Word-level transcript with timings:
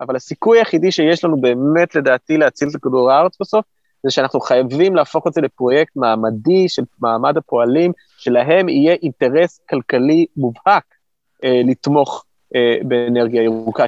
אבל 0.00 0.16
הסיכוי 0.16 0.58
היחידי 0.58 0.92
שיש 0.92 1.24
לנו 1.24 1.40
באמת, 1.40 1.94
לדעתי, 1.94 2.36
להציל 2.36 2.68
את 2.68 2.76
כדור 2.82 3.10
הארץ 3.10 3.36
בסוף, 3.40 3.64
זה 4.02 4.10
שאנחנו 4.10 4.40
חייבים 4.40 4.96
להפוך 4.96 5.26
את 5.26 5.32
זה 5.32 5.40
לפרויקט 5.40 5.96
מעמדי 5.96 6.68
של 6.68 6.82
מעמד 7.00 7.36
הפועלים, 7.36 7.92
שלהם 8.18 8.68
יהיה 8.68 8.94
אינטרס 9.02 9.60
כלכלי 9.70 10.26
מובהק 10.36 10.84
אה, 11.44 11.60
לתמוך 11.64 12.24
אה, 12.54 12.76
באנרגיה 12.84 13.42
ירוקה. 13.42 13.84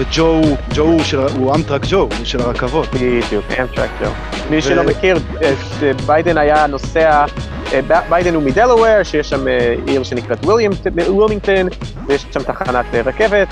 וג'ו, 0.00 0.40
ג'ו 0.74 0.96
הוא, 1.36 1.54
אמטרק 1.54 1.82
ג'ו, 1.90 1.96
הוא 1.96 2.24
של 2.24 2.40
הרכבות. 2.40 2.88
בדיוק, 2.94 3.44
אמטרק 3.60 3.90
ג'ו. 4.00 4.10
מי 4.50 4.62
שלא 4.62 4.82
מכיר, 4.82 5.16
אה, 5.42 5.52
ביידן 6.06 6.38
היה 6.38 6.66
נוסע, 6.66 7.24
אה, 7.72 7.80
ביידן 8.08 8.34
הוא 8.34 8.42
מדלוור, 8.42 9.02
שיש 9.02 9.30
שם 9.30 9.48
אה, 9.48 9.74
עיר 9.86 10.02
שנקראת 10.02 10.44
ווילמינגטון, 10.44 11.68
ויש 12.06 12.26
שם 12.30 12.42
תחנת 12.42 12.84
רכבת, 12.94 13.48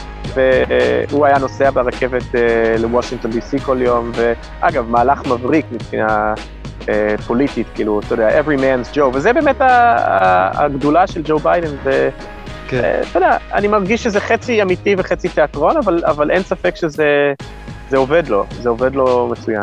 והוא 1.10 1.26
היה 1.26 1.38
נוסע 1.38 1.70
ברכבת 1.70 2.34
לוושינגטון 2.78 3.30
DC 3.30 3.64
כל 3.64 3.76
יום, 3.80 4.12
ואגב, 4.14 4.90
מהלך 4.90 5.26
מבריק 5.26 5.66
מבחינה 5.72 6.34
פוליטית, 7.26 7.66
כאילו, 7.74 8.00
אתה 8.00 8.14
יודע, 8.14 8.40
every 8.40 8.58
man's 8.58 8.96
Joe, 8.96 9.10
וזה 9.14 9.32
באמת 9.32 9.56
הגדולה 9.60 11.06
של 11.06 11.22
ג'ו 11.24 11.38
ביידן, 11.38 11.70
כן. 12.68 12.84
אה, 12.84 13.02
אתה 13.02 13.18
יודע, 13.18 13.36
אני 13.52 13.68
מרגיש 13.68 14.02
שזה 14.02 14.20
חצי 14.20 14.62
אמיתי 14.62 14.94
וחצי 14.98 15.28
תיאטרון, 15.28 15.76
אבל, 15.76 16.02
אבל 16.04 16.30
אין 16.30 16.42
ספק 16.42 16.76
שזה 16.76 17.96
עובד 17.96 18.28
לו, 18.28 18.44
זה 18.50 18.68
עובד 18.68 18.94
לו 18.94 19.28
מצוין. 19.32 19.62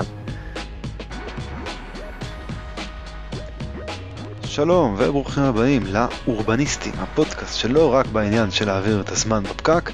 שלום 4.44 4.95
וברוכים 4.98 5.44
הבאים 5.44 5.84
לאורבניסטים, 5.86 6.94
הפודקאסט 7.00 7.58
שלא 7.58 7.94
רק 7.94 8.05
בעניין 8.05 8.52
של 8.52 8.66
להעביר 8.66 9.02
את 9.02 9.09
הזמן 9.09 9.44
בפקק, 9.44 9.92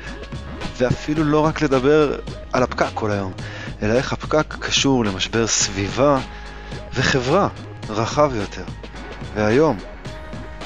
ואפילו 0.77 1.23
לא 1.23 1.45
רק 1.45 1.61
לדבר 1.61 2.15
על 2.53 2.63
הפקק 2.63 2.89
כל 2.93 3.11
היום, 3.11 3.31
אלא 3.83 3.93
איך 3.93 4.13
הפקק 4.13 4.55
קשור 4.59 5.05
למשבר 5.05 5.47
סביבה 5.47 6.19
וחברה 6.93 7.47
רחב 7.89 8.31
יותר. 8.35 8.63
והיום 9.33 9.77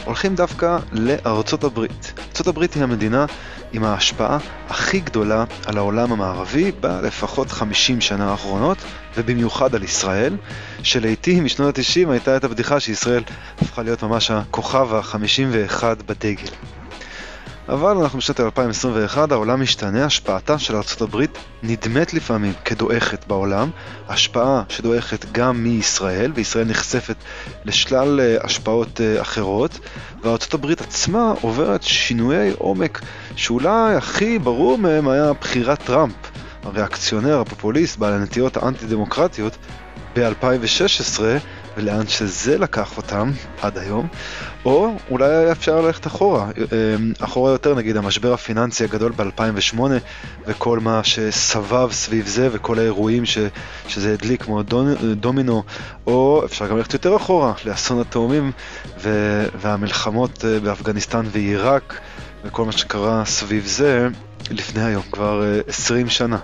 הולכים 0.05 0.35
דווקא 0.35 0.77
לארצות 0.91 1.63
הברית. 1.63 2.13
ארצות 2.27 2.47
הברית 2.47 2.73
היא 2.73 2.83
המדינה 2.83 3.25
עם 3.71 3.83
ההשפעה 3.83 4.37
הכי 4.69 4.99
גדולה 4.99 5.43
על 5.65 5.77
העולם 5.77 6.11
המערבי 6.11 6.71
בלפחות 6.79 7.51
50 7.51 8.01
שנה 8.01 8.31
האחרונות, 8.31 8.77
ובמיוחד 9.17 9.75
על 9.75 9.83
ישראל, 9.83 10.37
שלעיתים 10.83 11.45
משנות 11.45 11.77
ה-90 11.77 12.11
הייתה 12.11 12.37
את 12.37 12.43
הבדיחה 12.43 12.79
שישראל 12.79 13.23
הפכה 13.61 13.83
להיות 13.83 14.03
ממש 14.03 14.31
הכוכב 14.31 14.93
ה-51 14.93 15.83
בדגל. 16.05 16.74
אבל 17.69 17.97
אנחנו 17.97 18.19
בשנת 18.19 18.39
2021, 18.39 19.31
העולם 19.31 19.61
משתנה, 19.61 20.05
השפעתה 20.05 20.59
של 20.59 20.75
ארה"ב 20.75 21.25
נדמת 21.63 22.13
לפעמים 22.13 22.53
כדועכת 22.65 23.27
בעולם, 23.27 23.69
השפעה 24.07 24.63
שדועכת 24.69 25.25
גם 25.31 25.63
מישראל, 25.63 26.31
וישראל 26.35 26.65
נחשפת 26.67 27.15
לשלל 27.65 28.19
אה, 28.19 28.37
השפעות 28.43 29.01
אה, 29.01 29.21
אחרות, 29.21 29.79
וארה"ב 30.23 30.71
עצמה 30.71 31.33
עוברת 31.41 31.83
שינויי 31.83 32.51
עומק, 32.57 33.01
שאולי 33.35 33.95
הכי 33.95 34.39
ברור 34.39 34.77
מהם 34.77 35.07
היה 35.07 35.33
בחירת 35.33 35.83
טראמפ, 35.83 36.15
הריאקציונר, 36.63 37.39
הפופוליסט, 37.39 37.97
בעל 37.97 38.13
הנטיות 38.13 38.57
האנטי-דמוקרטיות, 38.57 39.57
ב-2016, 40.15 41.21
ולאן 41.77 42.07
שזה 42.07 42.57
לקח 42.57 42.97
אותם 42.97 43.31
עד 43.61 43.77
היום, 43.77 44.07
או 44.65 44.95
אולי 45.09 45.51
אפשר 45.51 45.81
ללכת 45.81 46.07
אחורה, 46.07 46.45
אמ, 46.57 47.13
אחורה 47.19 47.51
יותר 47.51 47.75
נגיד 47.75 47.97
המשבר 47.97 48.33
הפיננסי 48.33 48.83
הגדול 48.83 49.11
ב-2008 49.11 49.79
וכל 50.45 50.79
מה 50.79 51.03
שסבב 51.03 51.91
סביב 51.91 52.27
זה 52.27 52.49
וכל 52.51 52.79
האירועים 52.79 53.25
ש, 53.25 53.37
שזה 53.87 54.13
הדליק 54.13 54.43
כמו 54.43 54.63
דומינו, 55.15 55.63
או 56.07 56.41
אפשר 56.45 56.67
גם 56.67 56.77
ללכת 56.77 56.93
יותר 56.93 57.15
אחורה 57.15 57.53
לאסון 57.65 58.01
התאומים 58.01 58.51
והמלחמות 59.61 60.45
אה, 60.45 60.59
באפגניסטן 60.59 61.25
ועיראק 61.31 61.99
וכל 62.43 62.65
מה 62.65 62.71
שקרה 62.71 63.25
סביב 63.25 63.65
זה 63.65 64.07
לפני 64.51 64.83
היום, 64.83 65.03
כבר 65.11 65.43
20 65.67 66.05
אה, 66.05 66.11
שנה. 66.11 66.37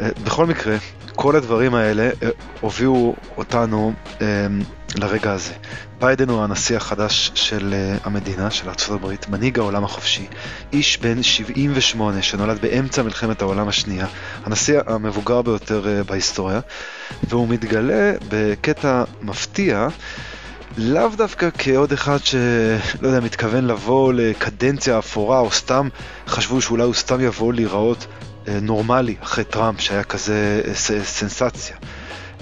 אה, 0.00 0.08
בכל 0.24 0.46
מקרה, 0.46 0.76
כל 1.20 1.36
הדברים 1.36 1.74
האלה 1.74 2.10
אה, 2.22 2.28
הובילו 2.60 3.14
אותנו 3.36 3.92
אה, 4.20 4.26
לרגע 4.96 5.32
הזה. 5.32 5.52
ביידן 6.00 6.28
הוא 6.28 6.42
הנשיא 6.42 6.76
החדש 6.76 7.30
של 7.34 7.74
אה, 7.74 7.96
המדינה, 8.04 8.50
של 8.50 8.68
ארה"ב, 8.68 9.06
מנהיג 9.28 9.58
העולם 9.58 9.84
החופשי, 9.84 10.26
איש 10.72 10.98
בן 10.98 11.22
78 11.22 12.22
שנולד 12.22 12.58
באמצע 12.60 13.02
מלחמת 13.02 13.42
העולם 13.42 13.68
השנייה, 13.68 14.06
הנשיא 14.44 14.80
המבוגר 14.86 15.42
ביותר 15.42 16.02
בהיסטוריה, 16.06 16.60
והוא 17.28 17.48
מתגלה 17.48 18.12
בקטע 18.28 19.04
מפתיע. 19.22 19.88
לאו 20.76 21.08
דווקא 21.16 21.48
כעוד 21.58 21.92
אחד 21.92 22.18
שלא 22.24 23.08
יודע, 23.08 23.20
מתכוון 23.20 23.64
לבוא 23.64 24.12
לקדנציה 24.12 24.98
אפורה, 24.98 25.38
או 25.38 25.50
סתם 25.50 25.88
חשבו 26.26 26.60
שאולי 26.60 26.82
הוא 26.82 26.94
סתם 26.94 27.20
יבוא 27.20 27.52
להיראות 27.52 28.06
אה, 28.10 28.27
נורמלי 28.62 29.14
אחרי 29.22 29.44
טראמפ 29.44 29.80
שהיה 29.80 30.04
כזה 30.04 30.62
אה, 30.68 30.74
סנסציה. 31.04 31.76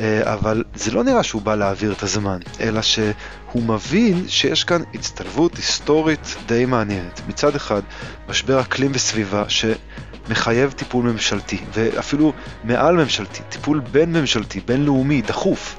אה, 0.00 0.32
אבל 0.34 0.64
זה 0.74 0.90
לא 0.90 1.04
נראה 1.04 1.22
שהוא 1.22 1.42
בא 1.42 1.54
להעביר 1.54 1.92
את 1.92 2.02
הזמן, 2.02 2.38
אלא 2.60 2.82
שהוא 2.82 3.62
מבין 3.66 4.28
שיש 4.28 4.64
כאן 4.64 4.82
הצטלבות 4.94 5.56
היסטורית 5.56 6.36
די 6.46 6.64
מעניינת. 6.64 7.20
מצד 7.28 7.54
אחד, 7.54 7.82
משבר 8.28 8.60
אקלים 8.60 8.90
וסביבה 8.94 9.44
שמחייב 9.48 10.72
טיפול 10.72 11.04
ממשלתי, 11.04 11.58
ואפילו 11.72 12.32
מעל 12.64 12.96
ממשלתי, 12.96 13.42
טיפול 13.48 13.80
בין 13.80 14.12
ממשלתי, 14.12 14.60
בינלאומי, 14.60 15.22
דחוף. 15.22 15.76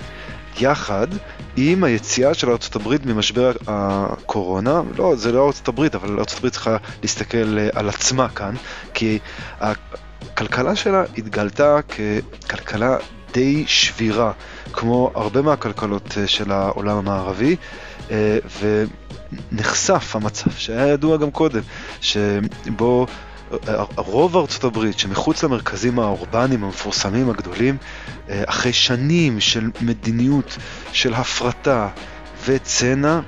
יחד 0.60 1.08
עם 1.58 1.84
היציאה 1.84 2.34
של 2.34 2.50
ארה"ב 2.50 2.96
ממשבר 3.06 3.52
הקורונה, 3.68 4.82
לא, 4.98 5.16
זה 5.16 5.32
לא 5.32 5.52
ארה"ב, 5.68 5.96
אבל 5.96 6.10
ארה"ב 6.20 6.50
צריכה 6.50 6.78
להסתכל 7.02 7.58
על 7.74 7.90
עצמה 7.90 8.30
כאן, 8.30 8.56
כי 8.94 9.20
הכלכלה 10.38 10.76
שלה 10.76 11.04
התגלתה 11.18 11.80
ככלכלה 11.82 12.98
די 13.34 13.64
שבירה, 13.68 14.32
כמו 14.74 15.12
הרבה 15.16 15.42
מהכלכלות 15.42 16.18
אה, 16.18 16.28
של 16.28 16.52
העולם 16.52 16.98
המערבי, 16.98 17.56
אה, 18.12 18.38
ונחשף 19.52 20.16
המצב 20.16 20.52
שהיה 20.52 20.88
ידוע 20.88 21.18
גם 21.18 21.32
קודם, 21.32 21.62
שבו 22.02 23.08
אה, 23.68 23.84
רוב 23.96 24.38
ארצות 24.38 24.64
הברית 24.64 25.00
שמחוץ 25.00 25.44
למרכזים 25.44 26.00
האורבניים 26.00 26.64
המפורסמים 26.64 27.30
הגדולים, 27.30 27.78
אחרי 28.30 28.74
שנים 28.74 29.40
של 29.40 29.72
מדיניות 29.82 30.58
של 30.92 31.14
הפרטה 31.14 31.90
וצנע, 32.46 33.20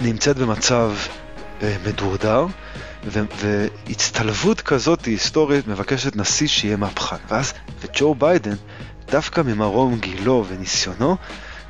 נמצאת 0.00 0.36
במצב 0.36 0.92
מדורדר. 1.86 2.46
והצטלבות 3.06 4.60
כזאת 4.60 5.04
היסטורית 5.04 5.66
מבקשת 5.66 6.16
נשיא 6.16 6.48
שיהיה 6.48 6.76
מהפכן. 6.76 7.16
ואז, 7.28 7.52
וג'ו 7.80 8.14
ביידן, 8.14 8.54
דווקא 9.10 9.40
ממרום 9.40 9.98
גילו 9.98 10.44
וניסיונו, 10.48 11.16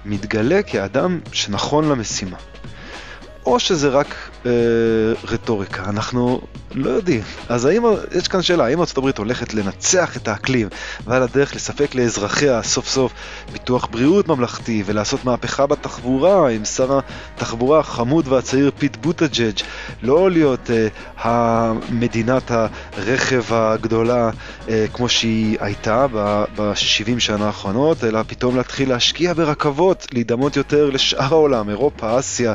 מתגלה 0.05 0.63
כאדם 0.63 1.21
שנכון 1.33 1.89
למשימה. 1.89 2.37
או 3.47 3.61
שזה 3.61 3.89
רק 3.89 4.15
אה, 4.47 4.51
רטוריקה, 5.25 5.85
אנחנו 5.89 6.41
לא 6.75 6.91
יודעים. 6.91 7.21
אז 7.49 7.65
האם, 7.65 7.83
יש 8.19 8.29
כאן 8.29 8.43
שאלה, 8.43 8.65
האם 8.65 8.79
הברית 8.97 9.19
הולכת 9.19 9.55
לנצח 9.55 10.17
את 10.17 10.29
האקלים 10.29 10.69
ועל 11.07 11.23
הדרך 11.23 11.55
לספק 11.55 11.95
לאזרחיה 11.95 12.63
סוף 12.63 12.89
סוף 12.89 13.13
ביטוח 13.53 13.87
בריאות 13.87 14.29
ממלכתי 14.29 14.83
ולעשות 14.87 15.25
מהפכה 15.25 15.67
בתחבורה 15.67 16.51
עם 16.51 16.65
שר 16.65 16.99
התחבורה 17.37 17.79
החמוד 17.79 18.29
והצעיר 18.29 18.71
פיט 18.79 18.97
בוטג'אג' 18.97 19.61
לא 20.03 20.31
להיות 20.31 20.71
אה, 20.71 20.89
המדינת 21.19 22.51
הרכב 22.51 23.45
הגדולה 23.51 24.31
אה, 24.69 24.87
כמו 24.93 25.09
שהיא 25.09 25.57
הייתה 25.61 26.07
ב-70 26.57 27.21
שנה 27.21 27.47
האחרונות, 27.47 28.05
אלא 28.05 28.23
פתאום 28.27 28.57
להתחיל 28.57 28.89
להשקיע 28.89 29.35
ברכבות, 29.35 30.07
להידמות 30.13 30.57
יותר 30.57 30.91
לשאר 30.91 31.35
העולם, 31.35 31.71
אירופה, 31.71 32.19
אסיה, 32.19 32.53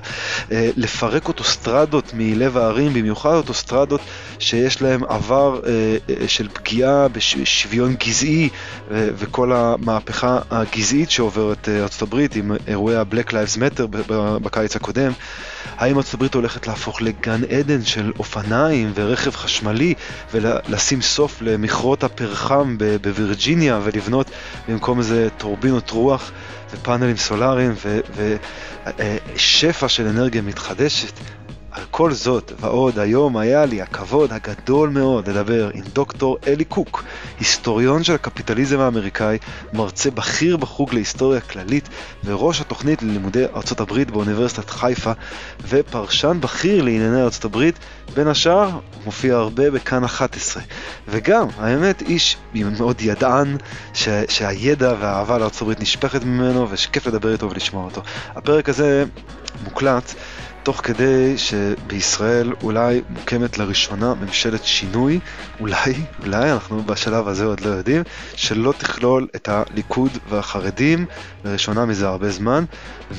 אה, 0.51 0.69
לפרק 0.81 1.28
אוטוסטרדות 1.28 2.12
מלב 2.13 2.57
הערים, 2.57 2.94
במיוחד 2.94 3.33
אוטוסטרדות 3.33 4.01
שיש 4.39 4.81
להם 4.81 5.04
עבר 5.04 5.60
אה, 5.66 5.98
אה, 6.10 6.28
של 6.28 6.48
פגיעה 6.54 7.07
בשוויון 7.07 7.95
גזעי 7.95 8.50
אה, 8.92 9.07
וכל 9.16 9.51
המהפכה 9.54 10.39
הגזעית 10.51 11.12
שעוברת 11.12 11.69
ארצות 11.69 12.01
הברית 12.01 12.36
עם 12.36 12.51
אירועי 12.68 12.95
ה-Black 12.95 13.30
Lives 13.30 13.57
Matter 13.57 13.83
בקיץ 14.42 14.75
הקודם. 14.75 15.12
האם 15.78 15.98
ארצות 15.98 16.13
הברית 16.13 16.33
הולכת 16.33 16.68
להפוך 16.68 17.01
לגן 17.01 17.42
עדן 17.44 17.86
של 17.86 18.12
אופניים 18.19 18.92
ורכב 18.95 19.31
חשמלי 19.31 19.94
ולשים 20.34 21.01
סוף 21.01 21.42
למכרות 21.42 22.04
הפרחם 22.04 22.77
בווירג'יניה 23.01 23.80
ולבנות 23.84 24.31
במקום 24.68 25.01
זה 25.01 25.27
טורבינות 25.38 25.89
רוח 25.89 26.31
ופאנלים 26.73 27.18
סולאריים 27.18 27.73
ושפע 29.35 29.88
של 29.89 30.07
אנרגיה 30.07 30.41
מתחדשת? 30.41 31.19
על 31.71 31.83
כל 31.91 32.12
זאת 32.13 32.51
ועוד 32.59 33.00
היום 33.00 33.38
היה 33.38 33.65
לי 33.65 33.81
הכבוד 33.81 34.33
הגדול 34.33 34.89
מאוד 34.89 35.29
לדבר 35.29 35.69
עם 35.73 35.83
דוקטור 35.94 36.38
אלי 36.47 36.63
קוק, 36.65 37.03
היסטוריון 37.39 38.03
של 38.03 38.13
הקפיטליזם 38.13 38.79
האמריקאי, 38.79 39.38
מרצה 39.73 40.12
בכיר 40.12 40.57
בחוג 40.57 40.94
להיסטוריה 40.94 41.41
כללית 41.41 41.89
וראש 42.25 42.62
התוכנית 42.62 43.01
ללימודי 43.03 43.45
ארצות 43.56 43.79
הברית 43.79 44.12
באוניברסיטת 44.12 44.69
חיפה 44.69 45.12
ופרשן 45.68 46.38
בכיר 46.41 46.83
לענייני 46.83 47.21
ארצות 47.21 47.45
הברית, 47.45 47.79
בין 48.13 48.27
השאר 48.27 48.69
מופיע 49.06 49.35
הרבה 49.35 49.71
בכאן 49.71 50.03
11. 50.03 50.63
וגם, 51.07 51.47
האמת, 51.57 52.01
איש 52.01 52.38
מאוד 52.53 53.01
ידען 53.01 53.57
ש- 53.94 54.07
שהידע 54.29 54.94
והאהבה 55.00 55.38
לארצות 55.38 55.62
הברית 55.62 55.79
נשפכת 55.79 56.24
ממנו 56.24 56.67
ושכיף 56.69 57.07
לדבר 57.07 57.31
איתו 57.33 57.50
ולשמוע 57.50 57.85
אותו. 57.85 58.01
הפרק 58.35 58.69
הזה 58.69 59.06
מוקלט 59.63 60.13
תוך 60.63 60.81
כדי 60.84 61.38
שבישראל 61.38 62.54
אולי 62.63 63.02
מוקמת 63.10 63.58
לראשונה 63.58 64.13
ממשלת 64.13 64.63
שינוי, 64.63 65.19
אולי, 65.60 65.94
אולי, 66.19 66.52
אנחנו 66.52 66.84
בשלב 66.84 67.28
הזה 67.28 67.46
עוד 67.46 67.60
לא 67.62 67.69
יודעים, 67.69 68.04
שלא 68.36 68.74
תכלול 68.78 69.28
את 69.36 69.50
הליכוד 69.50 70.12
והחרדים 70.30 71.06
לראשונה 71.46 71.86
מזה 71.86 72.08
הרבה 72.08 72.30
זמן, 72.30 72.63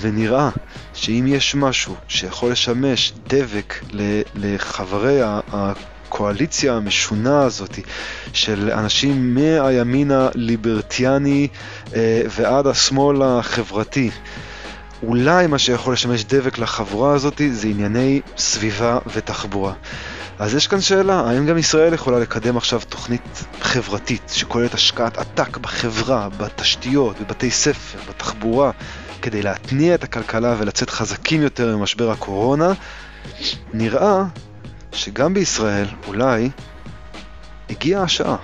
ונראה 0.00 0.50
שאם 0.94 1.24
יש 1.28 1.54
משהו 1.54 1.96
שיכול 2.08 2.52
לשמש 2.52 3.12
דבק 3.28 3.74
לחברי 4.34 5.20
הקואליציה 5.52 6.74
המשונה 6.74 7.42
הזאת 7.42 7.78
של 8.32 8.70
אנשים 8.70 9.34
מהימין 9.34 10.10
הליברטיאני 10.10 11.48
אה, 11.94 12.22
ועד 12.28 12.66
השמאל 12.66 13.22
החברתי, 13.22 14.10
אולי 15.02 15.46
מה 15.46 15.58
שיכול 15.58 15.92
לשמש 15.92 16.24
דבק 16.24 16.58
לחבורה 16.58 17.14
הזאת 17.14 17.40
זה 17.52 17.68
ענייני 17.68 18.20
סביבה 18.36 18.98
ותחבורה. 19.06 19.72
אז 20.38 20.54
יש 20.54 20.66
כאן 20.66 20.80
שאלה, 20.80 21.20
האם 21.20 21.46
גם 21.46 21.58
ישראל 21.58 21.94
יכולה 21.94 22.18
לקדם 22.18 22.56
עכשיו 22.56 22.80
תוכנית 22.88 23.44
חברתית 23.60 24.22
שכוללת 24.34 24.74
השקעת 24.74 25.18
עתק 25.18 25.56
בחברה, 25.56 26.28
בתשתיות, 26.28 27.20
בבתי 27.20 27.50
ספר, 27.50 27.98
בתחבורה, 28.08 28.70
כדי 29.22 29.42
להתניע 29.42 29.94
את 29.94 30.04
הכלכלה 30.04 30.56
ולצאת 30.58 30.90
חזקים 30.90 31.42
יותר 31.42 31.76
ממשבר 31.76 32.10
הקורונה? 32.10 32.72
נראה 33.72 34.24
שגם 34.92 35.34
בישראל 35.34 35.86
אולי 36.06 36.50
הגיעה 37.70 38.02
השעה. 38.02 38.36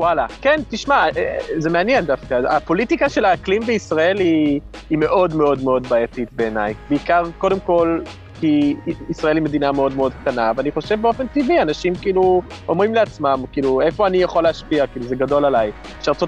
וואלה. 0.00 0.26
כן, 0.40 0.60
תשמע, 0.68 1.08
אה, 1.16 1.36
זה 1.58 1.70
מעניין 1.70 2.04
דווקא. 2.04 2.40
הפוליטיקה 2.48 3.08
של 3.08 3.24
האקלים 3.24 3.62
בישראל 3.62 4.18
היא, 4.18 4.60
היא 4.90 4.98
מאוד 4.98 5.34
מאוד 5.34 5.62
מאוד 5.64 5.86
בעייתית 5.86 6.32
בעיניי. 6.32 6.74
בעיקר, 6.88 7.22
קודם 7.38 7.60
כל, 7.60 8.00
כי 8.40 8.76
ישראל 9.10 9.36
היא 9.36 9.44
מדינה 9.44 9.72
מאוד 9.72 9.96
מאוד 9.96 10.12
קטנה, 10.14 10.52
ואני 10.56 10.70
חושב 10.72 11.00
באופן 11.00 11.26
טבעי, 11.26 11.62
אנשים 11.62 11.94
כאילו 11.94 12.42
אומרים 12.68 12.94
לעצמם, 12.94 13.44
כאילו, 13.52 13.80
איפה 13.80 14.06
אני 14.06 14.18
יכול 14.18 14.42
להשפיע? 14.42 14.86
כאילו, 14.86 15.06
זה 15.06 15.16
גדול 15.16 15.44
עליי. 15.44 15.70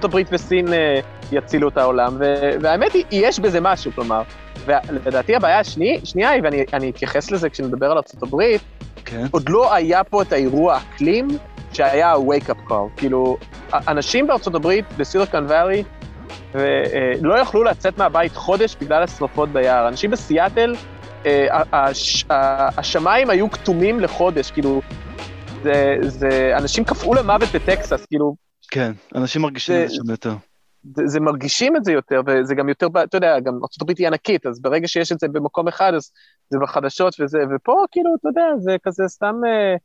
הברית 0.04 0.28
וסין 0.32 0.72
אה, 0.72 1.00
יצילו 1.32 1.68
את 1.68 1.76
העולם, 1.76 2.16
והאמת 2.60 2.92
היא, 2.92 3.04
יש 3.10 3.40
בזה 3.40 3.60
משהו, 3.60 3.92
כלומר. 3.94 4.22
ולדעתי 4.64 5.36
הבעיה 5.36 5.58
השנייה 5.58 6.30
היא, 6.30 6.42
ואני 6.72 6.90
אתייחס 6.90 7.30
לזה 7.30 7.50
כשנדבר 7.50 7.90
על 7.90 7.98
הברית, 8.22 8.60
כן. 9.04 9.26
עוד 9.30 9.48
לא 9.48 9.74
היה 9.74 10.04
פה 10.04 10.22
את 10.22 10.32
האירוע 10.32 10.76
אקלים 10.76 11.28
שהיה 11.72 12.12
ה-wake-up 12.12 12.70
call. 12.70 12.96
כאילו, 12.96 13.36
אנשים 13.72 14.26
בארצות 14.26 14.54
הברית, 14.54 14.84
בסיליקון 14.98 15.46
ואלי, 15.48 15.82
לא 17.22 17.38
יכלו 17.38 17.64
לצאת 17.64 17.98
מהבית 17.98 18.36
חודש 18.36 18.76
בגלל 18.80 19.02
השרפות 19.02 19.48
ביער. 19.48 19.88
אנשים 19.88 20.10
בסיאטל, 20.10 20.74
אה, 21.26 21.62
השמיים 22.76 23.30
היו 23.30 23.50
כתומים 23.50 24.00
לחודש, 24.00 24.50
כאילו, 24.50 24.82
זה, 25.62 25.96
זה, 26.00 26.52
אנשים 26.56 26.84
קפאו 26.84 27.14
למוות 27.14 27.48
בטקסס, 27.54 28.06
כאילו... 28.06 28.34
כן, 28.70 28.92
אנשים 29.14 29.42
מרגישים 29.42 29.82
את 29.82 29.88
זה 29.88 29.94
שם 29.94 30.10
יותר. 30.10 30.34
זה, 30.96 31.02
זה 31.06 31.20
מרגישים 31.20 31.76
את 31.76 31.84
זה 31.84 31.92
יותר, 31.92 32.20
וזה 32.26 32.54
גם 32.54 32.68
יותר, 32.68 32.86
אתה 33.04 33.16
יודע, 33.16 33.40
גם 33.40 33.54
ארה"ב 33.54 33.90
היא 33.98 34.06
ענקית, 34.06 34.46
אז 34.46 34.60
ברגע 34.60 34.88
שיש 34.88 35.12
את 35.12 35.20
זה 35.20 35.28
במקום 35.28 35.68
אחד, 35.68 35.92
אז 35.94 36.12
זה 36.50 36.58
בחדשות 36.62 37.16
וזה, 37.20 37.38
ופה, 37.54 37.84
כאילו, 37.90 38.10
אתה 38.20 38.28
יודע, 38.28 38.42
זה 38.58 38.76
כזה 38.82 39.04
סתם... 39.08 39.34
אה, 39.46 39.76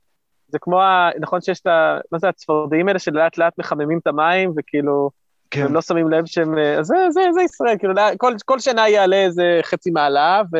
זה 0.48 0.58
כמו, 0.62 0.82
ה... 0.82 1.10
נכון 1.20 1.42
שיש 1.42 1.60
את 1.60 1.68
ה... 1.68 1.98
מה 2.12 2.20
זה, 2.20 2.30
הצפרדעים 2.30 2.88
האלה 2.88 3.00
שלאט 3.00 3.38
לאט 3.38 3.54
מחממים 3.58 3.98
את 3.98 4.08
המים, 4.08 4.54
וכאילו, 4.58 5.10
כן. 5.52 5.66
הם 5.66 5.74
לא 5.74 5.82
שמים 5.82 6.10
לב 6.10 6.26
שהם... 6.26 6.58
אז 6.58 6.86
זה, 6.86 6.96
זה, 7.10 7.22
זה 7.34 7.42
ישראל, 7.42 7.78
כאילו, 7.80 7.94
כל, 8.18 8.34
כל 8.46 8.60
שנה 8.60 8.90
יעלה 8.90 9.16
איזה 9.16 9.60
חצי 9.64 9.90
מעלה, 9.92 10.42
ו... 10.54 10.58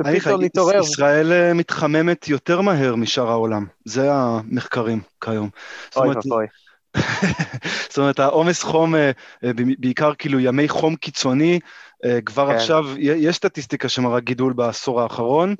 ופתאום 0.00 0.42
נתעורר. 0.42 0.80
ישראל 0.80 1.32
אה, 1.32 1.54
מתחממת 1.54 2.28
יותר 2.28 2.60
מהר 2.60 2.94
משאר 2.94 3.30
העולם, 3.30 3.66
זה 3.84 4.12
המחקרים 4.12 5.00
כיום. 5.24 5.48
אוי 5.96 6.08
ואבוי. 6.08 6.46
זאת 7.88 7.98
אומרת, 7.98 8.20
העומס 8.20 8.62
חום, 8.62 8.94
אה, 8.94 9.10
אה, 9.44 9.50
בעיקר 9.78 10.12
כאילו 10.18 10.40
ימי 10.40 10.68
חום 10.68 10.96
קיצוני, 10.96 11.60
כבר 12.26 12.48
כן. 12.48 12.54
עכשיו, 12.54 12.84
יש 12.98 13.36
סטטיסטיקה 13.36 13.88
שמראה 13.88 14.20
גידול 14.20 14.52
בעשור 14.52 15.00
האחרון, 15.00 15.54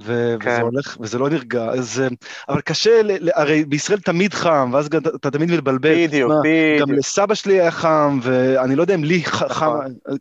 ו- 0.00 0.36
כן. 0.40 0.50
וזה 0.50 0.60
הולך, 0.60 0.96
וזה 1.00 1.18
לא 1.18 1.30
נרגע, 1.30 1.64
אז... 1.64 2.02
אבל 2.48 2.60
קשה, 2.60 3.00
הרי 3.34 3.64
בישראל 3.64 3.98
תמיד 3.98 4.34
חם, 4.34 4.70
ואז 4.72 4.88
אתה 5.16 5.30
תמיד 5.30 5.50
מתבלבל. 5.50 6.06
בדיוק, 6.06 6.32
בדיוק. 6.44 6.88
גם 6.88 6.94
לסבא 6.94 7.34
שלי 7.34 7.60
היה 7.60 7.70
חם, 7.70 8.18
ואני 8.22 8.76
לא 8.76 8.82
יודע 8.82 8.94
אם 8.94 9.04
לי 9.04 9.22
נכון. 9.26 9.48
חם, 9.48 9.74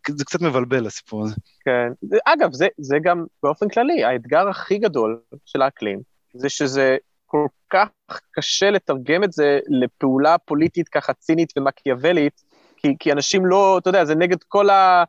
זה 0.10 0.26
קצת 0.26 0.42
מבלבל 0.42 0.88
הסיפור 0.88 1.24
הזה. 1.24 1.36
כן. 1.66 2.18
אגב, 2.26 2.54
זה, 2.54 2.68
זה 2.78 2.98
גם 3.04 3.26
באופן 3.44 3.70
כללי, 3.70 4.04
האתגר 4.04 4.50
הכי 4.50 4.78
גדול 4.78 5.20
של 5.46 5.62
האקלים, 5.62 6.00
זה 6.34 6.50
שזה 6.50 6.98
כל 7.26 7.46
כך 7.70 7.90
קשה 8.32 8.70
לתרגם 8.70 9.24
את 9.24 9.34
זה 9.34 9.60
לפעולה 9.68 10.38
פוליטית 10.38 10.90
ככה 10.90 11.14
צינית 11.14 11.54
ומקיאוולית, 11.58 12.42
כי, 12.78 12.96
כי 13.00 13.12
אנשים 13.12 13.46
לא, 13.46 13.78
אתה 13.78 13.90
יודע, 13.90 14.06
זה 14.06 14.16
נגד 14.16 14.38
כל 14.48 14.70
ה... 14.70 15.04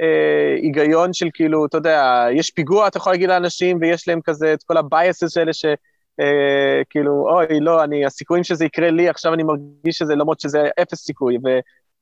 אה, 0.00 0.54
היגיון 0.62 1.12
של 1.12 1.28
כאילו, 1.34 1.66
אתה 1.66 1.76
יודע, 1.76 2.26
יש 2.32 2.50
פיגוע, 2.50 2.88
אתה 2.88 2.98
יכול 2.98 3.12
להגיד 3.12 3.28
לאנשים, 3.28 3.78
ויש 3.80 4.08
להם 4.08 4.20
כזה 4.24 4.52
את 4.52 4.62
כל 4.62 4.76
ה-biases 4.76 5.40
האלה 5.40 5.52
ש... 5.52 5.64
אה, 6.20 6.82
כאילו, 6.90 7.28
אוי, 7.30 7.60
לא, 7.60 7.84
אני, 7.84 8.06
הסיכויים 8.06 8.44
שזה 8.44 8.64
יקרה 8.64 8.90
לי, 8.90 9.08
עכשיו 9.08 9.34
אני 9.34 9.42
מרגיש 9.42 9.98
שזה, 9.98 10.14
למרות 10.14 10.40
שזה 10.40 10.68
אפס 10.82 10.98
סיכוי. 10.98 11.38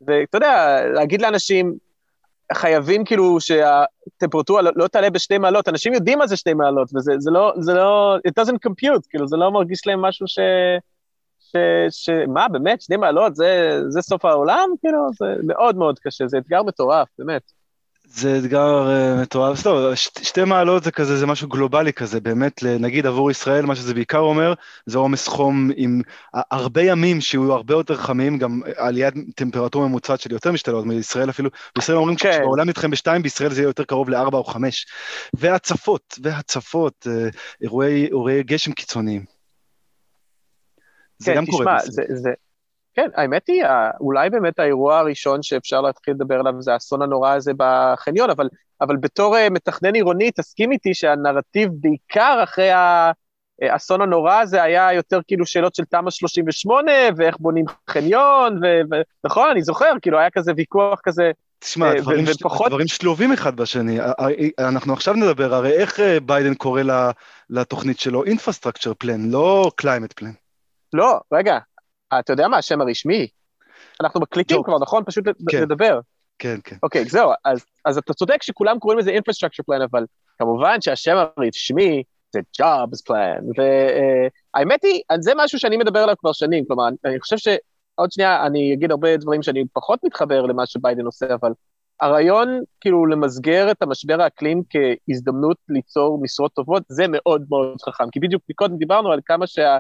ואתה 0.00 0.36
יודע, 0.36 0.80
להגיד 0.94 1.22
לאנשים, 1.22 1.74
חייבים 2.52 3.04
כאילו 3.04 3.40
שהטמפרטורה 3.40 4.62
לא, 4.62 4.70
לא 4.76 4.88
תעלה 4.88 5.10
בשתי 5.10 5.38
מעלות, 5.38 5.68
אנשים 5.68 5.92
יודעים 5.92 6.18
מה 6.18 6.26
זה 6.26 6.36
שתי 6.36 6.54
מעלות, 6.54 6.90
וזה 6.94 7.12
זה 7.18 7.30
לא, 7.30 7.52
זה 7.58 7.74
לא, 7.74 8.16
it 8.28 8.42
doesn't 8.42 8.68
compute, 8.68 9.08
כאילו, 9.10 9.26
זה 9.26 9.36
לא 9.36 9.50
מרגיש 9.50 9.86
להם 9.86 10.02
משהו 10.02 10.28
ש... 10.28 10.38
ש... 11.40 11.56
ש... 11.90 12.10
מה, 12.28 12.48
באמת, 12.48 12.82
שני 12.82 12.96
מעלות, 12.96 13.36
זה, 13.36 13.80
זה 13.88 14.02
סוף 14.02 14.24
העולם? 14.24 14.68
כאילו, 14.80 14.98
זה 15.18 15.26
מאוד 15.46 15.76
מאוד 15.76 15.98
קשה, 15.98 16.26
זה 16.26 16.38
אתגר 16.38 16.62
מטורף, 16.62 17.08
באמת. 17.18 17.42
זה 18.14 18.38
אתגר 18.38 18.88
uh, 18.88 19.22
מטורף, 19.22 19.62
טוב, 19.62 19.94
ש- 19.94 20.08
שתי 20.22 20.44
מעלות 20.44 20.84
זה 20.84 20.90
כזה, 20.90 21.16
זה 21.16 21.26
משהו 21.26 21.48
גלובלי 21.48 21.92
כזה, 21.92 22.20
באמת, 22.20 22.62
נגיד 22.80 23.06
עבור 23.06 23.30
ישראל, 23.30 23.66
מה 23.66 23.76
שזה 23.76 23.94
בעיקר 23.94 24.18
אומר, 24.18 24.54
זה 24.86 24.98
עומס 24.98 25.28
חום 25.28 25.70
עם 25.76 26.02
הרבה 26.32 26.82
ימים 26.82 27.20
שיהיו 27.20 27.52
הרבה 27.52 27.74
יותר 27.74 27.96
חמים, 27.96 28.38
גם 28.38 28.60
עליית 28.76 29.14
טמפרטורה 29.36 29.88
ממוצעת 29.88 30.20
של 30.20 30.32
יותר 30.32 30.52
משתי 30.52 30.70
מעלות 30.70 30.86
מישראל 30.86 31.30
אפילו, 31.30 31.50
בישראל 31.76 31.98
אומרים 31.98 32.16
כן. 32.16 32.30
כשבעולם 32.30 32.68
נדחם 32.68 32.90
בשתיים, 32.90 33.22
בישראל 33.22 33.50
זה 33.50 33.60
יהיה 33.60 33.68
יותר 33.68 33.84
קרוב 33.84 34.10
לארבע 34.10 34.38
או 34.38 34.44
חמש. 34.44 34.86
והצפות, 35.36 36.18
והצפות, 36.22 37.06
uh, 37.06 37.36
אירועי, 37.62 38.06
אירועי 38.06 38.42
גשם 38.42 38.72
קיצוניים. 38.72 39.24
זה 41.18 41.30
כן, 41.30 41.36
גם 41.36 41.44
תשמע, 41.44 41.56
קורה 41.58 41.74
בישראל. 41.74 42.06
זה, 42.08 42.14
זה... 42.14 42.30
כן, 42.94 43.08
האמת 43.14 43.46
היא, 43.48 43.64
אולי 44.00 44.30
באמת 44.30 44.58
האירוע 44.58 44.98
הראשון 44.98 45.42
שאפשר 45.42 45.80
להתחיל 45.80 46.14
לדבר 46.14 46.40
עליו 46.40 46.62
זה 46.62 46.72
האסון 46.72 47.02
הנורא 47.02 47.30
הזה 47.34 47.52
בחניון, 47.56 48.30
אבל, 48.30 48.48
אבל 48.80 48.96
בתור 48.96 49.36
אה, 49.36 49.50
מתכנן 49.50 49.94
עירוני, 49.94 50.30
תסכים 50.30 50.72
איתי 50.72 50.94
שהנרטיב 50.94 51.70
בעיקר 51.72 52.40
אחרי 52.42 52.70
האסון 53.62 54.00
הנורא 54.00 54.40
הזה 54.40 54.62
היה 54.62 54.92
יותר 54.92 55.20
כאילו 55.26 55.46
שאלות 55.46 55.74
של 55.74 55.84
תמ"א 55.84 56.10
38, 56.10 56.92
ואיך 57.16 57.36
בונים 57.38 57.64
חניון, 57.90 58.60
ונכון, 59.24 59.50
אני 59.50 59.62
זוכר, 59.62 59.92
כאילו 60.02 60.18
היה 60.18 60.30
כזה 60.30 60.52
ויכוח 60.56 61.00
כזה, 61.02 61.30
תשמע, 61.58 61.86
אה, 61.86 62.00
דברים, 62.00 62.24
ופחות... 62.28 62.68
דברים 62.68 62.86
שלובים 62.86 63.32
אחד 63.32 63.56
בשני. 63.56 63.98
אנחנו 64.58 64.92
עכשיו 64.92 65.14
נדבר, 65.14 65.54
הרי 65.54 65.72
איך 65.72 66.00
אה, 66.00 66.20
ביידן 66.20 66.54
קורא 66.54 66.82
לתוכנית 67.50 67.98
שלו? 67.98 68.24
Infrastructure 68.24 69.04
Plan, 69.04 69.18
לא 69.30 69.70
Climate 69.82 70.22
Plan. 70.22 70.32
לא, 70.92 71.20
רגע, 71.32 71.58
אתה 72.18 72.32
יודע 72.32 72.48
מה 72.48 72.56
השם 72.56 72.80
הרשמי? 72.80 73.28
אנחנו 74.00 74.20
מקליטים 74.20 74.62
כבר, 74.62 74.78
נכון? 74.78 75.04
פשוט 75.06 75.24
כן. 75.50 75.62
לדבר. 75.62 76.00
כן, 76.38 76.56
כן. 76.64 76.76
אוקיי, 76.82 77.04
זהו, 77.04 77.30
אז, 77.44 77.64
אז 77.84 77.98
אתה 77.98 78.14
צודק 78.14 78.42
שכולם 78.42 78.78
קוראים 78.78 78.98
לזה 78.98 79.10
infrastructure 79.10 79.64
plan, 79.70 79.84
אבל 79.90 80.04
כמובן 80.38 80.80
שהשם 80.80 81.16
הרשמי 81.16 82.02
זה 82.32 82.40
jobs 82.62 82.98
plan, 83.08 83.42
והאמת 83.56 84.84
uh, 84.84 84.88
היא, 84.88 85.02
זה 85.20 85.32
משהו 85.36 85.58
שאני 85.58 85.76
מדבר 85.76 85.98
עליו 85.98 86.14
כבר 86.18 86.32
שנים, 86.32 86.64
כלומר, 86.66 86.84
אני 87.04 87.20
חושב 87.20 87.36
שעוד 87.38 88.12
שנייה 88.12 88.46
אני 88.46 88.74
אגיד 88.74 88.90
הרבה 88.90 89.16
דברים 89.16 89.42
שאני 89.42 89.64
פחות 89.72 90.00
מתחבר 90.04 90.42
למה 90.42 90.66
שביידן 90.66 91.04
עושה, 91.04 91.34
אבל 91.34 91.52
הרעיון 92.00 92.60
כאילו 92.80 93.06
למסגר 93.06 93.70
את 93.70 93.82
המשבר 93.82 94.22
האקלים 94.22 94.62
כהזדמנות 94.70 95.56
ליצור 95.68 96.22
משרות 96.22 96.52
טובות, 96.52 96.82
זה 96.88 97.04
מאוד 97.08 97.44
מאוד 97.50 97.80
חכם, 97.80 98.10
כי 98.12 98.20
בדיוק 98.20 98.42
קודם 98.54 98.76
דיברנו 98.76 99.12
על 99.12 99.20
כמה 99.26 99.46
שה... 99.46 99.78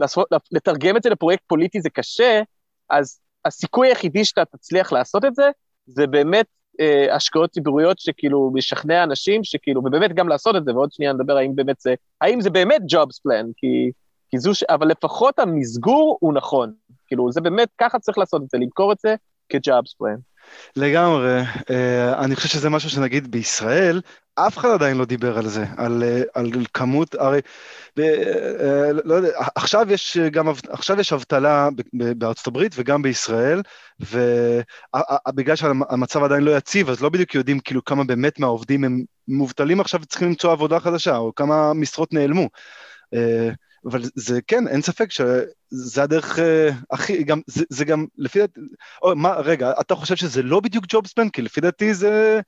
לעשות, 0.00 0.28
לתרגם 0.52 0.96
את 0.96 1.02
זה 1.02 1.10
לפרויקט 1.10 1.42
פוליטי 1.46 1.80
זה 1.80 1.90
קשה, 1.90 2.42
אז 2.90 3.20
הסיכוי 3.44 3.88
היחידי 3.88 4.24
שאתה 4.24 4.44
תצליח 4.44 4.92
לעשות 4.92 5.24
את 5.24 5.34
זה, 5.34 5.50
זה 5.86 6.06
באמת 6.06 6.46
אה, 6.80 7.14
השקעות 7.14 7.50
ציבוריות 7.50 7.98
שכאילו 7.98 8.50
משכנע 8.54 9.02
אנשים 9.02 9.44
שכאילו, 9.44 9.80
ובאמת 9.84 10.14
גם 10.14 10.28
לעשות 10.28 10.56
את 10.56 10.64
זה, 10.64 10.74
ועוד 10.74 10.92
שנייה 10.92 11.12
נדבר 11.12 11.36
האם 11.36 11.56
באמת 11.56 11.80
זה, 11.80 11.94
האם 12.20 12.40
זה 12.40 12.50
באמת 12.50 12.82
jobs 12.92 13.16
plan, 13.26 13.46
כי, 13.56 13.90
כי 14.30 14.38
זו, 14.38 14.54
ש... 14.54 14.62
אבל 14.62 14.88
לפחות 14.88 15.38
המסגור 15.38 16.18
הוא 16.20 16.34
נכון, 16.34 16.72
כאילו 17.06 17.32
זה 17.32 17.40
באמת, 17.40 17.68
ככה 17.78 17.98
צריך 17.98 18.18
לעשות 18.18 18.42
את 18.42 18.50
זה, 18.50 18.58
למכור 18.58 18.92
את 18.92 18.98
זה 18.98 19.14
כ-jobs 19.48 19.92
plan. 20.02 20.20
לגמרי, 20.76 21.42
uh, 21.42 21.64
אני 22.18 22.36
חושב 22.36 22.48
שזה 22.48 22.70
משהו 22.70 22.90
שנגיד 22.90 23.30
בישראל, 23.30 24.00
אף 24.34 24.58
אחד 24.58 24.68
עדיין 24.70 24.96
לא 24.96 25.04
דיבר 25.04 25.38
על 25.38 25.48
זה, 25.48 25.64
על, 25.76 26.02
uh, 26.02 26.28
על 26.34 26.50
כמות, 26.74 27.14
הרי, 27.14 27.40
ב, 27.96 28.00
uh, 28.00 28.04
לא 29.04 29.14
יודע, 29.14 29.28
עכשיו 29.54 29.92
יש 29.92 30.18
גם, 30.18 30.48
עכשיו 30.68 31.00
יש 31.00 31.12
אבטלה 31.12 31.68
בארצות 31.92 32.46
הברית 32.46 32.72
וגם 32.76 33.02
בישראל, 33.02 33.62
ובגלל 34.00 35.56
שהמצב 35.56 36.22
עדיין 36.22 36.42
לא 36.42 36.56
יציב, 36.56 36.90
אז 36.90 37.00
לא 37.00 37.08
בדיוק 37.08 37.34
יודעים 37.34 37.60
כאילו 37.60 37.84
כמה 37.84 38.04
באמת 38.04 38.38
מהעובדים 38.38 38.84
הם 38.84 39.02
מובטלים 39.28 39.80
עכשיו 39.80 40.00
וצריכים 40.02 40.28
למצוא 40.28 40.52
עבודה 40.52 40.80
חדשה, 40.80 41.16
או 41.16 41.34
כמה 41.34 41.74
משרות 41.74 42.12
נעלמו. 42.12 42.48
אבל 43.86 44.02
זה 44.14 44.40
כן, 44.46 44.68
אין 44.68 44.82
ספק 44.82 45.10
שזה 45.10 46.02
הדרך 46.02 46.38
uh, 46.38 46.42
הכי, 46.90 47.24
גם, 47.24 47.40
זה, 47.46 47.64
זה 47.70 47.84
גם, 47.84 48.06
לפי 48.18 48.38
דעתי, 48.38 48.60
או 49.02 49.16
מה, 49.16 49.34
רגע, 49.34 49.72
אתה 49.80 49.94
חושב 49.94 50.16
שזה 50.16 50.42
לא 50.42 50.60
בדיוק 50.60 50.84
ג'ובספן? 50.88 51.28
כי 51.28 51.42
לפי 51.42 51.60
דעתי 51.60 51.94
זה, 51.94 52.40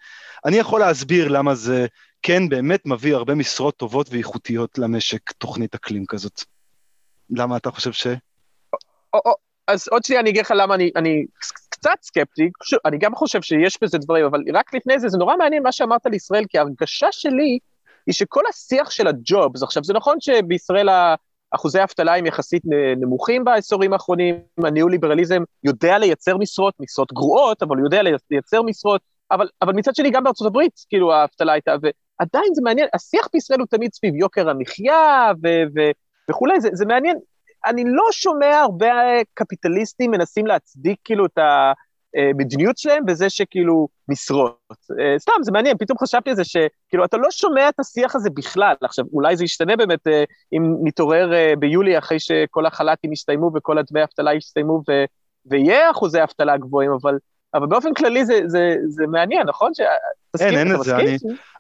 אני 0.45 0.57
יכול 0.57 0.81
להסביר 0.81 1.29
למה 1.29 1.55
זה 1.55 1.87
כן 2.23 2.49
באמת 2.49 2.87
מביא 2.87 3.15
הרבה 3.15 3.35
משרות 3.35 3.77
טובות 3.77 4.09
ואיכותיות 4.11 4.79
למשק, 4.79 5.33
תוכנית 5.33 5.75
אקלים 5.75 6.07
כזאת. 6.07 6.43
למה 7.31 7.57
אתה 7.57 7.71
חושב 7.71 7.93
ש... 7.93 8.07
או, 9.15 9.21
או, 9.25 9.35
אז 9.67 9.89
עוד 9.89 10.05
שנייה 10.05 10.21
אני 10.21 10.31
אגיד 10.31 10.41
לך 10.41 10.53
למה 10.57 10.75
אני, 10.75 10.91
אני 10.97 11.25
קצת 11.69 11.97
סקפטי, 12.03 12.51
אני 12.85 12.99
גם 12.99 13.15
חושב 13.15 13.43
שיש 13.43 13.79
בזה 13.83 13.99
דברים, 13.99 14.25
אבל 14.25 14.41
רק 14.55 14.75
לפני 14.75 14.99
זה, 14.99 15.09
זה 15.09 15.19
נורא 15.19 15.37
מעניין 15.37 15.63
מה 15.63 15.73
שאמרת 15.73 16.07
על 16.07 16.15
ישראל, 16.15 16.45
כי 16.49 16.59
ההרגשה 16.59 17.07
שלי 17.11 17.59
היא 18.11 18.15
שכל 18.15 18.43
השיח 18.49 18.91
של 18.91 19.07
הג'ובס, 19.07 19.63
עכשיו 19.63 19.85
זה 19.85 19.93
נכון 19.93 20.17
שבישראל 20.21 20.89
אחוזי 21.51 21.81
האבטלה 21.81 22.17
הם 22.17 22.27
יחסית 22.27 22.63
נמוכים 22.97 23.45
בעשורים 23.45 23.93
האחרונים, 23.93 24.35
הניאו-ליברליזם 24.65 25.43
יודע 25.65 25.99
לייצר 25.99 26.37
משרות, 26.37 26.75
משרות 26.81 27.13
גרועות, 27.13 27.63
אבל 27.63 27.77
הוא 27.77 27.87
יודע 27.87 28.03
לייצר 28.31 28.63
משרות, 28.63 29.01
אבל, 29.31 29.49
אבל 29.63 29.73
מצד 29.73 29.95
שני 29.95 30.11
גם 30.11 30.25
בארצות 30.25 30.47
הברית, 30.47 30.73
כאילו 30.89 31.13
האבטלה 31.13 31.53
הייתה, 31.53 31.75
ועדיין 31.83 32.55
זה 32.55 32.63
מעניין, 32.63 32.89
השיח 32.95 33.29
בישראל 33.33 33.61
הוא 33.61 33.67
תמיד 33.71 33.95
סביב 33.95 34.15
יוקר 34.15 34.51
המחיה 34.51 35.33
ו- 35.43 35.63
ו- 35.77 35.91
וכולי, 36.31 36.61
זה, 36.61 36.69
זה 36.73 36.87
מעניין, 36.87 37.17
אני 37.67 37.85
לא 37.87 38.05
שומע 38.13 38.59
הרבה 38.61 38.93
קפיטליסטים 39.35 40.11
מנסים 40.11 40.47
להצדיק 40.47 40.99
כאילו 41.05 41.27
את 41.27 41.39
ה... 41.39 41.73
המדיניות 42.17 42.79
שלהם 42.79 43.07
בזה 43.07 43.31
שכאילו 43.31 43.89
משרות. 44.09 44.59
אה, 45.01 45.19
סתם, 45.19 45.33
זה 45.43 45.53
מעניין, 45.53 45.79
פתאום 45.79 45.99
חשבתי 45.99 46.31
על 46.31 46.37
זה 46.37 46.45
שכאילו 46.45 47.05
אתה 47.05 47.17
לא 47.17 47.31
שומע 47.31 47.69
את 47.69 47.81
השיח 47.81 48.17
הזה 48.17 48.31
בכלל. 48.31 48.75
עכשיו, 48.83 49.05
אולי 49.13 49.37
זה 49.37 49.45
ישתנה 49.45 49.77
באמת 49.77 50.07
אה, 50.07 50.25
אם 50.53 50.75
נתעורר 50.83 51.35
אה, 51.35 51.53
ביולי 51.59 51.99
אחרי 51.99 52.21
שכל 52.21 52.67
החל"תים 52.67 53.13
יסתיימו 53.13 53.51
וכל 53.55 53.79
הדמי 53.79 54.01
האבטלה 54.01 54.35
יסתיימו 54.35 54.83
ו... 54.89 54.93
ויהיה 55.47 55.91
אחוזי 55.91 56.23
אבטלה 56.23 56.57
גבוהים, 56.57 56.91
אבל 57.03 57.19
אבל 57.55 57.67
באופן 57.67 57.95
כללי 57.95 58.25
זה, 58.25 58.41
זה, 58.47 58.77
זה 58.89 59.07
מעניין, 59.07 59.47
נכון? 59.47 59.75
ש... 59.75 59.81
אין, 60.41 60.59
אין 60.59 60.75
את 60.75 60.81
זה, 60.83 60.97
אני... 60.97 61.17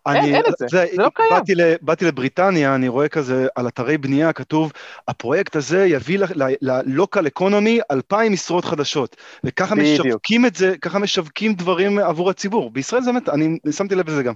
אני, 0.06 0.18
אין, 0.18 0.34
אין 0.34 0.42
את 0.48 0.54
זה, 0.58 0.66
זה, 0.68 0.86
זה 0.92 1.02
לא 1.02 1.08
קיים. 1.14 1.30
באתי, 1.30 1.52
באתי 1.80 2.04
לבריטניה, 2.04 2.74
אני 2.74 2.88
רואה 2.88 3.08
כזה 3.08 3.46
על 3.54 3.68
אתרי 3.68 3.98
בנייה, 3.98 4.32
כתוב, 4.32 4.72
הפרויקט 5.08 5.56
הזה 5.56 5.86
יביא 5.86 6.18
ל-local 6.60 7.24
economy 7.38 7.82
2,000 7.90 8.32
משרות 8.32 8.64
חדשות. 8.64 9.16
וככה 9.44 9.74
בדיוק. 9.74 10.06
משווקים 10.06 10.46
את 10.46 10.54
זה, 10.54 10.74
ככה 10.80 10.98
משווקים 10.98 11.54
דברים 11.54 11.98
עבור 11.98 12.30
הציבור. 12.30 12.70
בישראל 12.70 13.02
זה 13.02 13.12
באמת, 13.12 13.28
אני 13.28 13.58
שמתי 13.70 13.94
לב 13.94 14.10
לזה 14.10 14.22
גם. 14.22 14.34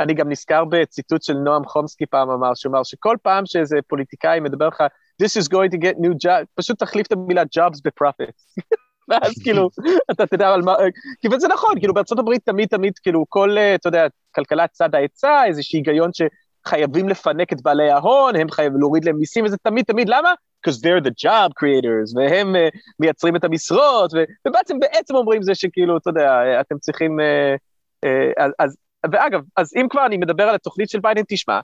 אני 0.00 0.14
גם 0.14 0.30
נזכר 0.30 0.64
בציטוט 0.64 1.22
של 1.22 1.34
נועם 1.34 1.64
חומסקי 1.64 2.06
פעם 2.06 2.30
אמר, 2.30 2.54
שהוא 2.54 2.70
אמר 2.70 2.82
שכל 2.82 3.16
פעם 3.22 3.46
שאיזה 3.46 3.76
פוליטיקאי 3.88 4.40
מדבר 4.40 4.68
לך, 4.68 4.80
this 5.22 5.42
is 5.42 5.48
going 5.48 5.70
to 5.74 5.78
get 5.78 5.96
new 5.98 6.12
job, 6.26 6.44
פשוט 6.54 6.78
תחליף 6.78 7.06
את 7.06 7.12
המילה 7.12 7.42
jobs 7.42 7.80
ב-profits. 7.84 8.62
ואז 9.08 9.32
כאילו, 9.44 9.70
אתה 10.10 10.26
תדע 10.26 10.48
על 10.48 10.62
מה, 10.62 10.74
כי 11.20 11.28
זה 11.38 11.48
נכון, 11.48 11.78
כאילו 11.78 11.94
בארצות 11.94 12.18
הברית 12.18 12.42
תמיד 12.44 12.68
תמיד, 12.68 12.98
כאילו 12.98 13.24
כל, 13.28 13.58
אה, 13.58 13.74
אתה 13.74 13.88
יודע, 13.88 14.06
כלכלת 14.34 14.70
צד 14.72 14.94
ההיצע, 14.94 15.44
איזשהו 15.46 15.76
היגיון 15.76 16.10
שחייבים 16.12 17.08
לפנק 17.08 17.52
את 17.52 17.62
בעלי 17.62 17.90
ההון, 17.90 18.36
הם 18.36 18.50
חייבים 18.50 18.80
להוריד 18.80 19.04
להם 19.04 19.16
מיסים, 19.16 19.44
וזה 19.44 19.56
תמיד 19.56 19.84
תמיד, 19.84 20.08
למה? 20.08 20.34
because 20.66 20.80
they're 20.80 21.00
the 21.00 21.14
job 21.26 21.50
creators, 21.60 22.16
והם 22.16 22.54
uh, 22.54 22.78
מייצרים 23.00 23.36
את 23.36 23.44
המשרות, 23.44 24.14
ו, 24.14 24.18
ובעצם 24.48 24.78
בעצם 24.78 25.14
אומרים 25.14 25.42
זה 25.42 25.54
שכאילו, 25.54 25.96
אתה 25.96 26.10
יודע, 26.10 26.60
אתם 26.60 26.78
צריכים... 26.78 27.20
Uh, 27.20 27.58
uh, 28.06 28.52
אז, 28.58 28.76
ואגב, 29.12 29.40
אז 29.56 29.72
אם 29.76 29.86
כבר 29.90 30.06
אני 30.06 30.16
מדבר 30.16 30.42
על 30.42 30.54
התוכנית 30.54 30.90
של 30.90 31.00
ביידן, 31.00 31.22
תשמע, 31.28 31.60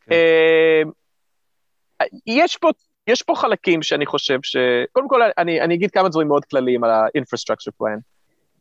כן. 0.00 0.14
uh, 0.14 2.06
יש 2.26 2.56
פה 2.56 2.70
יש 3.06 3.22
פה 3.22 3.34
חלקים 3.36 3.82
שאני 3.82 4.06
חושב 4.06 4.38
ש... 4.42 4.56
קודם 4.92 5.08
כל, 5.08 5.20
אני, 5.38 5.60
אני 5.60 5.74
אגיד 5.74 5.90
כמה 5.90 6.08
דברים 6.08 6.28
מאוד 6.28 6.44
כלליים 6.44 6.84
על 6.84 6.90
ה-infrastructure 6.90 7.72
plan. 7.82 8.00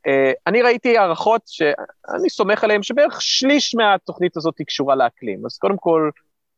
Uh, 0.08 0.34
אני 0.48 0.62
ראיתי 0.62 0.98
הערכות 0.98 1.42
שאני 1.46 2.30
סומך 2.30 2.64
עליהן, 2.64 2.84
שבערך 2.84 3.22
שליש 3.22 3.76
מהתוכנית 3.76 4.38
הזאת 4.38 4.58
היא 4.60 4.68
קשורה 4.68 4.96
לאקלים. 4.96 5.46
אז 5.46 5.58
קודם 5.58 5.78
כל, 5.78 6.10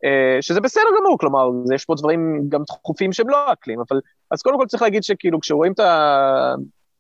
uh, 0.05 0.41
שזה 0.41 0.61
בסדר 0.61 0.89
גמור, 0.99 1.17
כלומר, 1.19 1.49
יש 1.75 1.85
פה 1.85 1.95
דברים 1.97 2.49
גם 2.49 2.63
דחופים 2.63 3.13
שהם 3.13 3.29
לא 3.29 3.53
אקלים, 3.53 3.79
אבל... 3.89 3.99
אז 4.31 4.41
קודם 4.41 4.57
כל 4.57 4.65
צריך 4.65 4.83
להגיד 4.83 5.03
שכאילו, 5.03 5.39
כשרואים 5.39 5.73
את 5.73 5.79
ה... 5.79 6.55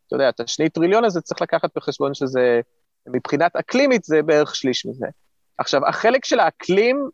אתה 0.07 0.15
יודע, 0.15 0.29
את 0.29 0.39
השני 0.39 0.69
טריליון 0.69 1.05
הזה, 1.05 1.21
צריך 1.21 1.41
לקחת 1.41 1.69
בחשבון 1.75 2.13
שזה, 2.13 2.61
מבחינת 3.07 3.55
אקלימית, 3.55 4.03
זה 4.03 4.21
בערך 4.21 4.55
שליש 4.55 4.85
מזה. 4.85 5.07
עכשיו, 5.57 5.87
החלק 5.87 6.25
של 6.25 6.39
האקלים, 6.39 7.09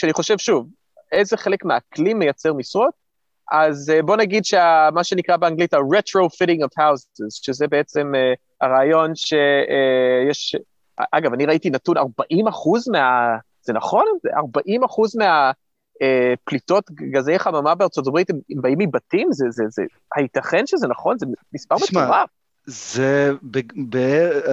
שאני 0.00 0.12
חושב, 0.12 0.38
שוב, 0.38 0.68
איזה 1.12 1.36
חלק 1.36 1.64
מהאקלים 1.64 2.18
מייצר 2.18 2.52
משרות? 2.52 3.03
אז 3.52 3.90
אה, 3.90 4.02
בוא 4.02 4.16
נגיד 4.16 4.44
שמה 4.44 5.04
שנקרא 5.04 5.36
באנגלית 5.36 5.74
ה-retrofitting 5.74 6.64
of 6.64 6.80
houses, 6.82 7.28
שזה 7.30 7.66
בעצם 7.68 8.12
uh, 8.14 8.36
הרעיון 8.60 9.14
שיש, 9.14 10.56
אה, 11.00 11.04
אגב, 11.10 11.32
אני 11.32 11.46
ראיתי 11.46 11.70
נתון 11.70 11.96
40 11.96 12.48
אחוז 12.48 12.88
מה... 12.88 13.36
זה 13.62 13.72
נכון? 13.72 14.04
40 14.36 14.84
אחוז 14.84 15.16
מהפליטות 15.16 16.90
uh, 16.90 16.94
גזי 17.12 17.38
חממה 17.38 17.74
בארצות 17.74 18.06
הברית 18.06 18.30
הם, 18.30 18.38
הם 18.50 18.62
באים 18.62 18.78
מבתים? 18.78 19.28
זה, 19.32 19.46
זה, 19.50 19.64
זה, 19.68 19.82
הייתכן 20.16 20.66
שזה 20.66 20.88
נכון? 20.88 21.18
זה 21.18 21.26
מספר 21.54 21.74
מטורף. 21.74 22.28
זה, 22.66 23.32
ב, 23.42 23.58
ב, 23.88 23.98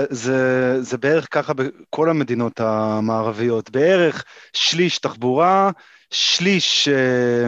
זה, 0.10 0.77
זה 0.81 0.98
בערך 0.98 1.27
ככה 1.31 1.53
בכל 1.53 2.10
המדינות 2.10 2.60
המערביות, 2.60 3.69
בערך 3.69 4.24
שליש 4.53 5.00
תחבורה, 5.00 5.71
שליש, 6.12 6.88
אה, 6.88 7.48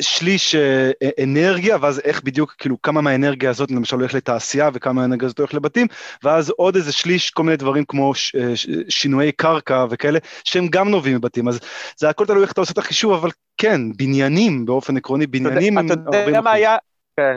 שליש 0.00 0.54
אה, 0.54 0.90
אנרגיה, 1.22 1.76
ואז 1.80 2.00
איך 2.04 2.22
בדיוק, 2.22 2.54
כאילו, 2.58 2.82
כמה 2.82 3.00
מהאנרגיה 3.00 3.50
הזאת 3.50 3.70
למשל 3.70 3.96
הולך 3.96 4.14
לתעשייה 4.14 4.70
וכמה 4.74 4.92
מהאנרגיה 4.92 5.26
הזאת 5.26 5.38
הולך 5.38 5.54
לבתים, 5.54 5.86
ואז 6.22 6.50
עוד 6.50 6.76
איזה 6.76 6.92
שליש, 6.92 7.30
כל 7.30 7.42
מיני 7.42 7.56
דברים 7.56 7.84
כמו 7.84 8.14
ש, 8.14 8.34
אה, 8.34 8.52
שינויי 8.88 9.32
קרקע 9.32 9.86
וכאלה, 9.90 10.18
שהם 10.44 10.66
גם 10.70 10.88
נובעים 10.88 11.16
מבתים. 11.16 11.48
אז 11.48 11.60
זה 11.96 12.08
הכל 12.08 12.26
תלוי 12.26 12.42
איך 12.42 12.52
אתה 12.52 12.60
עושה 12.60 12.72
את 12.72 12.78
החישוב, 12.78 13.12
אבל 13.12 13.30
כן, 13.56 13.80
בניינים, 13.96 14.66
באופן 14.66 14.96
עקרוני, 14.96 15.26
בניינים 15.26 15.78
הם 15.78 15.86
40 15.90 16.08
אתה 16.08 16.16
יודע 16.16 16.40
מה 16.40 16.52
היה, 16.52 16.76
כן. 17.16 17.36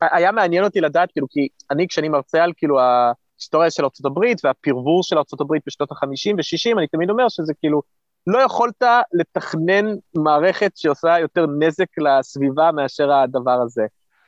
היה 0.00 0.32
מעניין 0.32 0.64
אותי 0.64 0.80
לדעת, 0.80 1.12
כאילו, 1.12 1.26
כי 1.30 1.48
אני, 1.70 1.88
כשאני 1.88 2.08
מרצה 2.08 2.44
על, 2.44 2.52
כאילו, 2.56 2.80
ההיסטוריה 2.80 3.70
של 3.70 3.82
ארה"ב 3.84 4.18
והפרבור 4.44 5.02
של 5.02 5.16
ארה"ב 5.16 5.56
בשנות 5.66 5.92
ה-50 5.92 6.34
ו-60, 6.36 6.78
אני 6.78 6.86
תמיד 6.86 7.10
אומר 7.10 7.28
שזה 7.28 7.52
כאילו, 7.60 7.82
לא 8.26 8.38
יכולת 8.38 8.82
לתכנן 9.12 9.86
מערכת 10.16 10.76
שעושה 10.76 11.18
יותר 11.18 11.46
נזק 11.58 11.98
לסביבה 11.98 12.72
מאשר 12.72 13.12
הדבר 13.12 13.60
הזה. 13.62 13.86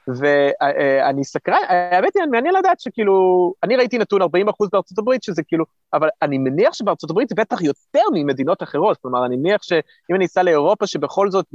ואני 0.09 1.25
סקרן, 1.25 1.59
האמת 1.69 2.17
היא, 2.17 2.25
מעניין 2.31 2.55
לדעת 2.55 2.81
שכאילו, 2.81 3.55
אני 3.63 3.77
ראיתי 3.77 3.99
נתון 3.99 4.23
40 4.23 4.49
אחוז 4.49 4.69
בארצות 4.73 4.99
הברית, 4.99 5.23
שזה 5.23 5.43
כאילו, 5.43 5.65
אבל 5.93 6.09
אני 6.23 6.39
מניח 6.39 6.75
שבארצות 6.75 7.11
הברית 7.11 7.29
זה 7.29 7.35
בטח 7.35 7.63
יותר 7.63 8.03
ממדינות 8.15 8.63
אחרות, 8.63 8.99
כלומר, 9.03 9.27
אני 9.27 9.37
מניח 9.37 9.63
שאם 9.63 10.15
אני 10.17 10.25
אסע 10.27 10.43
לאירופה, 10.43 10.87
שבכל 10.87 11.31
זאת, 11.31 11.47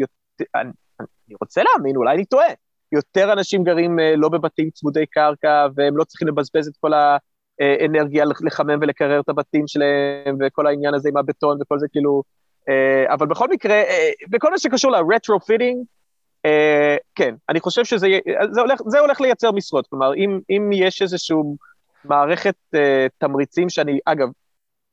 אני, 0.55 0.71
אני 1.00 1.36
רוצה 1.41 1.62
להאמין, 1.63 1.95
אולי 1.95 2.15
אני 2.15 2.25
טועה, 2.25 2.48
יותר 2.91 3.33
אנשים 3.33 3.63
גרים 3.63 4.00
אה, 4.00 4.15
לא 4.15 4.29
בבתים 4.29 4.69
צמודי 4.69 5.05
קרקע, 5.05 5.67
והם 5.75 5.98
לא 5.98 6.03
צריכים 6.03 6.27
לבזבז 6.27 6.67
את 6.67 6.74
כל 6.81 6.93
ה... 6.93 7.17
אה, 7.62 7.86
אנרגיה 7.86 8.25
לחמם 8.25 8.80
ולקרר 8.82 9.20
את 9.20 9.30
הבתים 9.30 9.68
שלהם, 9.68 10.38
וכל 10.39 10.68
העניין 10.68 10.94
הזה 10.94 11.10
עם 11.10 11.18
הבטון 11.18 11.58
וכל 11.62 11.80
זה, 11.80 11.88
כאילו... 11.91 12.24
אה, 12.70 13.13
אבל 13.13 13.27
בכל 13.27 13.48
מקרה, 13.48 13.75
אה, 13.75 14.10
בכל 14.30 14.51
מה 14.51 14.60
שקשור 14.60 14.91
ל-retrofiting, 14.91 15.77
כן, 17.15 17.36
אני 17.50 17.60
חושב 17.60 17.86
שזה 17.86 18.08
זה 18.51 18.62
הולך, 18.62 18.82
זה 18.88 19.00
הולך 19.00 19.22
לייצר 19.22 19.51
משרות. 19.51 19.88
כלומר, 19.88 20.15
אם, 20.15 20.39
אם 20.50 20.70
יש 20.74 21.01
איזשהו 21.01 21.56
מערכת 22.06 22.56
תמריצים 23.18 23.70
שאני, 23.70 24.00
אגב, 24.06 24.27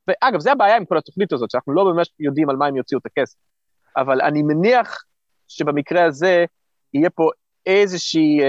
ואגב, 0.08 0.40
זה 0.40 0.52
הבעיה 0.52 0.76
עם 0.76 0.84
כל 0.84 0.98
התוכנית 0.98 1.32
הזאת, 1.32 1.50
שאנחנו 1.50 1.72
לא 1.72 1.84
ממש 1.84 2.10
יודעים 2.20 2.50
על 2.50 2.56
מה 2.56 2.66
הם 2.66 2.76
יוציאו 2.76 3.00
את 3.00 3.06
הכסף. 3.06 3.36
אבל 3.96 4.20
אני 4.20 4.42
מניח 4.42 5.04
שבמקרה 5.48 6.04
הזה 6.04 6.44
יהיה 6.94 7.10
פה 7.10 7.30
איזושהי... 7.66 8.40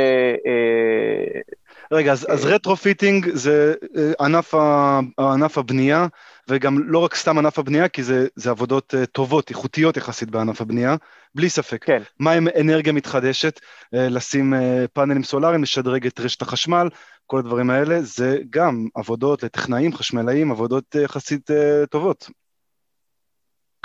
רגע, 1.92 2.12
אז, 2.12 2.28
אז 2.30 2.46
retrofitting 2.46 3.30
זה 3.34 3.74
אה, 3.98 4.26
ענף, 4.26 4.54
ה, 4.54 5.00
ענף 5.20 5.58
הבנייה, 5.58 6.08
וגם 6.50 6.80
לא 6.80 7.00
רק 7.00 7.16
סתם 7.16 7.38
ענף 7.38 7.60
הבנייה, 7.60 7.88
כי 7.88 8.04
זה, 8.04 8.28
זה 8.36 8.50
עבודות 8.50 8.96
אה, 8.96 9.06
טובות, 9.06 9.50
איכותיות 9.50 9.98
יחסית 9.98 10.30
בענף 10.30 10.62
הבנייה, 10.62 10.96
בלי 11.36 11.50
ספק. 11.50 11.86
כן. 11.86 12.02
מה 12.20 12.32
עם 12.32 12.48
אנרגיה 12.60 12.94
מתחדשת, 12.94 13.60
אה, 13.94 14.10
לשים 14.10 14.54
פאנלים 14.94 15.24
סולאריים, 15.24 15.64
לשדרג 15.64 16.08
את 16.08 16.20
רשת 16.20 16.42
החשמל, 16.42 16.90
כל 17.26 17.40
הדברים 17.40 17.70
האלה, 17.70 18.02
זה 18.02 18.38
גם 18.50 18.88
עבודות 18.96 19.44
לטכנאים, 19.44 19.94
חשמלאים, 19.94 20.52
עבודות 20.52 20.96
יחסית 20.96 21.50
טובות. 21.90 22.30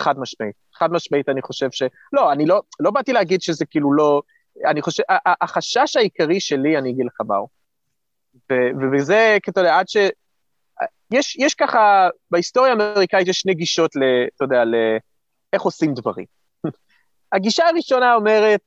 חד 0.00 0.18
משמעית, 0.18 0.54
חד 0.75 0.92
משמעית 0.92 1.28
אני 1.28 1.42
חושב 1.42 1.70
ש... 1.70 1.82
לא, 2.12 2.32
אני 2.32 2.46
לא, 2.46 2.62
לא 2.80 2.90
באתי 2.90 3.12
להגיד 3.12 3.42
שזה 3.42 3.66
כאילו 3.66 3.92
לא... 3.92 4.23
אני 4.66 4.82
חושב, 4.82 5.02
החשש 5.40 5.96
העיקרי 5.96 6.40
שלי, 6.40 6.78
אני 6.78 6.90
אגיד 6.90 7.06
לך 7.06 7.20
ובזה, 8.53 9.37
אתה 9.50 9.61
יודע, 9.61 9.79
עד 9.79 9.88
ש... 9.88 9.97
יש, 11.11 11.37
יש 11.37 11.55
ככה, 11.55 12.09
בהיסטוריה 12.31 12.73
האמריקאית 12.73 13.29
יש 13.29 13.41
שני 13.41 13.55
גישות, 13.55 13.97
ל, 13.97 14.00
אתה 14.37 14.45
יודע, 14.45 14.62
לאיך 14.64 15.62
עושים 15.62 15.95
דברים. 15.95 16.26
הגישה 17.33 17.64
הראשונה 17.69 18.14
אומרת, 18.14 18.61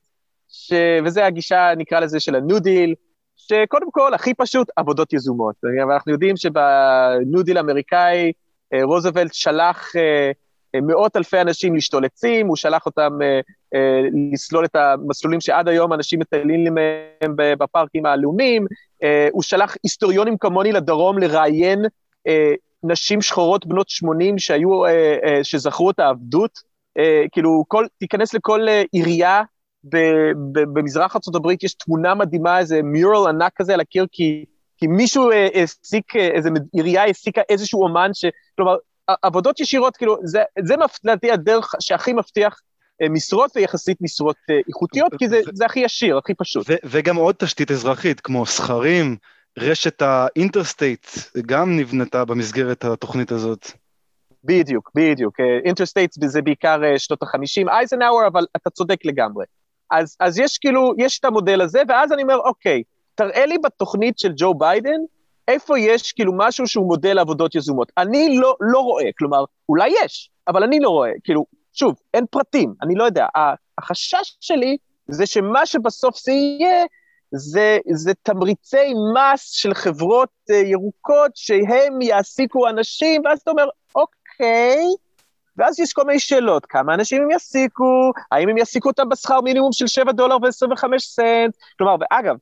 ש, 0.48 0.72
וזה 1.04 1.26
הגישה, 1.26 1.72
נקרא 1.76 2.00
לזה, 2.00 2.20
של 2.20 2.34
ה 2.34 2.40
New 2.40 2.60
Deal, 2.60 2.94
שקודם 3.36 3.90
כל, 3.90 4.14
הכי 4.14 4.34
פשוט, 4.34 4.68
עבודות 4.76 5.12
יזומות. 5.12 5.54
ואנחנו 5.88 6.12
יודעים 6.12 6.36
שב 6.36 6.89
New 6.89 7.42
Deal 7.42 7.56
האמריקאי, 7.56 8.32
אה, 8.74 8.84
רוזוולט 8.84 9.34
שלח 9.34 9.96
אה, 9.96 10.30
מאות 10.76 11.16
אלפי 11.16 11.40
אנשים 11.40 11.76
לשתול 11.76 12.04
עצים, 12.04 12.46
הוא 12.46 12.56
שלח 12.56 12.86
אותם 12.86 13.18
אה, 13.74 14.00
לסלול 14.32 14.64
את 14.64 14.76
המסלולים 14.76 15.40
שעד 15.40 15.68
היום 15.68 15.92
אנשים 15.92 16.20
מטיילים 16.20 16.74
מהם 16.74 17.34
בפארקים 17.36 18.06
הלאומיים, 18.06 18.66
אה, 19.02 19.28
הוא 19.32 19.42
שלח 19.42 19.76
היסטוריונים 19.82 20.38
כמוני 20.38 20.72
לדרום 20.72 21.18
לראיין 21.18 21.84
אה, 22.26 22.52
נשים 22.82 23.22
שחורות 23.22 23.66
בנות 23.66 23.88
80 23.88 24.38
שהיו, 24.38 24.82
שזכרו 25.42 25.90
את 25.90 25.98
העבדות, 25.98 26.58
כאילו, 27.32 27.64
כל, 27.68 27.86
תיכנס 27.98 28.34
לכל 28.34 28.66
עירייה 28.92 29.42
במזרח 30.72 31.16
ארה"ב, 31.16 31.50
יש 31.62 31.74
תמונה 31.74 32.14
מדהימה, 32.14 32.58
איזה 32.58 32.82
מיורל 32.82 33.28
ענק 33.28 33.52
כזה 33.56 33.74
על 33.74 33.80
הקיר, 33.80 34.06
כי, 34.12 34.44
כי 34.76 34.86
מישהו 34.86 35.30
העסיק, 35.32 36.16
איזה 36.16 36.50
עירייה 36.72 37.02
העסיקה 37.02 37.42
איזשהו 37.48 37.82
אומן, 37.82 38.10
ש... 38.14 38.24
כלומר, 38.56 38.76
עבודות 39.22 39.60
ישירות, 39.60 39.96
כאילו, 39.96 40.16
זה, 40.24 40.42
זה 40.64 40.74
לדעתי 41.04 41.30
הדרך 41.30 41.74
שהכי 41.80 42.12
מבטיח 42.12 42.60
אה, 43.02 43.08
משרות 43.08 43.56
ויחסית 43.56 43.98
משרות 44.00 44.36
אה, 44.50 44.54
איכותיות, 44.68 45.12
כי 45.18 45.28
זה, 45.28 45.40
זה 45.52 45.66
הכי 45.66 45.80
ישיר, 45.80 46.18
הכי 46.18 46.34
פשוט. 46.34 46.70
ו- 46.70 46.74
וגם 46.84 47.16
עוד 47.16 47.34
תשתית 47.38 47.70
אזרחית, 47.70 48.20
כמו 48.20 48.46
סכרים, 48.46 49.16
רשת 49.58 50.02
ה 50.02 50.11
interstate, 50.11 51.06
גם 51.46 51.76
נבנתה 51.76 52.24
במסגרת 52.24 52.84
התוכנית 52.84 53.32
הזאת. 53.32 53.66
בדיוק, 54.44 54.90
בדיוק. 54.94 55.40
interstate 55.64 56.10
זה 56.24 56.42
בעיקר 56.42 56.84
אה, 56.84 56.98
שנות 56.98 57.22
ה-50, 57.22 57.68
אייזנאוור, 57.70 58.26
אבל 58.26 58.46
אתה 58.56 58.70
צודק 58.70 59.04
לגמרי. 59.04 59.44
אז, 59.90 60.16
אז 60.20 60.38
יש 60.38 60.58
כאילו, 60.58 60.94
יש 60.98 61.18
את 61.18 61.24
המודל 61.24 61.60
הזה, 61.60 61.82
ואז 61.88 62.12
אני 62.12 62.22
אומר, 62.22 62.36
אוקיי, 62.36 62.82
תראה 63.14 63.46
לי 63.46 63.58
בתוכנית 63.58 64.18
של 64.18 64.32
ג'ו 64.36 64.54
ביידן, 64.54 65.00
איפה 65.48 65.78
יש 65.78 66.12
כאילו 66.12 66.32
משהו 66.36 66.66
שהוא 66.66 66.86
מודל 66.86 67.18
עבודות 67.18 67.54
יזומות. 67.54 67.92
אני 67.98 68.38
לא, 68.38 68.56
לא 68.60 68.78
רואה, 68.78 69.04
כלומר, 69.18 69.44
אולי 69.68 69.90
יש, 70.04 70.30
אבל 70.48 70.62
אני 70.62 70.80
לא 70.80 70.88
רואה. 70.88 71.10
כאילו, 71.24 71.44
שוב, 71.72 71.94
אין 72.14 72.24
פרטים, 72.30 72.74
אני 72.82 72.94
לא 72.94 73.04
יודע. 73.04 73.26
החשש 73.78 74.36
שלי 74.40 74.76
זה 75.08 75.26
שמה 75.26 75.66
שבסוף 75.66 76.18
זה 76.18 76.32
יהיה, 76.32 76.84
זה, 77.32 77.78
זה 77.94 78.12
תמריצי 78.22 78.94
מס 79.14 79.50
של 79.50 79.74
חברות 79.74 80.28
uh, 80.50 80.54
ירוקות 80.54 81.30
שהם 81.34 82.02
יעסיקו 82.02 82.68
אנשים, 82.68 83.22
ואז 83.24 83.40
אתה 83.40 83.50
אומר, 83.50 83.68
אוקיי, 83.94 84.84
ואז 85.56 85.80
יש 85.80 85.92
כל 85.92 86.04
מיני 86.04 86.18
שאלות, 86.20 86.66
כמה 86.66 86.94
אנשים 86.94 87.22
הם 87.22 87.30
יעסיקו, 87.30 88.12
האם 88.32 88.48
הם 88.48 88.58
יעסיקו 88.58 88.88
אותם 88.88 89.08
בשכר 89.08 89.40
מינימום 89.40 89.72
של 89.72 89.86
7 89.86 90.12
דולר 90.12 90.36
ו-25 90.36 90.98
סנט, 90.98 91.56
כלומר, 91.78 91.96
ואגב, 92.00 92.36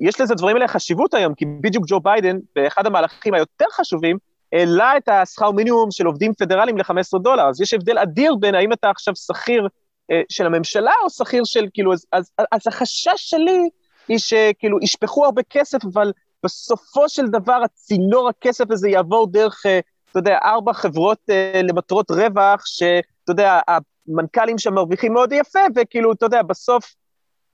יש 0.00 0.20
לזה 0.20 0.34
דברים 0.34 0.56
האלה 0.56 0.68
חשיבות 0.68 1.14
היום, 1.14 1.34
כי 1.34 1.44
בדיוק 1.60 1.84
ג'ו 1.88 2.00
ביידן, 2.00 2.36
באחד 2.56 2.86
המהלכים 2.86 3.34
היותר 3.34 3.64
חשובים, 3.72 4.18
העלה 4.52 4.96
את 4.96 5.08
השכר 5.08 5.50
מינימום 5.50 5.90
של 5.90 6.06
עובדים 6.06 6.34
פדרליים 6.34 6.78
ל-15 6.78 7.18
דולר, 7.22 7.48
אז 7.48 7.60
יש 7.60 7.74
הבדל 7.74 7.98
אדיר 7.98 8.34
בין 8.34 8.54
האם 8.54 8.72
אתה 8.72 8.90
עכשיו 8.90 9.16
שכיר 9.16 9.68
אה, 10.10 10.22
של 10.28 10.46
הממשלה 10.46 10.92
או 11.04 11.10
שכיר 11.10 11.44
של, 11.44 11.66
כאילו, 11.74 11.92
אז, 11.92 12.06
אז, 12.12 12.30
אז 12.52 12.60
החשש 12.66 13.16
שלי 13.16 13.68
היא 14.08 14.18
שכאילו 14.18 14.78
ישפכו 14.82 15.24
הרבה 15.24 15.42
כסף, 15.50 15.78
אבל 15.92 16.12
בסופו 16.44 17.08
של 17.08 17.26
דבר 17.26 17.60
הצינור 17.64 18.28
הכסף 18.28 18.70
הזה 18.70 18.88
יעבור 18.88 19.32
דרך, 19.32 19.66
אה, 19.66 19.80
אתה 20.10 20.18
יודע, 20.18 20.38
ארבע 20.44 20.72
חברות 20.72 21.18
אה, 21.30 21.60
למטרות 21.64 22.10
רווח, 22.10 22.66
שאתה 22.66 23.02
יודע, 23.28 23.60
המנכ"לים 23.68 24.58
שם 24.58 24.74
מרוויחים 24.74 25.12
מאוד 25.12 25.32
יפה, 25.32 25.60
וכאילו, 25.76 26.12
אתה 26.12 26.26
יודע, 26.26 26.42
בסוף 26.42 26.94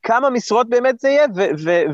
כמה 0.06 0.30
משרות 0.30 0.68
באמת 0.68 1.00
זה 1.00 1.08
יהיה, 1.08 1.26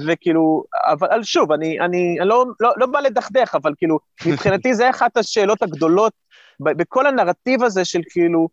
וכאילו, 0.06 0.64
אבל 0.84 1.22
שוב, 1.22 1.52
אני, 1.52 1.80
אני, 1.80 2.16
אני 2.20 2.28
לא, 2.28 2.44
לא, 2.60 2.72
לא 2.76 2.86
בא 2.86 3.00
לדכדך, 3.00 3.54
אבל 3.54 3.72
כאילו, 3.76 3.98
מבחינתי 4.30 4.74
זה 4.74 4.90
אחת 4.90 5.16
השאלות 5.16 5.62
הגדולות 5.62 6.12
בכל 6.60 7.06
הנרטיב 7.06 7.62
הזה 7.62 7.84
של 7.84 8.00
כאילו, 8.10 8.48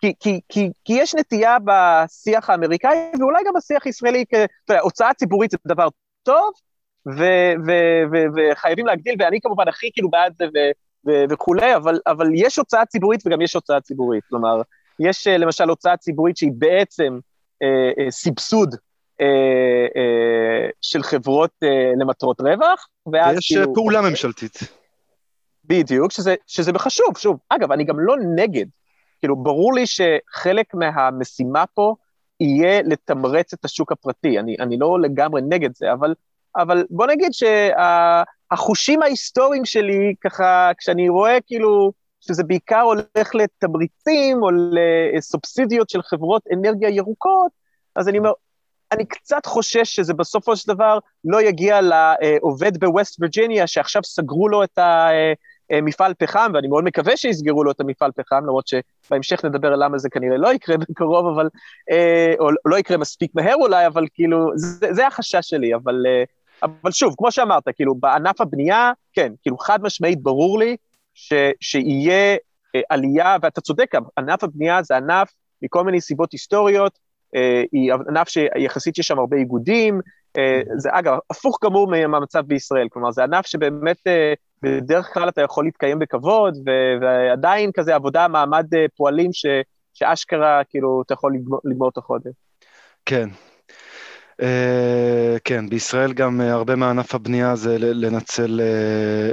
כי, 0.00 0.12
כי, 0.20 0.40
כי, 0.48 0.70
כי 0.84 0.92
יש 0.92 1.14
נטייה 1.14 1.56
בשיח 1.64 2.50
האמריקאי, 2.50 2.96
ואולי 3.20 3.42
גם 3.46 3.52
בשיח 3.56 3.86
הישראלי, 3.86 4.24
אתה 4.28 4.46
יודע, 4.68 4.82
הוצאה 4.82 5.14
ציבורית 5.14 5.50
זה 5.50 5.56
דבר 5.66 5.88
טוב, 6.22 6.52
ו, 7.08 7.24
ו, 7.66 7.72
ו, 8.12 8.16
וחייבים 8.36 8.86
להגדיל, 8.86 9.14
ואני 9.18 9.40
כמובן 9.40 9.68
הכי 9.68 9.90
כאילו 9.92 10.10
בעד 10.10 10.32
זה 10.38 10.44
וכולי, 11.30 11.76
אבל, 11.76 11.98
אבל 12.06 12.26
יש 12.34 12.58
הוצאה 12.58 12.86
ציבורית 12.86 13.20
וגם 13.26 13.40
יש 13.40 13.54
הוצאה 13.54 13.80
ציבורית. 13.80 14.24
כלומר, 14.28 14.62
יש 15.00 15.26
למשל 15.26 15.68
הוצאה 15.68 15.96
ציבורית 15.96 16.36
שהיא 16.36 16.52
בעצם 16.58 17.18
אה, 17.62 18.04
אה, 18.04 18.10
סבסוד 18.10 18.74
אה, 18.74 18.78
אה, 18.78 18.85
של 20.80 21.02
חברות 21.02 21.50
אה, 21.62 21.92
למטרות 22.00 22.40
רווח, 22.40 22.88
ואז 23.12 23.38
יש 23.38 23.52
כאילו... 23.52 23.74
פעולה 23.74 24.00
ממשלתית. 24.00 24.58
בדיוק, 25.64 26.12
שזה, 26.12 26.34
שזה 26.46 26.72
בחשוב, 26.72 27.18
שוב. 27.18 27.38
אגב, 27.48 27.72
אני 27.72 27.84
גם 27.84 28.00
לא 28.00 28.16
נגד. 28.36 28.66
כאילו, 29.18 29.36
ברור 29.36 29.74
לי 29.74 29.84
שחלק 29.86 30.74
מהמשימה 30.74 31.64
פה 31.74 31.94
יהיה 32.40 32.82
לתמרץ 32.82 33.52
את 33.52 33.64
השוק 33.64 33.92
הפרטי. 33.92 34.38
אני, 34.38 34.56
אני 34.60 34.78
לא 34.78 35.00
לגמרי 35.00 35.42
נגד 35.48 35.74
זה, 35.74 35.92
אבל, 35.92 36.14
אבל 36.56 36.84
בוא 36.90 37.06
נגיד 37.06 37.30
שהחושים 37.32 39.02
ההיסטוריים 39.02 39.64
שלי, 39.64 40.14
ככה, 40.20 40.70
כשאני 40.78 41.08
רואה 41.08 41.38
כאילו 41.46 41.92
שזה 42.20 42.44
בעיקר 42.44 42.80
הולך 42.80 43.34
לתמריצים 43.34 44.42
או 44.42 44.48
לסובסידיות 44.50 45.90
של 45.90 46.02
חברות 46.02 46.42
אנרגיה 46.52 46.88
ירוקות, 46.88 47.52
אז 47.96 48.08
אני 48.08 48.18
אומר, 48.18 48.30
אני 48.92 49.04
קצת 49.06 49.46
חושש 49.46 49.96
שזה 49.96 50.14
בסופו 50.14 50.56
של 50.56 50.74
דבר 50.74 50.98
לא 51.24 51.42
יגיע 51.42 51.80
לעובד 51.80 52.78
בווסט 52.78 53.16
וירג'יניה, 53.20 53.66
שעכשיו 53.66 54.04
סגרו 54.04 54.48
לו 54.48 54.64
את 54.64 54.78
המפעל 55.70 56.14
פחם, 56.14 56.50
ואני 56.54 56.68
מאוד 56.68 56.84
מקווה 56.84 57.16
שיסגרו 57.16 57.64
לו 57.64 57.70
את 57.70 57.80
המפעל 57.80 58.10
פחם, 58.12 58.42
למרות 58.42 58.68
שבהמשך 58.68 59.44
נדבר 59.44 59.72
על 59.72 59.84
למה 59.84 59.98
זה 59.98 60.08
כנראה 60.10 60.36
לא 60.36 60.52
יקרה 60.52 60.76
בקרוב, 60.76 61.26
אבל, 61.26 61.48
אה, 61.90 62.34
או 62.38 62.48
לא 62.64 62.78
יקרה 62.78 62.96
מספיק 62.96 63.30
מהר 63.34 63.54
אולי, 63.54 63.86
אבל 63.86 64.06
כאילו, 64.14 64.50
זה, 64.56 64.92
זה 64.92 65.06
החשש 65.06 65.48
שלי, 65.48 65.74
אבל, 65.74 66.06
אה, 66.06 66.24
אבל 66.62 66.92
שוב, 66.92 67.14
כמו 67.18 67.32
שאמרת, 67.32 67.64
כאילו, 67.76 67.94
בענף 67.94 68.40
הבנייה, 68.40 68.92
כן, 69.12 69.32
כאילו, 69.42 69.58
חד 69.58 69.82
משמעית 69.82 70.22
ברור 70.22 70.58
לי 70.58 70.76
ש, 71.14 71.32
שיהיה 71.60 72.36
אה, 72.74 72.80
עלייה, 72.88 73.36
ואתה 73.42 73.60
צודק, 73.60 73.92
ענף 74.18 74.44
הבנייה 74.44 74.82
זה 74.82 74.96
ענף 74.96 75.32
מכל 75.62 75.84
מיני 75.84 76.00
סיבות 76.00 76.32
היסטוריות, 76.32 76.92
אה, 76.92 77.05
היא 77.72 77.92
ענף 78.08 78.28
שיחסית 78.28 78.98
יש 78.98 79.06
שם 79.06 79.18
הרבה 79.18 79.36
איגודים, 79.36 80.00
אה, 80.36 80.60
זה 80.76 80.88
אגב, 80.92 81.18
הפוך 81.30 81.58
גמור 81.64 81.86
מהמצב 82.08 82.40
בישראל, 82.40 82.88
כלומר 82.90 83.10
זה 83.10 83.24
ענף 83.24 83.46
שבאמת 83.46 84.06
אה, 84.06 84.32
בדרך 84.62 85.14
כלל 85.14 85.28
אתה 85.28 85.42
יכול 85.42 85.64
להתקיים 85.64 85.98
בכבוד, 85.98 86.54
ועדיין 87.00 87.70
כזה 87.74 87.94
עבודה, 87.94 88.28
מעמד 88.28 88.66
פועלים 88.96 89.32
ש, 89.32 89.46
שאשכרה, 89.94 90.64
כאילו, 90.68 91.02
אתה 91.06 91.14
יכול 91.14 91.34
לגמור, 91.34 91.60
לגמור 91.64 91.88
את 91.88 91.96
החודש. 91.96 92.32
כן, 93.06 93.28
כן, 95.44 95.68
בישראל 95.68 96.12
גם 96.12 96.40
uh, 96.40 96.44
הרבה 96.44 96.76
מענף 96.76 97.14
הבנייה 97.14 97.56
זה 97.56 97.76
לנצל 97.78 98.60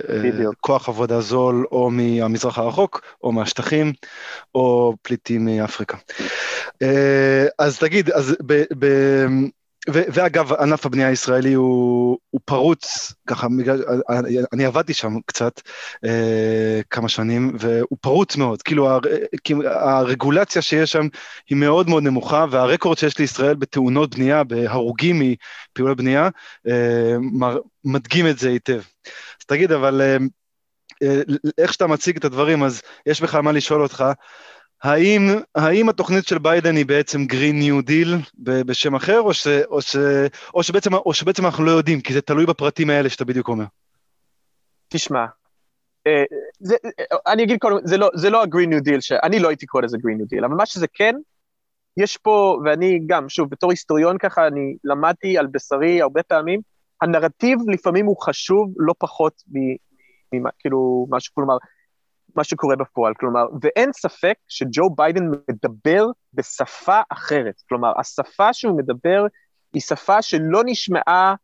uh, 0.07 0.53
כוח 0.61 0.89
עבודה 0.89 1.21
זול 1.21 1.65
או 1.71 1.89
מהמזרח 1.91 2.57
הרחוק 2.57 3.01
או 3.23 3.31
מהשטחים 3.31 3.93
או 4.55 4.93
פליטים 5.01 5.45
מאפריקה. 5.45 5.97
אז 7.59 7.79
תגיד, 7.79 8.09
אז 8.09 8.35
ב, 8.45 8.63
ב, 9.89 10.01
ואגב, 10.13 10.53
ענף 10.53 10.85
הבנייה 10.85 11.07
הישראלי 11.07 11.53
הוא, 11.53 12.17
הוא 12.29 12.41
פרוץ, 12.45 13.13
ככה, 13.27 13.47
אני 14.53 14.65
עבדתי 14.65 14.93
שם 14.93 15.13
קצת 15.25 15.61
אה, 16.05 16.81
כמה 16.89 17.09
שנים, 17.09 17.55
והוא 17.59 17.97
פרוץ 18.01 18.35
מאוד, 18.35 18.61
כאילו 18.61 18.89
הר, 18.89 18.99
הרגולציה 19.65 20.61
שיש 20.61 20.91
שם 20.91 21.07
היא 21.49 21.57
מאוד 21.57 21.89
מאוד 21.89 22.03
נמוכה, 22.03 22.45
והרקורד 22.51 22.97
שיש 22.97 23.19
לישראל 23.19 23.55
בתאונות 23.55 24.15
בנייה, 24.15 24.43
בהרוגים 24.43 25.21
מפעולות 25.71 25.97
בנייה, 25.97 26.29
אה, 26.67 27.15
מדגים 27.85 28.27
את 28.27 28.39
זה 28.39 28.49
היטב. 28.49 28.81
אז 29.39 29.45
תגיד, 29.47 29.71
אבל 29.71 30.01
אה, 30.01 30.17
אה, 31.03 31.21
איך 31.57 31.73
שאתה 31.73 31.87
מציג 31.87 32.17
את 32.17 32.25
הדברים, 32.25 32.63
אז 32.63 32.81
יש 33.05 33.21
בכלל 33.21 33.41
מה 33.41 33.51
לשאול 33.51 33.83
אותך, 33.83 34.05
האם, 34.83 35.21
האם 35.55 35.89
התוכנית 35.89 36.27
של 36.27 36.37
ביידן 36.37 36.75
היא 36.75 36.85
בעצם 36.85 37.25
Green 37.25 37.59
New 37.59 37.81
Deal 37.81 38.15
בשם 38.37 38.95
אחר, 38.95 39.19
או, 39.19 39.33
ש, 39.33 39.47
או, 39.47 39.81
ש, 39.81 39.95
או, 40.53 40.63
שבעצם, 40.63 40.93
או 40.93 41.13
שבעצם 41.13 41.45
אנחנו 41.45 41.63
לא 41.63 41.71
יודעים, 41.71 42.01
כי 42.01 42.13
זה 42.13 42.21
תלוי 42.21 42.45
בפרטים 42.45 42.89
האלה 42.89 43.09
שאתה 43.09 43.25
בדיוק 43.25 43.47
אומר? 43.47 43.65
תשמע, 44.87 45.25
אה, 46.07 46.23
זה, 46.59 46.75
אני 47.27 47.43
אגיד 47.43 47.59
קודם, 47.59 47.77
זה 47.83 47.97
לא, 47.97 48.09
זה 48.13 48.29
לא 48.29 48.43
ה 48.43 48.47
Green 48.47 48.69
New 48.69 48.81
Deal, 48.81 49.01
שאני 49.01 49.39
לא 49.39 49.47
הייתי 49.47 49.65
קורא 49.65 49.83
לזה 49.83 49.97
Green 49.97 50.17
New 50.17 50.25
Deal, 50.25 50.45
אבל 50.45 50.55
מה 50.55 50.65
שזה 50.65 50.87
כן, 50.93 51.15
יש 51.97 52.17
פה, 52.17 52.59
ואני 52.65 52.99
גם, 53.07 53.29
שוב, 53.29 53.49
בתור 53.49 53.71
היסטוריון 53.71 54.17
ככה, 54.17 54.47
אני 54.47 54.75
למדתי 54.83 55.37
על 55.37 55.47
בשרי 55.47 56.01
הרבה 56.01 56.23
פעמים, 56.23 56.61
הנרטיב 57.01 57.59
לפעמים 57.67 58.05
הוא 58.05 58.17
חשוב 58.21 58.73
לא 58.77 58.93
פחות 58.99 59.33
מ... 59.47 59.59
מ 60.37 60.49
כאילו, 60.59 61.07
משהו, 61.09 61.33
כלומר, 61.35 61.57
מה 62.35 62.43
שקורה 62.43 62.75
בפועל, 62.75 63.13
כלומר, 63.19 63.45
ואין 63.61 63.89
ספק 63.93 64.33
שג'ו 64.47 64.89
ביידן 64.89 65.23
מדבר 65.49 66.05
בשפה 66.33 67.01
אחרת, 67.09 67.61
כלומר, 67.69 67.91
השפה 67.99 68.53
שהוא 68.53 68.77
מדבר 68.77 69.25
היא 69.73 69.81
שפה 69.81 70.21
שלא 70.21 70.61
נשמעה 70.65 71.35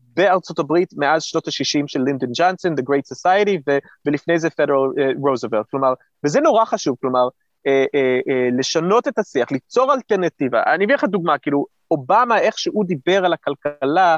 בארצות 0.00 0.58
הברית 0.58 0.90
מאז 0.96 1.22
שנות 1.22 1.48
ה-60 1.48 1.84
של 1.86 2.02
לינדון 2.02 2.30
ג'אנסון, 2.38 2.72
The 2.72 2.82
Great 2.82 3.16
Society, 3.16 3.60
ו- 3.68 3.78
ולפני 4.06 4.38
זה 4.38 4.50
פדרל 4.50 4.88
רוזוולט, 5.20 5.66
uh, 5.66 5.70
כלומר, 5.70 5.94
וזה 6.24 6.40
נורא 6.40 6.64
חשוב, 6.64 6.96
כלומר, 7.00 7.28
uh, 7.28 7.70
uh, 7.70 8.28
uh, 8.28 8.58
לשנות 8.58 9.08
את 9.08 9.18
השיח, 9.18 9.52
ליצור 9.52 9.94
אלטרנטיבה. 9.94 10.62
אני 10.74 10.84
אביא 10.84 10.94
לך 10.94 11.04
דוגמה, 11.04 11.38
כאילו, 11.38 11.66
אובמה, 11.90 12.38
איך 12.38 12.58
שהוא 12.58 12.84
דיבר 12.84 13.24
על 13.24 13.32
הכלכלה, 13.32 14.16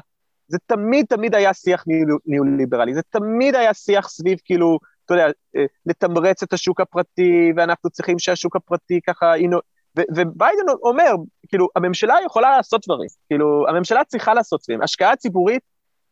זה 0.49 0.59
תמיד 0.67 1.07
תמיד 1.09 1.35
היה 1.35 1.55
שיח 1.55 1.85
ניאו-ליברלי, 2.27 2.95
זה 2.95 3.03
תמיד 3.11 3.55
היה 3.55 3.75
שיח 3.75 4.09
סביב 4.09 4.39
כאילו, 4.45 4.79
אתה 5.13 5.21
יודע, 5.21 5.33
אה, 5.57 5.65
לתמרץ 5.87 6.43
את 6.43 6.53
השוק 6.53 6.81
הפרטי, 6.81 7.53
ואנחנו 7.57 7.91
צריכים 7.91 8.19
שהשוק 8.19 8.57
הפרטי 8.57 9.01
ככה, 9.07 9.33
וביידן 9.97 10.69
אומר, 10.83 11.13
כאילו, 11.49 11.69
הממשלה 11.77 12.15
יכולה 12.27 12.57
לעשות 12.57 12.85
דברים, 12.87 13.09
כאילו, 13.29 13.69
הממשלה 13.69 14.05
צריכה 14.05 14.35
לעשות 14.35 14.61
דברים, 14.65 14.83
השקעה 14.83 15.17
ציבורית, 15.17 15.63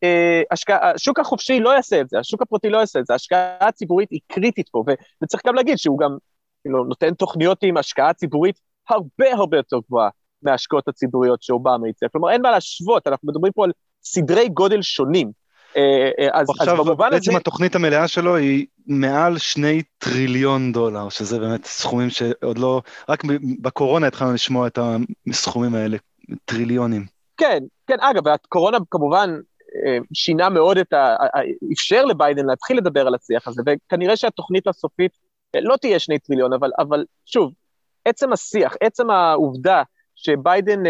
אה, 0.03 0.41
השקעה, 0.51 0.91
השוק 0.91 1.19
החופשי 1.19 1.59
לא 1.59 1.69
יעשה 1.69 2.01
את 2.01 2.09
זה, 2.09 2.19
השוק 2.19 2.41
הפרטי 2.41 2.69
לא 2.69 2.77
יעשה 2.77 2.99
את 2.99 3.05
זה, 3.05 3.13
השקעה 3.13 3.67
הציבורית 3.67 4.11
היא 4.11 4.19
קריטית 4.27 4.69
פה, 4.69 4.83
וצריך 5.23 5.43
גם 5.47 5.55
להגיד 5.55 5.77
שהוא 5.77 5.99
גם, 5.99 6.17
כאילו, 6.61 6.83
נותן 6.83 7.13
תוכניות 7.13 7.57
עם 7.63 7.77
השקעה 7.77 8.13
ציבורית 8.13 8.59
הרבה 8.89 9.33
הרבה 9.33 9.57
יותר 9.57 9.77
גבוהה 9.87 10.09
מההשקעות 10.41 10.87
הציבוריות 10.87 11.43
שאובמה 11.43 11.87
הציע, 11.89 12.09
כלומר, 12.09 12.31
אין 12.31 12.41
מה 12.41 12.51
להשוות, 12.51 13.07
אנחנו 13.07 13.27
מדברים 13.27 13.53
פה 13.53 13.63
על 13.63 13.71
סדרי 14.03 14.49
גודל 14.49 14.81
שונים. 14.81 15.31
אה, 15.77 16.09
אה, 16.19 16.29
אז, 16.33 16.47
עכשיו, 16.49 16.73
אז 16.73 16.87
במובן 16.87 17.09
בעצם 17.11 17.31
הזה... 17.31 17.37
התוכנית 17.37 17.75
המלאה 17.75 18.07
שלו 18.07 18.35
היא 18.35 18.65
מעל 18.87 19.37
שני 19.37 19.81
טריליון 19.97 20.71
דולר, 20.71 21.09
שזה 21.09 21.39
באמת 21.39 21.65
סכומים 21.65 22.09
שעוד 22.09 22.57
לא, 22.57 22.81
רק 23.09 23.23
בקורונה 23.61 24.07
התחלנו 24.07 24.33
לשמוע 24.33 24.67
את 24.67 24.79
הסכומים 25.29 25.75
האלה, 25.75 25.97
טריליונים. 26.45 27.05
כן, 27.37 27.63
כן, 27.87 27.99
אגב, 27.99 28.27
הקורונה 28.27 28.77
כמובן 28.91 29.39
אה, 29.85 29.97
שינה 30.13 30.49
מאוד 30.49 30.77
את 30.77 30.93
ה... 30.93 31.15
אפשר 31.73 32.05
לביידן 32.05 32.45
להתחיל 32.45 32.77
לדבר 32.77 33.07
על 33.07 33.15
השיח 33.15 33.47
הזה, 33.47 33.61
וכנראה 33.65 34.17
שהתוכנית 34.17 34.67
הסופית 34.67 35.11
לא 35.55 35.75
תהיה 35.75 35.99
שני 35.99 36.19
טריליון, 36.19 36.53
אבל, 36.53 36.71
אבל 36.79 37.05
שוב, 37.25 37.53
עצם 38.05 38.33
השיח, 38.33 38.75
עצם 38.81 39.09
העובדה 39.09 39.83
שביידן 40.15 40.83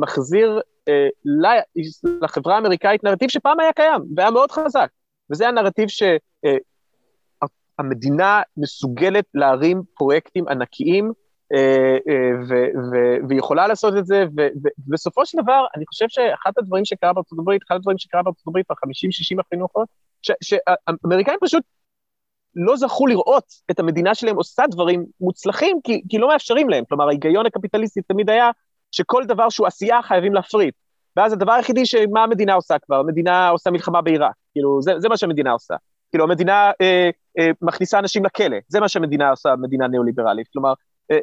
מחזיר 0.00 0.60
לחברה 2.22 2.54
האמריקאית 2.54 3.04
נרטיב 3.04 3.28
שפעם 3.28 3.60
היה 3.60 3.72
קיים 3.72 4.00
והיה 4.16 4.30
מאוד 4.30 4.50
חזק, 4.50 4.88
וזה 5.30 5.48
הנרטיב 5.48 5.88
שהמדינה 7.78 8.42
מסוגלת 8.56 9.24
להרים 9.34 9.82
פרויקטים 9.94 10.48
ענקיים 10.48 11.12
אה, 11.54 11.96
אה, 12.08 12.30
ויכולה 13.28 13.66
לעשות 13.66 13.94
את 13.98 14.06
זה, 14.06 14.24
ובסופו 14.78 15.26
של 15.26 15.38
דבר, 15.42 15.66
אני 15.76 15.86
חושב 15.86 16.06
שאחד 16.08 16.50
הדברים 16.58 16.84
שקרה 16.84 17.12
בארצות 17.12 17.38
הברית, 17.38 17.62
אחד 17.66 17.74
הדברים 17.74 17.98
שקרה 17.98 18.22
בארצות 18.22 18.46
הברית 18.46 18.66
ב-50-60 18.70 19.40
החינוך, 19.40 19.72
שהאמריקאים 20.42 21.38
פשוט 21.40 21.62
לא 22.56 22.76
זכו 22.76 23.06
לראות 23.06 23.44
את 23.70 23.78
המדינה 23.78 24.14
שלהם 24.14 24.36
עושה 24.36 24.62
דברים 24.70 25.06
מוצלחים, 25.20 25.80
כי, 25.84 26.02
כי 26.08 26.18
לא 26.18 26.28
מאפשרים 26.28 26.68
להם. 26.68 26.84
כלומר, 26.88 27.08
ההיגיון 27.08 27.46
הקפיטליסטי 27.46 28.02
תמיד 28.02 28.30
היה 28.30 28.50
שכל 28.92 29.24
דבר 29.24 29.48
שהוא 29.48 29.66
עשייה 29.66 30.02
חייבים 30.02 30.34
להפריט. 30.34 30.74
ואז 31.16 31.32
הדבר 31.32 31.52
היחידי 31.52 31.86
שמה 31.86 32.22
המדינה 32.22 32.54
עושה 32.54 32.78
כבר, 32.78 32.96
המדינה 32.96 33.48
עושה 33.48 33.70
מלחמה 33.70 34.02
בעיראק, 34.02 34.34
כאילו, 34.52 34.82
זה, 34.82 34.92
זה 34.98 35.08
מה 35.08 35.16
שהמדינה 35.16 35.52
עושה. 35.52 35.74
כאילו, 36.10 36.24
המדינה 36.24 36.70
אה, 36.80 37.10
אה, 37.38 37.50
מכניסה 37.62 37.98
אנשים 37.98 38.24
לכלא, 38.24 38.56
זה 38.68 38.80
מה 38.80 38.88
שהמדינה 38.88 39.30
עושה, 39.30 39.54
מדינה 39.58 39.88
ניאו-ליברלית. 39.88 40.48
כלומר, 40.52 40.72
אה, 41.10 41.18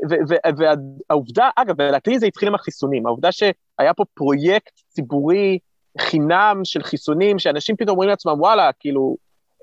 והעובדה, 0.57 1.49
אגב, 1.55 1.75
ולהקריא 1.77 2.19
זה 2.19 2.25
התחיל 2.25 2.47
עם 2.47 2.55
החיסונים, 2.55 3.05
העובדה 3.05 3.31
שהיה 3.31 3.93
פה 3.95 4.03
פרויקט 4.13 4.79
ציבורי 4.87 5.59
חינם 5.99 6.61
של 6.63 6.83
חיסונים, 6.83 7.39
שאנשים 7.39 7.75
פתאום 7.75 7.89
אומרים 7.89 8.09
לעצמם, 8.09 8.39
וואלה, 8.39 8.69
כאילו, 8.79 9.15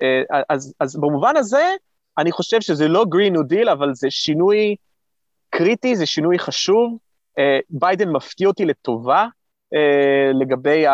אה, 0.03 0.41
אז, 0.49 0.75
אז 0.81 0.97
במובן 0.97 1.37
הזה, 1.37 1.71
אני 2.19 2.33
חושב 2.33 2.61
שזה 2.61 2.89
לא 2.89 3.05
green 3.15 3.35
new 3.35 3.55
deal, 3.55 3.73
אבל 3.73 3.95
זה 3.95 4.11
שינוי 4.11 4.77
קריטי, 5.51 5.97
זה 5.97 6.07
שינוי 6.07 6.39
חשוב, 6.39 6.99
ביידן 7.70 8.09
מפתיע 8.09 8.48
אותי 8.48 8.64
לטובה 8.64 9.26
אה, 9.74 10.31
לגבי 10.40 10.85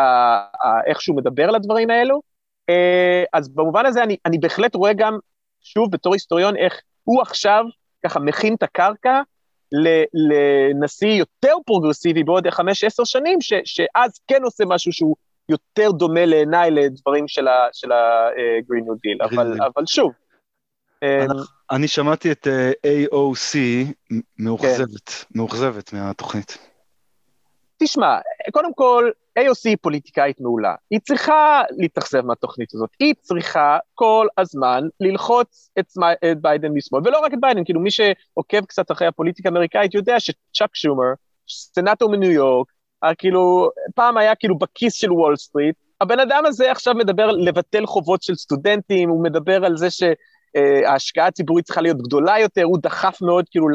איך 0.87 1.01
שהוא 1.01 1.17
מדבר 1.17 1.43
על 1.49 1.55
הדברים 1.55 1.89
האלו. 1.89 2.21
אה, 2.69 3.23
אז 3.33 3.49
במובן 3.49 3.85
הזה 3.85 4.03
אני, 4.03 4.17
אני 4.25 4.37
בהחלט 4.37 4.75
רואה 4.75 4.93
גם, 4.93 5.17
שוב, 5.61 5.91
בתור 5.91 6.13
היסטוריון, 6.13 6.55
איך 6.55 6.81
הוא 7.03 7.21
עכשיו 7.21 7.63
ככה 8.05 8.19
מכין 8.19 8.53
את 8.53 8.63
הקרקע 8.63 9.21
לנשיא 10.13 11.07
יותר 11.07 11.53
פרוגרסיבי 11.65 12.23
בעוד 12.23 12.49
חמש, 12.49 12.83
עשר 12.83 13.03
שנים, 13.03 13.41
ש, 13.41 13.53
שאז 13.65 14.19
כן 14.27 14.43
עושה 14.43 14.63
משהו 14.67 14.93
שהוא 14.93 15.15
יותר 15.49 15.91
דומה 15.91 16.25
לעיניי 16.25 16.71
לדברים 16.71 17.27
של 17.27 17.47
ה-Green 17.47 18.83
New 18.83 18.95
Deal, 18.95 19.25
אבל, 19.25 19.57
אבל 19.75 19.85
שוב. 19.85 20.11
אני 21.71 21.87
שמעתי 21.87 22.31
את 22.31 22.47
AOC 22.87 23.57
מאוכזבת, 24.39 25.09
כן. 25.09 25.39
מאוכזבת 25.39 25.93
מהתוכנית. 25.93 26.57
תשמע, 27.77 28.17
קודם 28.51 28.73
כל, 28.73 29.09
AOC 29.39 29.61
היא 29.65 29.77
פוליטיקאית 29.81 30.41
מעולה. 30.41 30.75
היא 30.91 30.99
צריכה 30.99 31.63
להתאכזב 31.77 32.21
מהתוכנית 32.21 32.73
הזאת. 32.73 32.89
היא 32.99 33.13
צריכה 33.21 33.77
כל 33.93 34.27
הזמן 34.37 34.83
ללחוץ 34.99 35.69
את, 35.79 35.85
את 36.31 36.41
ביידן 36.41 36.71
משמאל, 36.71 37.01
ולא 37.05 37.19
רק 37.19 37.33
את 37.33 37.39
ביידן, 37.41 37.63
כאילו 37.65 37.79
מי 37.79 37.91
שעוקב 37.91 38.65
קצת 38.65 38.91
אחרי 38.91 39.07
הפוליטיקה 39.07 39.49
האמריקאית 39.49 39.93
יודע 39.93 40.19
שצ'אק 40.19 40.75
שומר, 40.75 41.13
סנאטור 41.49 42.11
מניו 42.11 42.31
יורק, 42.31 42.67
כאילו, 43.17 43.69
פעם 43.95 44.17
היה 44.17 44.35
כאילו 44.35 44.57
בכיס 44.57 44.93
של 44.93 45.11
וול 45.11 45.35
סטריט, 45.35 45.75
הבן 46.01 46.19
אדם 46.19 46.45
הזה 46.45 46.71
עכשיו 46.71 46.93
מדבר 46.93 47.23
על 47.23 47.35
לבטל 47.35 47.85
חובות 47.85 48.23
של 48.23 48.35
סטודנטים, 48.35 49.09
הוא 49.09 49.23
מדבר 49.23 49.65
על 49.65 49.77
זה 49.77 49.91
שההשקעה 50.55 51.27
הציבורית 51.27 51.65
צריכה 51.65 51.81
להיות 51.81 51.97
גדולה 51.97 52.39
יותר, 52.39 52.63
הוא 52.63 52.77
דחף 52.81 53.17
מאוד 53.21 53.45
כאילו 53.51 53.67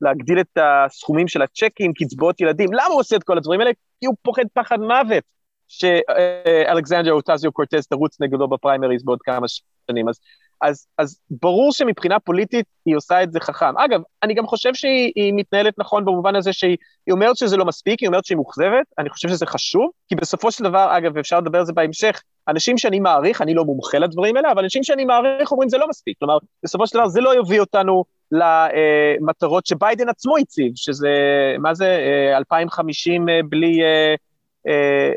להגדיל 0.00 0.40
את 0.40 0.58
הסכומים 0.58 1.28
של 1.28 1.42
הצ'קים, 1.42 1.92
קצבאות 1.92 2.40
ילדים. 2.40 2.72
למה 2.72 2.86
הוא 2.86 3.00
עושה 3.00 3.16
את 3.16 3.22
כל 3.22 3.38
הדברים 3.38 3.60
האלה? 3.60 3.72
כי 4.00 4.06
הוא 4.06 4.14
פוחד 4.22 4.44
פחד 4.54 4.78
מוות 4.80 5.24
שאלכסנדר 5.68 7.12
אוטזיו 7.12 7.52
קורטז 7.52 7.86
תרוץ 7.86 8.20
נגדו 8.20 8.48
בפריימריז 8.48 9.04
בעוד 9.04 9.18
כמה 9.22 9.46
שנים. 9.90 10.08
אז, 10.08 10.20
אז, 10.62 10.86
אז 10.98 11.18
ברור 11.30 11.72
שמבחינה 11.72 12.20
פוליטית 12.20 12.66
היא 12.86 12.96
עושה 12.96 13.22
את 13.22 13.32
זה 13.32 13.40
חכם. 13.40 13.78
אגב, 13.78 14.00
אני 14.22 14.34
גם 14.34 14.46
חושב 14.46 14.74
שהיא 14.74 15.32
מתנהלת 15.36 15.78
נכון 15.78 16.04
במובן 16.04 16.36
הזה 16.36 16.52
שהיא 16.52 16.76
אומרת 17.10 17.36
שזה 17.36 17.56
לא 17.56 17.64
מספיק, 17.64 18.00
היא 18.00 18.06
אומרת 18.06 18.24
שהיא 18.24 18.36
מאוכזבת, 18.36 18.86
אני 18.98 19.10
חושב 19.10 19.28
שזה 19.28 19.46
חשוב, 19.46 19.90
כי 20.08 20.14
בסופו 20.14 20.52
של 20.52 20.64
דבר, 20.64 20.96
אגב, 20.96 21.18
אפשר 21.18 21.40
לדבר 21.40 21.58
על 21.58 21.64
זה 21.64 21.72
בהמשך, 21.72 22.22
אנשים 22.48 22.78
שאני 22.78 23.00
מעריך, 23.00 23.42
אני 23.42 23.54
לא 23.54 23.64
מומחה 23.64 23.98
לדברים 23.98 24.36
האלה, 24.36 24.52
אבל 24.52 24.62
אנשים 24.62 24.82
שאני 24.82 25.04
מעריך 25.04 25.52
אומרים 25.52 25.68
זה 25.68 25.78
לא 25.78 25.88
מספיק. 25.88 26.18
כלומר, 26.18 26.38
בסופו 26.64 26.86
של 26.86 26.98
דבר 26.98 27.08
זה 27.08 27.20
לא 27.20 27.40
יביא 27.40 27.60
אותנו 27.60 28.04
למטרות 28.32 29.66
שביידן 29.66 30.08
עצמו 30.08 30.36
הציב, 30.36 30.72
שזה, 30.76 31.10
מה 31.58 31.74
זה, 31.74 31.98
2050 32.36 33.28
אה, 33.28 33.40
בלי, 33.48 33.82
אה, 33.82 34.14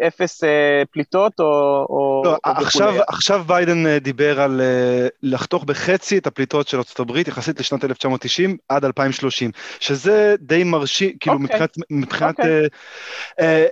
אפס 0.07 0.43
אה, 0.43 0.83
פליטות 0.91 1.39
או... 1.39 1.45
או 1.89 2.21
לא, 2.25 2.31
או 2.31 2.51
עכשיו, 2.51 2.87
וכולי. 2.87 3.03
עכשיו 3.07 3.43
ביידן 3.47 3.87
אה, 3.87 3.99
דיבר 3.99 4.41
על 4.41 4.61
אה, 4.61 5.07
לחתוך 5.23 5.63
בחצי 5.63 6.17
את 6.17 6.27
הפליטות 6.27 6.67
של 6.67 6.77
ארה"ב 6.77 7.17
יחסית 7.27 7.59
לשנת 7.59 7.83
1990 7.83 8.57
עד 8.69 8.85
2030, 8.85 9.51
שזה 9.79 10.35
די 10.39 10.63
מרשים, 10.63 11.17
כאילו 11.19 11.35
אוקיי. 11.35 11.45
מבחינת, 11.45 11.77
מבחינת 11.89 12.39
אוקיי. 12.39 12.67
אה, 13.39 13.45
אה, 13.45 13.65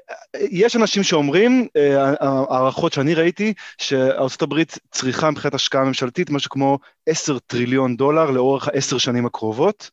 יש 0.52 0.76
אנשים 0.76 1.04
שאומרים, 1.04 1.68
אה, 1.78 2.14
הערכות 2.50 2.94
שאני 2.94 3.14
ראיתי, 3.14 3.54
שארה"ב 3.78 4.64
צריכה 4.92 5.32
מבחינת 5.32 5.54
השקעה 5.54 5.84
ממשלתית 5.84 6.30
משהו 6.30 6.50
כמו 6.50 6.80
10 7.06 7.40
טריליון 7.40 7.96
דולר 7.96 8.32
לאורך 8.32 8.68
העשר 8.68 8.98
שנים 8.98 9.26
הקרובות. 9.26 9.92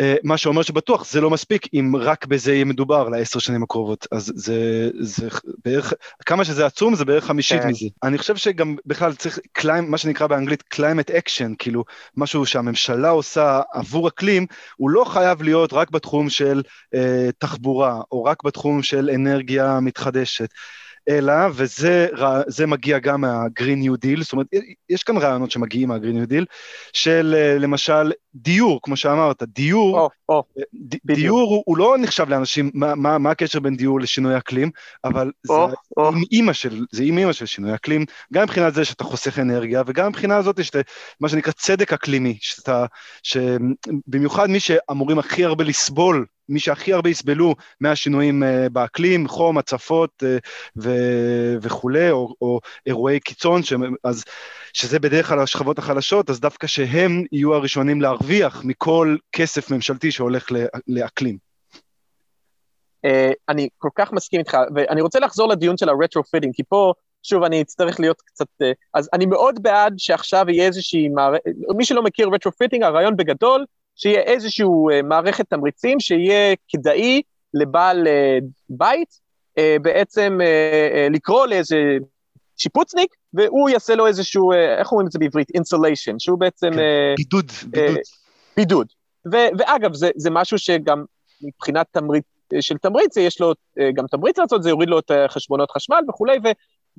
אה, 0.00 0.14
מה 0.24 0.36
שאומר 0.36 0.62
שבטוח 0.62 1.10
זה 1.10 1.20
לא 1.20 1.30
מספיק 1.30 1.66
אם 1.74 1.92
רק 1.98 2.26
בזה 2.26 2.54
יהיה 2.54 2.64
מדובר 2.64 3.08
לעשר 3.08 3.38
שנים 3.38 3.62
הקרובות, 3.62 4.06
אז 4.12 4.32
זה, 4.34 4.90
זה 5.00 5.28
בערך, 5.64 5.92
כמה 6.26 6.44
שזה 6.44 6.66
עצום 6.66 6.94
זה 6.94 7.04
בערך 7.04 7.24
חמישית 7.24 7.62
כן. 7.62 7.68
מזה. 7.68 7.86
אני 8.02 8.18
חושב 8.18 8.36
שגם 8.36 8.76
בכלל 8.86 9.14
צריך 9.14 9.38
קליים, 9.52 9.90
מה 9.90 9.98
שנקרא 9.98 10.26
באנגלית 10.26 10.64
climate 10.74 11.10
action, 11.10 11.54
כאילו 11.58 11.84
משהו 12.16 12.46
שהממשלה 12.46 13.08
עושה 13.08 13.60
עבור 13.72 14.08
אקלים, 14.08 14.46
הוא 14.76 14.90
לא 14.90 15.04
חייב 15.04 15.42
להיות 15.42 15.72
רק 15.72 15.90
בתחום 15.90 16.30
של 16.30 16.62
אה, 16.94 17.28
תחבורה, 17.38 18.00
או 18.12 18.24
רק 18.24 18.44
בתחום 18.44 18.82
של 18.82 19.10
אנרגיה 19.14 19.80
מתחדשת. 19.80 20.48
אלא, 21.10 21.32
וזה 21.52 22.08
זה 22.46 22.66
מגיע 22.66 22.98
גם 22.98 23.20
מה-Green 23.20 23.84
New 23.84 24.06
Deal, 24.06 24.22
זאת 24.22 24.32
אומרת, 24.32 24.46
יש 24.88 25.02
כאן 25.02 25.16
רעיונות 25.16 25.50
שמגיעים 25.50 25.88
מה-Green 25.88 26.24
New 26.24 26.30
Deal, 26.30 26.44
של 26.92 27.34
אה, 27.38 27.58
למשל 27.58 28.12
דיור, 28.34 28.80
כמו 28.82 28.96
שאמרת, 28.96 29.42
דיור, 29.42 29.98
או, 29.98 30.08
או, 30.28 30.42
ד-. 30.74 31.12
דיור 31.14 31.50
הוא, 31.50 31.62
הוא 31.66 31.76
לא 31.76 31.96
נחשב 31.98 32.28
לאנשים, 32.28 32.70
מה, 32.74 32.94
מה, 32.94 33.18
מה 33.18 33.30
הקשר 33.30 33.60
בין 33.60 33.76
דיור 33.76 34.00
לשינוי 34.00 34.36
אקלים, 34.36 34.70
אבל 35.04 35.30
זה 35.42 35.52
או, 35.52 35.68
או, 35.96 36.08
עם 36.08 36.22
אימא 36.32 36.52
של, 36.52 36.84
זה 36.92 37.02
עם 37.02 37.18
אימא 37.18 37.32
של 37.32 37.46
שינוי 37.46 37.74
אקלים, 37.74 38.04
גם 38.32 38.42
מבחינת 38.42 38.74
זה 38.74 38.84
שאתה 38.84 39.04
חוסך 39.04 39.38
אנרגיה, 39.38 39.82
וגם 39.86 40.08
מבחינה 40.08 40.36
הזאת 40.36 40.64
שאתה, 40.64 40.78
מה 41.20 41.28
שנקרא 41.28 41.52
צדק 41.52 41.92
אקלימי, 41.92 42.38
שאתה, 42.40 42.86
שבמיוחד 43.22 44.50
מי 44.50 44.60
שאמורים 44.60 45.18
הכי 45.18 45.44
הרבה 45.44 45.64
לסבול, 45.64 46.26
מי 46.50 46.60
שהכי 46.60 46.92
הרבה 46.92 47.10
יסבלו 47.10 47.54
מהשינויים 47.80 48.42
אה, 48.42 48.68
באקלים, 48.68 49.28
חום, 49.28 49.58
הצפות 49.58 50.22
אה, 50.26 50.36
ו- 50.76 51.56
וכולי, 51.62 52.10
או, 52.10 52.34
או 52.42 52.60
אירועי 52.86 53.20
קיצון, 53.20 53.62
ש- 53.62 53.72
אז, 54.04 54.24
שזה 54.72 54.98
בדרך 54.98 55.28
כלל 55.28 55.40
השכבות 55.40 55.78
החלשות, 55.78 56.30
אז 56.30 56.40
דווקא 56.40 56.66
שהם 56.66 57.24
יהיו 57.32 57.54
הראשונים 57.54 58.00
להרוויח 58.00 58.62
מכל 58.64 59.16
כסף 59.32 59.70
ממשלתי 59.70 60.10
שהולך 60.10 60.48
לאקלים. 60.88 61.38
אה, 63.04 63.32
אני 63.48 63.68
כל 63.78 63.88
כך 63.94 64.12
מסכים 64.12 64.40
איתך, 64.40 64.56
ואני 64.74 65.00
רוצה 65.00 65.20
לחזור 65.20 65.48
לדיון 65.48 65.76
של 65.76 65.88
ה 65.88 65.93
retrofitting, 65.93 66.54
כי 66.54 66.62
פה, 66.68 66.92
שוב, 67.22 67.42
אני 67.42 67.62
אצטרך 67.62 68.00
להיות 68.00 68.20
קצת... 68.20 68.46
אה, 68.62 68.72
אז 68.94 69.08
אני 69.12 69.26
מאוד 69.26 69.62
בעד 69.62 69.94
שעכשיו 69.98 70.44
יהיה 70.48 70.66
איזושהי 70.66 71.08
מערכת, 71.08 71.42
מי 71.76 71.84
שלא 71.84 72.02
מכיר 72.02 72.28
retrofitting, 72.32 72.82
הרעיון 72.82 73.16
בגדול, 73.16 73.64
שיהיה 73.96 74.20
איזושהי 74.20 74.66
אה, 74.92 75.02
מערכת 75.02 75.50
תמריצים, 75.50 76.00
שיהיה 76.00 76.54
כדאי 76.68 77.22
לבעל 77.54 78.06
אה, 78.06 78.38
בית, 78.68 79.08
אה, 79.58 79.76
בעצם 79.82 80.38
לקרוא 81.10 81.46
לאיזה 81.46 81.76
שיפוצניק, 82.56 83.14
והוא 83.34 83.70
יעשה 83.70 83.94
לו 83.94 84.06
איזשהו, 84.06 84.52
איך 84.52 84.92
אומרים 84.92 85.06
את 85.06 85.12
זה 85.12 85.18
בעברית? 85.18 85.50
אינסוליישן, 85.54 86.18
שהוא 86.18 86.38
בעצם... 86.38 86.70
כן. 86.72 87.14
בידוד, 87.16 87.52
בידוד. 87.66 87.96
בידוד. 88.56 88.86
ו- 89.32 89.58
ואגב, 89.58 89.94
זה, 89.94 90.10
זה 90.16 90.30
משהו 90.30 90.58
שגם 90.58 91.04
מבחינת 91.42 91.86
תמריץ, 91.90 92.24
של 92.60 92.76
תמריץ, 92.76 93.16
יש 93.16 93.40
לו 93.40 93.52
גם 93.94 94.06
תמריץ 94.06 94.38
לעשות, 94.38 94.62
זה 94.62 94.70
יוריד 94.70 94.88
לו 94.88 94.98
את 94.98 95.10
חשבונות 95.28 95.70
חשמל 95.70 96.00
וכולי, 96.08 96.38
ו- 96.44 96.52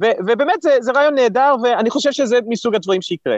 ו- 0.03 0.17
ובאמת 0.27 0.61
זה, 0.61 0.77
זה 0.79 0.91
רעיון 0.91 1.15
נהדר, 1.15 1.55
ואני 1.63 1.89
חושב 1.89 2.11
שזה 2.11 2.39
מסוג 2.47 2.75
הדברים 2.75 3.01
שיקרה. 3.01 3.37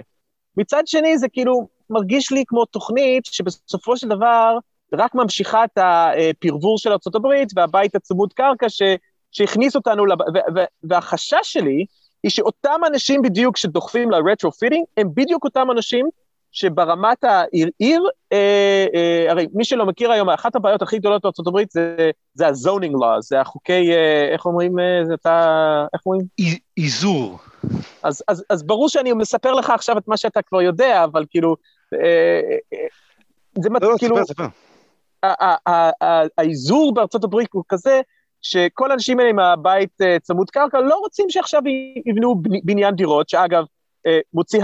מצד 0.58 0.84
שני, 0.86 1.18
זה 1.18 1.28
כאילו 1.30 1.68
מרגיש 1.90 2.32
לי 2.32 2.44
כמו 2.48 2.66
תוכנית 2.66 3.26
שבסופו 3.26 3.98
של 3.98 4.08
דבר 4.08 4.58
רק 4.94 5.16
ממשיכה 5.16 5.64
את 5.64 5.78
הפרבור 5.78 6.78
של 6.78 6.90
ארה"ב 6.92 7.28
והבית 7.56 7.96
הצמוד 7.96 8.34
קרקע 8.34 8.70
ש- 8.70 8.82
שהכניס 9.32 9.76
אותנו, 9.76 10.06
לב... 10.06 10.22
ו- 10.22 10.56
ו- 10.56 10.64
והחשש 10.84 11.40
שלי 11.44 11.86
היא 12.24 12.32
שאותם 12.32 12.82
אנשים 12.88 13.22
בדיוק 13.22 13.58
שדוחפים 13.58 14.12
ל 14.12 14.17
retrofitting, 14.17 14.86
הם 14.98 15.08
בדיוק 15.14 15.44
אותם 15.44 15.68
אנשים 15.72 16.10
שברמת 16.52 17.24
העיר, 17.24 18.04
אה, 18.34 18.86
אה, 18.96 19.26
הרי 19.32 19.48
מי 19.54 19.66
שלא 19.66 19.86
מכיר 19.86 20.12
היום, 20.12 20.30
אחת 20.30 20.56
הבעיות 20.56 20.82
הכי 20.82 21.00
גדולות 21.00 21.22
בארה"ב 21.24 21.66
זה, 21.70 22.12
זה 22.34 22.48
ה-zoning 22.48 22.94
law, 22.94 23.22
זה 23.22 23.42
החוקי, 23.42 23.92
אה, 23.92 24.30
איך 24.34 24.46
אומרים, 24.46 24.80
אה, 24.80 25.06
זה 25.06 25.14
אתה, 25.14 25.86
איך 25.94 26.02
אומרים? 26.06 26.22
אי- 26.40 26.60
איזור. 26.78 27.40
אז, 28.04 28.24
אז, 28.28 28.44
אז 28.50 28.64
ברור 28.64 28.90
שאני 28.90 29.14
מספר 29.14 29.54
לך 29.54 29.70
עכשיו 29.70 29.98
את 29.98 30.08
מה 30.08 30.18
שאתה 30.18 30.42
כבר 30.42 30.62
יודע, 30.62 31.04
אבל 31.04 31.26
כאילו, 31.30 31.56
אה, 31.94 32.00
אה, 32.74 32.88
זה 33.60 33.70
לא, 33.70 33.92
לא, 33.92 33.96
כאילו, 34.00 34.16
ספר, 34.16 34.26
ספר. 34.26 34.46
ה- 35.24 36.22
האיזור 36.38 36.94
בארצות 36.94 37.24
הברית 37.24 37.50
הוא 37.54 37.64
כזה, 37.70 38.02
שכל 38.42 38.92
האנשים 38.92 39.20
האלה 39.20 39.30
עם 39.30 39.40
הבית 39.40 40.02
אה, 40.02 40.18
צמוד 40.22 40.50
קרקע 40.50 40.80
לא 40.80 40.96
רוצים 40.96 41.30
שעכשיו 41.30 41.62
יבנו 42.06 42.36
בני- 42.36 42.62
בניין 42.64 42.96
דירות, 42.96 43.30
שאגב, 43.30 43.64
מוציא 44.34 44.64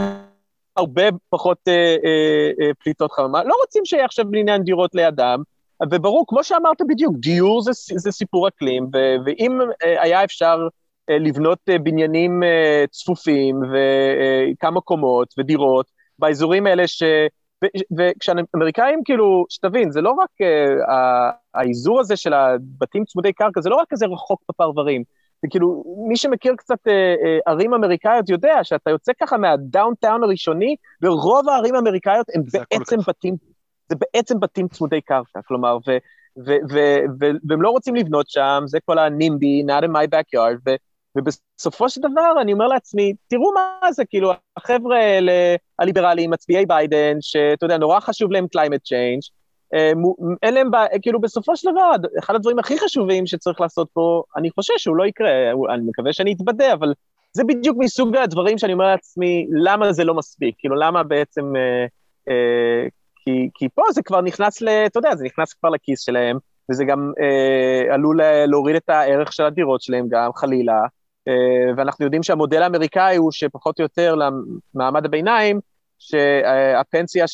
הרבה 0.77 1.03
פחות 1.29 1.57
פליטות 2.83 3.11
חממה, 3.11 3.43
לא 3.43 3.55
רוצים 3.61 3.85
שיהיה 3.85 4.05
עכשיו 4.05 4.25
בניין 4.31 4.63
דירות 4.63 4.95
לידם, 4.95 5.41
וברור, 5.91 6.25
כמו 6.27 6.43
שאמרת 6.43 6.81
בדיוק, 6.87 7.13
דיור 7.19 7.61
זה, 7.61 7.71
זה 7.73 8.11
סיפור 8.11 8.47
אקלים, 8.47 8.83
ו- 8.93 9.15
ואם 9.25 9.59
היה 9.83 10.23
אפשר 10.23 10.67
לבנות 11.09 11.59
אה, 11.69 11.79
בניינים 11.79 12.43
אה, 12.43 12.85
צפופים 12.91 13.61
וכמה 13.71 14.81
קומות 14.81 15.33
ודירות 15.37 15.85
באזורים 16.19 16.67
האלה 16.67 16.87
ש... 16.87 17.03
וכשהאמריקאים, 17.97 19.01
כאילו, 19.05 19.45
שתבין, 19.49 19.91
זה 19.91 20.01
לא 20.01 20.11
רק 20.11 20.29
uh, 20.41 20.93
האיזור 21.53 21.99
הזה 21.99 22.15
של 22.15 22.33
הבתים 22.33 23.05
צמודי 23.05 23.33
קרקע, 23.33 23.61
זה 23.61 23.69
לא 23.69 23.75
רק 23.75 23.87
כזה 23.89 24.05
רחוק 24.05 24.41
בפרברים. 24.49 25.03
זה 25.41 25.47
כאילו, 25.51 25.83
מי 26.07 26.17
שמכיר 26.17 26.55
קצת 26.57 26.77
ערים 27.45 27.73
אמריקאיות 27.73 28.29
יודע 28.29 28.63
שאתה 28.63 28.89
יוצא 28.89 29.11
ככה 29.21 29.37
מהדאונטאון 29.37 30.23
הראשוני, 30.23 30.75
ורוב 31.01 31.49
הערים 31.49 31.75
האמריקאיות 31.75 32.27
הם 32.35 32.41
בעצם. 32.53 32.97
בתים, 33.07 33.35
זה 33.89 33.95
בעצם 33.95 34.39
בתים 34.39 34.67
צמודי 34.67 35.01
קרקע, 35.01 35.39
כלומר, 35.47 35.77
ו, 35.87 35.97
ו, 36.45 36.55
ו, 36.71 36.79
ו, 37.19 37.25
והם 37.47 37.61
לא 37.61 37.69
רוצים 37.69 37.95
לבנות 37.95 38.29
שם, 38.29 38.63
זה 38.65 38.79
כל 38.85 38.99
הנימבי, 38.99 39.63
not 39.67 39.83
in 39.83 39.89
my 39.89 40.07
backyard, 40.15 40.57
ו, 40.65 40.75
ובסופו 41.17 41.89
של 41.89 42.01
דבר 42.01 42.41
אני 42.41 42.53
אומר 42.53 42.67
לעצמי, 42.67 43.13
תראו 43.27 43.53
מה 43.53 43.91
זה, 43.91 44.05
כאילו, 44.05 44.31
החבר'ה 44.57 44.97
האלה, 44.97 45.55
הליברליים, 45.79 46.29
מצביעי 46.31 46.65
ביידן, 46.65 47.17
שאתה 47.21 47.65
יודע, 47.65 47.77
נורא 47.77 47.99
חשוב 47.99 48.31
להם 48.31 48.45
climate 48.57 48.85
change, 48.93 49.31
אה, 49.73 49.91
אין 50.43 50.53
להם, 50.53 50.71
בעיה- 50.71 50.99
כאילו, 51.01 51.21
בסופו 51.21 51.55
של 51.55 51.71
דבר, 51.71 51.91
אחד 52.19 52.35
הדברים 52.35 52.59
הכי 52.59 52.79
חשובים 52.79 53.27
שצריך 53.27 53.61
לעשות 53.61 53.87
פה, 53.93 54.23
אני 54.37 54.51
חושש 54.51 54.73
שהוא 54.77 54.95
לא 54.95 55.05
יקרה, 55.05 55.31
אני 55.73 55.81
מקווה 55.89 56.13
שאני 56.13 56.33
אתבדה, 56.33 56.73
אבל 56.73 56.93
זה 57.33 57.43
בדיוק 57.43 57.77
מסוג 57.79 58.17
הדברים 58.17 58.57
שאני 58.57 58.73
אומר 58.73 58.85
לעצמי, 58.87 59.47
למה 59.51 59.93
זה 59.93 60.03
לא 60.03 60.13
מספיק? 60.13 60.55
כאילו, 60.57 60.75
למה 60.75 61.03
בעצם... 61.03 61.55
אה, 61.55 61.85
אה, 62.29 62.87
כי, 63.25 63.49
כי 63.53 63.69
פה 63.75 63.81
זה 63.91 64.01
כבר 64.01 64.21
נכנס 64.21 64.61
ל... 64.61 64.69
אתה 64.69 64.97
יודע, 64.99 65.15
זה 65.15 65.25
נכנס 65.25 65.53
כבר 65.53 65.69
לכיס 65.69 66.01
שלהם, 66.01 66.37
וזה 66.71 66.85
גם 66.85 67.11
אה, 67.21 67.93
עלול 67.93 68.21
אה, 68.21 68.45
להוריד 68.45 68.75
את 68.75 68.89
הערך 68.89 69.33
של 69.33 69.43
הדירות 69.43 69.81
שלהם 69.81 70.05
גם, 70.09 70.29
חלילה. 70.35 70.81
אה, 71.29 71.33
ואנחנו 71.77 72.05
יודעים 72.05 72.23
שהמודל 72.23 72.61
האמריקאי 72.61 73.15
הוא 73.15 73.31
שפחות 73.31 73.79
או 73.79 73.83
יותר 73.83 74.15
למעמד 74.75 75.05
הביניים, 75.05 75.59
שהפנסיה 75.99 77.27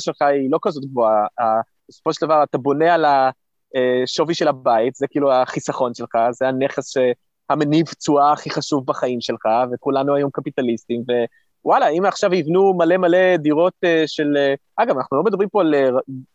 שלך 0.00 0.22
היא 0.22 0.50
לא 0.50 0.58
כזאת 0.62 0.84
גבוהה. 0.84 1.26
בסופו 1.88 2.12
של 2.12 2.26
דבר 2.26 2.42
אתה 2.42 2.58
בונה 2.58 2.94
על 2.94 3.04
השווי 3.04 4.34
של 4.34 4.48
הבית, 4.48 4.94
זה 4.94 5.06
כאילו 5.10 5.32
החיסכון 5.32 5.94
שלך, 5.94 6.16
זה 6.30 6.48
הנכס 6.48 6.94
המניב 7.50 7.86
תשואה 7.86 8.32
הכי 8.32 8.50
חשוב 8.50 8.86
בחיים 8.86 9.20
שלך, 9.20 9.46
וכולנו 9.72 10.14
היום 10.14 10.30
קפיטליסטים, 10.32 11.02
ווואלה, 11.64 11.88
אם 11.88 12.04
עכשיו 12.04 12.34
יבנו 12.34 12.74
מלא 12.74 12.96
מלא 12.96 13.36
דירות 13.36 13.72
אה, 13.84 14.02
של... 14.06 14.36
אה, 14.36 14.54
אגב, 14.76 14.96
אנחנו 14.96 15.16
לא 15.16 15.22
מדברים 15.22 15.48
פה 15.48 15.60
על 15.60 15.74
אה, 15.74 15.88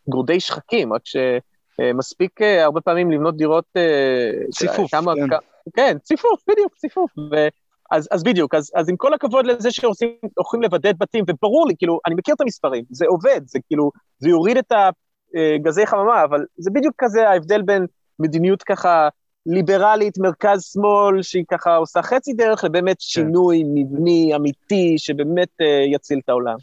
גורדי 0.08 0.40
שחקים, 0.40 0.92
רק 0.92 1.02
שמספיק 1.04 2.42
אה, 2.42 2.64
הרבה 2.64 2.80
פעמים 2.80 3.10
לבנות 3.10 3.36
דירות... 3.36 3.64
אה, 3.76 4.30
ציפוף, 4.50 4.90
כמה- 4.90 5.12
כן. 5.14 5.36
כן, 5.74 5.96
ציפוף, 6.02 6.40
בדיוק, 6.48 6.74
ציפוף. 6.74 7.10
ו... 7.18 7.48
אז, 7.90 8.08
אז 8.10 8.22
בדיוק, 8.22 8.54
אז, 8.54 8.70
אז 8.74 8.88
עם 8.88 8.96
כל 8.96 9.14
הכבוד 9.14 9.46
לזה 9.46 9.70
שהולכים 9.70 10.62
לבדד 10.62 10.98
בתים, 10.98 11.24
וברור 11.28 11.66
לי, 11.66 11.74
כאילו, 11.78 11.98
אני 12.06 12.14
מכיר 12.14 12.34
את 12.34 12.40
המספרים, 12.40 12.84
זה 12.90 13.06
עובד, 13.08 13.40
זה 13.44 13.58
כאילו, 13.66 13.90
זה 14.18 14.28
יוריד 14.28 14.56
את 14.56 14.72
הגזי 14.74 15.86
חממה, 15.86 16.24
אבל 16.24 16.44
זה 16.58 16.70
בדיוק 16.70 16.94
כזה 16.98 17.28
ההבדל 17.28 17.62
בין 17.62 17.86
מדיניות 18.18 18.62
ככה 18.62 19.08
ליברלית, 19.46 20.18
מרכז-שמאל, 20.18 21.22
שהיא 21.22 21.44
ככה 21.50 21.76
עושה 21.76 22.02
חצי 22.02 22.32
דרך, 22.32 22.64
לבאמת 22.64 23.00
שינוי 23.00 23.62
מבני, 23.74 24.32
אמיתי, 24.36 24.94
שבאמת 24.98 25.48
uh, 25.62 25.94
יציל 25.94 26.20
את 26.24 26.28
העולם. 26.28 26.56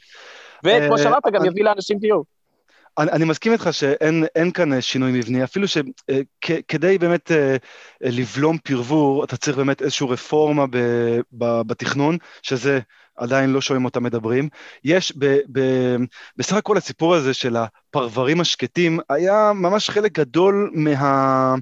וכמו 0.64 0.94
אה, 0.94 0.98
שאמרת, 0.98 1.24
גם 1.34 1.46
יביא 1.46 1.64
לאנשים 1.64 1.98
דיור. 1.98 2.24
אני, 2.98 3.12
אני 3.12 3.26
מסכים 3.26 3.52
איתך 3.52 3.70
שאין 3.72 4.52
כאן 4.54 4.82
שינוי 4.82 5.12
מבני, 5.12 5.44
אפילו 5.44 5.68
שכדי 5.68 6.98
באמת 6.98 7.32
לבלום 8.02 8.58
פרבור, 8.58 9.24
אתה 9.24 9.38
צריך 9.38 9.58
באמת 9.58 9.82
איזושהי 9.82 10.08
רפורמה 10.10 10.68
ב, 10.68 10.78
ב, 11.32 11.62
בתכנון, 11.62 12.18
שזה 12.42 12.80
עדיין 13.16 13.50
לא 13.50 13.62
שומעים 13.62 13.86
אותם 13.86 14.04
מדברים. 14.04 14.50
יש, 14.84 15.14
ב, 15.18 15.38
ב, 15.52 15.60
בסך 16.38 16.56
הכל 16.56 16.78
הסיפור 16.78 17.16
הזה 17.16 17.34
של 17.34 17.56
הפרברים 17.56 18.42
השקטים 18.42 19.00
היה 19.10 19.52
ממש 19.56 19.90
חלק 19.90 20.12
גדול 20.12 20.72
מה, 20.74 21.56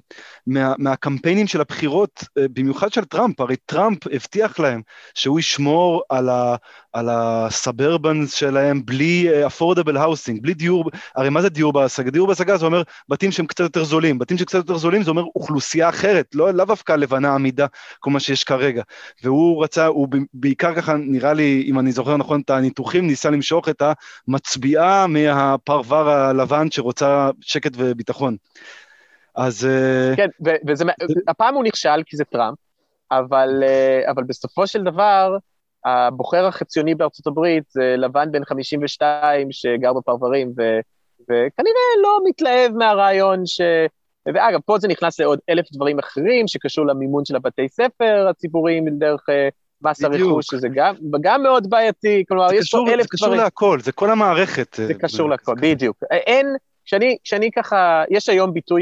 מה, 0.47 0.73
מהקמפיינים 0.77 1.47
של 1.47 1.61
הבחירות, 1.61 2.23
אה, 2.37 2.45
במיוחד 2.53 2.93
של 2.93 3.05
טראמפ, 3.05 3.39
הרי 3.39 3.55
טראמפ 3.65 4.07
הבטיח 4.11 4.59
להם 4.59 4.81
שהוא 5.13 5.39
ישמור 5.39 6.03
על, 6.09 6.29
ה, 6.29 6.55
על 6.93 7.09
ה 7.11 7.27
suburbs 7.27 8.33
שלהם 8.33 8.85
בלי 8.85 9.45
affordable 9.45 9.97
uh, 9.97 9.99
housing, 9.99 10.41
בלי 10.41 10.53
דיור, 10.53 10.85
הרי 11.15 11.29
מה 11.29 11.41
זה 11.41 11.49
דיור 11.49 11.73
בהשגה? 11.73 12.11
דיור 12.11 12.27
בהשגה 12.27 12.57
זה 12.57 12.65
אומר 12.65 12.81
בתים 13.09 13.31
שהם 13.31 13.45
קצת 13.45 13.63
יותר 13.63 13.83
זולים, 13.83 14.19
בתים 14.19 14.37
שקצת 14.37 14.53
יותר 14.53 14.77
זולים 14.77 15.03
זה 15.03 15.09
אומר 15.09 15.23
אוכלוסייה 15.35 15.89
אחרת, 15.89 16.35
לא 16.35 16.51
לאו 16.53 16.65
דווקא 16.65 16.93
לבנה 16.93 17.35
אמידה 17.35 17.65
כמו 18.01 18.13
מה 18.13 18.19
שיש 18.19 18.43
כרגע, 18.43 18.83
והוא 19.23 19.63
רצה, 19.63 19.85
הוא 19.85 20.07
בעיקר 20.33 20.75
ככה 20.75 20.93
נראה 20.97 21.33
לי, 21.33 21.63
אם 21.67 21.79
אני 21.79 21.91
זוכר 21.91 22.17
נכון 22.17 22.41
את 22.41 22.49
הניתוחים, 22.49 23.07
ניסה 23.07 23.29
למשוך 23.29 23.69
את 23.69 23.81
המצביעה 24.27 25.07
מהפרבר 25.07 26.09
הלבן 26.09 26.71
שרוצה 26.71 27.29
שקט 27.41 27.71
וביטחון. 27.77 28.35
אז... 29.35 29.65
אה, 29.65 30.15
כן, 30.15 30.27
וזה, 30.67 30.83
הפעם 31.27 31.55
הוא 31.55 31.63
נכשל 31.63 32.03
כי 32.05 32.17
זה 32.17 32.23
טראמפ, 32.23 32.57
אבל, 33.11 33.63
אה, 33.63 34.11
אבל 34.11 34.23
בסופו 34.23 34.67
של 34.67 34.83
דבר, 34.83 35.37
הבוחר 35.85 36.45
החציוני 36.45 36.95
בארצות 36.95 37.27
הברית 37.27 37.63
זה 37.69 37.95
לבן 37.97 38.31
בן 38.31 38.45
52 38.45 39.51
שגר 39.51 39.93
בפרברים, 39.93 40.53
ו, 40.57 40.79
וכנראה 41.21 42.01
לא 42.03 42.19
מתלהב 42.25 42.71
מהרעיון 42.71 43.45
ש... 43.45 43.61
ואגב, 44.25 44.59
פה 44.65 44.77
זה 44.77 44.87
נכנס 44.87 45.19
לעוד 45.19 45.39
אלף 45.49 45.65
דברים 45.71 45.99
אחרים 45.99 46.47
שקשור 46.47 46.85
למימון 46.85 47.25
של 47.25 47.35
הבתי 47.35 47.69
ספר 47.69 48.27
הציבוריים 48.29 48.85
דרך 48.89 49.29
אה, 49.29 49.49
מס 49.81 50.03
הרכוש, 50.03 50.45
שזה 50.51 50.67
גם, 50.73 50.95
גם 51.21 51.43
מאוד 51.43 51.69
בעייתי, 51.69 52.23
כלומר, 52.27 52.53
יש 52.53 52.59
קשור, 52.67 52.85
פה 52.85 52.93
אלף 52.93 53.05
דברים. 53.05 53.05
זה 53.05 53.17
קשור 53.17 53.35
להכל, 53.35 53.79
זה 53.79 53.91
כל 53.91 54.11
המערכת. 54.11 54.75
זה 54.87 54.93
קשור 54.93 55.29
להכל, 55.29 55.55
בדיוק. 55.61 55.97
אין, 56.11 56.55
כשאני, 56.85 57.17
כשאני 57.23 57.51
ככה, 57.51 58.03
יש 58.09 58.29
היום 58.29 58.53
ביטוי 58.53 58.81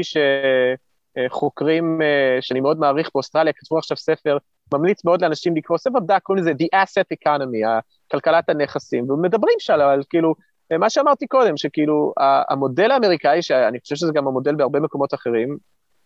שחוקרים, 1.28 2.02
אה, 2.02 2.38
שאני 2.40 2.60
מאוד 2.60 2.78
מעריך 2.78 3.10
באוסטרליה, 3.14 3.52
כתבו 3.52 3.78
עכשיו 3.78 3.96
ספר, 3.96 4.38
ממליץ 4.74 5.04
מאוד 5.04 5.22
לאנשים 5.22 5.56
לקרוא 5.56 5.78
ספר 5.78 5.98
דק, 5.98 6.20
קוראים 6.22 6.44
לזה 6.44 6.52
The 6.52 6.78
Asset 6.82 7.16
Economy, 7.18 7.82
כלכלת 8.10 8.48
הנכסים, 8.48 9.10
ומדברים 9.10 9.54
שם 9.58 9.72
על 9.72 10.02
כאילו, 10.10 10.34
אה, 10.72 10.78
מה 10.78 10.90
שאמרתי 10.90 11.26
קודם, 11.26 11.56
שכאילו 11.56 12.12
המודל 12.50 12.90
האמריקאי, 12.90 13.42
שאני 13.42 13.80
חושב 13.80 13.96
שזה 13.96 14.12
גם 14.14 14.26
המודל 14.26 14.54
בהרבה 14.54 14.80
מקומות 14.80 15.14
אחרים, 15.14 15.56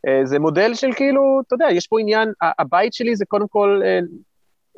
אה, 0.08 0.26
זה 0.26 0.38
מודל 0.38 0.74
של 0.74 0.92
כאילו, 0.96 1.40
אתה 1.46 1.54
יודע, 1.54 1.66
יש 1.70 1.86
פה 1.86 2.00
עניין, 2.00 2.32
הבית 2.58 2.92
שלי 2.92 3.16
זה 3.16 3.24
קודם 3.28 3.48
כל, 3.48 3.80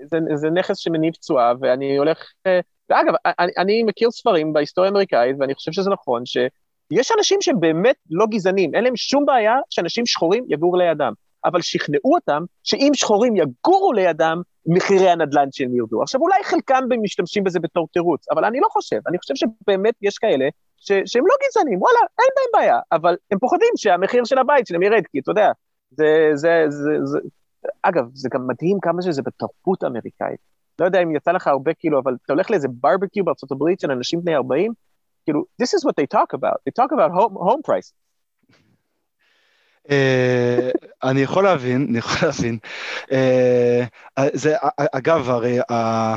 זה, 0.05 0.18
זה 0.35 0.51
נכס 0.51 0.77
שמניב 0.77 1.14
תשואה, 1.14 1.53
ואני 1.61 1.96
הולך, 1.96 2.18
ואגב, 2.90 3.14
אני, 3.38 3.53
אני 3.59 3.83
מכיר 3.83 4.11
ספרים 4.11 4.53
בהיסטוריה 4.53 4.88
האמריקאית, 4.88 5.37
ואני 5.40 5.55
חושב 5.55 5.72
שזה 5.72 5.90
נכון, 5.90 6.27
ש... 6.27 6.37
יש 6.90 7.12
אנשים 7.18 7.38
שהם 7.40 7.61
באמת 7.61 7.96
לא 8.11 8.27
גזענים, 8.27 8.75
אין 8.75 8.85
להם 8.85 8.96
שום 8.96 9.27
בעיה 9.27 9.55
שאנשים 9.70 10.07
שחורים 10.07 10.44
יגורו 10.49 10.77
לידם, 10.77 11.12
אבל 11.46 11.61
שכנעו 11.61 12.14
אותם 12.14 12.42
שאם 12.62 12.90
שחורים 12.94 13.37
יגורו 13.37 13.92
לידם, 13.92 14.42
מחירי 14.66 15.11
הנדל"ן 15.11 15.48
שהם 15.52 15.76
ירדו. 15.76 16.02
עכשיו, 16.02 16.20
אולי 16.20 16.44
חלקם 16.44 16.85
משתמשים 17.02 17.44
בזה 17.44 17.61
בתור 17.61 17.88
תירוץ, 17.92 18.30
אבל 18.30 18.44
אני 18.44 18.61
לא 18.61 18.68
חושב, 18.70 19.00
אני 19.09 19.18
חושב 19.18 19.35
שבאמת 19.35 19.94
יש 20.02 20.18
כאלה 20.18 20.48
ש- 20.76 21.02
שהם 21.06 21.26
לא 21.26 21.35
גזענים, 21.44 21.82
וואלה, 21.82 21.98
אין 22.18 22.28
בהם 22.37 22.61
בעיה, 22.61 22.78
אבל 22.92 23.16
הם 23.30 23.38
פוחדים 23.38 23.68
שהמחיר 23.76 24.24
של 24.24 24.38
הבית 24.38 24.66
שלהם 24.66 24.82
ירד, 24.82 25.02
כי 25.12 25.18
אתה 25.18 25.30
יודע, 25.30 25.50
זה, 25.90 26.30
זה, 26.35 26.64
זה, 26.68 26.90
זה... 27.04 27.18
אגב, 27.82 28.04
זה 28.14 28.28
גם 28.32 28.46
מדהים 28.46 28.78
כמה 28.82 29.02
שזה 29.02 29.22
בתרבות 29.22 29.82
האמריקאית. 29.82 30.40
לא 30.80 30.85
יודע 30.85 31.02
אם 31.02 31.16
יצא 31.16 31.32
לך 31.32 31.46
הרבה 31.46 31.74
כאילו, 31.74 32.00
אבל 32.00 32.16
אתה 32.24 32.32
הולך 32.32 32.50
לאיזה 32.50 32.68
ברבקיו 32.70 33.24
בארצות 33.24 33.52
הברית 33.52 33.80
של 33.80 33.90
אנשים 33.90 34.20
בני 34.20 34.35
40, 34.35 34.72
כאילו, 35.24 35.44
this 35.62 35.66
is 35.66 35.88
what 35.88 35.94
they 36.00 36.18
talk 36.18 36.38
about, 36.38 36.56
they 36.68 36.82
talk 36.82 36.92
about 36.92 37.11
home, 37.11 37.35
home 37.35 37.62
prices. 37.70 38.06
אה, 39.90 40.70
אני 41.03 41.20
יכול 41.20 41.44
להבין, 41.44 41.87
אני 41.90 41.99
יכול 41.99 42.29
להבין. 42.29 42.59
אה, 43.12 43.85
זה, 44.33 44.55
אגב, 44.79 45.31
הרי 45.31 45.59
אה, 45.70 46.16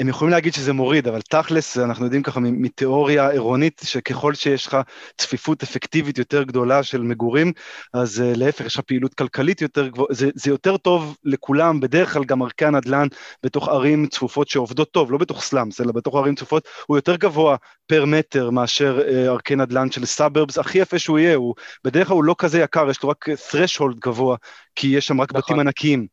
הם 0.00 0.08
יכולים 0.08 0.32
להגיד 0.32 0.54
שזה 0.54 0.72
מוריד, 0.72 1.08
אבל 1.08 1.20
תכלס, 1.20 1.78
אנחנו 1.78 2.04
יודעים 2.04 2.22
ככה 2.22 2.40
מתיאוריה 2.40 3.30
עירונית, 3.30 3.80
שככל 3.84 4.34
שיש 4.34 4.66
לך 4.66 4.76
צפיפות 5.18 5.62
אפקטיבית 5.62 6.18
יותר 6.18 6.42
גדולה 6.42 6.82
של 6.82 7.02
מגורים, 7.02 7.52
אז 7.94 8.22
להפך, 8.36 8.64
יש 8.64 8.74
לך 8.74 8.80
פעילות 8.80 9.14
כלכלית 9.14 9.62
יותר 9.62 9.88
גבוהה, 9.88 10.08
זה, 10.10 10.30
זה 10.34 10.50
יותר 10.50 10.76
טוב 10.76 11.16
לכולם, 11.24 11.80
בדרך 11.80 12.12
כלל 12.12 12.24
גם 12.24 12.42
ערכי 12.42 12.64
הנדל"ן 12.64 13.06
בתוך 13.42 13.68
ערים 13.68 14.06
צפופות 14.06 14.48
שעובדות 14.48 14.90
טוב, 14.90 15.12
לא 15.12 15.18
בתוך 15.18 15.42
slums, 15.42 15.80
אלא 15.80 15.92
בתוך 15.92 16.14
ערים 16.14 16.34
צפופות, 16.34 16.68
הוא 16.86 16.96
יותר 16.96 17.16
גבוה 17.16 17.56
פר 17.86 18.04
מטר 18.04 18.50
מאשר 18.50 19.00
ערכי 19.28 19.56
נדל"ן 19.56 19.90
של 19.90 20.04
suburbs, 20.04 20.58
הכי 20.58 20.78
יפה 20.78 20.98
שהוא 20.98 21.18
יהיה, 21.18 21.34
הוא 21.34 21.54
בדרך 21.84 22.08
כלל 22.08 22.14
הוא 22.14 22.24
לא 22.24 22.34
כזה 22.38 22.60
יקר. 22.60 22.85
יש 22.90 23.02
לו 23.02 23.08
רק 23.08 23.28
threshold 23.28 23.94
גבוה, 23.98 24.36
כי 24.74 24.86
יש 24.86 25.06
שם 25.06 25.20
רק 25.20 25.28
נכון. 25.30 25.40
בתים 25.40 25.60
ענקיים. 25.60 26.06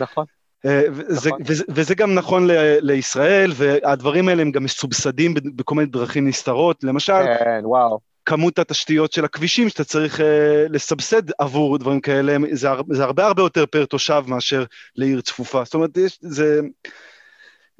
נכון. 0.00 0.24
אה, 0.66 0.82
וזה, 0.92 1.28
נכון. 1.28 1.42
וזה, 1.46 1.64
וזה 1.68 1.94
גם 1.94 2.14
נכון 2.14 2.46
ל, 2.46 2.50
לישראל, 2.80 3.52
והדברים 3.54 4.28
האלה 4.28 4.42
הם 4.42 4.52
גם 4.52 4.64
מסובסדים 4.64 5.34
בכל 5.56 5.74
מיני 5.74 5.86
דרכים 5.86 6.28
נסתרות, 6.28 6.84
למשל, 6.84 7.22
כן, 7.38 7.60
וואו. 7.62 7.98
כמות 8.24 8.58
התשתיות 8.58 9.12
של 9.12 9.24
הכבישים 9.24 9.68
שאתה 9.68 9.84
צריך 9.84 10.20
uh, 10.20 10.22
לסבסד 10.70 11.22
עבור 11.38 11.78
דברים 11.78 12.00
כאלה, 12.00 12.36
זה, 12.52 12.68
זה 12.90 13.04
הרבה 13.04 13.26
הרבה 13.26 13.42
יותר 13.42 13.66
פר 13.66 13.84
תושב 13.84 14.22
מאשר 14.26 14.64
לעיר 14.96 15.20
צפופה. 15.20 15.64
זאת 15.64 15.74
אומרת, 15.74 15.96
יש, 15.96 16.18
זה... 16.20 16.60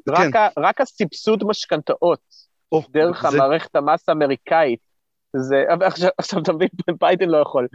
רק, 0.08 0.32
כן. 0.32 0.38
ה, 0.38 0.48
רק 0.58 0.80
הסבסוד 0.80 1.44
משכנתאות, 1.44 2.20
דרך 2.90 3.30
זה... 3.30 3.36
המערכת 3.36 3.76
המס 3.76 4.08
האמריקאית, 4.08 4.80
זה, 5.36 5.64
עכשיו, 5.80 6.10
עכשיו 6.18 6.42
אתה 6.42 6.52
מבין, 6.52 6.68
ביידן 7.00 7.28
לא 7.28 7.38
יכול. 7.38 7.68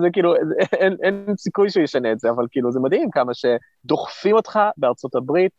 זה 0.00 0.08
כאילו, 0.12 0.34
אין, 0.72 0.96
אין 1.02 1.34
סיכוי 1.36 1.70
שהוא 1.70 1.82
ישנה 1.82 2.12
את 2.12 2.18
זה, 2.18 2.30
אבל 2.30 2.46
כאילו, 2.50 2.72
זה 2.72 2.80
מדהים 2.80 3.10
כמה 3.10 3.32
שדוחפים 3.34 4.36
אותך 4.36 4.58
בארצות 4.76 5.14
הברית, 5.14 5.52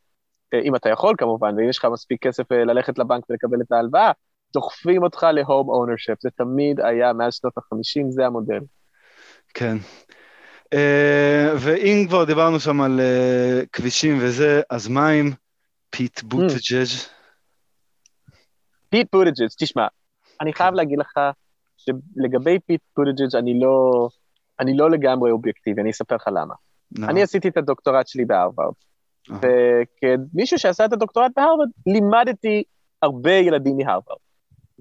אה, 0.54 0.60
אם 0.60 0.76
אתה 0.76 0.90
יכול 0.90 1.16
כמובן, 1.18 1.56
ואם 1.58 1.70
יש 1.70 1.78
לך 1.78 1.86
מספיק 1.86 2.24
כסף 2.24 2.52
אה, 2.52 2.64
ללכת 2.64 3.00
לבנק 3.00 3.24
ולקבל 3.30 3.62
את 3.62 3.72
ההלוואה, 3.72 4.12
דוחפים 4.54 5.04
אותך 5.04 5.28
ל 5.34 5.41
home 5.41 5.70
ownership, 5.70 6.22
זה 6.22 6.30
תמיד 6.38 6.80
היה 6.80 7.14
מאז 7.14 7.34
שנות 7.34 7.58
ה-50, 7.58 8.10
זה 8.10 8.26
המודל. 8.26 8.60
כן. 9.54 9.78
Uh, 10.64 10.78
ואם 11.60 12.06
כבר 12.08 12.24
דיברנו 12.24 12.60
שם 12.60 12.82
על 12.82 13.00
uh, 13.00 13.68
כבישים 13.74 14.18
וזה, 14.22 14.62
אז 14.70 14.88
מה 14.88 15.10
עם 15.10 15.32
פיט 15.90 16.20
hmm. 16.20 16.26
בוטג'ג'? 16.26 16.86
פיט 18.90 19.08
בוטג'ג', 19.12 19.48
תשמע, 19.60 19.88
אני 20.42 20.54
חייב 20.54 20.74
להגיד 20.74 21.00
לך 21.00 21.20
שלגבי 21.78 22.60
פיט 22.60 22.82
בוטג'ג' 22.94 23.36
אני 23.36 23.60
לא, 23.60 24.08
אני 24.60 24.78
לא 24.78 24.92
לגמרי 24.92 25.32
אובייקטיבי, 25.32 25.82
אני 25.82 25.92
אספר 25.92 26.16
לך 26.16 26.28
למה. 26.28 26.54
No. 27.00 27.10
אני 27.10 27.24
עשיתי 27.24 27.48
את 27.48 27.58
הדוקטורט 27.58 28.08
שלי 28.08 28.26
בהרווארד, 28.26 28.74
uh-huh. 29.30 29.34
וכמישהו 29.34 30.60
שעשה 30.60 30.86
את 30.86 30.94
הדוקטורט 30.94 31.32
בהרווארד, 31.36 31.70
לימדתי 31.88 32.64
הרבה 33.02 33.32
ילדים 33.32 33.78
מהרווארד. 33.78 34.20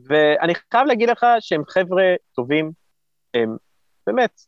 ואני 0.08 0.52
חייב 0.54 0.86
להגיד 0.86 1.08
לך 1.08 1.26
שהם 1.40 1.62
חבר'ה 1.68 2.04
טובים, 2.34 2.72
הם 3.34 3.56
באמת... 4.06 4.40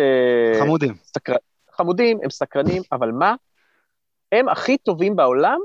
אה, 0.00 0.60
חמודים. 0.60 0.94
סקר... 1.02 1.34
חמודים, 1.72 2.18
הם 2.22 2.30
סקרנים, 2.30 2.82
אבל 2.92 3.10
מה? 3.10 3.34
הם 4.32 4.48
הכי 4.48 4.78
טובים 4.78 5.16
בעולם 5.16 5.58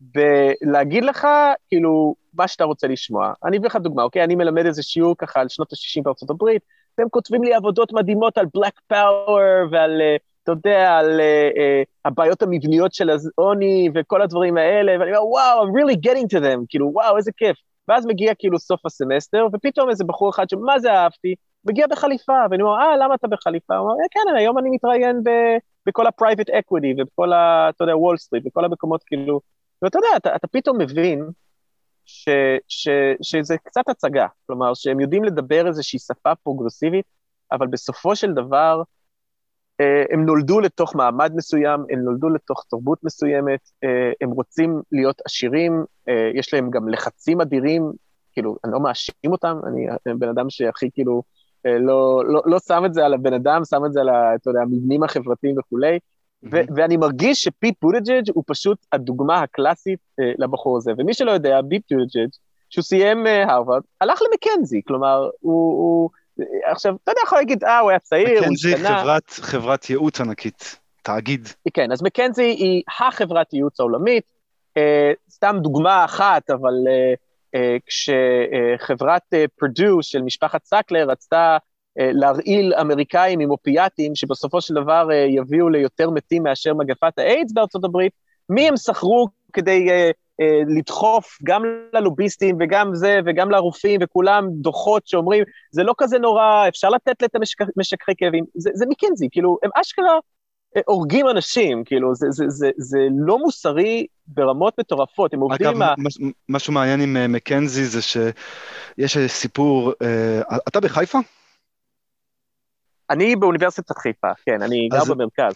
בלהגיד 0.00 1.04
לך, 1.04 1.26
כאילו, 1.68 2.14
מה 2.36 2.48
שאתה 2.48 2.64
רוצה 2.64 2.86
לשמוע. 2.86 3.32
אני 3.44 3.58
אביא 3.58 3.66
לך 3.66 3.76
דוגמה, 3.76 4.02
אוקיי? 4.02 4.24
אני 4.24 4.34
מלמד 4.34 4.66
איזה 4.66 4.82
שיעור 4.82 5.14
ככה 5.18 5.40
על 5.40 5.48
שנות 5.48 5.72
ה-60 5.72 6.02
בארצות 6.02 6.30
הברית, 6.30 6.62
והם 6.98 7.08
כותבים 7.08 7.44
לי 7.44 7.54
עבודות 7.54 7.92
מדהימות 7.92 8.38
על 8.38 8.46
בלק 8.54 8.80
פאוור 8.86 9.38
ועל, 9.70 10.00
uh, 10.00 10.20
אתה 10.42 10.52
יודע, 10.52 10.92
על 10.98 11.20
uh, 11.20 11.56
uh, 11.56 11.60
הבעיות 12.04 12.42
המבניות 12.42 12.94
של 12.94 13.10
העוני 13.38 13.88
וכל 13.94 14.22
הדברים 14.22 14.56
האלה, 14.56 14.92
ואני 15.00 15.16
אומר, 15.16 15.26
וואו, 15.26 15.66
I'm 15.66 15.72
really 15.72 15.96
getting 15.96 16.36
to 16.36 16.42
them, 16.42 16.64
כאילו, 16.68 16.90
וואו, 16.94 17.16
איזה 17.16 17.32
כיף. 17.36 17.56
ואז 17.88 18.06
מגיע 18.06 18.34
כאילו 18.38 18.58
סוף 18.58 18.86
הסמסטר, 18.86 19.46
ופתאום 19.52 19.90
איזה 19.90 20.04
בחור 20.04 20.30
אחד 20.30 20.48
שמה 20.48 20.78
זה 20.78 20.92
אהבתי, 20.92 21.34
מגיע 21.64 21.86
בחליפה, 21.86 22.32
ואני 22.50 22.62
אומר, 22.62 22.76
אה, 22.78 22.96
למה 22.96 23.14
אתה 23.14 23.28
בחליפה? 23.28 23.76
הוא 23.76 23.90
אומר, 23.90 24.04
כן, 24.10 24.36
היום 24.36 24.58
אני 24.58 24.70
מתראיין 24.70 25.22
ב, 25.22 25.30
בכל 25.86 26.06
ה-private 26.06 26.50
equity 26.50 26.94
ובכל 26.98 27.32
ה, 27.32 27.68
אתה 27.68 27.84
יודע, 27.84 27.96
וול 27.96 28.16
סטריט, 28.16 28.44
בכל 28.44 28.64
המקומות, 28.64 29.02
כאילו, 29.02 29.40
ואתה 29.82 29.98
יודע, 29.98 30.08
אתה, 30.16 30.36
אתה 30.36 30.46
פתאום 30.46 30.78
מבין 30.78 31.28
ש, 32.04 32.28
ש, 32.68 32.88
שזה 33.22 33.56
קצת 33.64 33.88
הצגה, 33.88 34.26
כלומר, 34.46 34.74
שהם 34.74 35.00
יודעים 35.00 35.24
לדבר 35.24 35.66
איזושהי 35.66 35.98
שפה 35.98 36.34
פרוגרסיבית, 36.34 37.04
אבל 37.52 37.66
בסופו 37.66 38.16
של 38.16 38.32
דבר, 38.32 38.82
אה, 39.80 40.04
הם 40.10 40.24
נולדו 40.26 40.60
לתוך 40.60 40.96
מעמד 40.96 41.32
מסוים, 41.36 41.84
הם 41.90 41.98
נולדו 41.98 42.28
לתוך 42.28 42.64
תרבות 42.70 43.04
מסוימת, 43.04 43.60
אה, 43.84 44.12
הם 44.20 44.30
רוצים 44.30 44.82
להיות 44.92 45.22
עשירים, 45.24 45.84
אה, 46.08 46.30
יש 46.34 46.54
להם 46.54 46.70
גם 46.70 46.88
לחצים 46.88 47.40
אדירים 47.40 47.92
כאילו, 48.32 48.56
אני 48.64 48.72
לא 48.72 48.80
מאשים 48.80 49.32
אותם, 49.32 49.60
אני 49.66 49.86
בן 50.18 50.28
אדם 50.28 50.50
שהכי 50.50 50.90
כאילו 50.92 51.22
לא, 51.64 52.22
לא, 52.26 52.42
לא 52.46 52.58
שם 52.58 52.82
את 52.86 52.94
זה 52.94 53.04
על 53.04 53.14
הבן 53.14 53.32
אדם, 53.32 53.62
שם 53.64 53.84
את 53.86 53.92
זה 53.92 54.00
על, 54.00 54.08
אתה 54.08 54.50
יודע, 54.50 54.60
המבנים 54.60 55.02
החברתיים 55.02 55.58
וכולי, 55.58 55.98
ו- 56.52 56.74
ואני 56.76 56.96
מרגיש 56.96 57.42
שפיט 57.42 57.74
בוטג'אג' 57.82 58.30
הוא 58.34 58.44
פשוט 58.46 58.78
הדוגמה 58.92 59.40
הקלאסית 59.40 59.98
uh, 60.20 60.24
לבחור 60.38 60.76
הזה. 60.76 60.92
ומי 60.98 61.14
שלא 61.14 61.30
יודע, 61.30 61.60
פיט 61.68 61.92
בוטג'אג', 61.92 62.30
שהוא 62.70 62.82
סיים 62.82 63.26
uh, 63.26 63.50
הרווארד, 63.50 63.82
הלך 64.00 64.20
למקנזי, 64.22 64.80
כלומר, 64.86 65.28
הוא, 65.40 65.72
הוא... 65.72 66.10
עכשיו, 66.64 66.96
אתה 67.04 67.12
יודע, 67.12 67.20
יכול 67.24 67.38
להגיד, 67.38 67.64
אה, 67.64 67.78
הוא 67.78 67.90
היה 67.90 67.98
צעיר, 67.98 68.28
הוא 68.44 68.54
השתנה. 68.54 68.72
מקנזי 68.72 68.76
חברת, 68.76 69.30
חברת 69.30 69.90
ייעוץ 69.90 70.20
ענקית, 70.20 70.78
תאגיד. 71.02 71.48
כן, 71.74 71.92
אז 71.92 72.02
מקנזי 72.02 72.42
היא 72.42 72.82
החברת 72.98 73.52
ייעוץ 73.52 73.80
העולמית, 73.80 74.24
uh, 74.78 74.80
סתם 75.30 75.56
דוגמה 75.60 76.04
אחת, 76.04 76.50
אבל 76.50 76.72
uh, 76.86 77.16
uh, 77.56 77.58
כשחברת 77.86 79.22
uh, 79.34 79.38
פרדו 79.58 80.02
של 80.02 80.22
משפחת 80.22 80.64
סאקלר 80.64 81.10
רצתה 81.10 81.36
אה, 81.36 81.58
להרעיל 81.96 82.74
אמריקאים 82.80 83.40
עם 83.40 83.50
אופיאטים, 83.50 84.14
שבסופו 84.14 84.60
של 84.60 84.74
דבר 84.74 85.08
אה, 85.12 85.16
יביאו 85.16 85.68
ליותר 85.68 86.10
מתים 86.10 86.42
מאשר 86.42 86.74
מגפת 86.74 87.18
האיידס 87.18 87.52
בארצות 87.52 87.84
הברית, 87.84 88.12
מי 88.48 88.68
הם 88.68 88.76
שכרו 88.76 89.28
כדי 89.52 89.88
uh, 89.88 90.44
לדחוף 90.76 91.38
גם 91.44 91.62
ללוביסטים 91.92 92.56
וגם 92.60 92.94
זה 92.94 93.20
וגם 93.26 93.50
לרופאים 93.50 94.00
וכולם 94.02 94.48
דוחות 94.50 95.06
שאומרים, 95.06 95.44
זה 95.70 95.82
לא 95.82 95.94
כזה 95.98 96.18
נורא, 96.18 96.68
אפשר 96.68 96.88
לתת 96.88 97.22
להם 97.22 97.42
משככי 97.76 98.12
כאבים, 98.16 98.44
זה, 98.54 98.70
זה 98.74 98.84
מקנזי, 98.88 99.28
כאילו, 99.32 99.58
הם 99.62 99.70
אשכרה 99.74 100.18
הורגים 100.86 101.28
אנשים, 101.28 101.84
כאילו, 101.84 102.14
זה, 102.14 102.26
זה, 102.30 102.44
זה, 102.48 102.70
זה 102.76 102.98
לא 103.18 103.38
מוסרי 103.38 104.06
ברמות 104.26 104.80
מטורפות, 104.80 105.34
הם 105.34 105.40
עובדים 105.40 105.66
עם 105.66 105.82
ה... 105.82 105.92
אגב, 105.92 106.30
משהו 106.48 106.72
מעניין 106.72 107.00
עם 107.00 107.32
מקנזי 107.32 107.84
זה 107.84 108.02
שיש 108.02 109.18
סיפור, 109.26 109.92
אתה 110.68 110.80
בחיפה? 110.80 111.18
אני 113.10 113.36
באוניברסיטת 113.36 113.98
חיפה, 113.98 114.28
כן, 114.46 114.62
אני 114.62 114.88
אז... 114.92 115.08
גר 115.08 115.14
במרכז. 115.14 115.54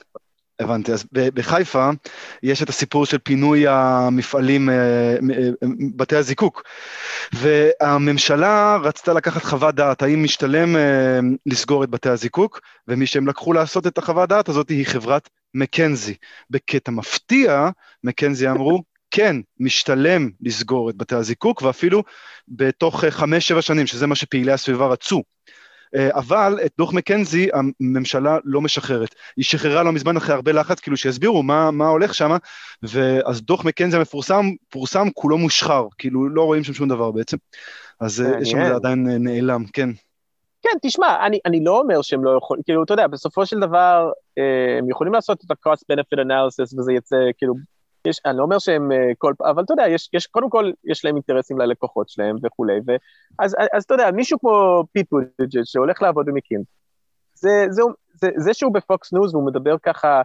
הבנתי, 0.60 0.92
אז 0.92 1.04
בחיפה 1.12 1.90
יש 2.42 2.62
את 2.62 2.68
הסיפור 2.68 3.06
של 3.06 3.18
פינוי 3.18 3.64
המפעלים, 3.68 4.70
אה, 4.70 4.74
אה, 4.74 5.48
בתי 5.96 6.16
הזיקוק, 6.16 6.62
והממשלה 7.32 8.78
רצתה 8.82 9.12
לקחת 9.12 9.42
חוות 9.44 9.74
דעת, 9.74 10.02
האם 10.02 10.22
משתלם 10.22 10.76
אה, 10.76 11.18
לסגור 11.46 11.84
את 11.84 11.90
בתי 11.90 12.08
הזיקוק, 12.08 12.60
ומי 12.88 13.06
שהם 13.06 13.28
לקחו 13.28 13.52
לעשות 13.52 13.86
את 13.86 13.98
החוות 13.98 14.28
דעת 14.28 14.48
הזאת 14.48 14.68
היא 14.68 14.86
חברת 14.86 15.28
מקנזי. 15.54 16.14
בקטע 16.50 16.90
מפתיע, 16.90 17.68
מקנזי 18.04 18.50
אמרו, 18.50 18.82
כן, 19.10 19.36
משתלם 19.60 20.30
לסגור 20.40 20.90
את 20.90 20.96
בתי 20.96 21.14
הזיקוק, 21.14 21.62
ואפילו 21.62 22.02
בתוך 22.48 23.04
חמש-שבע 23.04 23.62
שנים, 23.62 23.86
שזה 23.86 24.06
מה 24.06 24.14
שפעילי 24.14 24.52
הסביבה 24.52 24.86
רצו. 24.86 25.22
אה, 25.96 26.08
אבל 26.14 26.58
את 26.66 26.72
דוח 26.78 26.92
מקנזי 26.92 27.48
הממשלה 27.52 28.38
לא 28.44 28.60
משחררת. 28.60 29.14
היא 29.36 29.44
שחררה 29.44 29.82
לא 29.82 29.92
מזמן 29.92 30.16
אחרי 30.16 30.34
הרבה 30.34 30.52
לחץ, 30.52 30.80
כאילו 30.80 30.96
שיסבירו 30.96 31.42
מה, 31.42 31.70
מה 31.70 31.88
הולך 31.88 32.14
שם, 32.14 32.36
ואז 32.82 33.42
דוח 33.42 33.64
מקנזי 33.64 33.96
המפורסם, 33.96 34.44
פורסם 34.68 35.08
כולו 35.14 35.38
מושחר, 35.38 35.86
כאילו 35.98 36.28
לא 36.28 36.42
רואים 36.42 36.64
שם 36.64 36.72
שום 36.72 36.88
דבר 36.88 37.10
בעצם. 37.10 37.36
אז 38.00 38.20
אה, 38.20 38.40
יש 38.40 38.50
שם 38.50 38.64
זה 38.64 38.74
עדיין 38.74 39.10
אה, 39.10 39.18
נעלם, 39.18 39.64
כן. 39.72 39.90
כן, 40.62 40.78
תשמע, 40.82 41.26
אני, 41.26 41.38
אני 41.46 41.64
לא 41.64 41.80
אומר 41.80 42.02
שהם 42.02 42.24
לא 42.24 42.38
יכולים, 42.38 42.62
כאילו, 42.62 42.82
אתה 42.82 42.92
יודע, 42.92 43.06
בסופו 43.06 43.46
של 43.46 43.60
דבר, 43.60 44.10
הם 44.78 44.90
יכולים 44.90 45.12
לעשות 45.12 45.44
את 45.44 45.50
ה-cost 45.50 45.82
benefit 45.92 46.18
analysis 46.18 46.78
וזה 46.78 46.92
יצא, 46.92 47.16
כאילו, 47.38 47.54
יש, 48.06 48.20
אני 48.26 48.36
לא 48.38 48.42
אומר 48.42 48.58
שהם 48.58 48.92
אה, 48.92 48.96
כל 49.18 49.34
פעם, 49.38 49.48
אבל 49.48 49.62
אתה 49.62 49.72
יודע, 49.72 49.88
יש, 49.88 50.10
יש, 50.12 50.26
קודם 50.26 50.50
כל, 50.50 50.70
יש 50.84 51.04
להם 51.04 51.14
אינטרסים 51.14 51.58
ללקוחות 51.58 52.08
שלהם 52.08 52.36
וכולי, 52.42 52.78
ו, 52.86 52.92
אז, 53.38 53.56
אתה 53.86 53.94
יודע, 53.94 54.10
מישהו 54.10 54.38
כמו 54.38 54.84
פיט 54.92 55.06
בודיג'ג' 55.10 55.64
שהולך 55.64 56.02
לעבוד 56.02 56.26
במקינזי, 56.26 56.66
זה, 57.34 57.66
זה, 57.70 57.82
זה, 58.14 58.30
זה 58.36 58.54
שהוא 58.54 58.72
בפוקס 58.72 59.12
ניוז 59.12 59.34
והוא 59.34 59.46
מדבר 59.46 59.76
ככה, 59.82 60.22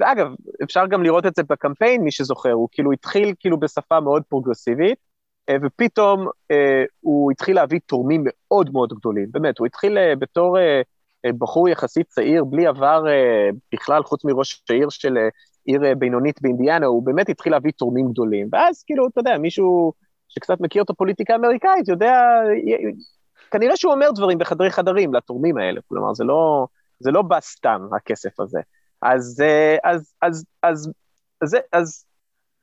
ואגב, 0.00 0.26
אפשר 0.62 0.86
גם 0.86 1.02
לראות 1.02 1.26
את 1.26 1.34
זה 1.34 1.42
בקמפיין, 1.42 2.02
מי 2.02 2.10
שזוכר, 2.10 2.52
הוא 2.52 2.68
כאילו 2.72 2.92
התחיל 2.92 3.34
כאילו 3.40 3.60
בשפה 3.60 4.00
מאוד 4.00 4.22
פרוגרסיבית, 4.28 4.98
אה, 5.48 5.56
ופתאום 5.62 6.28
אה, 6.50 6.84
הוא 7.00 7.32
התחיל 7.32 7.56
להביא 7.56 7.80
תורמים 7.86 8.24
מאוד 8.26 8.70
מאוד 8.72 8.92
גדולים, 8.92 9.26
באמת, 9.30 9.58
הוא 9.58 9.66
התחיל 9.66 9.98
אה, 9.98 10.16
בתור 10.16 10.58
אה, 10.58 10.82
אה 11.24 11.30
בחור 11.38 11.68
יחסית 11.68 12.06
צעיר, 12.08 12.44
בלי 12.44 12.66
עבר 12.66 13.04
בכלל, 13.74 14.02
חוץ 14.02 14.24
מראש 14.24 14.62
העיר 14.70 14.88
של 14.88 15.16
עיר 15.64 15.84
אה, 15.84 15.94
בינונית 15.94 16.42
באינדיאנה, 16.42 16.86
הוא 16.86 17.02
באמת 17.02 17.28
התחיל 17.28 17.52
להביא 17.52 17.72
תורמים 17.72 18.08
גדולים. 18.08 18.48
ואז 18.52 18.82
כאילו, 18.82 19.08
אתה 19.08 19.20
יודע, 19.20 19.38
מישהו 19.38 19.92
שקצת 20.28 20.60
מכיר 20.60 20.82
את 20.82 20.90
הפוליטיקה 20.90 21.32
האמריקאית 21.32 21.88
יודע, 21.88 22.20
כנראה 23.50 23.76
שהוא 23.76 23.92
אומר 23.92 24.10
דברים 24.14 24.38
בחדרי 24.38 24.70
חדרים 24.70 25.14
לתורמים 25.14 25.58
האלה, 25.58 25.80
כלומר, 25.88 26.14
זה 26.14 26.24
לא, 26.24 26.66
זה 27.00 27.10
לא 27.10 27.22
בא 27.22 27.40
סתם, 27.40 27.88
הכסף 27.96 28.40
הזה. 28.40 28.60
אז, 29.02 29.42
אה, 29.44 29.76
אז, 29.84 30.12
אז, 30.22 30.44
אז, 30.62 30.90
אז, 31.42 31.56
אז, 31.56 31.56
אז 31.72 32.04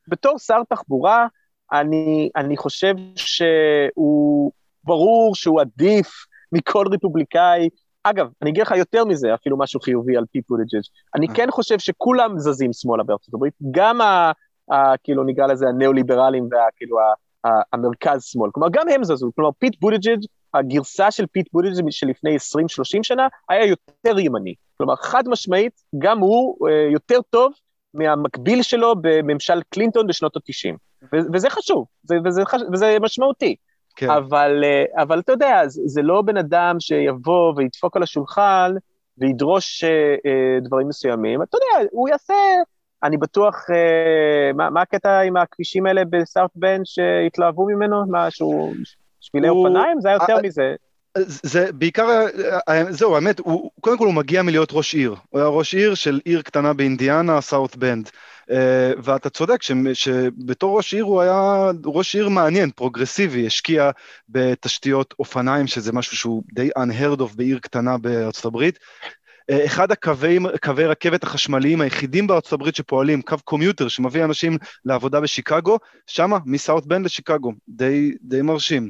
בתור 0.08 0.40
שר 0.40 0.64
תחבורה, 0.70 1.28
אני, 1.72 2.30
אני 2.36 2.58
חושב 2.58 2.94
שהוא, 3.16 4.52
ברור 4.84 5.36
שהוא 5.36 5.62
עדיף 5.62 6.08
מכל 6.52 6.86
רפובליקאי 6.92 7.70
אגב, 8.04 8.28
אני 8.42 8.50
אגיד 8.50 8.62
לך 8.62 8.72
יותר 8.72 9.06
מזה, 9.06 9.34
אפילו 9.34 9.58
משהו 9.58 9.80
חיובי 9.80 10.18
על 10.18 10.26
פיט 10.32 10.46
בודיג'אג'. 10.50 10.82
אני 11.16 11.28
אה. 11.28 11.34
כן 11.34 11.48
חושב 11.52 11.80
שכולם 11.80 12.40
זזים 12.40 12.74
שמאלה 12.74 13.04
בארצות 13.04 13.34
הברית, 13.34 13.54
גם 13.72 14.02
ה... 14.02 14.32
ה 14.72 14.98
כאילו 15.04 15.24
נקרא 15.24 15.48
לזה 15.48 15.68
הניאו-ליברלים 15.68 16.48
והכאילו 16.52 16.98
המרכז-שמאל, 17.74 18.50
כלומר 18.54 18.68
גם 18.72 18.90
הם 18.90 19.04
זזו, 19.04 19.32
כלומר 19.36 19.52
פיט 19.60 19.80
בודיג'אג', 19.80 20.20
הגרסה 20.54 21.12
של 21.12 21.26
פיט 21.28 21.48
בודיג'אג' 21.54 21.90
שלפני 21.90 22.36
20-30 22.36 22.40
שנה, 23.04 23.28
היה 23.50 23.66
יותר 23.66 24.20
ימני. 24.20 24.54
כלומר, 24.78 24.96
חד 24.96 25.28
משמעית, 25.28 25.74
גם 25.98 26.20
הוא 26.20 26.70
אה, 26.70 26.88
יותר 26.92 27.22
טוב 27.30 27.54
מהמקביל 27.94 28.62
שלו 28.62 28.96
בממשל 29.02 29.62
קלינטון 29.70 30.08
בשנות 30.08 30.36
ה-90. 30.36 30.76
וזה 31.34 31.50
חשוב, 31.50 31.86
וזה, 32.06 32.16
וזה, 32.26 32.42
וזה 32.74 32.98
משמעותי. 33.02 33.56
כן. 33.96 34.10
אבל, 34.10 34.64
אה, 34.64 35.04
אבל 35.04 35.20
אתה 35.20 35.32
יודע, 35.32 35.68
זה, 35.68 35.82
זה 35.86 36.02
לא 36.02 36.22
בן 36.22 36.38
אדם 36.38 36.80
שיבוא 36.80 37.54
וידפוק 37.58 37.98
על 37.98 38.04
השולחן 38.04 38.74
וידרוש 39.18 39.84
אה, 39.84 39.90
אה, 40.26 40.60
דברים 40.62 40.88
מסוימים. 40.88 41.44
אתה 41.44 41.58
יודע, 41.58 41.90
הוא 41.92 42.10
יעשה, 42.10 42.34
אני 43.04 43.18
בטוח, 43.18 43.66
מה, 44.56 44.70
מה 44.70 44.82
הקטע 44.82 45.20
עם 45.20 45.38
הכבישים 45.38 45.86
האלה 45.86 46.02
בסארט 46.10 46.52
בן 46.56 46.82
שהתלהבו 46.84 47.66
ממנו? 47.66 48.04
משהו, 48.08 48.74
שבילי 49.22 49.48
הוא... 49.48 49.68
אופניים? 49.68 50.02
זה 50.02 50.10
היה 50.10 50.18
יותר 50.22 50.38
מזה. 50.44 50.76
זה 51.26 51.72
בעיקר, 51.72 52.26
זהו, 52.90 53.16
האמת, 53.16 53.40
הוא, 53.40 53.72
קודם 53.82 53.98
כל 53.98 54.06
הוא 54.06 54.14
מגיע 54.14 54.42
מלהיות 54.42 54.70
ראש 54.72 54.94
עיר. 54.94 55.16
הוא 55.30 55.40
היה 55.40 55.50
ראש 55.50 55.74
עיר 55.74 55.96
של 55.96 56.20
עיר 56.26 56.42
קטנה 56.42 56.74
באינדיאנה, 56.74 57.42
סאוט 57.42 57.76
בנד. 57.76 58.10
אה, 58.52 58.92
ואתה 59.04 59.30
צודק 59.30 59.62
שבתור 59.94 60.78
ראש 60.78 60.94
עיר 60.94 61.04
הוא 61.04 61.22
היה 61.22 61.72
ראש 61.86 62.16
עיר 62.16 62.30
מעניין, 62.30 62.72
פרוגרסיבי, 62.72 63.48
השקיע 63.48 63.92
בתשתיות 64.30 65.14
אופניים, 65.20 65.68
שזה 65.68 65.94
משהו 65.94 66.18
שהוא 66.18 66.44
די 66.54 66.70
unheard 66.78 67.20
of 67.20 67.36
בעיר 67.36 67.60
קטנה 67.60 67.98
בארצות 67.98 68.46
הברית. 68.46 68.80
אה, 69.50 69.66
אחד 69.66 69.92
הקווי 69.92 70.40
קווי 70.64 70.86
רכבת 70.86 71.24
החשמליים 71.24 71.82
היחידים 71.82 72.28
בארצות 72.28 72.54
הברית 72.54 72.76
שפועלים, 72.76 73.22
קו 73.22 73.36
commuter 73.44 73.88
שמביא 73.88 74.24
אנשים 74.24 74.58
לעבודה 74.86 75.20
בשיקגו, 75.20 75.78
שמה, 76.08 76.38
מסאוט 76.46 76.86
בנד 76.86 77.04
לשיקגו, 77.04 77.54
די, 77.68 78.12
די 78.22 78.42
מרשים. 78.42 78.90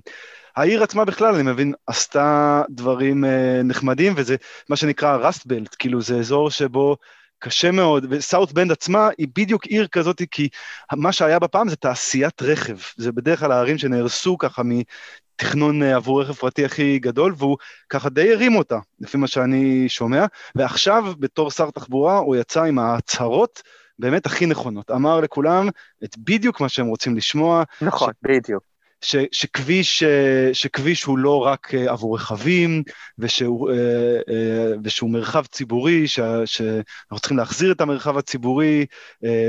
העיר 0.55 0.83
עצמה 0.83 1.05
בכלל, 1.05 1.35
אני 1.35 1.43
מבין, 1.43 1.73
עשתה 1.87 2.61
דברים 2.69 3.25
אה, 3.25 3.61
נחמדים, 3.63 4.13
וזה 4.15 4.35
מה 4.69 4.75
שנקרא 4.75 5.17
ראסט 5.17 5.45
בלט, 5.45 5.75
כאילו 5.79 6.01
זה 6.01 6.15
אזור 6.19 6.49
שבו 6.49 6.97
קשה 7.41 7.71
מאוד, 7.71 8.05
וסאוט 8.09 8.51
בנד 8.51 8.71
עצמה 8.71 9.09
היא 9.17 9.27
בדיוק 9.35 9.65
עיר 9.65 9.87
כזאת, 9.87 10.21
כי 10.31 10.49
מה 10.93 11.11
שהיה 11.11 11.39
בפעם 11.39 11.69
זה 11.69 11.75
תעשיית 11.75 12.41
רכב, 12.41 12.77
זה 12.97 13.11
בדרך 13.11 13.39
כלל 13.39 13.51
הערים 13.51 13.77
שנהרסו 13.77 14.37
ככה 14.37 14.61
מתכנון 14.65 15.83
עבור 15.83 16.21
רכב 16.21 16.33
פרטי 16.33 16.65
הכי 16.65 16.99
גדול, 16.99 17.33
והוא 17.37 17.57
ככה 17.89 18.09
די 18.09 18.33
הרים 18.33 18.55
אותה, 18.55 18.79
לפי 18.99 19.17
מה 19.17 19.27
שאני 19.27 19.89
שומע, 19.89 20.25
ועכשיו 20.55 21.13
בתור 21.19 21.51
שר 21.51 21.69
תחבורה 21.69 22.17
הוא 22.17 22.35
יצא 22.35 22.63
עם 22.63 22.79
ההצהרות 22.79 23.61
באמת 23.99 24.25
הכי 24.25 24.45
נכונות, 24.45 24.91
אמר 24.91 25.19
לכולם 25.19 25.69
את 26.03 26.17
בדיוק 26.17 26.61
מה 26.61 26.69
שהם 26.69 26.87
רוצים 26.87 27.15
לשמוע. 27.15 27.63
נכון, 27.81 28.11
ש... 28.13 28.15
בדיוק. 28.23 28.70
ש, 29.01 29.15
שכביש, 29.31 30.03
אה, 30.03 30.49
שכביש 30.53 31.03
הוא 31.03 31.17
לא 31.17 31.45
רק 31.45 31.73
אה, 31.75 31.91
עבור 31.91 32.15
רכבים, 32.15 32.83
ושהוא, 33.19 33.71
אה, 33.71 34.73
ושהוא 34.83 35.09
מרחב 35.09 35.45
ציבורי, 35.45 36.07
ש, 36.07 36.19
שאנחנו 36.45 37.19
צריכים 37.19 37.37
להחזיר 37.37 37.71
את 37.71 37.81
המרחב 37.81 38.17
הציבורי. 38.17 38.85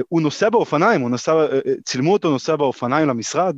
הוא 0.08 0.22
נוסע 0.22 0.50
באופניים, 0.50 1.00
הוא 1.00 1.10
נוסע, 1.10 1.32
צילמו 1.84 2.12
אותו 2.12 2.30
נוסע 2.30 2.56
באופניים 2.56 3.08
למשרד. 3.08 3.56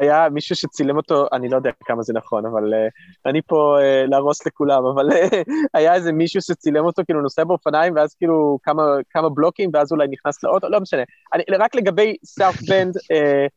היה 0.00 0.28
מישהו 0.28 0.56
שצילם 0.56 0.96
אותו, 0.96 1.26
אני 1.32 1.48
לא 1.48 1.56
יודע 1.56 1.70
כמה 1.84 2.02
זה 2.02 2.12
נכון, 2.12 2.46
אבל 2.46 2.74
uh, 2.74 3.30
אני 3.30 3.42
פה 3.42 3.76
uh, 3.78 4.10
להרוס 4.10 4.46
לכולם, 4.46 4.84
אבל 4.84 5.08
uh, 5.10 5.36
היה 5.74 5.94
איזה 5.94 6.12
מישהו 6.12 6.42
שצילם 6.42 6.84
אותו 6.84 7.02
כאילו 7.06 7.22
נוסע 7.22 7.44
באופניים, 7.44 7.96
ואז 7.96 8.14
כאילו 8.14 8.58
כמה, 8.62 8.82
כמה 9.10 9.28
בלוקים, 9.28 9.70
ואז 9.74 9.92
אולי 9.92 10.06
נכנס 10.10 10.44
לאוטו, 10.44 10.68
לא 10.68 10.80
משנה. 10.80 11.02
אני, 11.34 11.42
רק 11.58 11.74
לגבי 11.74 12.16
סארט 12.24 12.56
בנד, 12.68 12.96
uh, 12.96 13.48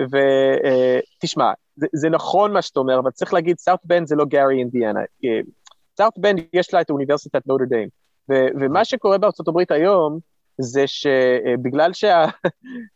ותשמע, 0.00 1.52
זה, 1.76 1.86
זה 1.92 2.08
נכון 2.10 2.52
מה 2.52 2.62
שאתה 2.62 2.80
אומר, 2.80 2.98
אבל 2.98 3.10
צריך 3.10 3.34
להגיד, 3.34 3.58
סאוט 3.58 3.80
בנד 3.84 4.06
זה 4.06 4.16
לא 4.16 4.24
גארי 4.24 4.58
אינדיאנה. 4.58 5.00
סאוט 5.98 6.18
בנד 6.18 6.40
יש 6.52 6.74
לה 6.74 6.80
את 6.80 6.90
אוניברסיטת 6.90 7.46
נוטר 7.46 7.64
דיים, 7.64 7.88
ומה 8.28 8.84
שקורה 8.84 9.18
בארצות 9.18 9.48
הברית 9.48 9.70
היום, 9.70 10.18
זה 10.58 10.84
שבגלל 10.86 11.90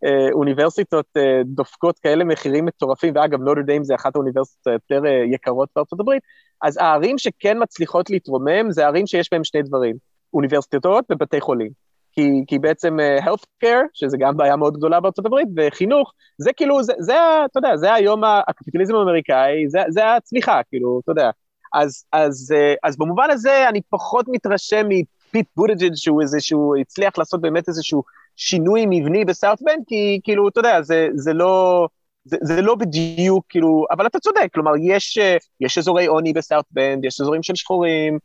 שהאוניברסיטות 0.04 1.06
אה, 1.16 1.40
דופקות 1.44 1.98
כאלה 1.98 2.24
מחירים 2.24 2.64
מטורפים, 2.66 3.14
ואגב, 3.16 3.40
נוטר 3.40 3.62
דיים 3.62 3.84
זה 3.84 3.94
אחת 3.94 4.16
האוניברסיטות 4.16 4.66
היותר 4.66 5.06
אה, 5.06 5.24
יקרות 5.32 5.68
בארצות 5.76 6.00
הברית, 6.00 6.22
אז 6.62 6.76
הערים 6.76 7.18
שכן 7.18 7.56
מצליחות 7.62 8.10
להתרומם, 8.10 8.70
זה 8.70 8.86
ערים 8.86 9.06
שיש 9.06 9.28
בהם 9.32 9.44
שני 9.44 9.62
דברים, 9.62 9.96
אוניברסיטאות 10.34 11.04
ובתי 11.10 11.40
חולים. 11.40 11.87
כי, 12.18 12.44
כי 12.46 12.58
בעצם 12.58 12.96
uh, 13.00 13.24
healthcare, 13.24 13.86
שזה 13.94 14.16
גם 14.20 14.36
בעיה 14.36 14.56
מאוד 14.56 14.76
גדולה 14.76 15.00
בארצות 15.00 15.26
הברית, 15.26 15.48
וחינוך, 15.56 16.12
זה 16.38 16.52
כאילו, 16.52 16.82
זה, 16.82 16.92
זה 16.98 17.14
אתה 17.44 17.58
יודע, 17.58 17.76
זה 17.76 17.94
היום 17.94 18.22
הקפיטליזם 18.48 18.94
האמריקאי, 18.94 19.68
זה, 19.68 19.78
זה 19.88 20.14
הצמיחה, 20.14 20.60
כאילו, 20.68 21.00
אתה 21.04 21.12
יודע. 21.12 21.30
אז, 21.74 22.04
אז, 22.12 22.54
uh, 22.54 22.76
אז 22.88 22.96
במובן 22.96 23.30
הזה 23.30 23.68
אני 23.68 23.80
פחות 23.90 24.26
מתרשם 24.28 24.86
מפיט 24.88 25.46
בוטג'יג' 25.56 25.94
שהוא 25.94 26.22
איזשהו, 26.22 26.74
הצליח 26.80 27.18
לעשות 27.18 27.40
באמת 27.40 27.68
איזשהו 27.68 28.02
שינוי 28.36 28.84
מבני 28.88 29.24
בסאוט 29.24 29.62
בנד, 29.62 29.84
כי 29.86 30.20
כאילו, 30.24 30.48
אתה 30.48 30.60
יודע, 30.60 30.82
זה, 30.82 31.08
זה 31.14 31.32
לא... 31.32 31.88
זה, 32.24 32.36
זה 32.42 32.62
לא 32.62 32.74
בדיוק, 32.74 33.44
כאילו, 33.48 33.84
אבל 33.90 34.06
אתה 34.06 34.18
צודק, 34.20 34.48
כלומר, 34.54 34.72
יש, 34.82 35.18
אה, 35.18 35.36
יש 35.60 35.78
אזורי 35.78 36.06
עוני 36.06 36.32
בסאוט 36.32 36.64
בנד, 36.70 37.04
יש 37.04 37.20
אזורים 37.20 37.42
של 37.42 37.54
שחורים, 37.54 38.14
אה, 38.14 38.18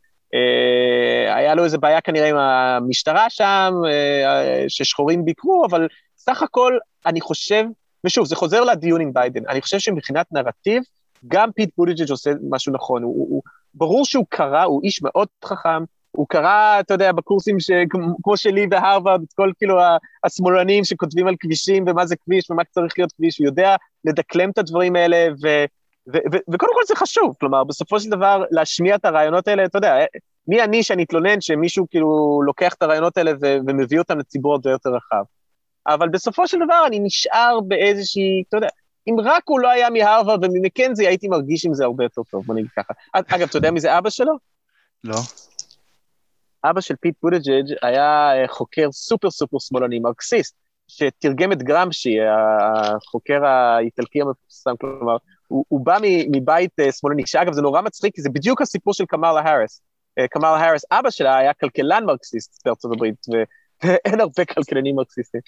היה 1.34 1.54
לו 1.54 1.64
איזה 1.64 1.78
בעיה 1.78 2.00
כנראה 2.00 2.28
עם 2.28 2.36
המשטרה 2.36 3.30
שם, 3.30 3.72
אה, 3.88 4.64
ששחורים 4.68 5.24
ביקרו, 5.24 5.64
אבל 5.70 5.88
סך 6.16 6.42
הכל, 6.42 6.78
אני 7.06 7.20
חושב, 7.20 7.64
ושוב, 8.04 8.26
זה 8.26 8.36
חוזר 8.36 8.64
לדיון 8.64 9.00
עם 9.00 9.12
ביידן, 9.12 9.42
אני 9.48 9.60
חושב 9.60 9.78
שמבחינת 9.78 10.26
נרטיב, 10.32 10.82
גם 11.28 11.52
פיט 11.52 11.70
בוטיג'ג' 11.76 12.10
עושה 12.10 12.30
משהו 12.50 12.72
נכון, 12.72 13.02
הוא, 13.02 13.14
הוא, 13.16 13.26
הוא, 13.30 13.42
ברור 13.74 14.04
שהוא 14.04 14.24
קרא, 14.28 14.62
הוא 14.62 14.82
איש 14.82 15.02
מאוד 15.02 15.28
חכם, 15.44 15.84
הוא 16.10 16.26
קרא, 16.28 16.80
אתה 16.80 16.94
יודע, 16.94 17.12
בקורסים 17.12 17.60
ש... 17.60 17.70
כמו 18.22 18.36
שלי 18.36 18.66
בהרווארד, 18.66 19.22
את 19.22 19.32
כל 19.34 19.52
כאילו 19.58 19.78
השמאלנים 20.24 20.84
שכותבים 20.84 21.28
על 21.28 21.34
כבישים 21.40 21.84
ומה 21.86 22.06
זה 22.06 22.16
כביש 22.16 22.50
ומה 22.50 22.64
צריך 22.64 22.94
להיות 22.98 23.12
כביש, 23.12 23.38
הוא 23.38 23.46
יודע 23.46 23.76
לדקלם 24.04 24.50
את 24.50 24.58
הדברים 24.58 24.96
האלה, 24.96 25.28
ו... 25.42 25.48
וקודם 26.52 26.72
כל 26.74 26.82
זה 26.86 26.96
חשוב, 26.96 27.36
כלומר, 27.40 27.64
בסופו 27.64 28.00
של 28.00 28.10
דבר, 28.10 28.44
להשמיע 28.50 28.94
את 28.94 29.04
הרעיונות 29.04 29.48
האלה, 29.48 29.64
אתה 29.64 29.78
יודע, 29.78 29.94
מי 30.48 30.62
אני 30.62 30.82
שאני 30.82 31.04
אתלונן 31.04 31.40
שמישהו 31.40 31.86
כאילו 31.90 32.40
לוקח 32.46 32.74
את 32.74 32.82
הרעיונות 32.82 33.16
האלה 33.16 33.32
ו- 33.42 33.56
ומביא 33.66 33.98
אותם 33.98 34.18
לציבור 34.18 34.52
הרבה 34.52 34.70
יותר 34.70 34.90
רחב. 34.90 35.24
אבל 35.86 36.08
בסופו 36.08 36.48
של 36.48 36.58
דבר 36.64 36.84
אני 36.86 36.98
נשאר 36.98 37.60
באיזושהי, 37.68 38.42
אתה 38.48 38.56
יודע, 38.56 38.68
אם 39.08 39.14
רק 39.24 39.42
הוא 39.46 39.60
לא 39.60 39.68
היה 39.68 39.90
מהרווארד 39.90 40.44
וממקנזי, 40.44 41.06
הייתי 41.06 41.28
מרגיש 41.28 41.66
עם 41.66 41.74
זה 41.74 41.84
הרבה 41.84 42.04
יותר 42.04 42.22
טוב, 42.30 42.44
בוא 42.46 42.54
נגיד 42.54 42.70
ככה. 42.76 42.94
אגב, 43.12 43.48
אתה 43.48 43.56
יודע 43.56 43.70
מי 43.70 43.80
זה 43.80 43.98
אבא 43.98 44.10
שלו? 44.10 44.32
לא. 45.04 45.18
אבא 46.64 46.80
של 46.80 46.94
פיט 47.00 47.14
בוטיג'ג' 47.22 47.64
היה 47.82 48.32
אה, 48.34 48.48
חוקר 48.48 48.92
super 48.92 49.30
super 49.30 49.58
שמאלני, 49.58 49.98
מרקסיסט, 49.98 50.56
שתרגם 50.88 51.52
את 51.52 51.62
גרמשי, 51.62 52.16
החוקר 52.20 53.44
האיטלקי 53.44 54.20
המפורסם, 54.20 54.76
כלומר, 54.80 55.16
הוא, 55.48 55.64
הוא 55.68 55.86
בא 55.86 55.98
מבית 56.32 56.70
uh, 56.80 56.92
שמאלני, 56.92 57.26
שאגב 57.26 57.52
זה 57.52 57.62
נורא 57.62 57.80
מצחיק, 57.80 58.14
כי 58.14 58.22
זה 58.22 58.28
בדיוק 58.30 58.62
הסיפור 58.62 58.94
של 58.94 59.04
קמאלה 59.04 59.40
האריס. 59.40 59.82
Uh, 60.20 60.28
קמאלה 60.28 60.56
האריס, 60.56 60.84
אבא 60.90 61.10
שלה 61.10 61.38
היה 61.38 61.52
כלכלן 61.54 62.04
מרקסיסט 62.04 62.62
בארצות 62.64 62.92
הברית, 62.92 63.26
ואין 63.84 64.20
הרבה 64.20 64.44
כלכלנים 64.44 64.96
מרקסיסטים. 64.96 65.40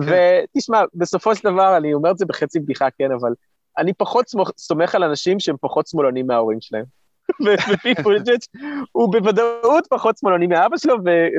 כן. 0.00 0.12
ותשמע, 0.56 0.82
בסופו 0.94 1.34
של 1.34 1.44
דבר, 1.44 1.76
אני 1.76 1.94
אומר 1.94 2.10
את 2.10 2.18
זה 2.18 2.26
בחצי 2.26 2.60
בדיחה, 2.60 2.88
כן, 2.98 3.12
אבל 3.20 3.32
אני 3.78 3.92
פחות 3.92 4.26
סומך 4.58 4.94
על 4.94 5.04
אנשים 5.04 5.40
שהם 5.40 5.56
פחות 5.60 5.86
שמאלנים 5.86 6.26
מההורים 6.26 6.60
שלהם. 6.60 6.84
ופיט 7.72 8.00
פוליג'ץ' 8.00 8.48
הוא 8.92 9.12
בוודאות 9.12 9.86
פחות 9.90 10.18
שמאלני 10.18 10.46
מאבא 10.46 10.76
שלו, 10.76 10.96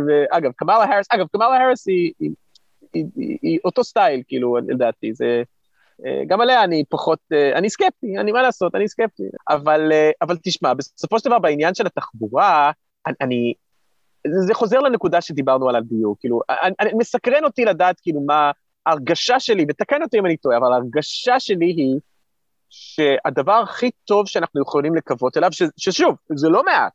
ואגב, 0.08 0.52
קמאלה 0.56 0.84
האריס, 0.84 1.08
אגב, 1.10 1.26
קמאלה 1.32 1.58
האריס 1.58 1.88
היא 3.42 3.60
אותו 3.66 3.84
סטייל, 3.84 4.22
כאילו, 4.28 4.58
לדעתי, 4.58 5.14
זה... 5.14 5.44
אה, 6.06 6.22
גם 6.28 6.42
עליה 6.42 6.64
אני 6.64 6.84
פחות, 6.90 7.20
אה, 7.34 7.58
אני 7.58 7.70
סקפטי, 7.70 8.18
אני 8.18 8.32
מה 8.32 8.42
לעשות, 8.42 8.76
אני 8.76 8.88
סקפטי. 8.88 9.24
אבל, 9.50 9.92
אה, 9.92 10.12
אבל 10.22 10.38
תשמע, 10.44 10.74
בסופו 10.74 11.20
של 11.20 11.30
דבר 11.30 11.40
בעניין 11.40 11.74
של 11.74 11.88
התחבורה, 11.88 12.72
אני, 13.22 13.54
זה 14.46 14.54
חוזר 14.54 14.80
לנקודה 14.80 15.22
שדיברנו 15.22 15.70
על 15.70 15.76
הדיור, 15.76 16.16
כאילו, 16.20 16.42
אני, 16.50 16.74
אני, 16.80 16.92
מסקרן 16.98 17.44
אותי 17.44 17.66
לדעת 17.66 18.00
כאילו 18.02 18.22
מה 18.22 18.52
ההרגשה 18.86 19.40
שלי, 19.40 19.66
ותקן 19.70 20.04
אותי 20.04 20.20
אם 20.20 20.26
אני 20.26 20.38
טועה, 20.38 20.58
אבל 20.58 20.74
ההרגשה 20.74 21.40
שלי 21.40 21.66
היא 21.66 22.00
שהדבר 22.70 23.54
הכי 23.64 23.92
טוב 24.06 24.28
שאנחנו 24.28 24.62
יכולים 24.62 24.96
לקוות 24.96 25.38
אליו, 25.38 25.52
ש, 25.52 25.64
ששוב, 25.78 26.16
זה 26.36 26.50
לא 26.50 26.64
מעט, 26.64 26.94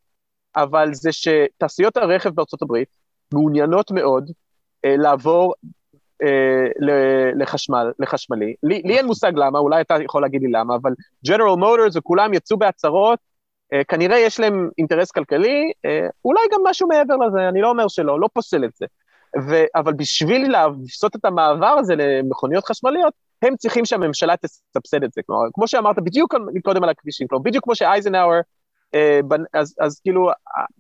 אבל 0.56 0.94
זה 0.94 1.10
שתעשיות 1.12 1.96
הרכב 1.96 2.30
בארצות 2.30 2.62
הברית 2.62 2.88
מעוניינות 3.34 3.90
מאוד 3.90 4.30
לעבור 4.84 5.54
לחשמל, 7.34 7.92
לחשמלי. 7.98 8.54
לי, 8.62 8.82
לי 8.84 8.96
אין 8.96 9.06
מושג 9.06 9.32
למה, 9.34 9.58
אולי 9.58 9.80
אתה 9.80 9.94
יכול 10.04 10.22
להגיד 10.22 10.42
לי 10.42 10.50
למה, 10.50 10.74
אבל 10.74 10.92
ג'נרל 11.26 11.56
מוטורס 11.56 11.96
וכולם 11.96 12.34
יצאו 12.34 12.56
בהצהרות, 12.56 13.18
אה, 13.72 13.84
כנראה 13.84 14.18
יש 14.18 14.40
להם 14.40 14.70
אינטרס 14.78 15.10
כלכלי, 15.10 15.72
אה, 15.84 16.06
אולי 16.24 16.40
גם 16.52 16.60
משהו 16.64 16.88
מעבר 16.88 17.16
לזה, 17.16 17.48
אני 17.48 17.60
לא 17.60 17.70
אומר 17.70 17.88
שלא, 17.88 18.20
לא 18.20 18.28
פוסל 18.32 18.64
את 18.64 18.70
זה. 18.74 18.86
ו, 19.48 19.54
אבל 19.74 19.92
בשביל 19.92 20.52
לעשות 20.52 21.16
את 21.16 21.24
המעבר 21.24 21.66
הזה 21.78 21.94
למכוניות 21.96 22.64
חשמליות, 22.64 23.12
הם 23.42 23.56
צריכים 23.56 23.84
שהממשלה 23.84 24.34
תסבסד 24.36 25.04
את 25.04 25.12
זה. 25.12 25.20
כלומר, 25.26 25.44
כמו 25.52 25.68
שאמרת 25.68 25.96
בדיוק 25.96 26.34
קודם 26.64 26.84
על 26.84 26.88
הכבישים, 26.88 27.26
כלומר, 27.28 27.42
בדיוק 27.42 27.64
כמו 27.64 27.74
שאייזנהאואר 27.74 28.36
אה, 28.36 28.40
אז, 29.54 29.74
אז 29.80 30.00
כאילו, 30.00 30.30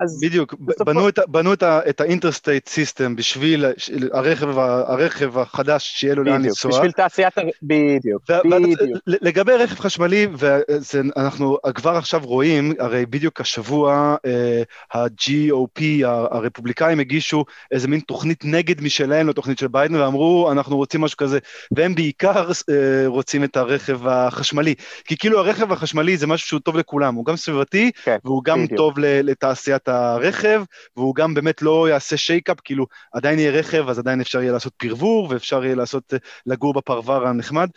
אז... 0.00 0.20
בדיוק, 0.22 0.54
בנו, 0.86 1.08
את, 1.08 1.18
בנו 1.28 1.52
את, 1.52 1.62
את 1.62 2.00
ה 2.00 2.06
interstate 2.06 2.68
system 2.68 3.16
בשביל 3.16 3.64
הרכב, 4.12 4.58
הרכב 4.58 5.38
החדש 5.38 5.92
שיהיה 5.96 6.14
לו 6.14 6.24
לאן 6.24 6.42
לנסוע. 6.42 6.70
בשביל 6.70 6.92
תעשיית, 6.92 7.38
ה... 7.38 7.40
בדיוק, 7.62 8.22
בדיוק. 8.44 8.98
לגבי 9.06 9.52
רכב 9.52 9.78
חשמלי, 9.78 10.26
ואנחנו 10.36 11.58
כבר 11.74 11.96
עכשיו 11.96 12.20
רואים, 12.24 12.72
הרי 12.78 13.06
בדיוק 13.06 13.40
השבוע 13.40 14.16
אה, 14.26 14.62
ה-GOP, 14.94 15.82
הרפובליקאים 16.04 17.00
הגישו 17.00 17.44
איזה 17.70 17.88
מין 17.88 18.00
תוכנית 18.00 18.44
נגד 18.44 18.80
משלהם 18.80 19.28
לתוכנית 19.28 19.58
של 19.58 19.68
ביידן, 19.68 19.94
ואמרו, 19.94 20.52
אנחנו 20.52 20.76
רוצים 20.76 21.00
משהו 21.00 21.16
כזה, 21.16 21.38
והם 21.72 21.94
בעיקר 21.94 22.50
אה, 22.70 23.06
רוצים 23.06 23.44
את 23.44 23.56
הרכב 23.56 24.06
החשמלי, 24.06 24.74
כי 25.04 25.16
כאילו 25.16 25.38
הרכב 25.38 25.72
החשמלי 25.72 26.16
זה 26.16 26.26
משהו 26.26 26.48
שהוא 26.48 26.60
טוב 26.60 26.76
לכולם, 26.76 27.14
הוא 27.14 27.24
גם 27.24 27.36
סביבתי, 27.36 27.90
כן, 28.04 28.16
והוא 28.24 28.44
גם 28.44 28.64
בדיוק. 28.64 28.78
טוב 28.78 28.94
לתעשיית 28.98 29.88
הרכב, 29.88 30.62
והוא 30.96 31.14
גם 31.14 31.34
באמת 31.34 31.62
לא 31.62 31.88
יעשה 31.88 32.16
shake-up, 32.16 32.56
כאילו 32.64 32.86
עדיין 33.12 33.38
יהיה 33.38 33.50
רכב, 33.50 33.88
אז 33.88 33.98
עדיין 33.98 34.20
אפשר 34.20 34.42
יהיה 34.42 34.52
לעשות 34.52 34.72
פרבור, 34.76 35.28
ואפשר 35.30 35.64
יהיה 35.64 35.74
לעשות, 35.74 36.14
לגור 36.46 36.74
בפרבר 36.74 37.26
הנחמד. 37.26 37.68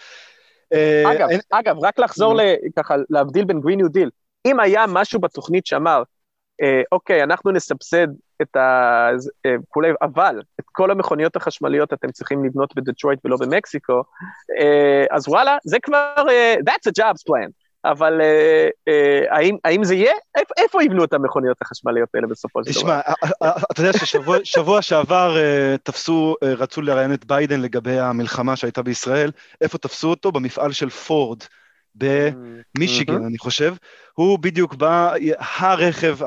אה, 0.74 1.12
אגב, 1.12 1.30
אין... 1.30 1.40
אגב, 1.52 1.76
רק 1.84 2.00
לחזור 2.00 2.40
ככה, 2.76 2.96
להבדיל 3.10 3.46
בין 3.46 3.62
Green 3.62 3.78
New 3.78 3.90
Deal, 3.90 4.10
אם 4.46 4.60
היה 4.60 4.86
משהו 4.88 5.20
בתוכנית 5.20 5.66
שאמר, 5.66 6.04
אה, 6.62 6.82
אוקיי, 6.92 7.24
אנחנו 7.24 7.52
נסבסד 7.52 8.08
את 8.42 8.56
ה... 8.56 9.10
אה, 9.46 9.56
כולי, 9.70 9.90
אבל 10.02 10.42
את 10.60 10.66
כל 10.72 10.92
המכוניות 10.92 11.36
החשמליות 11.36 11.94
אתם 11.94 12.12
צריכים 12.12 12.46
לבנות 12.46 12.76
בדטרויט 12.76 13.20
ולא 13.26 13.38
במקסיקו, 13.38 14.04
אה, 14.60 15.06
אז 15.12 15.28
וואלה, 15.28 15.58
זה 15.64 15.78
כבר, 15.82 16.26
אה, 16.30 16.56
that's 16.56 16.90
a 16.90 17.04
jobs 17.04 17.22
plan. 17.30 17.63
אבל 17.86 18.22
אה, 18.22 18.68
אה, 18.88 19.38
האם, 19.38 19.58
האם 19.64 19.84
זה 19.84 19.96
יהיה? 19.96 20.14
איפה, 20.36 20.54
איפה 20.58 20.84
יבנו 20.84 21.04
את 21.04 21.14
המכוניות 21.14 21.58
החשמליות 21.62 22.10
האלה 22.16 22.28
בסופו 22.28 22.64
של 22.64 22.72
דבר? 22.72 22.80
תשמע, 22.80 23.00
אה, 23.08 23.14
אה, 23.24 23.30
אה, 23.44 23.52
אתה 23.72 23.82
יודע 23.82 24.00
ששבוע 24.44 24.82
שעבר 24.88 25.38
אה, 25.38 25.76
תפסו, 25.84 26.36
אה, 26.44 26.54
רצו 26.54 26.82
לראיין 26.82 27.14
את 27.14 27.26
ביידן 27.26 27.62
לגבי 27.62 28.00
המלחמה 28.00 28.56
שהייתה 28.56 28.82
בישראל, 28.82 29.32
איפה 29.62 29.78
תפסו 29.78 30.10
אותו? 30.10 30.32
במפעל 30.32 30.72
של 30.72 30.90
פורד. 30.90 31.40
במישיגן, 31.96 33.16
mm-hmm. 33.16 33.28
אני 33.28 33.38
חושב. 33.38 33.76
הוא 34.14 34.40
בדיוק 34.40 34.76
בא, 34.76 35.14
הרכב, 35.38 36.18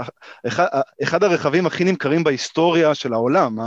אחד, 0.46 0.66
אחד 1.02 1.24
הרכבים 1.24 1.66
הכי 1.66 1.84
נמכרים 1.84 2.24
בהיסטוריה 2.24 2.94
של 2.94 3.12
העולם, 3.12 3.58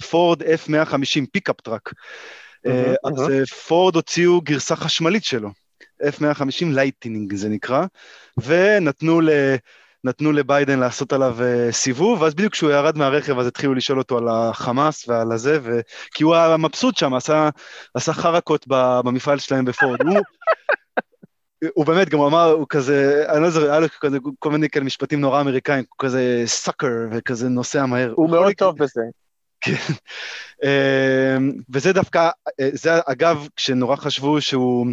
הפורד 0.00 0.42
F-150 0.42 1.26
pickup 1.32 1.60
truck. 1.60 1.92
אז 2.64 2.72
mm-hmm. 3.04 3.54
פורד 3.68 3.94
הוציאו 3.96 4.40
גרסה 4.40 4.76
חשמלית 4.76 5.24
שלו. 5.24 5.50
F-150 6.02 6.66
Lightning 6.66 7.34
זה 7.34 7.48
נקרא, 7.48 7.86
ונתנו 8.36 9.20
ל... 9.20 9.30
נתנו 10.04 10.32
לביידן 10.32 10.78
לעשות 10.78 11.12
עליו 11.12 11.36
uh, 11.38 11.72
סיבוב, 11.72 12.22
ואז 12.22 12.34
בדיוק 12.34 12.52
כשהוא 12.52 12.70
ירד 12.70 12.98
מהרכב 12.98 13.38
אז 13.38 13.46
התחילו 13.46 13.74
לשאול 13.74 13.98
אותו 13.98 14.18
על 14.18 14.28
החמאס 14.28 15.08
ועל 15.08 15.32
הזה, 15.32 15.58
ו... 15.62 15.80
כי 16.14 16.24
הוא 16.24 16.34
היה 16.34 16.56
מבסוט 16.56 16.96
שם, 16.96 17.14
עשה, 17.14 17.48
עשה 17.94 18.12
חראקות 18.12 18.64
במפעל 19.04 19.38
שלהם 19.38 19.64
בפורד. 19.64 20.02
הוא, 20.02 20.18
הוא 21.74 21.86
באמת, 21.86 22.08
גם 22.08 22.20
אמר, 22.20 22.50
הוא 22.50 22.66
כזה, 22.68 23.24
אני 23.28 23.42
לא 23.42 23.50
זוכר, 23.50 23.70
היה 23.70 23.80
לו 23.80 23.86
כזה 24.00 24.18
כל 24.38 24.50
מיני 24.50 24.68
כאלה 24.68 24.84
משפטים 24.84 25.20
נורא 25.20 25.40
אמריקאים, 25.40 25.84
הוא 25.88 26.06
כזה 26.06 26.42
sucker 26.46 26.92
וכזה 27.10 27.48
נוסע 27.48 27.86
מהר. 27.86 28.12
הוא 28.16 28.30
מאוד 28.30 28.52
טוב 28.52 28.78
בזה. 28.78 29.00
כן. 29.60 29.72
אמ, 30.64 31.52
וזה 31.72 31.92
דווקא, 31.92 32.30
אה, 32.60 32.68
זה 32.72 32.90
אגב, 33.06 33.48
כשנורא 33.56 33.96
חשבו 33.96 34.40
שהוא, 34.40 34.86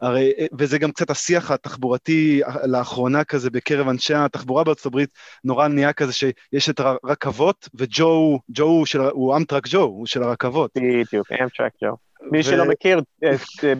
הרי, 0.00 0.32
וזה 0.58 0.78
גם 0.78 0.92
קצת 0.92 1.10
השיח 1.10 1.50
התחבורתי 1.50 2.40
לאחרונה 2.64 3.24
כזה 3.24 3.50
בקרב 3.50 3.88
אנשי 3.88 4.14
התחבורה 4.14 4.64
בארצות 4.64 4.86
הברית, 4.86 5.10
נורא 5.44 5.68
נהיה 5.68 5.92
כזה 5.92 6.12
שיש 6.12 6.70
את 6.70 6.80
הרכבות, 6.80 7.68
וג'ו, 7.74 8.38
ג'ו 8.50 8.86
של, 8.86 9.00
הוא 9.00 9.36
אמטרק 9.36 9.64
ג'ו, 9.68 9.82
הוא 9.82 10.06
של 10.06 10.22
הרכבות. 10.22 10.70
בדיוק, 10.76 11.32
אמטרק 11.42 11.72
ג'ו. 11.84 11.96
מי 12.30 12.42
שלא 12.42 12.64
מכיר, 12.68 13.00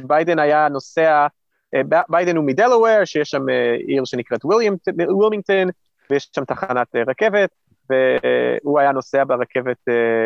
ביידן 0.07 0.39
היה 0.39 0.69
נוסע, 0.69 1.27
ביידן 2.09 2.37
הוא 2.37 2.45
מדלאוור, 2.45 3.05
שיש 3.05 3.31
שם 3.31 3.49
עיר 3.87 4.05
שנקראת 4.05 4.45
ווילמינגטון, 4.45 5.69
ויש 6.11 6.31
שם 6.37 6.45
תחנת 6.45 6.97
רכבת, 7.09 7.51
והוא 7.91 8.81
היה 8.81 8.93
נוסע 8.93 9.25
ברכבת 9.25 9.77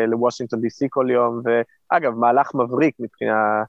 לוושינגטון 0.07 0.61
די.סי 0.61 0.87
כל 0.89 1.07
יום, 1.09 1.41
ואגב, 1.45 2.13
מהלך 2.13 2.55
מבריק 2.55 2.95
מבחינה 2.99 3.33
אה, 3.33 3.63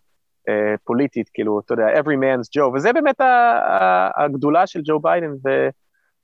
פוליטית, 0.84 1.30
כאילו, 1.34 1.60
אתה 1.60 1.72
יודע, 1.72 1.86
every 2.00 2.16
man's 2.22 2.58
Joe, 2.58 2.74
וזה 2.74 2.92
באמת 2.92 3.20
הגדולה 4.16 4.66
של 4.66 4.80
ג'ו 4.84 5.00
ביידן, 5.00 5.30
ואתה 5.42 5.70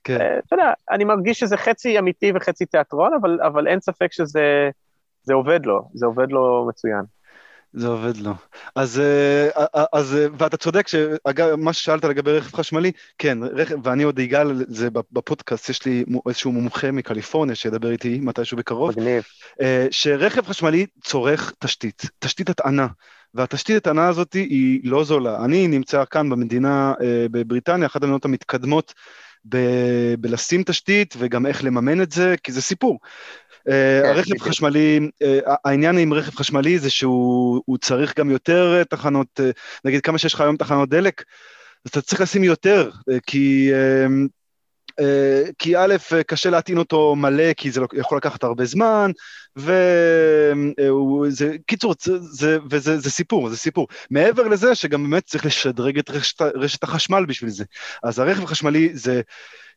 כן. 0.03 0.21
אה, 0.21 0.39
יודע, 0.51 0.73
אני 0.91 1.03
מרגיש 1.03 1.39
שזה 1.39 1.57
חצי 1.57 1.99
אמיתי 1.99 2.31
וחצי 2.35 2.65
תיאטרון, 2.65 3.13
אבל, 3.21 3.39
אבל 3.41 3.67
אין 3.67 3.79
ספק 3.79 4.11
שזה 4.11 4.69
זה 5.23 5.33
עובד 5.33 5.65
לו, 5.65 5.89
זה 5.93 6.05
עובד 6.05 6.31
לו 6.31 6.65
מצוין. 6.69 7.01
זה 7.73 7.87
עובד 7.87 8.17
לו. 8.17 8.33
אז, 8.75 8.99
אה, 8.99 9.65
אז, 9.93 10.17
ואתה 10.37 10.57
צודק, 10.57 10.87
שאגב, 10.87 11.55
מה 11.55 11.73
ששאלת 11.73 12.05
לגבי 12.05 12.31
רכב 12.31 12.55
חשמלי, 12.55 12.91
כן, 13.17 13.37
רכב, 13.43 13.87
ואני 13.87 14.03
עוד 14.03 14.19
אגע 14.19 14.43
לזה 14.43 14.89
בפודקאסט, 15.11 15.69
יש 15.69 15.85
לי 15.85 16.03
איזשהו 16.27 16.51
מומחה 16.51 16.91
מקליפורניה 16.91 17.55
שידבר 17.55 17.91
איתי 17.91 18.19
מתישהו 18.21 18.57
בקרוב. 18.57 18.91
מגניב. 18.91 19.23
שרכב 19.91 20.45
חשמלי 20.45 20.85
צורך 21.03 21.53
תשתית, 21.59 22.01
תשתית 22.19 22.49
הטענה. 22.49 22.87
והתשתית 23.33 23.77
הטענה 23.77 24.07
הזאת 24.07 24.33
היא 24.33 24.79
לא 24.83 25.03
זולה. 25.03 25.45
אני 25.45 25.67
נמצא 25.67 26.03
כאן 26.11 26.29
במדינה, 26.29 26.93
אה, 27.01 27.25
בבריטניה, 27.31 27.85
אחת 27.87 28.03
המדינות 28.03 28.25
המתקדמות 28.25 28.93
ב- 29.49 30.15
בלשים 30.19 30.63
תשתית 30.63 31.15
וגם 31.17 31.45
איך 31.45 31.63
לממן 31.63 32.01
את 32.01 32.11
זה, 32.11 32.35
כי 32.43 32.51
זה 32.51 32.61
סיפור. 32.61 32.99
אה, 33.69 34.01
כן, 34.03 34.09
הרכב 34.09 34.39
חשמלי, 34.39 35.09
אה, 35.21 35.39
העניין 35.65 35.97
עם 35.97 36.13
רכב 36.13 36.35
חשמלי 36.35 36.79
זה 36.79 36.89
שהוא 36.89 37.77
צריך 37.81 38.19
גם 38.19 38.29
יותר 38.29 38.83
תחנות, 38.83 39.39
נגיד 39.85 40.01
כמה 40.01 40.17
שיש 40.17 40.33
לך 40.33 40.41
היום 40.41 40.57
תחנות 40.57 40.89
דלק, 40.89 41.23
אז 41.85 41.89
אתה 41.89 42.01
צריך 42.01 42.21
לשים 42.21 42.43
יותר, 42.43 42.89
כי 43.25 43.71
כי 45.59 45.77
א', 45.77 45.95
קשה 46.27 46.49
להטעין 46.49 46.77
אותו 46.77 47.15
מלא, 47.15 47.53
כי 47.53 47.71
זה 47.71 47.81
יכול 47.93 48.17
לקחת 48.17 48.43
הרבה 48.43 48.65
זמן, 48.65 49.11
וזה, 49.55 51.55
קיצור, 51.67 51.95
זה, 52.19 52.57
וזה 52.69 52.99
זה 52.99 53.11
סיפור, 53.11 53.49
זה 53.49 53.57
סיפור. 53.57 53.87
מעבר 54.11 54.47
לזה 54.47 54.75
שגם 54.75 55.03
באמת 55.03 55.25
צריך 55.25 55.45
לשדרג 55.45 55.99
את 55.99 56.09
רשת, 56.09 56.41
רשת 56.41 56.83
החשמל 56.83 57.25
בשביל 57.25 57.49
זה. 57.49 57.63
אז 58.03 58.19
הרכב 58.19 58.43
החשמלי 58.43 58.89
זה... 58.93 59.21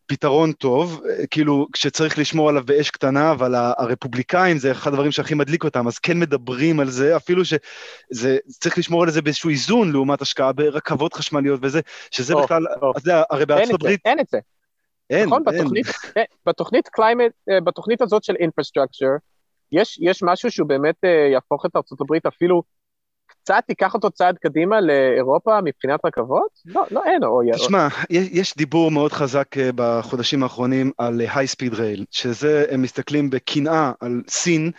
פתרון 0.07 0.53
טוב, 0.53 1.03
כאילו 1.31 1.67
כשצריך 1.73 2.19
לשמור 2.19 2.49
עליו 2.49 2.65
באש 2.65 2.91
קטנה, 2.91 3.31
אבל 3.31 3.55
הרפובליקאים 3.55 4.59
זה 4.59 4.73
אחד 4.73 4.93
הדברים 4.93 5.13
שהכי 5.13 5.35
מדליק 5.35 5.65
אותם, 5.65 5.89
אז 5.89 5.99
כן 5.99 6.19
מדברים 6.19 6.81
על 6.81 6.91
זה, 6.91 7.17
אפילו 7.17 7.43
שזה, 7.45 8.39
צריך 8.49 8.79
לשמור 8.79 9.03
על 9.03 9.11
זה 9.11 9.23
באיזשהו 9.23 9.51
איזון 9.51 9.93
לעומת 9.93 10.23
השקעה 10.23 10.53
ברכבות 10.53 11.15
חשמליות 11.15 11.61
וזה, 11.63 11.81
שזה 12.11 12.35
בכלל, 12.35 12.67
אתה 12.77 12.99
יודע, 12.99 13.23
הרי 13.31 13.47
בארצות 13.47 13.75
הברית... 13.75 14.01
אין 14.05 14.21
את 14.21 14.27
זה, 14.31 14.37
אין, 14.37 14.62
נכון, 15.27 15.43
אין. 15.49 15.59
בתוכנית, 15.59 15.87
אה, 16.17 16.23
בתוכנית 16.47 16.89
אה, 17.51 17.61
בתוכנית 17.61 18.03
הזאת 18.03 18.25
של 18.25 18.37
אינפרסטרקצ'ר, 18.37 19.11
יש, 19.73 19.99
יש 20.03 20.23
משהו 20.23 20.51
שהוא 20.51 20.69
באמת 20.69 20.95
אה, 21.05 21.29
יהפוך 21.33 21.67
את 21.67 21.77
הברית 22.01 22.27
אפילו 22.27 22.63
קצת 23.27 23.65
ייקח 23.69 23.95
אותו 23.95 24.11
צעד 24.11 24.39
קדימה 24.39 24.81
לאירופה 24.81 25.59
מבחינת 25.65 26.01
רכבות? 26.05 26.49
לא, 26.67 26.83
לא 26.91 27.05
אין. 27.05 27.25
או... 27.25 27.41
תשמע, 27.53 27.89
יש 28.11 28.57
דיבור 28.57 28.91
מאוד 28.91 29.13
חזק 29.13 29.47
בחודשים 29.75 30.43
האחרונים 30.43 30.91
על 30.99 31.21
היי 31.21 31.47
ספיד 31.47 31.75
רייל, 31.75 32.05
שזה, 32.11 32.65
הם 32.71 32.83
מסתכלים 32.83 33.31
בקנאה 33.31 33.93
על 34.01 34.23
סין, 34.29 34.71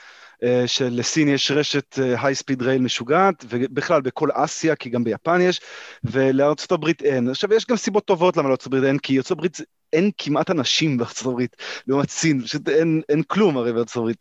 שלסין 0.66 1.28
יש 1.28 1.52
רשת 1.52 2.00
היי 2.22 2.36
ספיד 2.36 2.62
רייל 2.62 2.82
משוגעת, 2.82 3.46
ובכלל 3.50 4.02
בכל 4.02 4.30
אסיה, 4.34 4.76
כי 4.76 4.90
גם 4.90 5.04
ביפן 5.04 5.42
יש, 5.42 5.62
ולארצות 6.04 6.72
הברית 6.72 7.02
אין. 7.02 7.30
עכשיו, 7.30 7.54
יש 7.54 7.66
גם 7.66 7.78
סיבות 7.78 8.06
טובות 8.06 8.38
למה 8.38 8.50
לארצות 8.50 8.68
הברית 8.68 8.84
אין, 8.84 9.00
כי 9.00 9.18
ארצות 9.18 9.32
הברית 9.32 9.58
אין 9.94 10.12
כמעט 10.18 10.52
אנשים 10.52 10.98
בארצות 10.98 11.28
הברית, 11.28 11.56
לעומת 11.88 12.10
סין, 12.10 12.42
פשוט 12.42 12.70
אין, 12.70 13.02
אין 13.10 13.24
כלום 13.24 13.58
הרי 13.58 13.74
בארצות 13.74 13.98
הברית. 13.98 14.18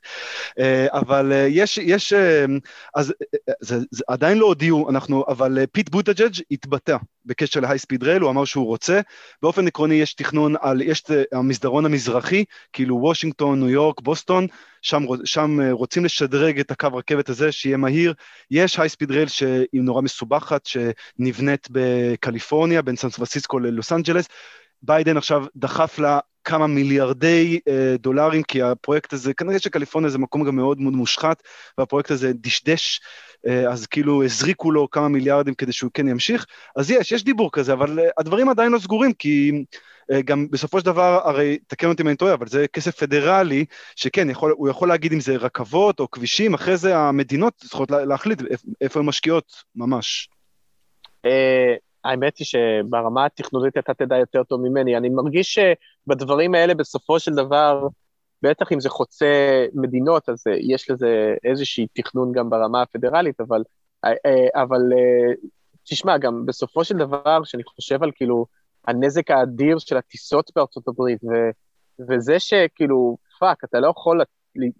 אה, 0.59 0.87
אבל 0.91 1.33
אה, 1.33 1.47
יש, 1.51 1.79
יש, 1.79 2.13
אה, 2.13 2.45
אז 2.95 3.15
זה, 3.61 3.79
זה 3.91 4.05
עדיין 4.09 4.39
לא 4.39 4.47
הודיעו, 4.47 4.91
אנחנו, 4.91 5.25
אבל 5.29 5.59
פיט 5.73 5.89
בוטיג'ג' 5.89 6.35
התבטא 6.51 6.97
בקשר 7.27 7.61
ל 7.61 7.79
high 7.79 7.89
speed 7.89 8.03
rail, 8.03 8.23
הוא 8.23 8.31
אמר 8.31 8.45
שהוא 8.45 8.67
רוצה. 8.67 9.01
באופן 9.43 9.67
עקרוני 9.67 9.95
יש 9.95 10.15
תכנון 10.15 10.55
על, 10.61 10.83
יש 10.83 11.01
את 11.01 11.11
המסדרון 11.33 11.85
המזרחי, 11.85 12.45
כאילו 12.73 12.97
וושינגטון, 12.97 13.61
ניו 13.61 13.69
יורק, 13.69 14.01
בוסטון, 14.01 14.47
שם, 14.83 15.05
שם 15.25 15.59
רוצים 15.71 16.05
לשדרג 16.05 16.61
את 16.61 16.71
הקו 16.71 16.89
רכבת 16.93 17.29
הזה, 17.29 17.53
שיהיה 17.53 17.77
מהיר. 17.77 18.15
יש 18.51 18.79
high 18.79 18.89
speed 18.89 19.11
rail 19.11 19.29
שהיא 19.29 19.67
נורא 19.73 20.03
מסובכת, 20.03 20.67
שנבנית 20.67 21.69
בקליפורניה, 21.71 22.83
בין 22.83 22.97
סן 22.97 23.09
פרנסיסקו 23.09 23.59
ללוס 23.59 23.93
אנג'לס. 23.93 24.29
ביידן 24.83 25.17
עכשיו 25.17 25.45
דחף 25.57 25.99
לה 25.99 26.19
כמה 26.45 26.67
מיליארדי 26.67 27.61
אה, 27.69 27.95
דולרים, 27.99 28.43
כי 28.43 28.63
הפרויקט 28.63 29.13
הזה, 29.13 29.35
כנראה 29.35 29.59
שקליפורניה 29.59 30.11
זה 30.11 30.19
מקום 30.19 30.45
גם 30.45 30.57
מאוד 30.57 30.81
מאוד 30.81 30.93
מושחת, 30.93 31.43
והפרויקט 31.79 32.11
הזה 32.11 32.33
דשדש, 32.35 33.01
אה, 33.47 33.71
אז 33.71 33.87
כאילו 33.87 34.25
הזריקו 34.25 34.71
לו 34.71 34.91
כמה 34.91 35.09
מיליארדים 35.09 35.55
כדי 35.55 35.73
שהוא 35.73 35.91
כן 35.95 36.09
ימשיך. 36.09 36.47
אז 36.77 36.91
יש, 36.91 37.13
יש 37.13 37.25
דיבור 37.25 37.53
כזה, 37.53 37.73
אבל 37.73 37.99
אה, 37.99 38.09
הדברים 38.19 38.49
עדיין 38.49 38.73
לא 38.73 38.79
סגורים, 38.79 39.13
כי 39.13 39.65
אה, 40.13 40.23
גם 40.23 40.47
בסופו 40.51 40.81
של 40.81 40.87
דבר, 40.87 41.21
הרי, 41.25 41.59
תקן 41.67 41.89
אותי 41.89 42.03
אם 42.03 42.09
אני 42.09 42.17
טועה, 42.17 42.35
אבל 42.35 42.47
זה 42.47 42.67
כסף 42.73 42.97
פדרלי, 42.97 43.65
שכן, 43.97 44.31
יכול, 44.31 44.55
הוא 44.57 44.69
יכול 44.69 44.89
להגיד 44.89 45.13
אם 45.13 45.21
זה 45.21 45.37
רכבות 45.37 46.01
או 46.01 46.11
כבישים, 46.11 46.55
אחרי 46.55 46.77
זה 46.77 46.97
המדינות 46.97 47.55
צריכות 47.57 47.91
להחליט 47.91 48.43
איפה 48.81 49.01
הן 49.01 49.07
משקיעות, 49.07 49.53
ממש. 49.77 50.29
אה, 51.27 51.75
האמת 52.05 52.37
היא 52.37 52.47
שברמה 52.47 53.25
התכנונית 53.25 53.79
אתה 53.79 53.95
תדע 53.95 54.17
יותר 54.17 54.45
טוב 54.45 54.61
ממני. 54.61 54.97
אני 54.97 55.09
מרגיש 55.09 55.59
שבדברים 55.59 56.55
האלה 56.55 56.75
בסופו 56.75 57.21
של 57.21 57.35
דבר, 57.35 57.89
בטח 58.43 58.73
אם 58.73 58.81
זה 58.81 58.89
חוצה 58.89 59.27
מדינות, 59.75 60.29
אז 60.29 60.45
יש 60.61 60.91
לזה 60.91 61.35
איזושהי 61.45 61.87
תכנון 61.93 62.33
גם 62.33 62.51
ברמה 62.51 62.83
הפדרלית, 62.83 63.41
אבל, 63.41 63.63
אבל 64.55 64.81
תשמע, 65.85 66.19
גם 66.19 66.47
בסופו 66.47 66.85
של 66.85 66.97
דבר, 66.97 67.41
כשאני 67.45 67.65
חושב 67.65 68.03
על 68.03 68.11
כאילו 68.15 68.47
הנזק 68.87 69.31
האדיר 69.31 69.79
של 69.79 69.97
הטיסות 69.97 70.51
בארצות 70.57 70.89
הברית, 70.89 71.25
ו, 71.25 71.29
וזה 72.09 72.39
שכאילו, 72.39 73.17
fuck, 73.41 73.65
אתה 73.65 73.81
לא 73.81 73.89
יכול 73.89 74.21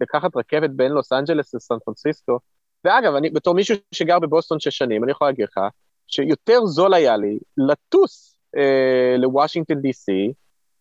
לקחת 0.01 0.35
רכבת 0.35 0.69
בין 0.69 0.91
לוס 0.91 1.11
אנג'לס 1.11 1.53
לסן 1.53 1.75
פרנסיסקו, 1.85 2.39
ואגב, 2.85 3.15
אני 3.15 3.29
בתור 3.29 3.53
מישהו 3.53 3.75
שגר 3.91 4.19
בבוסטון 4.19 4.59
שש 4.59 4.77
שנים, 4.77 5.03
אני 5.03 5.11
יכול 5.11 5.27
להגיד 5.27 5.45
לך, 5.45 5.57
שיותר 6.07 6.65
זול 6.65 6.93
היה 6.93 7.17
לי 7.17 7.39
לטוס 7.57 8.37
אה, 8.57 9.15
לוושינגטון 9.17 9.81
די.סי, 9.81 10.33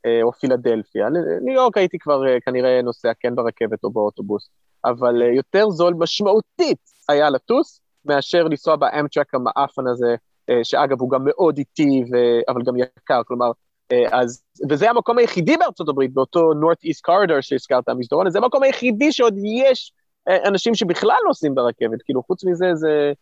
אה, 0.06 0.22
או 0.22 0.32
פילדלפיה, 0.32 1.08
ניו 1.42 1.54
יורק 1.54 1.76
הייתי 1.76 1.98
כבר 1.98 2.28
אה, 2.28 2.40
כנראה 2.40 2.82
נוסע 2.82 3.12
כן 3.20 3.34
ברכבת 3.34 3.84
או 3.84 3.90
באוטובוס, 3.90 4.48
אבל 4.84 5.22
אה, 5.22 5.26
יותר 5.26 5.70
זול 5.70 5.94
משמעותית 5.98 6.78
היה 7.08 7.30
לטוס, 7.30 7.80
מאשר 8.04 8.44
לנסוע 8.44 8.76
באמטרק 8.76 9.34
המעפן 9.34 9.86
הזה, 9.86 10.14
אה, 10.50 10.60
שאגב 10.62 11.00
הוא 11.00 11.10
גם 11.10 11.20
מאוד 11.24 11.58
איטי, 11.58 12.04
ו... 12.12 12.16
אבל 12.48 12.62
גם 12.62 12.76
יקר, 12.76 13.22
כלומר, 13.26 13.50
אה, 13.92 14.20
אז, 14.20 14.42
וזה 14.70 14.90
המקום 14.90 15.18
היחידי 15.18 15.56
בארצות 15.56 15.88
הברית, 15.88 16.12
באותו 16.12 16.52
North 16.52 16.86
East 16.86 17.10
Corridor 17.10 17.40
שהזכרת, 17.40 17.88
המסדרון, 17.88 18.30
זה 18.30 18.38
המקום 18.38 18.62
היחידי 18.62 19.12
שעוד 19.12 19.34
יש 19.44 19.92
אה, 20.28 20.48
אנשים 20.48 20.74
שבכלל 20.74 21.18
נוסעים 21.26 21.54
ברכבת, 21.54 22.02
כאילו 22.04 22.22
חוץ 22.22 22.44
מזה 22.44 22.74
זה... 22.74 23.12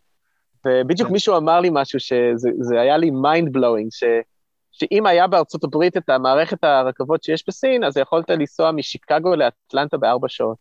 ובדיוק 0.66 1.08
כן. 1.08 1.12
מישהו 1.12 1.36
אמר 1.36 1.60
לי 1.60 1.68
משהו 1.72 2.00
שזה 2.00 2.80
היה 2.80 2.96
לי 2.96 3.10
mind 3.10 3.48
blowing, 3.56 3.88
ש, 3.90 4.04
שאם 4.72 5.06
היה 5.06 5.26
בארצות 5.26 5.64
הברית 5.64 5.96
את 5.96 6.08
המערכת 6.08 6.64
הרכבות 6.64 7.22
שיש 7.22 7.44
בסין, 7.48 7.84
אז 7.84 7.96
יכולת 7.96 8.30
לנסוע 8.30 8.72
משיקגו 8.72 9.36
לאטלנטה 9.36 9.96
בארבע 9.96 10.28
שעות. 10.28 10.56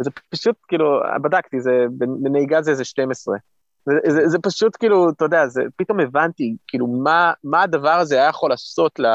וזה 0.00 0.10
פשוט, 0.30 0.56
כאילו, 0.68 1.00
בדקתי, 1.22 1.60
זה, 1.60 1.84
בנהיגה 1.98 2.62
זה 2.62 2.70
איזה 2.70 2.84
12. 2.84 3.36
זה, 3.86 3.94
זה, 4.08 4.28
זה 4.28 4.38
פשוט, 4.42 4.76
כאילו, 4.76 5.10
אתה 5.10 5.24
יודע, 5.24 5.46
זה, 5.46 5.62
פתאום 5.76 6.00
הבנתי, 6.00 6.56
כאילו, 6.66 6.86
מה, 6.86 7.32
מה 7.44 7.62
הדבר 7.62 7.90
הזה 7.90 8.14
היה 8.16 8.28
יכול 8.28 8.50
לעשות 8.50 8.98
ל, 8.98 9.06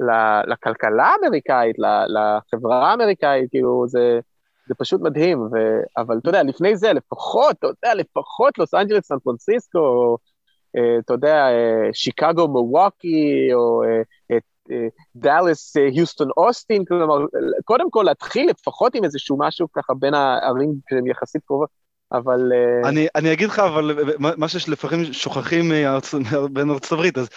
ל, 0.00 0.10
לכלכלה 0.46 1.04
האמריקאית, 1.04 1.78
ל, 1.78 1.84
לחברה 1.86 2.90
האמריקאית, 2.90 3.50
כאילו, 3.50 3.84
זה... 3.88 4.20
זה 4.68 4.74
פשוט 4.78 5.00
מדהים, 5.00 5.40
ו... 5.40 5.48
אבל 5.96 6.18
אתה 6.18 6.28
יודע, 6.28 6.42
לפני 6.42 6.76
זה 6.76 6.92
לפחות, 6.92 7.56
אתה 7.58 7.66
יודע, 7.66 7.94
לפחות 7.94 8.58
לוס 8.58 8.74
אנג'לס, 8.74 9.06
סן 9.06 9.18
פרנסיסקו, 9.18 10.16
אה, 10.76 10.98
אתה 10.98 11.14
יודע, 11.14 11.34
אה, 11.34 11.88
שיקגו, 11.92 12.48
מוואקי, 12.48 13.54
או 13.54 13.82
אה, 13.82 14.38
דאלאס, 15.16 15.76
היוסטון, 15.76 16.28
אוסטין, 16.36 16.84
כלומר, 16.84 17.26
קודם 17.64 17.90
כל 17.90 18.02
להתחיל 18.06 18.50
לפחות 18.50 18.94
עם 18.94 19.04
איזשהו 19.04 19.36
משהו 19.38 19.72
ככה 19.72 19.94
בין 19.94 20.14
הערים 20.14 20.74
שהן 20.90 21.06
יחסית 21.06 21.42
קרובות, 21.44 21.68
אבל... 22.12 22.52
אה, 22.52 22.88
אני, 22.88 23.06
אני 23.14 23.32
אגיד 23.32 23.48
לך, 23.48 23.58
אבל 23.58 23.98
מה 24.18 24.48
שלפעמים 24.48 25.12
שוכחים 25.12 25.68
מארצ... 25.68 26.14
בין 26.52 26.70
ארצות 26.70 26.92
הברית, 26.92 27.18
אז 27.18 27.28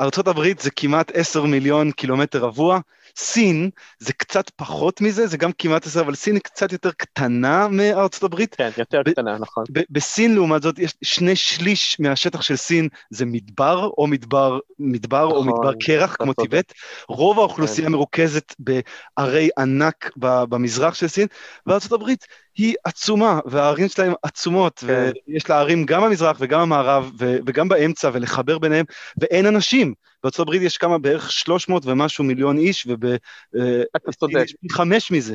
ארצות 0.00 0.28
הברית 0.28 0.60
זה 0.60 0.70
כמעט 0.70 1.12
10 1.14 1.44
מיליון 1.44 1.90
קילומטר 1.90 2.38
רבוע, 2.38 2.80
סין 3.16 3.70
זה 3.98 4.12
קצת 4.12 4.50
פחות 4.56 5.00
מזה, 5.00 5.26
זה 5.26 5.36
גם 5.36 5.50
כמעט 5.58 5.86
עשר, 5.86 6.00
אבל 6.00 6.14
סין 6.14 6.38
קצת 6.38 6.72
יותר 6.72 6.90
קטנה 6.96 7.68
מארצות 7.68 8.22
הברית. 8.22 8.54
כן, 8.54 8.70
יותר 8.78 9.02
ב- 9.04 9.10
קטנה, 9.10 9.38
נכון. 9.38 9.64
ב- 9.72 9.82
בסין 9.90 10.34
לעומת 10.34 10.62
זאת, 10.62 10.78
יש 10.78 10.94
שני 11.02 11.36
שליש 11.36 12.00
מהשטח 12.00 12.42
של 12.42 12.56
סין 12.56 12.88
זה 13.10 13.26
מדבר, 13.26 13.90
או 13.98 14.06
מדבר, 14.06 14.58
מדבר 14.78 15.26
נכון, 15.26 15.36
או 15.36 15.44
מדבר 15.44 15.72
קרח, 15.80 16.16
כמו 16.16 16.32
טיבט. 16.32 16.72
רוב 17.08 17.38
האוכלוסייה 17.38 17.86
כן. 17.86 17.92
מרוכזת 17.92 18.54
בערי 18.58 19.48
ענק 19.58 20.10
במזרח 20.16 20.94
של 20.94 21.08
סין, 21.08 21.26
וארצות 21.66 21.92
הברית 21.92 22.26
היא 22.58 22.74
עצומה, 22.84 23.40
והערים 23.46 23.88
שלהם 23.88 24.12
עצומות, 24.22 24.78
כן. 24.86 25.10
ויש 25.28 25.50
לה 25.50 25.58
ערים 25.58 25.86
גם 25.86 26.02
במזרח 26.02 26.36
וגם 26.40 26.60
במערב, 26.60 27.10
וגם 27.18 27.68
באמצע, 27.68 28.10
ולחבר 28.12 28.58
ביניהם, 28.58 28.84
ואין 29.20 29.46
אנשים. 29.46 29.94
בארצות 30.22 30.40
הברית 30.40 30.62
יש 30.62 30.76
כמה, 30.76 30.98
בערך 30.98 31.32
300 31.32 31.86
ומשהו 31.86 32.24
מיליון 32.24 32.58
איש, 32.58 32.86
ובסין 32.86 34.40
יש 34.44 34.54
פי 34.60 34.68
חמש 34.70 35.10
מזה. 35.10 35.34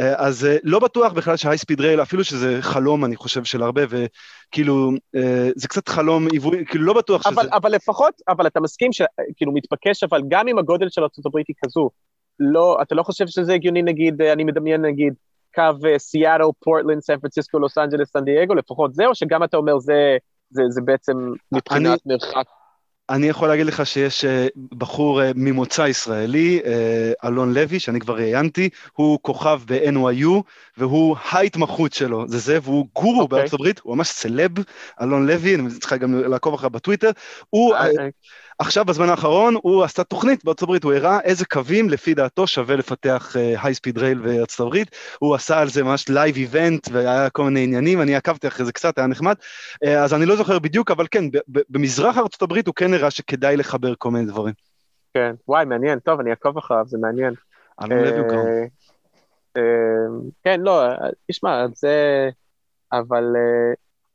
אה, 0.00 0.26
אז 0.26 0.44
אה, 0.44 0.56
לא 0.62 0.78
בטוח 0.78 1.12
בכלל 1.12 1.36
שהייספיד 1.36 1.80
רייל, 1.80 2.02
אפילו 2.02 2.24
שזה 2.24 2.58
חלום, 2.60 3.04
אני 3.04 3.16
חושב, 3.16 3.44
של 3.44 3.62
הרבה, 3.62 3.82
וכאילו, 3.88 4.90
אה, 5.16 5.50
זה 5.56 5.68
קצת 5.68 5.88
חלום 5.88 6.26
עיווי, 6.32 6.64
כאילו 6.66 6.84
לא 6.84 6.92
בטוח 6.92 7.26
אבל, 7.26 7.42
שזה... 7.42 7.50
אבל 7.52 7.72
לפחות, 7.72 8.14
אבל 8.28 8.46
אתה 8.46 8.60
מסכים 8.60 8.92
שכאילו 8.92 9.52
מתבקש, 9.52 10.02
אבל 10.02 10.20
גם 10.28 10.48
אם 10.48 10.58
הגודל 10.58 10.88
של 10.88 11.00
ארה"ב 11.00 11.36
היא 11.36 11.56
כזו, 11.64 11.90
לא, 12.38 12.78
אתה 12.82 12.94
לא 12.94 13.02
חושב 13.02 13.26
שזה 13.26 13.54
הגיוני, 13.54 13.82
נגיד, 13.82 14.22
אני 14.22 14.44
מדמיין, 14.44 14.82
נגיד, 14.82 15.14
קו 15.54 15.62
סיאטו, 15.98 16.52
פורטלנד, 16.60 17.02
סן 17.02 17.18
פרנסיסקו, 17.18 17.58
לוס 17.58 17.78
אנג'לס, 17.78 18.10
סן 18.12 18.24
דייגו, 18.24 18.54
לפחות 18.54 18.94
זה, 18.94 19.06
או 19.06 19.14
שגם 19.14 19.44
אתה 19.44 19.56
אומר 19.56 19.78
זה, 19.78 20.16
זה, 20.50 20.62
זה 20.68 20.80
בעצם 20.80 21.12
מבחינת 21.52 22.00
אני, 22.06 22.14
מרחק 22.14 22.46
אני 23.10 23.28
יכול 23.28 23.48
להגיד 23.48 23.66
לך 23.66 23.86
שיש 23.86 24.24
אה, 24.24 24.46
בחור 24.72 25.22
אה, 25.22 25.30
ממוצא 25.34 25.82
ישראלי, 25.82 26.60
אה, 26.64 27.28
אלון 27.28 27.54
לוי, 27.54 27.78
שאני 27.80 28.00
כבר 28.00 28.14
ראיינתי, 28.16 28.68
הוא 28.92 29.18
כוכב 29.22 29.60
ב-NYU, 29.66 30.42
והוא 30.76 31.16
ההתמחות 31.30 31.92
שלו, 31.92 32.28
זה 32.28 32.38
זה, 32.38 32.58
והוא 32.62 32.86
גורו 32.94 33.20
okay. 33.20 33.22
אוקיי. 33.22 33.38
בארצות 33.38 33.60
הברית, 33.60 33.80
הוא 33.82 33.96
ממש 33.96 34.08
סלב, 34.08 34.50
אלון 35.02 35.26
לוי, 35.26 35.54
אני 35.54 35.70
צריך 35.80 35.92
גם 35.92 36.14
לעקוב 36.14 36.54
אחריו 36.54 36.70
בטוויטר, 36.70 37.10
הוא... 37.50 37.74
Okay. 37.74 38.00
עכשיו, 38.60 38.84
בזמן 38.84 39.08
האחרון, 39.08 39.54
הוא 39.62 39.84
עשה 39.84 40.04
תוכנית 40.04 40.44
בארצות 40.44 40.62
הברית, 40.62 40.84
הוא 40.84 40.92
הראה 40.92 41.20
איזה 41.20 41.44
קווים, 41.44 41.90
לפי 41.90 42.14
דעתו, 42.14 42.46
שווה 42.46 42.76
לפתח 42.76 43.36
high 43.62 43.78
speed 43.78 43.98
rail 43.98 44.18
בארצות 44.18 44.60
הברית. 44.60 44.96
הוא 45.18 45.34
עשה 45.34 45.58
על 45.58 45.68
זה 45.68 45.82
ממש 45.82 46.08
live 46.08 46.36
event, 46.36 46.88
והיה 46.92 47.30
כל 47.30 47.44
מיני 47.44 47.64
עניינים, 47.64 48.00
אני 48.00 48.16
עקבתי 48.16 48.48
אחרי 48.48 48.66
זה 48.66 48.72
קצת, 48.72 48.98
היה 48.98 49.06
נחמד. 49.06 49.34
אז 49.98 50.14
אני 50.14 50.26
לא 50.26 50.36
זוכר 50.36 50.58
בדיוק, 50.58 50.90
אבל 50.90 51.06
כן, 51.10 51.24
במזרח 51.48 52.18
ארצות 52.18 52.42
הברית 52.42 52.66
הוא 52.66 52.74
כן 52.74 52.94
הראה 53.00 53.10
שכדאי 53.10 53.56
לחבר 53.56 53.94
כל 53.98 54.10
מיני 54.10 54.26
דברים. 54.26 54.54
כן, 55.14 55.34
וואי, 55.48 55.64
מעניין, 55.64 55.98
טוב, 55.98 56.20
אני 56.20 56.30
אעקוב 56.30 56.58
אחריו, 56.58 56.84
זה 56.86 56.98
מעניין. 56.98 57.34
אלון 57.82 57.98
לוי 57.98 58.18
הוא 58.18 58.28
גם. 58.28 58.38
כן, 60.42 60.60
לא, 60.60 60.82
תשמע, 61.30 61.66
זה... 61.74 62.28
אבל... 62.92 63.24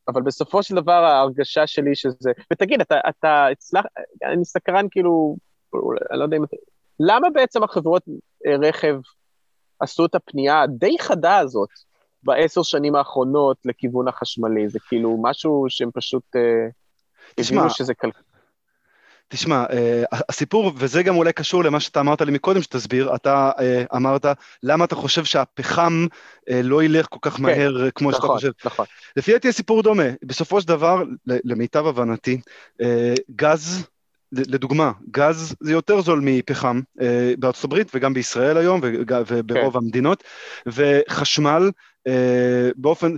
אבל 0.08 0.22
בסופו 0.22 0.64
של 0.64 0.76
דבר 0.76 1.04
ההרגשה 1.04 1.68
שלי 1.68 1.96
שזה... 1.96 2.32
ותגיד, 2.54 2.82
אתה, 2.82 2.96
אתה 3.10 3.48
הצלח... 3.52 3.86
אני 4.24 4.46
סקרן 4.46 4.88
כאילו, 4.92 5.36
אני 6.12 6.20
לא 6.20 6.24
יודע 6.24 6.38
אם 6.38 6.44
אתה... 6.44 6.56
למה 7.00 7.30
בעצם 7.30 7.64
החברות 7.64 8.04
אה, 8.48 8.56
רכב 8.56 8.96
עשו 9.80 10.06
את 10.06 10.16
הפנייה 10.16 10.62
הדי 10.62 10.96
חדה 11.00 11.38
הזאת 11.38 11.70
בעשר 12.24 12.64
שנים 12.64 12.96
האחרונות 12.96 13.58
לכיוון 13.66 14.08
החשמלי? 14.08 14.70
זה 14.70 14.80
כאילו 14.88 15.18
משהו 15.22 15.66
שהם 15.70 15.90
פשוט... 15.94 16.24
אה, 16.36 16.68
תשמע, 17.36 17.70
שזה 17.70 17.94
כלכלי. 17.94 18.24
תשמע, 19.28 19.66
uh, 19.66 20.18
הסיפור, 20.30 20.72
וזה 20.78 21.04
גם 21.04 21.16
אולי 21.16 21.34
קשור 21.34 21.64
למה 21.64 21.80
שאתה 21.80 22.00
אמרת 22.00 22.22
לי 22.22 22.32
מקודם 22.32 22.62
שתסביר, 22.62 23.16
אתה 23.16 23.52
uh, 23.58 23.62
אמרת, 23.96 24.26
למה 24.64 24.86
אתה 24.86 24.96
חושב 24.96 25.26
שהפחם 25.26 26.06
uh, 26.10 26.54
לא 26.64 26.84
ילך 26.84 27.06
כל 27.10 27.20
כך 27.22 27.36
כן, 27.36 27.44
מהר 27.44 27.90
כמו 27.96 28.12
נכון, 28.12 28.22
שאתה 28.22 28.34
חושב? 28.34 28.52
נכון. 28.66 28.86
לפי 29.18 29.32
דעתי 29.32 29.50
הסיפור 29.50 29.84
דומה. 29.84 30.04
בסופו 30.24 30.62
של 30.62 30.68
דבר, 30.68 31.04
למיטב 31.26 31.88
הבנתי, 31.88 32.42
גז, 33.36 33.88
לדוגמה, 34.32 34.92
גז 35.12 35.56
זה 35.60 35.72
יותר 35.72 36.02
זול 36.02 36.22
מפחם 36.24 36.82
בארצות 37.40 37.64
הברית 37.64 37.92
וגם 37.94 38.14
בישראל 38.14 38.58
היום 38.58 38.80
וברוב 39.28 39.74
כן. 39.74 39.78
המדינות, 39.78 40.24
וחשמל 40.66 41.72
באופן... 42.76 43.16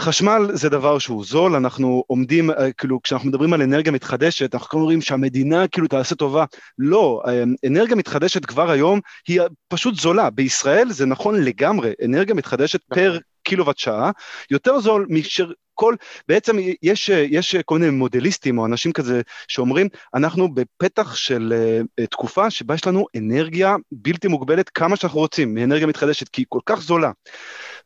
חשמל 0.00 0.48
זה 0.52 0.68
דבר 0.68 0.98
שהוא 0.98 1.24
זול, 1.24 1.56
אנחנו 1.56 2.04
עומדים, 2.06 2.50
אה, 2.50 2.72
כאילו, 2.72 3.02
כשאנחנו 3.02 3.28
מדברים 3.28 3.52
על 3.52 3.62
אנרגיה 3.62 3.92
מתחדשת, 3.92 4.54
אנחנו 4.54 4.78
אומרים 4.78 5.00
שהמדינה 5.00 5.68
כאילו 5.68 5.88
תעשה 5.88 6.14
טובה. 6.14 6.44
לא, 6.78 7.22
אה, 7.26 7.44
אנרגיה 7.66 7.96
מתחדשת 7.96 8.44
כבר 8.44 8.70
היום 8.70 9.00
היא 9.28 9.40
פשוט 9.68 9.94
זולה. 9.94 10.30
בישראל 10.30 10.90
זה 10.90 11.06
נכון 11.06 11.42
לגמרי, 11.42 11.92
אנרגיה 12.04 12.34
מתחדשת 12.34 12.80
נכון. 12.90 13.02
פר 13.02 13.18
קילוואט 13.42 13.78
שעה, 13.78 14.10
יותר 14.50 14.80
זול 14.80 15.06
מאשר 15.08 15.50
כל, 15.74 15.94
בעצם 16.28 16.56
יש, 16.82 17.08
יש 17.08 17.56
כל 17.56 17.78
מיני 17.78 17.90
מודליסטים 17.90 18.58
או 18.58 18.66
אנשים 18.66 18.92
כזה 18.92 19.20
שאומרים, 19.48 19.88
אנחנו 20.14 20.54
בפתח 20.54 21.14
של 21.14 21.54
uh, 22.00 22.06
תקופה 22.06 22.50
שבה 22.50 22.74
יש 22.74 22.86
לנו 22.86 23.06
אנרגיה 23.16 23.76
בלתי 23.92 24.28
מוגבלת 24.28 24.68
כמה 24.68 24.96
שאנחנו 24.96 25.18
רוצים, 25.18 25.54
מאנרגיה 25.54 25.86
מתחדשת, 25.86 26.28
כי 26.28 26.40
היא 26.40 26.46
כל 26.48 26.60
כך 26.66 26.80
זולה. 26.80 27.10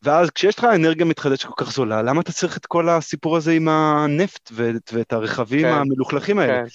ואז 0.03 0.31
כשיש 0.31 0.59
לך 0.59 0.65
אנרגיה 0.65 1.05
מתחדשת 1.07 1.47
כל 1.47 1.65
כך 1.65 1.73
זולה, 1.73 2.03
למה 2.03 2.21
אתה 2.21 2.33
צריך 2.33 2.57
את 2.57 2.67
כל 2.67 2.89
הסיפור 2.89 3.37
הזה 3.37 3.53
עם 3.53 3.69
הנפט 3.69 4.51
ואת, 4.53 4.91
ואת 4.93 5.13
הרכבים 5.13 5.63
כן, 5.63 5.73
המלוכלכים 5.73 6.39
האלה? 6.39 6.63
כן, 6.63 6.67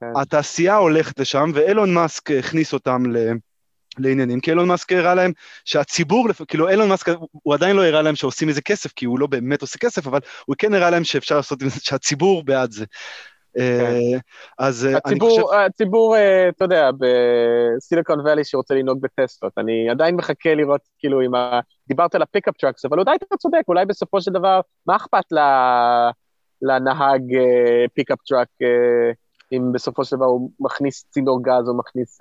כן. 0.00 0.06
התעשייה 0.20 0.76
הולכת 0.76 1.20
לשם, 1.20 1.50
ואילון 1.54 1.94
מאסק 1.94 2.30
הכניס 2.30 2.72
אותם 2.72 3.02
ל... 3.10 3.32
לעניינים, 3.98 4.40
כי 4.40 4.50
אילון 4.50 4.68
מאסק 4.68 4.92
הראה 4.92 5.14
להם 5.14 5.32
שהציבור, 5.64 6.28
כאילו 6.48 6.68
אילון 6.68 6.88
מאסק, 6.88 7.08
הוא 7.30 7.54
עדיין 7.54 7.76
לא 7.76 7.84
הראה 7.84 8.02
להם 8.02 8.16
שעושים 8.16 8.48
מזה 8.48 8.62
כסף, 8.62 8.92
כי 8.92 9.06
הוא 9.06 9.18
לא 9.18 9.26
באמת 9.26 9.62
עושה 9.62 9.78
כסף, 9.78 10.06
אבל 10.06 10.20
הוא 10.46 10.56
כן 10.58 10.74
הראה 10.74 10.90
להם 10.90 11.04
שאפשר 11.04 11.36
לעשות 11.36 11.62
עם 11.62 11.68
זה, 11.68 11.80
שהציבור 11.80 12.44
בעד 12.44 12.70
זה. 12.70 12.84
כן. 13.54 13.62
אה, 13.62 14.18
אז 14.58 14.86
אה, 14.86 14.96
הציבור, 14.96 15.30
אני 15.30 15.42
חושב... 15.42 15.58
הציבור, 15.66 16.16
אה, 16.16 16.48
אתה 16.48 16.64
יודע, 16.64 16.90
בסיליקון 16.98 18.20
ואלי 18.20 18.44
שרוצה 18.44 18.74
לנהוג 18.74 19.00
בטסלות, 19.00 19.52
אני 19.58 19.90
עדיין 19.90 20.16
מחכה 20.16 20.54
לראות, 20.54 20.80
כאילו, 20.98 21.20
עם 21.20 21.34
ה... 21.34 21.60
דיברת 21.88 22.14
על 22.14 22.22
ה 22.22 22.27
pickup 22.27 22.56
trucks, 22.56 22.84
אבל 22.84 22.98
אולי 22.98 23.16
אתה 23.16 23.36
צודק, 23.36 23.62
אולי 23.68 23.86
בסופו 23.86 24.20
של 24.20 24.32
דבר, 24.32 24.60
מה 24.86 24.96
אכפת 24.96 25.24
לנהג 26.62 27.22
pickup 27.94 28.18
truck 28.28 28.48
אם 29.56 29.72
בסופו 29.72 30.04
של 30.04 30.16
דבר 30.16 30.24
הוא 30.24 30.50
מכניס 30.60 31.04
צינור 31.10 31.42
גז 31.42 31.68
או 31.68 31.78
מכניס... 31.78 32.18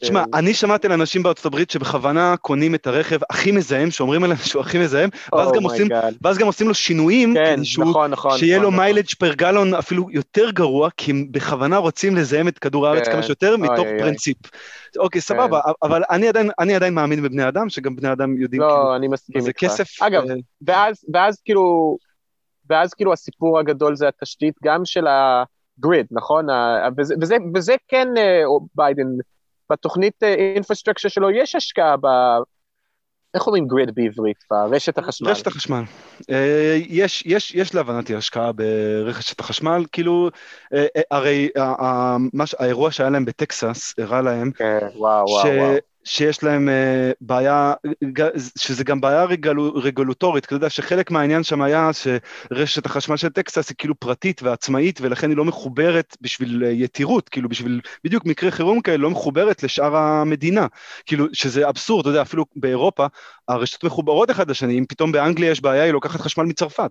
תשמע, 0.00 0.20
אה, 0.20 0.24
אני 0.38 0.54
שמעתי 0.54 0.86
על 0.86 0.92
אנשים 0.92 1.22
בארצות 1.22 1.46
הברית 1.46 1.70
שבכוונה 1.70 2.34
קונים 2.36 2.74
את 2.74 2.86
הרכב 2.86 3.18
הכי 3.30 3.52
מזהם, 3.52 3.90
שאומרים 3.90 4.24
עליהם 4.24 4.38
שהוא 4.38 4.62
הכי 4.62 4.78
מזהם, 4.78 5.10
ואז, 5.32 5.48
oh 5.48 5.54
גם, 5.54 5.62
עושים, 5.62 5.88
ואז 6.22 6.38
גם 6.38 6.46
עושים 6.46 6.68
לו 6.68 6.74
שינויים, 6.74 7.34
כן, 7.34 7.64
שהוא, 7.64 7.84
נכון, 7.84 8.10
נכון, 8.10 8.38
שיהיה 8.38 8.56
נכון, 8.56 8.64
לו 8.64 8.70
נכון. 8.70 8.84
mileage 8.84 9.06
per 9.18 9.34
gallon 9.34 9.74
אפילו 9.74 10.06
יותר 10.10 10.50
גרוע, 10.50 10.88
כי 10.96 11.10
הם 11.10 11.26
בכוונה 11.30 11.76
רוצים 11.76 12.16
לזהם 12.16 12.48
את 12.48 12.58
כדור 12.58 12.86
הארץ 12.86 13.06
כן. 13.06 13.12
כמה 13.12 13.22
שיותר, 13.22 13.56
מתוך 13.56 13.86
אוי, 13.86 13.98
פרינציפ. 13.98 14.36
אוי. 14.44 15.04
אוקיי, 15.04 15.20
סבבה, 15.20 15.60
כן. 15.64 15.70
אבל 15.82 16.02
אני 16.10 16.28
עדיין, 16.28 16.50
אני 16.58 16.74
עדיין 16.74 16.94
מאמין 16.94 17.22
בבני 17.22 17.48
אדם, 17.48 17.68
שגם 17.68 17.96
בני 17.96 18.12
אדם 18.12 18.36
יודעים, 18.36 18.62
לא, 18.62 18.66
כאילו, 18.66 18.96
אני 18.96 19.08
מסכים 19.08 19.36
איתך. 19.36 19.44
זה 19.44 19.52
כסף. 19.52 20.02
אגב, 20.02 20.22
אה... 20.30 20.34
ואז, 20.62 21.04
ואז 21.12 21.40
כאילו, 21.44 21.96
ואז 22.70 22.94
כאילו 22.94 23.12
הסיפור 23.12 23.58
הגדול 23.58 23.96
זה 23.96 24.08
התשתית 24.08 24.54
גם 24.64 24.84
של 24.84 25.06
ה... 25.06 25.44
grid, 25.80 26.06
נכון? 26.10 26.46
וזה, 26.98 27.14
וזה, 27.20 27.36
וזה 27.54 27.74
כן 27.88 28.08
אה, 28.16 28.42
ביידן, 28.74 29.06
בתוכנית 29.72 30.22
infrastructure 30.22 31.08
שלו 31.08 31.30
יש 31.30 31.54
השקעה 31.54 31.96
ב... 31.96 32.06
איך 33.34 33.46
אומרים 33.46 33.66
grid 33.66 33.94
בעברית? 33.94 34.36
ברשת 34.50 34.98
החשמל. 34.98 35.30
רשת 35.30 35.46
החשמל. 35.46 35.82
אה, 36.30 36.76
יש, 36.88 37.22
יש, 37.26 37.54
יש 37.54 37.74
להבנתי 37.74 38.14
השקעה 38.14 38.52
ברשת 38.52 39.40
החשמל, 39.40 39.84
כאילו, 39.92 40.30
אה, 40.74 40.86
הרי 41.10 41.48
האירוע 42.58 42.90
שהיה 42.90 43.10
להם 43.10 43.24
בטקסס 43.24 43.94
הראה 43.98 44.22
להם, 44.22 44.50
כן, 44.52 44.78
וואו, 44.94 45.24
וואו, 45.28 45.46
וואו. 45.46 45.76
שיש 46.04 46.42
להם 46.42 46.68
uh, 46.68 47.16
בעיה, 47.20 47.74
שזה 48.58 48.84
גם 48.84 49.00
בעיה 49.00 49.24
רגלו, 49.24 49.74
רגולטורית, 49.74 50.44
אתה 50.44 50.54
יודע 50.54 50.70
שחלק 50.70 51.10
מהעניין 51.10 51.42
שם 51.42 51.62
היה 51.62 51.90
שרשת 51.92 52.86
החשמל 52.86 53.16
של 53.16 53.28
טקסס 53.28 53.68
היא 53.68 53.76
כאילו 53.78 53.94
פרטית 53.94 54.42
ועצמאית 54.42 55.00
ולכן 55.00 55.30
היא 55.30 55.36
לא 55.36 55.44
מחוברת 55.44 56.16
בשביל 56.20 56.62
uh, 56.64 56.66
יתירות, 56.66 57.28
כאילו 57.28 57.48
בשביל 57.48 57.80
בדיוק 58.04 58.26
מקרה 58.26 58.50
חירום 58.50 58.80
כאלה, 58.80 58.96
לא 58.96 59.10
מחוברת 59.10 59.62
לשאר 59.62 59.96
המדינה, 59.96 60.66
כאילו 61.06 61.26
שזה 61.32 61.68
אבסורד, 61.68 62.00
אתה 62.00 62.10
יודע, 62.10 62.22
אפילו 62.22 62.44
באירופה 62.56 63.06
הרשתות 63.48 63.84
מחוברות 63.84 64.30
אחד 64.30 64.50
לשני, 64.50 64.78
אם 64.78 64.84
פתאום 64.88 65.12
באנגליה 65.12 65.50
יש 65.50 65.60
בעיה 65.60 65.84
היא 65.84 65.92
לוקחת 65.92 66.20
חשמל 66.20 66.44
מצרפת, 66.44 66.90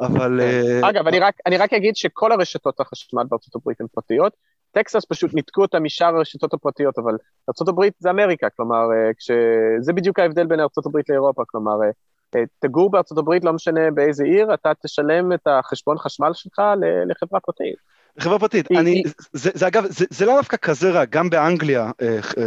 אבל... 0.00 0.40
Uh, 0.40 0.88
אגב, 0.88 1.06
אני 1.06 1.18
רק, 1.18 1.34
אני 1.46 1.56
רק 1.56 1.72
אגיד 1.72 1.96
שכל 1.96 2.32
הרשתות 2.32 2.80
החשמל 2.80 3.22
בארצות 3.28 3.54
הברית 3.54 3.80
הן 3.80 3.86
פרטיות, 3.92 4.32
טקסס 4.72 5.04
פשוט 5.04 5.34
ניתקו 5.34 5.62
אותה 5.62 5.80
משאר 5.80 6.16
הרשתות 6.16 6.54
הפרטיות, 6.54 6.98
אבל 6.98 7.16
ארה"ב 7.48 7.88
זה 7.98 8.10
אמריקה, 8.10 8.46
כלומר, 8.56 8.76
אה, 8.76 9.14
כש... 9.18 9.30
זה 9.80 9.92
בדיוק 9.92 10.18
ההבדל 10.18 10.46
בין 10.46 10.60
ארה"ב 10.60 10.98
לאירופה, 11.08 11.42
כלומר, 11.46 11.72
אה, 12.34 12.42
תגור 12.58 12.90
בארצות 12.90 13.18
הברית, 13.18 13.44
לא 13.44 13.52
משנה 13.52 13.90
באיזה 13.90 14.24
עיר, 14.24 14.54
אתה 14.54 14.72
תשלם 14.82 15.32
את 15.32 15.46
החשבון 15.46 15.98
חשמל 15.98 16.30
שלך 16.32 16.62
לחברה 17.06 17.40
פרטית. 17.40 17.74
חברה 18.18 18.38
פרטית, 18.38 18.72
אני, 18.72 19.02
זה, 19.32 19.50
זה 19.54 19.66
אגב, 19.66 19.86
זה, 19.88 20.04
זה 20.10 20.26
לא 20.26 20.36
דווקא 20.36 20.56
כזה 20.56 20.90
רע, 20.90 21.04
גם 21.04 21.30
באנגליה 21.30 21.90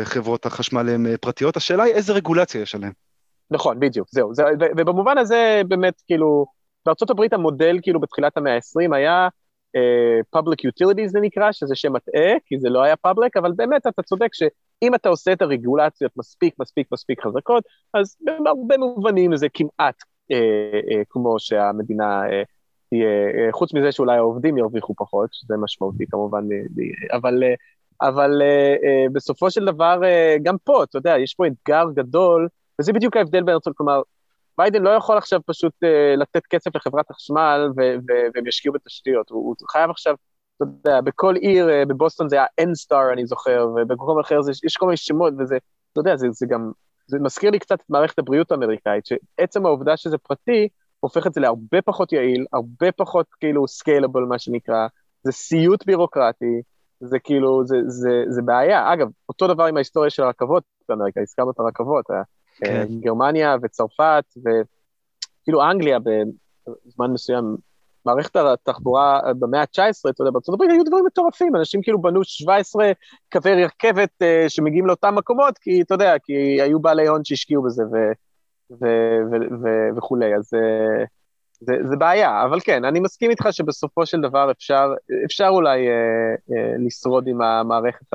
חברות 0.03 0.45
החשמל 0.45 0.89
הן 0.89 1.17
פרטיות, 1.17 1.57
השאלה 1.57 1.83
היא 1.83 1.93
איזה 1.93 2.13
רגולציה 2.13 2.61
יש 2.61 2.75
עליהן. 2.75 2.91
נכון, 3.51 3.79
בדיוק, 3.79 4.07
זהו, 4.11 4.33
זה, 4.33 4.43
ובמובן 4.77 5.17
הזה 5.17 5.61
באמת 5.67 6.01
כאילו, 6.07 6.45
הברית 7.09 7.33
המודל 7.33 7.79
כאילו 7.81 7.99
בתחילת 7.99 8.37
המאה 8.37 8.55
ה-20 8.55 8.95
היה 8.95 9.27
public 10.35 10.59
utilities 10.69 11.07
זה 11.07 11.19
נקרא, 11.21 11.51
שזה 11.51 11.75
שם 11.75 11.93
מטעה, 11.93 12.33
כי 12.45 12.59
זה 12.59 12.69
לא 12.69 12.83
היה 12.83 12.95
public, 13.07 13.29
אבל 13.35 13.51
באמת 13.55 13.87
אתה 13.87 14.01
צודק 14.01 14.29
שאם 14.33 14.95
אתה 14.95 15.09
עושה 15.09 15.33
את 15.33 15.41
הרגולציות 15.41 16.11
מספיק 16.17 16.55
מספיק 16.59 16.87
מספיק 16.91 17.21
חזקות, 17.21 17.63
אז 17.93 18.15
בהרבה 18.21 18.77
מובנים 18.77 19.35
זה 19.35 19.47
כמעט 19.53 19.95
uh, 20.31 20.35
uh, 20.35 21.03
כמו 21.09 21.39
שהמדינה 21.39 22.21
uh, 22.23 22.29
תהיה, 22.89 23.49
uh, 23.49 23.51
חוץ 23.51 23.73
מזה 23.73 23.91
שאולי 23.91 24.17
העובדים 24.17 24.57
ירוויחו 24.57 24.93
פחות, 24.97 25.29
שזה 25.31 25.53
משמעותי 25.57 26.05
כמובן, 26.11 26.43
אבל, 27.13 27.43
uh, 27.43 28.07
אבל 28.07 28.41
uh, 28.41 28.81
uh, 28.83 29.13
בסופו 29.13 29.51
של 29.51 29.65
דבר, 29.65 29.99
uh, 30.01 30.43
גם 30.43 30.55
פה, 30.63 30.83
אתה 30.83 30.97
יודע, 30.97 31.17
יש 31.17 31.33
פה 31.33 31.47
אתגר 31.47 31.85
גדול, 31.93 32.47
וזה 32.81 32.93
בדיוק 32.93 33.17
ההבדל 33.17 33.43
בין 33.43 33.53
ארצות, 33.53 33.77
כלומר, 33.77 34.01
ביידן 34.57 34.81
לא 34.81 34.89
יכול 34.89 35.17
עכשיו 35.17 35.39
פשוט 35.45 35.73
uh, 35.83 36.17
לתת 36.17 36.45
כסף 36.49 36.75
לחברת 36.75 37.11
החשמל 37.11 37.69
והם 38.35 38.47
ישקיעו 38.47 38.73
בתשתיות, 38.73 39.29
הוא, 39.29 39.55
הוא 39.59 39.67
חייב 39.71 39.89
עכשיו, 39.89 40.15
אתה 40.55 40.65
יודע, 40.65 41.01
בכל 41.01 41.35
עיר, 41.35 41.67
uh, 41.67 41.87
בבוסטון 41.87 42.29
זה 42.29 42.35
היה 42.35 42.45
N-Star 42.61 43.13
אני 43.13 43.25
זוכר, 43.25 43.67
ובמקום 43.75 44.19
אחר 44.19 44.41
זה, 44.41 44.51
יש 44.63 44.77
כל 44.77 44.85
מיני 44.85 44.97
שמות, 44.97 45.33
וזה, 45.39 45.57
אתה 45.91 45.99
יודע, 45.99 46.15
זה, 46.15 46.27
זה 46.31 46.45
גם, 46.45 46.71
זה 47.07 47.19
מזכיר 47.19 47.51
לי 47.51 47.59
קצת 47.59 47.81
את 47.81 47.89
מערכת 47.89 48.19
הבריאות 48.19 48.51
האמריקאית, 48.51 49.05
שעצם 49.05 49.65
העובדה 49.65 49.97
שזה 49.97 50.17
פרטי, 50.17 50.67
הופך 50.99 51.27
את 51.27 51.33
זה 51.33 51.41
להרבה 51.41 51.81
פחות 51.81 52.13
יעיל, 52.13 52.45
הרבה 52.53 52.91
פחות 52.91 53.27
כאילו 53.39 53.67
סקיילבל 53.67 54.21
מה 54.21 54.39
שנקרא, 54.39 54.87
זה 55.23 55.31
סיוט 55.31 55.85
בירוקרטי, 55.85 56.61
זה 56.99 57.19
כאילו, 57.19 57.65
זה, 57.65 57.75
זה, 57.87 58.23
זה 58.29 58.41
בעיה. 58.41 58.93
אגב, 58.93 59.07
אותו 59.29 59.47
דבר 59.47 59.65
עם 59.65 59.75
ההיסטוריה 59.77 60.09
של 60.09 60.23
הרכבות 60.23 60.63
באמריקה, 60.89 61.21
הזכרנו 61.21 61.51
את 61.51 61.59
הרכבות, 61.59 62.05
כן. 62.65 62.87
גרמניה 62.99 63.55
וצרפת, 63.63 64.23
וכאילו 64.37 65.63
אנגליה 65.63 65.99
בזמן 65.99 67.11
מסוים, 67.11 67.55
מערכת 68.05 68.35
התחבורה 68.35 69.19
במאה 69.39 69.61
ה-19, 69.61 70.09
אתה 70.09 70.21
יודע, 70.21 70.31
בארצות 70.31 70.55
הברית 70.55 70.71
היו 70.71 70.83
דברים 70.83 71.05
מטורפים, 71.05 71.55
אנשים 71.55 71.81
כאילו 71.81 72.01
בנו 72.01 72.23
17 72.23 72.91
קווי 73.31 73.65
רכבת 73.65 74.09
uh, 74.21 74.49
שמגיעים 74.49 74.87
לאותם 74.87 75.15
מקומות, 75.15 75.57
כי 75.57 75.81
אתה 75.81 75.93
יודע, 75.93 76.15
כי 76.23 76.61
היו 76.61 76.79
בעלי 76.79 77.07
הון 77.07 77.25
שהשקיעו 77.25 77.63
בזה 77.63 77.83
ו, 77.83 77.95
ו, 78.71 78.85
ו, 79.31 79.35
ו, 79.63 79.97
וכולי, 79.97 80.35
אז 80.35 80.53
uh, 80.53 81.07
זה, 81.59 81.73
זה 81.83 81.95
בעיה, 81.95 82.43
אבל 82.45 82.59
כן, 82.59 82.85
אני 82.85 82.99
מסכים 82.99 83.29
איתך 83.29 83.47
שבסופו 83.51 84.05
של 84.05 84.21
דבר 84.21 84.51
אפשר, 84.51 84.93
אפשר 85.25 85.47
אולי 85.47 85.87
uh, 85.87 86.39
uh, 86.49 86.85
לשרוד 86.85 87.27
עם 87.27 87.41
המערכת 87.41 88.13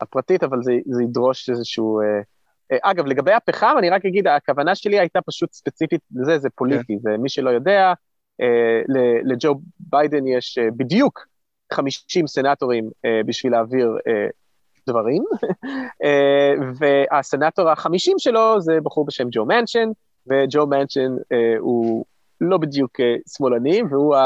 הפרטית, 0.00 0.42
אבל 0.42 0.62
זה, 0.62 0.72
זה 0.86 1.02
ידרוש 1.02 1.50
איזשהו... 1.50 2.00
Uh, 2.00 2.37
אגב, 2.82 3.06
לגבי 3.06 3.32
הפחם, 3.32 3.74
אני 3.78 3.90
רק 3.90 4.06
אגיד, 4.06 4.26
הכוונה 4.26 4.74
שלי 4.74 4.98
הייתה 4.98 5.20
פשוט 5.22 5.52
ספציפית 5.52 6.00
לזה, 6.14 6.38
זה 6.38 6.48
פוליטי, 6.50 6.94
כן. 6.94 6.98
זה 7.02 7.18
מי 7.18 7.28
שלא 7.28 7.50
יודע, 7.50 7.92
אה, 8.40 8.82
לג'ו 9.24 9.54
ביידן 9.80 10.26
יש 10.26 10.58
אה, 10.58 10.68
בדיוק 10.76 11.26
50 11.72 12.26
סנטורים 12.26 12.90
אה, 13.04 13.20
בשביל 13.26 13.52
להעביר 13.52 13.96
דברים, 14.88 15.24
והסנטור 16.78 17.70
החמישים 17.70 18.18
שלו 18.18 18.60
זה 18.60 18.78
בחור 18.82 19.06
בשם 19.06 19.28
ג'ו 19.30 19.44
מנצ'ין, 19.44 19.88
וג'ו 20.26 20.66
מנצ'ין 20.66 21.16
הוא 21.58 22.04
לא 22.40 22.58
בדיוק 22.58 23.00
שמאלני, 23.36 23.82
והוא 23.90 24.16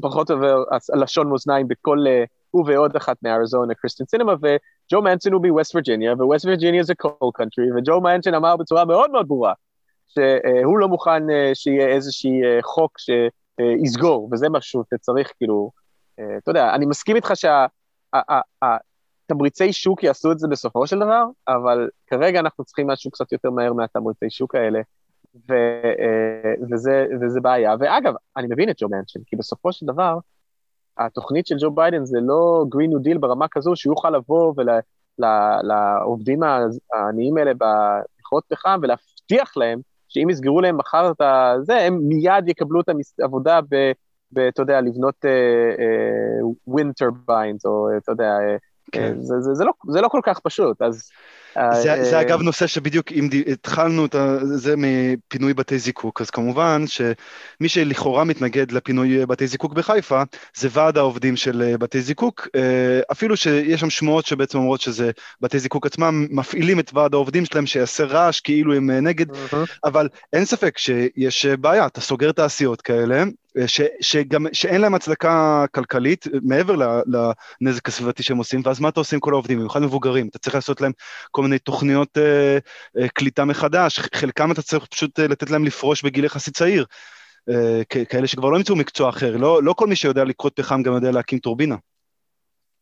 פחות 0.00 0.30
או 0.30 0.36
יותר 0.36 0.62
הלשון 0.92 1.30
מאזניים 1.30 1.68
בכל... 1.68 1.98
הוא 2.50 2.64
ועוד 2.66 2.96
אחת 2.96 3.16
מאריזונה, 3.22 3.74
קירסטן 3.74 4.06
סינמה, 4.06 4.34
וג'ו 4.92 5.02
מנצ'ין 5.02 5.32
הוא 5.32 5.42
בווסט 5.42 5.74
וירג'יניה, 5.74 6.14
וווסט 6.14 6.44
וירג'יניה 6.44 6.82
זה 6.82 6.94
coal 6.94 7.30
country, 7.34 7.72
וג'ו 7.76 8.00
מנצ'ין 8.00 8.34
אמר 8.34 8.56
בצורה 8.56 8.84
מאוד 8.84 9.10
מאוד 9.10 9.28
ברורה, 9.28 9.52
שהוא 10.08 10.78
לא 10.78 10.88
מוכן 10.88 11.30
אה, 11.30 11.50
שיהיה 11.54 11.88
איזשהי 11.88 12.44
אה, 12.44 12.58
חוק 12.62 12.92
שיסגור, 12.98 14.28
וזה 14.32 14.48
משהו 14.48 14.82
שצריך 14.94 15.32
כאילו, 15.38 15.70
אה, 16.18 16.36
אתה 16.38 16.50
יודע, 16.50 16.74
אני 16.74 16.86
מסכים 16.86 17.16
איתך 17.16 17.32
שהתמריצי 19.26 19.72
שוק 19.72 20.02
יעשו 20.02 20.32
את 20.32 20.38
זה 20.38 20.48
בסופו 20.48 20.86
של 20.86 20.98
דבר, 20.98 21.24
אבל 21.48 21.88
כרגע 22.06 22.40
אנחנו 22.40 22.64
צריכים 22.64 22.86
משהו 22.86 23.10
קצת 23.10 23.32
יותר 23.32 23.50
מהר 23.50 23.72
מהתמריצי 23.72 24.30
שוק 24.30 24.54
האלה, 24.54 24.80
ו, 25.48 25.54
וזה, 26.70 27.06
וזה 27.20 27.40
בעיה. 27.40 27.74
ואגב, 27.80 28.14
אני 28.36 28.46
מבין 28.50 28.70
את 28.70 28.76
ג'ו 28.80 28.88
מנצ'ין, 28.88 29.20
כי 29.26 29.36
בסופו 29.36 29.72
של 29.72 29.86
דבר, 29.86 30.18
התוכנית 30.98 31.46
של 31.46 31.56
ג'ו 31.60 31.70
ביידן 31.70 32.04
זה 32.04 32.18
לא 32.20 32.64
Green 32.68 32.90
New 32.90 32.98
Deal 32.98 33.18
ברמה 33.18 33.48
כזו 33.48 33.76
שהוא 33.76 33.92
יוכל 33.92 34.10
לבוא 34.10 34.54
ולעובדים 35.18 36.40
העניים 36.92 37.36
האלה 37.36 37.52
במכרות 37.54 38.44
פחם 38.48 38.80
ולהבטיח 38.82 39.56
להם 39.56 39.80
שאם 40.08 40.30
יסגרו 40.30 40.60
להם 40.60 40.76
מחר 40.76 41.10
את 41.10 41.22
זה, 41.62 41.80
הם 41.80 41.98
מיד 42.02 42.48
יקבלו 42.48 42.80
את 42.80 42.88
העבודה 43.20 43.60
ב... 43.60 43.92
ב 44.32 44.38
אתה 44.38 44.62
יודע, 44.62 44.80
לבנות 44.80 45.24
wind 46.66 46.90
uh, 46.90 46.94
turbines, 46.94 47.66
uh, 47.66 47.68
או 47.68 47.88
אתה 47.96 48.12
יודע, 48.12 48.38
uh, 48.38 48.58
כן. 48.92 49.20
זה, 49.20 49.40
זה, 49.40 49.54
זה, 49.54 49.64
לא, 49.64 49.72
זה 49.88 50.00
לא 50.00 50.08
כל 50.08 50.20
כך 50.22 50.40
פשוט, 50.40 50.82
אז 50.82 51.10
זה, 51.54 52.04
זה 52.04 52.20
אגב 52.20 52.42
נושא 52.42 52.66
שבדיוק 52.66 53.12
אם 53.12 53.28
התחלנו 53.52 54.06
את 54.06 54.14
זה 54.42 54.74
מפינוי 54.76 55.54
בתי 55.54 55.78
זיקוק, 55.78 56.20
אז 56.20 56.30
כמובן 56.30 56.84
שמי 56.86 57.68
שלכאורה 57.68 58.24
מתנגד 58.24 58.72
לפינוי 58.72 59.26
בתי 59.26 59.46
זיקוק 59.46 59.72
בחיפה, 59.72 60.22
זה 60.56 60.68
ועד 60.72 60.98
העובדים 60.98 61.36
של 61.36 61.74
בתי 61.78 62.00
זיקוק, 62.00 62.48
אה, 62.54 63.00
אפילו 63.12 63.36
שיש 63.36 63.80
שם 63.80 63.90
שמועות 63.90 64.26
שבעצם 64.26 64.58
אומרות 64.58 64.80
שזה 64.80 65.10
בתי 65.40 65.58
זיקוק 65.58 65.86
עצמם 65.86 66.26
מפעילים 66.30 66.80
את 66.80 66.90
ועד 66.94 67.14
העובדים 67.14 67.44
שלהם 67.44 67.66
שיעשה 67.66 68.04
רעש 68.04 68.40
כאילו 68.40 68.74
הם 68.74 68.90
נגד, 68.90 69.30
mm-hmm. 69.30 69.56
אבל 69.84 70.08
אין 70.32 70.44
ספק 70.44 70.78
שיש 70.78 71.46
בעיה, 71.46 71.86
אתה 71.86 72.00
סוגר 72.00 72.32
תעשיות 72.32 72.82
כאלה, 72.82 73.24
ש, 73.66 73.80
שגם, 74.00 74.46
שאין 74.52 74.80
להם 74.80 74.94
הצדקה 74.94 75.64
כלכלית 75.74 76.26
מעבר 76.42 77.02
לנזק 77.60 77.88
הסביבתי 77.88 78.22
שהם 78.22 78.36
עושים, 78.36 78.62
ואז 78.64 78.80
מה 78.80 78.88
אתה 78.88 79.00
עושה 79.00 79.16
עם 79.16 79.20
כל 79.20 79.32
העובדים, 79.32 79.58
במיוחד 79.58 79.82
מבוגרים, 79.82 80.28
אתה 80.28 80.38
צריך 80.38 80.54
לעשות 80.54 80.80
להם 80.80 80.92
כל 81.30 81.39
מיני 81.42 81.58
תוכניות 81.58 82.18
אה, 82.18 82.58
אה, 82.98 83.08
קליטה 83.08 83.44
מחדש, 83.44 83.98
חלקם 83.98 84.52
אתה 84.52 84.62
צריך 84.62 84.86
פשוט 84.86 85.20
אה, 85.20 85.26
לתת 85.26 85.50
להם 85.50 85.64
לפרוש 85.64 86.02
בגיל 86.04 86.24
יחסית 86.24 86.56
צעיר, 86.56 86.84
כאלה 88.08 88.26
שכבר 88.26 88.50
לא 88.50 88.56
ימצאו 88.56 88.76
מקצוע 88.76 89.08
אחר, 89.08 89.36
לא, 89.36 89.62
לא 89.62 89.72
כל 89.72 89.86
מי 89.86 89.96
שיודע 89.96 90.24
לקרות 90.24 90.52
פחם 90.56 90.82
גם 90.82 90.94
יודע 90.94 91.10
להקים 91.10 91.38
טורבינה. 91.38 91.76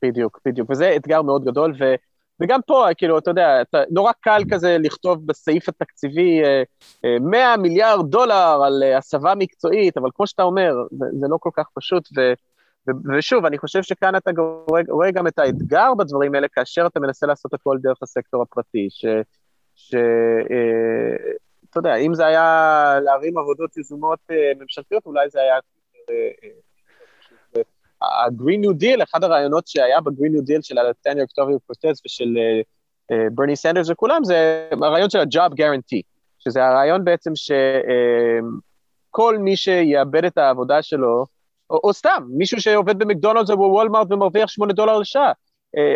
בדיוק, 0.05 0.41
בדיוק, 0.47 0.71
וזה 0.71 0.97
אתגר 0.97 1.23
מאוד 1.23 1.45
גדול, 1.45 1.75
ו... 1.81 1.95
וגם 2.41 2.61
פה, 2.67 2.87
כאילו, 2.97 3.19
אתה 3.19 3.31
יודע, 3.31 3.63
אתה, 3.63 3.79
נורא 3.91 4.13
קל 4.21 4.43
כזה 4.51 4.77
לכתוב 4.81 5.27
בסעיף 5.27 5.69
התקציבי 5.69 6.41
100 7.21 7.41
אה, 7.41 7.51
אה, 7.51 7.57
מיליארד 7.57 8.11
דולר 8.11 8.63
על 8.65 8.83
הסבה 8.99 9.35
מקצועית, 9.35 9.97
אבל 9.97 10.09
כמו 10.15 10.27
שאתה 10.27 10.43
אומר, 10.43 10.75
זה, 10.91 11.07
זה 11.21 11.27
לא 11.29 11.37
כל 11.41 11.51
כך 11.57 11.67
פשוט, 11.75 12.09
ו, 12.17 12.33
ושוב, 13.19 13.47
אני 13.47 13.59
חושב 13.59 13.83
שכאן 13.83 14.17
אתה 14.17 14.31
רואה 14.89 15.11
גם 15.11 15.27
את 15.27 15.39
האתגר 15.39 15.95
בדברים 15.99 16.35
האלה, 16.35 16.49
כאשר 16.49 16.87
אתה 16.87 17.01
מנסה 17.01 17.27
לעשות 17.27 17.55
הכל 17.55 17.79
דרך 17.83 18.03
הסקטור 18.03 18.43
הפרטי, 18.43 18.87
ש... 18.91 19.07
ש 19.75 19.95
אתה 21.71 21.79
יודע, 21.79 21.97
אם 21.97 22.15
זה 22.15 22.27
היה 22.27 22.99
להרים 23.05 23.39
עבודות 23.39 23.77
יזומות 23.77 24.19
ממשלתיות, 24.61 25.07
אולי 25.07 25.31
זה 25.31 25.41
היה... 25.41 25.55
ה-Green 28.03 28.65
New 28.65 28.83
Deal, 28.83 29.03
אחד 29.03 29.25
הרעיונות 29.25 29.67
שהיה 29.67 30.01
ב-Green 30.01 30.39
New 30.39 30.51
Deal 30.51 30.63
של 30.63 30.79
אלכסנדריה 30.79 31.23
אוקסיו 31.23 31.61
קורטז 31.61 32.03
ושל 32.07 32.39
ברני 33.33 33.53
uh, 33.53 33.57
סנדרס 33.57 33.91
וכולם, 33.91 34.25
זה 34.25 34.69
הרעיון 34.83 35.11
של 35.11 35.19
ה-Job 35.19 35.53
Guarantee, 35.53 36.03
שזה 36.39 36.65
הרעיון 36.65 37.05
בעצם 37.05 37.31
שכל 37.35 39.39
מי 39.39 39.57
שיאבד 39.57 40.25
את 40.25 40.39
העבודה 40.39 40.83
שלו, 40.83 41.25
או, 41.71 41.81
או 41.85 41.93
סתם, 41.93 42.23
מישהו 42.29 42.61
שעובד 42.61 42.99
במקדונלדס 42.99 43.51
או 43.51 43.57
בוולמארט 43.57 44.13
ומרוויח 44.13 44.49
8 44.49 44.73
דולר 44.73 44.99
לשעה, 44.99 45.33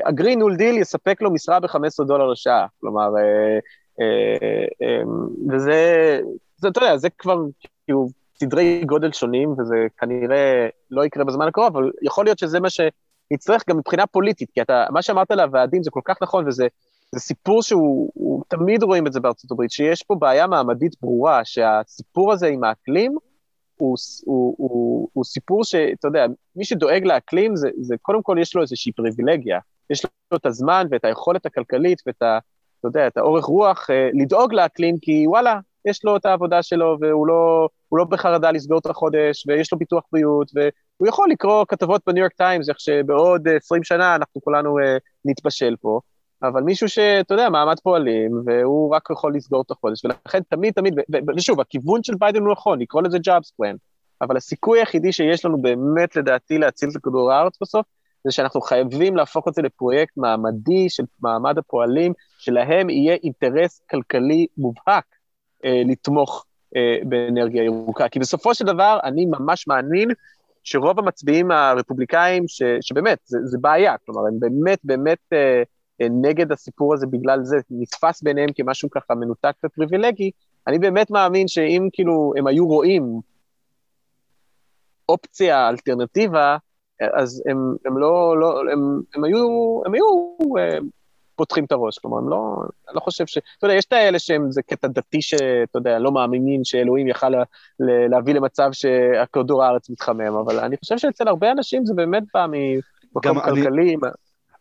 ה-Green 0.05 0.39
New 0.39 0.59
Deal 0.59 0.81
יספק 0.81 1.23
לו 1.23 1.31
משרה 1.31 1.61
ב-15 1.61 2.05
דולר 2.07 2.27
לשעה, 2.27 2.67
כלומר, 2.81 3.09
uh, 3.09 4.03
um, 4.03 5.09
וזה, 5.55 6.21
זה, 6.57 6.69
אתה 6.69 6.79
יודע, 6.79 6.97
זה 6.97 7.09
כבר, 7.19 7.37
כאילו, 7.85 8.09
סדרי 8.41 8.85
גודל 8.87 9.13
שונים, 9.13 9.55
וזה 9.59 9.87
כנראה 9.99 10.69
לא 10.91 11.05
יקרה 11.05 11.25
בזמן 11.25 11.49
הקרוב, 11.49 11.77
אבל 11.77 11.91
יכול 12.03 12.25
להיות 12.25 12.39
שזה 12.39 12.61
מה 12.61 12.69
שנצטרך 12.71 13.63
גם 13.69 13.77
מבחינה 13.77 14.07
פוליטית, 14.07 14.51
כי 14.51 14.63
אתה, 14.63 14.87
מה 14.91 15.03
שאמרת 15.03 15.31
לוועדים 15.31 15.83
זה 15.83 15.91
כל 15.91 16.01
כך 16.05 16.17
נכון, 16.23 16.49
וזה 16.49 16.67
זה 17.13 17.21
סיפור 17.21 17.63
שהוא, 17.63 18.43
תמיד 18.49 18.83
רואים 18.83 19.07
את 19.07 19.13
זה 19.13 19.21
בארצות 19.21 19.51
הברית, 19.51 19.71
שיש 19.71 20.03
פה 20.03 20.15
בעיה 20.15 20.47
מעמדית 20.47 20.93
ברורה, 21.01 21.41
שהסיפור 21.45 22.33
הזה 22.33 22.47
עם 22.47 22.65
האקלים, 22.65 23.17
הוא, 23.83 23.97
הוא, 24.25 24.55
הוא, 24.59 25.09
הוא 25.13 25.25
סיפור 25.25 25.65
שאתה 25.65 26.09
יודע, 26.09 26.27
מי 26.57 26.65
שדואג 26.65 27.05
לאקלים, 27.05 27.57
זה, 27.57 27.69
זה 27.81 27.95
קודם 28.03 28.23
כל 28.23 28.37
יש 28.41 28.55
לו 28.55 28.63
איזושהי 28.63 28.93
פריבילגיה. 28.93 29.59
יש 29.91 30.05
לו 30.05 30.39
את 30.39 30.47
הזמן 30.47 30.87
ואת 30.91 31.05
היכולת 31.05 31.47
הכלכלית 31.47 32.03
ואת 32.07 32.23
ה... 32.23 32.39
אתה 32.81 32.89
יודע, 32.89 33.07
את 33.07 33.17
האורך 33.17 33.45
רוח, 33.45 33.91
אה, 33.91 34.09
לדאוג 34.13 34.55
לאקלים, 34.55 34.97
כי 35.03 35.27
וואלה, 35.27 35.59
יש 35.85 36.05
לו 36.05 36.17
את 36.17 36.27
העבודה 36.27 36.63
שלו, 36.63 36.97
והוא 37.01 37.27
לא, 37.27 37.69
לא 37.93 38.05
בחרדה 38.05 38.51
לסגור 38.51 38.79
את 38.79 38.87
החודש, 38.87 39.47
ויש 39.47 39.73
לו 39.73 39.79
ביטוח 39.79 40.03
בריאות, 40.13 40.51
והוא 40.55 41.09
יכול 41.09 41.31
לקרוא 41.31 41.65
כתבות 41.69 42.03
בניו 42.07 42.21
יורק 42.21 42.33
טיימס, 42.33 42.69
איך 42.69 42.81
שבעוד 42.81 43.49
20 43.49 43.85
שנה 43.85 44.15
אנחנו 44.15 44.41
כולנו 44.41 44.79
uh, 44.79 44.83
נתבשל 45.25 45.77
פה, 45.81 46.01
אבל 46.43 46.63
מישהו 46.63 46.89
שאתה 46.89 47.35
יודע, 47.35 47.51
מעמד 47.51 47.81
פועלים, 47.81 48.33
והוא 48.45 48.95
רק 48.95 49.09
יכול 49.11 49.37
לסגור 49.37 49.63
את 49.67 49.71
החודש, 49.71 50.05
ולכן 50.05 50.41
תמיד, 50.49 50.75
תמיד, 50.75 50.95
ושוב, 51.37 51.61
הכיוון 51.61 52.03
של 52.03 52.15
ביידן 52.19 52.41
הוא 52.41 52.53
נכון, 52.53 52.81
לקרוא 52.81 53.03
לזה 53.03 53.17
jobs 53.17 53.49
plan, 53.63 53.77
אבל 54.23 54.37
הסיכוי 54.37 54.79
היחידי 54.79 55.13
שיש 55.13 55.45
לנו 55.45 55.63
באמת, 55.63 56.17
לדעתי, 56.17 56.59
להציל 56.59 56.89
את 56.89 57.03
כדור 57.03 57.33
הארץ 57.33 57.59
בסוף, 57.63 57.87
זה 58.25 58.33
שאנחנו 58.33 58.61
חייבים 58.61 59.17
להפוך 59.17 59.49
את 59.49 59.55
זה 59.55 59.63
לפרויקט 59.63 60.17
מעמדי 60.17 60.89
של 60.89 61.05
מעמד 61.23 61.59
הפועלים, 61.59 62.13
שלהם 62.39 62.91
יהיה 62.91 63.17
אינטרס 63.23 63.81
כלכלי 63.91 64.47
מובהק 64.59 65.05
אה, 65.65 65.83
לתמוך 65.87 66.45
אה, 66.77 66.97
באנרגיה 67.05 67.65
ירוקה. 67.65 68.09
כי 68.09 68.19
בסופו 68.19 68.55
של 68.55 68.65
דבר, 68.65 68.99
אני 69.05 69.27
ממש 69.27 69.69
מאמין 69.69 70.09
שרוב 70.65 70.99
המצביעים 70.99 71.51
הרפובליקאים, 71.51 72.49
ש, 72.49 72.63
שבאמת, 72.81 73.19
זה, 73.25 73.39
זה 73.45 73.59
בעיה, 73.61 73.95
כלומר, 74.07 74.21
הם 74.29 74.41
באמת 74.41 74.79
באמת 74.85 75.19
אה, 75.33 75.63
נגד 76.11 76.53
הסיפור 76.53 76.95
הזה 76.95 77.07
בגלל 77.07 77.45
זה, 77.45 77.57
נתפס 77.71 78.23
ביניהם 78.23 78.49
כמשהו 78.55 78.91
ככה 78.91 79.15
מנותק 79.15 79.53
ופריבילגי, 79.65 80.31
אני 80.67 80.79
באמת 80.79 81.11
מאמין 81.11 81.49
שאם 81.49 81.89
כאילו 81.93 82.33
הם 82.37 82.47
היו 82.47 82.67
רואים 82.67 83.21
אופציה, 85.09 85.69
אלטרנטיבה, 85.69 86.57
אז 87.15 87.43
הם, 87.47 87.75
הם 87.85 87.99
לא, 87.99 88.41
לא 88.41 88.61
הם, 88.73 89.01
הם 89.15 89.25
היו, 89.25 89.39
הם 89.87 89.95
היו 89.95 90.05
אה, 90.59 90.79
פותחים 91.37 91.65
את 91.65 91.73
הראש, 91.73 91.99
כלומר, 91.99 92.19
הם 92.19 92.29
לא, 92.29 92.57
אני 92.89 92.97
לא 92.97 93.01
חושב 93.01 93.27
ש... 93.27 93.39
אתה 93.39 93.67
יודע, 93.67 93.77
יש 93.77 93.85
את 93.85 93.93
האלה 93.93 94.19
שהם, 94.19 94.51
זה 94.51 94.63
קטע 94.63 94.89
דתי 94.89 95.23
שאתה 95.23 95.79
יודע, 95.79 95.99
לא 95.99 96.13
מאמינים 96.13 96.65
שאלוהים 96.65 97.09
יכל 97.09 97.29
לה, 97.29 97.43
להביא 98.11 98.35
למצב 98.35 98.69
שהכדור 98.73 99.65
הארץ 99.65 99.91
מתחמם, 99.91 100.37
אבל 100.47 100.59
אני 100.59 100.77
חושב 100.77 100.99
שאצל 100.99 101.29
הרבה 101.29 101.51
אנשים 101.51 101.85
זה 101.85 101.95
באמת 101.95 102.23
בא 102.35 102.47
ממקום 102.47 103.41
כלכלי. 103.41 103.95
אני... 103.95 103.97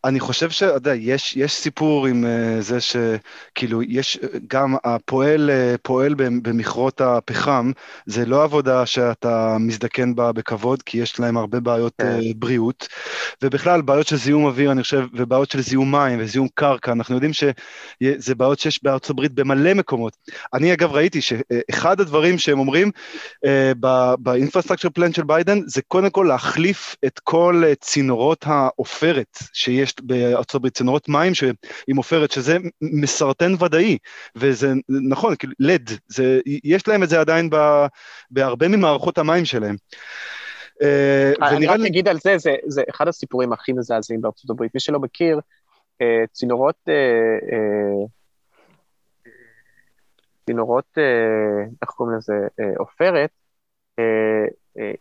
אני 0.04 0.20
חושב 0.20 0.50
שאתה 0.50 0.74
יודע, 0.74 0.94
יש, 0.94 1.36
יש 1.36 1.52
סיפור 1.52 2.06
עם 2.06 2.24
uh, 2.24 2.62
זה 2.62 2.78
שכאילו 2.80 3.82
יש 3.82 4.18
גם 4.46 4.76
הפועל 4.84 5.50
uh, 5.50 5.78
פועל 5.82 6.14
במכרות 6.14 7.00
הפחם, 7.00 7.70
זה 8.06 8.26
לא 8.26 8.44
עבודה 8.44 8.86
שאתה 8.86 9.56
מזדקן 9.60 10.14
בה 10.14 10.32
בכבוד, 10.32 10.82
כי 10.82 10.98
יש 10.98 11.20
להם 11.20 11.36
הרבה 11.36 11.60
בעיות 11.60 11.92
uh, 12.02 12.04
בריאות, 12.36 12.88
ובכלל 13.42 13.82
בעיות 13.82 14.06
של 14.06 14.16
זיהום 14.16 14.44
אוויר, 14.44 14.72
אני 14.72 14.82
חושב, 14.82 15.06
ובעיות 15.14 15.50
של 15.50 15.60
זיהום 15.60 15.92
מים 15.92 16.18
וזיהום 16.22 16.48
קרקע, 16.54 16.92
אנחנו 16.92 17.14
יודעים 17.14 17.32
שזה 17.32 18.34
בעיות 18.36 18.58
שיש 18.58 18.82
בארצות 18.82 19.10
הברית 19.10 19.32
במלא 19.32 19.74
מקומות. 19.74 20.16
אני 20.54 20.72
אגב 20.72 20.92
ראיתי 20.92 21.20
שאחד 21.20 22.00
הדברים 22.00 22.38
שהם 22.38 22.58
אומרים 22.58 22.90
uh, 23.46 23.48
באינפרסטרקצ'ר 24.18 24.90
פלן 24.90 25.12
של 25.12 25.22
ביידן, 25.24 25.60
זה 25.66 25.82
קודם 25.88 26.10
כל 26.10 26.26
להחליף 26.28 26.96
את 27.06 27.18
כל 27.18 27.62
צינורות 27.80 28.44
העופרת 28.46 29.38
שיש 29.52 29.91
יש 29.91 29.91
בארצות 30.00 30.54
הברית 30.54 30.74
צינורות 30.74 31.08
מים 31.08 31.32
עם 31.88 31.96
עופרת, 31.96 32.30
שזה 32.30 32.56
מסרטן 32.80 33.52
ודאי, 33.64 33.98
וזה 34.36 34.72
נכון, 34.88 35.36
כאילו, 35.36 35.52
לד, 35.58 35.90
זה, 36.06 36.40
יש 36.64 36.88
להם 36.88 37.02
את 37.02 37.08
זה 37.08 37.20
עדיין 37.20 37.50
ב, 37.50 37.56
בהרבה 38.30 38.68
ממערכות 38.68 39.18
המים 39.18 39.44
שלהם. 39.44 39.76
אה, 40.82 41.32
אני 41.48 41.66
רק 41.66 41.80
אגיד 41.86 42.08
על 42.08 42.18
זה, 42.18 42.38
זה, 42.38 42.54
זה 42.66 42.82
אחד 42.90 43.08
הסיפורים 43.08 43.52
הכי 43.52 43.72
מזעזעים 43.72 44.20
בארצות 44.20 44.50
הברית. 44.50 44.74
מי 44.74 44.80
שלא 44.80 45.00
מכיר, 45.00 45.40
אה, 46.00 46.24
צינורות, 46.32 46.76
אה, 46.88 48.06
צינורות, 50.46 50.98
איך 51.82 51.90
קוראים 51.90 52.16
לזה, 52.16 52.34
עופרת, 52.78 53.30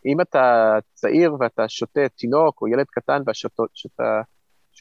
אם 0.06 0.22
אתה 0.22 0.78
צעיר 0.94 1.36
ואתה 1.39 1.70
שותה 1.70 2.10
תינוק 2.10 2.62
או 2.62 2.68
ילד 2.68 2.86
קטן 2.92 3.22
ואתה 3.26 3.32
שותה 3.74 4.22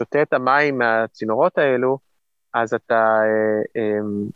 את 0.03 0.33
המים 0.33 0.79
מהצינורות 0.79 1.59
האלו, 1.59 1.99
אז 2.55 2.75
אתה, 2.75 2.95
אה, 2.95 3.81
אמ, 3.83 4.29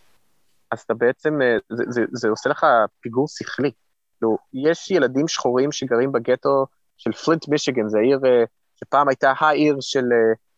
אז 0.70 0.80
אתה 0.80 0.94
בעצם, 0.94 1.42
אה, 1.42 1.56
זה, 1.68 1.84
זה, 1.88 2.04
זה 2.12 2.28
עושה 2.28 2.50
לך 2.50 2.66
פיגור 3.00 3.28
שכלי. 3.28 3.70
כאילו, 4.18 4.38
יש 4.52 4.90
ילדים 4.90 5.28
שחורים 5.28 5.72
שגרים 5.72 6.12
בגטו 6.12 6.66
של 6.96 7.12
פלינט 7.12 7.48
מישיגן, 7.48 7.88
זו 7.88 7.98
עיר 7.98 8.20
אה, 8.26 8.44
שפעם 8.76 9.08
הייתה 9.08 9.32
העיר 9.38 9.76
של 9.80 10.04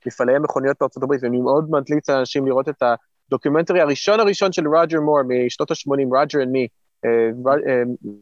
מפעלי 0.06 0.38
מכוניות 0.38 0.76
בארצות 0.80 1.02
הברית, 1.02 1.22
ואני 1.22 1.40
מאוד 1.40 1.70
ממליץ 1.70 2.10
לאנשים 2.10 2.46
לראות 2.46 2.68
את 2.68 2.82
הדוקומנטרי 3.28 3.80
הראשון 3.80 4.20
הראשון 4.20 4.52
של 4.52 4.68
רוג'ר 4.68 5.00
מור 5.00 5.20
משנות 5.22 5.70
ה-80, 5.70 6.18
Roger 6.18 6.42
and 6.42 6.48
Me, 6.48 6.68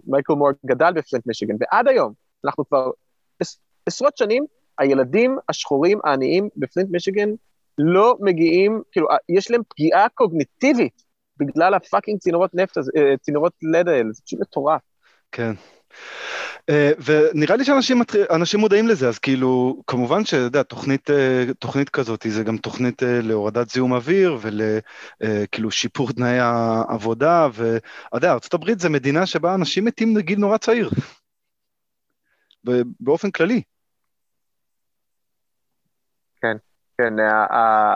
מייקל 0.07 0.33
מור 0.33 0.51
גדל 0.67 0.93
בפלינט 0.93 1.27
מישיגן, 1.27 1.55
ועד 1.61 1.89
היום, 1.89 2.13
אנחנו 2.45 2.69
כבר 2.69 2.91
עשרות 3.87 4.17
שנים 4.17 4.47
הילדים 4.79 5.39
השחורים 5.49 5.99
העניים 6.05 6.49
בפלינט 6.57 6.91
מישיגן 6.91 7.29
לא 7.79 8.17
מגיעים, 8.21 8.83
כאילו, 8.93 9.09
יש 9.29 9.51
להם 9.51 9.63
פגיעה 9.69 10.09
קוגניטיבית 10.09 11.05
בגלל 11.37 11.75
הפאקינג 11.75 12.19
צינורות 12.19 12.55
נפט, 12.55 12.79
אה, 12.79 13.17
צינורות 13.23 13.53
לד 13.63 13.89
האלה, 13.89 14.13
זה 14.13 14.23
פשוט 14.23 14.41
מטורף. 14.41 14.81
כן. 15.33 15.53
Uh, 16.71 17.03
ונראה 17.05 17.57
לי 17.57 17.65
שאנשים 17.65 18.59
מודעים 18.59 18.89
לזה, 18.89 19.09
אז 19.09 19.19
כאילו, 19.19 19.83
כמובן 19.87 20.25
שאתה 20.25 20.43
יודע, 20.43 20.63
תוכנית, 20.63 21.11
uh, 21.11 21.55
תוכנית 21.59 21.91
כזאת, 21.91 22.27
זה 22.29 22.45
גם 22.45 22.57
תוכנית 22.57 23.03
להורדת 23.03 23.71
זיהום 23.71 23.93
אוויר 23.93 24.39
ולכאילו 24.41 25.69
uh, 25.69 25.73
שיפור 25.73 26.13
תנאי 26.13 26.39
העבודה, 26.39 27.49
ואתה 27.55 28.17
יודע, 28.17 28.33
ארה"ב 28.33 28.81
זה 28.81 28.89
מדינה 28.89 29.27
שבה 29.27 29.55
אנשים 29.55 29.85
מתים 29.85 30.17
לגיל 30.17 30.39
נורא 30.39 30.57
צעיר, 30.57 30.91
באופן 33.01 33.31
כללי. 33.31 33.63
כן, 36.99 37.15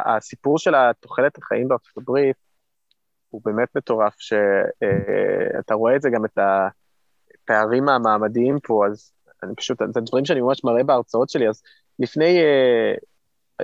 הסיפור 0.05 0.59
של 0.59 0.75
התוחלת 0.75 1.39
החיים 1.39 1.69
בארצות 1.69 1.97
הברית 1.97 2.37
הוא 3.31 3.41
באמת 3.45 3.69
מטורף, 3.77 4.15
שאתה 4.19 5.75
רואה 5.75 5.97
את 5.97 6.03
זה 6.03 6.11
גם 6.11 6.25
את 6.25 6.39
הפערים 7.45 7.89
המעמדיים 7.89 8.59
פה, 8.63 8.87
אז 8.87 9.13
אני 9.43 9.55
פשוט, 9.55 9.79
זה 9.95 10.01
דברים 10.01 10.25
שאני 10.25 10.41
ממש 10.41 10.65
מראה 10.65 10.85
בהרצאות 10.85 11.29
שלי, 11.29 11.49
אז 11.49 11.63
לפני, 11.99 12.39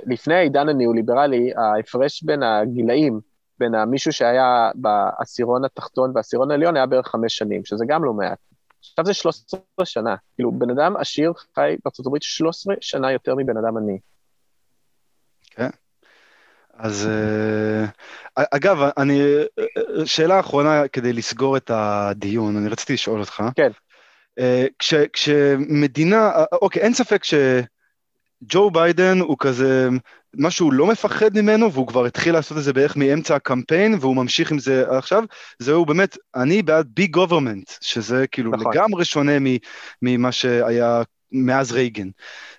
לפני 0.05 0.35
העידן 0.35 0.69
הניאו-ליברלי, 0.69 1.53
ההפרש 1.55 2.23
בין 2.23 2.43
הגילאים, 2.43 3.19
בין 3.59 3.83
מישהו 3.87 4.11
שהיה 4.11 4.71
בעשירון 4.75 5.65
התחתון 5.65 6.11
והעשירון 6.15 6.51
העליון 6.51 6.75
היה 6.75 6.85
בערך 6.85 7.07
חמש 7.07 7.37
שנים, 7.37 7.65
שזה 7.65 7.85
גם 7.87 8.03
לא 8.03 8.13
מעט. 8.13 8.37
עכשיו 8.79 9.05
זה 9.05 9.13
13 9.13 9.59
שנה, 9.83 10.15
כאילו 10.35 10.51
בן 10.51 10.69
אדם 10.69 10.97
עשיר 10.97 11.33
חי 11.55 11.75
בארצות 11.83 12.05
הברית 12.05 12.23
13 12.23 12.75
שנה 12.81 13.11
יותר 13.11 13.35
מבן 13.35 13.57
אדם 13.57 13.77
עני. 13.77 13.99
אז 16.77 17.09
אה, 18.37 18.43
אגב, 18.51 18.77
אני, 18.97 19.21
שאלה 20.05 20.39
אחרונה 20.39 20.87
כדי 20.87 21.13
לסגור 21.13 21.57
את 21.57 21.71
הדיון, 21.73 22.57
אני 22.57 22.69
רציתי 22.69 22.93
לשאול 22.93 23.19
אותך. 23.19 23.43
כן. 23.55 23.71
אה, 24.39 24.65
כש, 24.79 24.93
כשמדינה, 25.13 26.31
אוקיי, 26.51 26.81
אין 26.81 26.93
ספק 26.93 27.23
שג'ו 27.23 28.71
ביידן 28.71 29.19
הוא 29.19 29.37
כזה, 29.39 29.89
משהו 30.37 30.71
לא 30.71 30.87
מפחד 30.87 31.29
ממנו, 31.37 31.71
והוא 31.71 31.87
כבר 31.87 32.05
התחיל 32.05 32.33
לעשות 32.33 32.57
את 32.57 32.63
זה 32.63 32.73
בערך 32.73 32.97
מאמצע 32.97 33.35
הקמפיין, 33.35 33.97
והוא 33.99 34.15
ממשיך 34.15 34.51
עם 34.51 34.59
זה 34.59 34.97
עכשיו, 34.97 35.23
זהו 35.59 35.85
באמת, 35.85 36.17
אני 36.35 36.61
בעד 36.61 36.87
big 36.93 37.11
government, 37.11 37.71
שזה 37.81 38.27
כאילו 38.27 38.51
נכון. 38.51 38.73
לגמרי 38.73 39.05
שונה 39.05 39.31
ממה 40.01 40.31
שהיה 40.31 41.03
מאז 41.31 41.71
רייגן. 41.71 42.09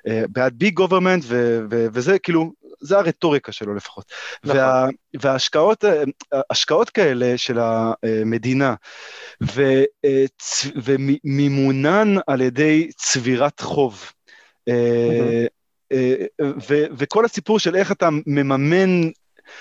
אה, 0.07 0.23
בעד 0.29 0.53
big 0.57 0.74
government, 0.74 1.24
וזה 1.69 2.19
כאילו, 2.19 2.53
זה 2.81 2.99
הרטוריקה 2.99 3.53
שלו 3.53 3.75
לפחות. 3.75 4.12
נכון. 4.45 4.57
וה, 4.57 4.87
וההשקעות 5.21 5.85
השקעות 6.51 6.91
כאלה 6.91 7.39
של 7.39 7.59
המדינה, 7.59 8.75
ו, 9.43 9.83
ומימונן 10.85 12.14
על 12.27 12.41
ידי 12.41 12.91
צבירת 12.97 13.61
חוב, 13.61 14.12
ו, 16.69 16.85
וכל 16.99 17.25
הסיפור 17.25 17.59
של 17.59 17.77
איך 17.77 17.93
אתה 17.93 18.09
מממן 18.27 19.11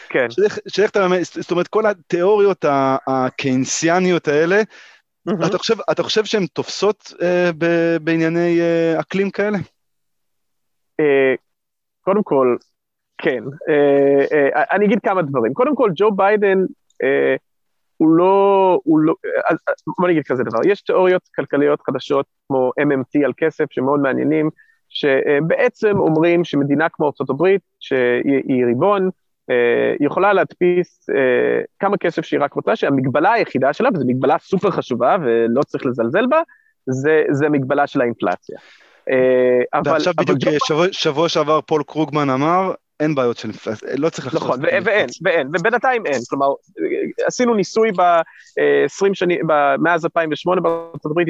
כן. 0.10 0.30
של 0.68 0.82
איך 0.82 0.92
אתה 0.92 1.08
מממן, 1.08 1.24
זאת 1.24 1.52
אומרת, 1.52 1.68
כל 1.68 1.86
התיאוריות 1.86 2.66
הקיינסיאניות 3.08 4.28
האלה, 4.28 4.62
mm-hmm. 5.30 5.48
אתה, 5.48 5.58
חושב, 5.58 5.76
אתה 5.92 6.04
חושב 6.04 6.26
שהן 6.26 6.46
תופסות 6.46 7.14
אה, 7.22 7.50
ב, 7.58 7.66
בענייני 8.02 8.62
אה, 8.62 9.00
אקלים 9.00 9.32
כאלה? 9.32 9.58
אה, 11.00 11.36
קודם 12.02 12.24
כל, 12.24 12.56
כן. 13.18 13.44
אה, 13.70 14.26
אה, 14.38 14.64
אני 14.72 14.86
אגיד 14.86 15.00
כמה 15.04 15.22
דברים. 15.22 15.54
קודם 15.54 15.76
כל, 15.76 15.92
ג'ו 15.96 16.12
ביידן 16.12 16.60
אה, 17.04 17.36
הוא 17.98 18.10
לא, 18.10 18.80
הוא 18.84 19.00
לא, 19.00 19.14
אז 19.50 19.58
בוא 20.00 20.08
נגיד 20.10 20.24
כזה 20.26 20.44
דבר, 20.44 20.60
יש 20.66 20.82
תיאוריות 20.82 21.22
כלכליות 21.36 21.82
חדשות 21.82 22.26
כמו 22.48 22.72
MMT 22.82 23.26
על 23.26 23.32
כסף 23.38 23.66
שמאוד 23.72 24.00
מעניינים, 24.00 24.50
שבעצם 24.90 26.00
אומרים 26.00 26.44
שמדינה 26.44 26.90
כמו 26.90 27.06
ארה"ב, 27.06 27.48
שהיא 27.80 28.66
ריבון, 28.66 29.10
היא 30.00 30.08
יכולה 30.08 30.34
להדפיס 30.34 31.10
כמה 31.80 31.98
כסף 31.98 32.26
שהיא 32.26 32.40
רק 32.44 32.54
רוצה, 32.54 32.76
שהמגבלה 32.76 33.34
היחידה 33.34 33.74
שלה, 33.74 33.90
וזו 33.94 34.04
מגבלה 34.08 34.38
סופר 34.40 34.72
חשובה 34.72 35.18
ולא 35.26 35.62
צריך 35.64 35.86
לזלזל 35.86 36.26
בה, 36.30 36.42
זה, 36.90 37.24
זה 37.32 37.50
מגבלה 37.50 37.88
של 37.88 38.02
האינפלציה. 38.02 38.58
אבל... 39.74 39.92
ועכשיו 39.92 40.14
בדיוק 40.18 40.40
שבוע, 40.68 40.88
שבוע 40.92 41.30
שעבר 41.30 41.62
פול 41.62 41.84
קרוגמן 41.84 42.30
אמר, 42.30 42.74
אין 43.00 43.16
בעיות 43.16 43.38
של 43.38 43.48
אינפלציה, 43.48 43.90
לא 43.98 44.10
צריך 44.10 44.28
לחשוב. 44.28 44.44
נכון, 44.44 44.60
ואין, 44.64 44.84
ואין, 45.24 45.48
ובינתיים 45.48 46.06
אין. 46.06 46.20
כלומר, 46.30 46.48
עשינו 47.26 47.54
ניסוי 47.54 47.92
ב-20 47.92 49.14
שנים, 49.14 49.40
מאז 49.80 50.06
2008 50.06 50.62
בארצות 50.62 51.12
הברית, 51.12 51.28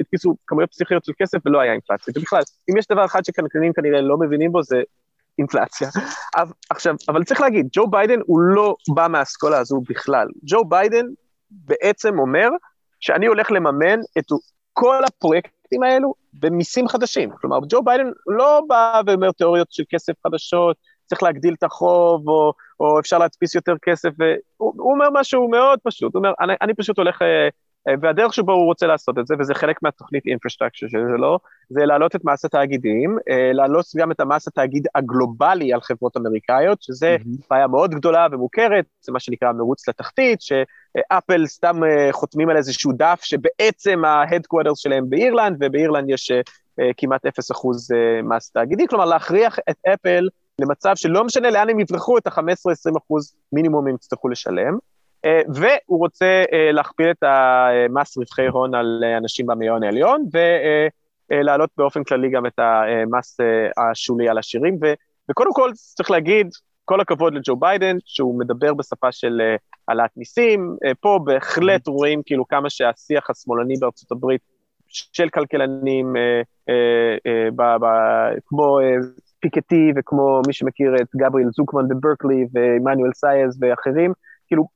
הדפיסו 0.00 0.36
כמויות 0.46 0.70
פסיכיות 0.70 1.04
של 1.04 1.12
כסף 1.18 1.38
ולא 1.46 1.60
היה 1.60 1.72
אינפלציה. 1.72 2.14
ובכלל, 2.16 2.42
אם 2.70 2.76
יש 2.76 2.86
דבר 2.86 3.04
אחד 3.04 3.24
שכלכלנים 3.24 3.72
כנראה 3.72 4.00
לא 4.00 4.18
מבינים 4.18 4.52
בו, 4.52 4.62
זה 4.62 4.82
אינפלציה. 5.38 5.88
עכשיו, 6.70 6.94
אבל 7.08 7.24
צריך 7.24 7.40
להגיד, 7.40 7.68
ג'ו 7.72 7.86
ביידן 7.86 8.20
הוא 8.26 8.40
לא 8.40 8.74
בא 8.94 9.06
מהאסכולה 9.10 9.58
הזו 9.58 9.80
בכלל. 9.88 10.28
ג'ו 10.42 10.64
ביידן 10.64 11.06
בעצם 11.50 12.18
אומר 12.18 12.48
שאני 13.00 13.26
הולך 13.26 13.50
לממן 13.50 14.00
את 14.18 14.24
כל 14.72 15.04
הפרויקטים 15.04 15.82
האלו 15.82 16.14
במיסים 16.32 16.88
חדשים. 16.88 17.30
כלומר, 17.40 17.58
ג'ו 17.68 17.82
ביידן 17.82 18.10
לא 18.26 18.62
בא 18.68 19.00
ואומר 19.06 19.32
תיאוריות 19.32 19.68
של 19.70 19.82
כסף 19.88 20.12
חדשות, 20.26 20.76
צריך 21.06 21.22
להגדיל 21.22 21.54
את 21.58 21.62
החוב, 21.62 22.28
או, 22.28 22.52
או 22.80 23.00
אפשר 23.00 23.18
להדפיס 23.18 23.54
יותר 23.54 23.74
כסף, 23.82 24.08
והוא 24.18 24.72
הוא 24.76 24.92
אומר 24.92 25.08
משהו 25.12 25.48
מאוד 25.48 25.78
פשוט, 25.82 26.14
הוא 26.14 26.20
אומר, 26.20 26.32
אני, 26.40 26.54
אני 26.62 26.74
פשוט 26.74 26.98
הולך, 26.98 27.22
אה, 27.22 27.48
והדרך 28.00 28.34
שבו 28.34 28.52
הוא 28.52 28.64
רוצה 28.64 28.86
לעשות 28.86 29.18
את 29.18 29.26
זה, 29.26 29.34
וזה 29.38 29.54
חלק 29.54 29.82
מהתוכנית 29.82 30.26
infrastructure 30.26 30.86
שלו, 30.88 31.38
זה 31.68 31.80
להעלות 31.84 32.16
את 32.16 32.24
מס 32.24 32.44
התאגידים, 32.44 33.18
אה, 33.30 33.50
להעלות 33.52 33.84
גם 33.96 34.12
את 34.12 34.20
המס 34.20 34.48
התאגיד 34.48 34.86
הגלובלי 34.94 35.72
על 35.72 35.80
חברות 35.80 36.16
אמריקאיות, 36.16 36.82
שזה 36.82 37.16
mm-hmm. 37.20 37.46
בעיה 37.50 37.66
מאוד 37.66 37.90
גדולה 37.90 38.26
ומוכרת, 38.32 38.84
זה 39.00 39.12
מה 39.12 39.20
שנקרא 39.20 39.52
מרוץ 39.52 39.88
לתחתית, 39.88 40.40
שאפל 40.42 41.46
סתם 41.46 41.80
חותמים 42.12 42.48
על 42.48 42.56
איזשהו 42.56 42.92
דף 42.92 43.20
שבעצם 43.22 44.04
ה 44.04 44.10
headquarters 44.10 44.78
שלהם 44.78 45.10
באירלנד, 45.10 45.56
ובאירלנד 45.60 46.10
יש 46.10 46.32
כמעט 46.96 47.26
0% 47.26 47.30
מס 48.22 48.50
תאגידי, 48.50 48.88
כלומר 48.88 49.04
להכריח 49.04 49.58
את 49.70 49.76
אפל 49.94 50.28
למצב 50.60 50.92
שלא 50.94 51.24
משנה 51.24 51.50
לאן 51.50 51.70
הם 51.70 51.80
יברחו, 51.80 52.18
את 52.18 52.26
ה-15-20 52.26 52.98
אחוז 52.98 53.34
מינימום 53.52 53.88
הם 53.88 53.94
יצטרכו 53.94 54.28
לשלם. 54.28 54.78
אה, 55.26 55.40
והוא 55.48 55.98
רוצה 55.98 56.44
אה, 56.52 56.72
להכפיל 56.72 57.10
את 57.10 57.22
המס 57.22 58.16
רווחי 58.16 58.46
הון 58.46 58.74
על 58.74 59.02
אה, 59.04 59.16
אנשים 59.16 59.46
במאיון 59.46 59.82
העליון, 59.82 60.24
ולהעלות 61.30 61.70
באופן 61.76 62.04
כללי 62.04 62.30
גם 62.30 62.46
את 62.46 62.58
המס 62.58 63.36
השולי 63.76 64.28
על 64.28 64.38
עשירים. 64.38 64.78
וקודם 65.30 65.52
כל, 65.52 65.70
צריך 65.74 66.10
להגיד, 66.10 66.48
כל 66.84 67.00
הכבוד 67.00 67.34
לג'ו 67.34 67.56
ביידן, 67.56 67.96
שהוא 68.04 68.38
מדבר 68.38 68.74
בשפה 68.74 69.12
של 69.12 69.40
העלאת 69.88 70.10
מיסים. 70.16 70.76
פה 71.00 71.18
בהחלט 71.24 71.88
רואים 71.88 72.22
כאילו 72.26 72.48
כמה 72.48 72.70
שהשיח 72.70 73.30
השמאלני 73.30 73.74
בארצות 73.80 74.12
הברית 74.12 74.40
של 74.88 75.28
כלכלנים, 75.28 76.14
כמו 78.46 78.78
פיקטי 79.40 79.92
וכמו 79.96 80.42
מי 80.46 80.52
שמכיר 80.52 80.96
את 80.96 81.06
גבריאל 81.16 81.48
זוקמן 81.50 81.88
בברקלי 81.88 82.46
ועמנואל 82.52 83.12
סייז 83.12 83.58
ואחרים, 83.60 84.12
כאילו, 84.46 84.75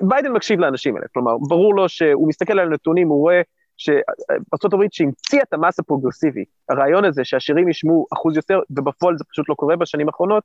ביידן 0.00 0.32
מקשיב 0.32 0.60
לאנשים 0.60 0.96
האלה, 0.96 1.06
כלומר, 1.14 1.32
ברור 1.48 1.74
לו 1.74 1.88
שהוא 1.88 2.28
מסתכל 2.28 2.58
על 2.58 2.66
הנתונים, 2.66 3.08
הוא 3.08 3.20
רואה 3.20 3.40
שארה"ב 3.76 4.84
שהמציאה 4.90 5.42
את 5.42 5.52
המס 5.52 5.78
הפרוגרסיבי, 5.78 6.44
הרעיון 6.68 7.04
הזה 7.04 7.24
שהעשירים 7.24 7.68
ישלמו 7.68 8.06
אחוז 8.12 8.36
יותר, 8.36 8.60
ובפועל 8.70 9.18
זה 9.18 9.24
פשוט 9.32 9.48
לא 9.48 9.54
קורה 9.54 9.76
בשנים 9.76 10.08
האחרונות, 10.08 10.42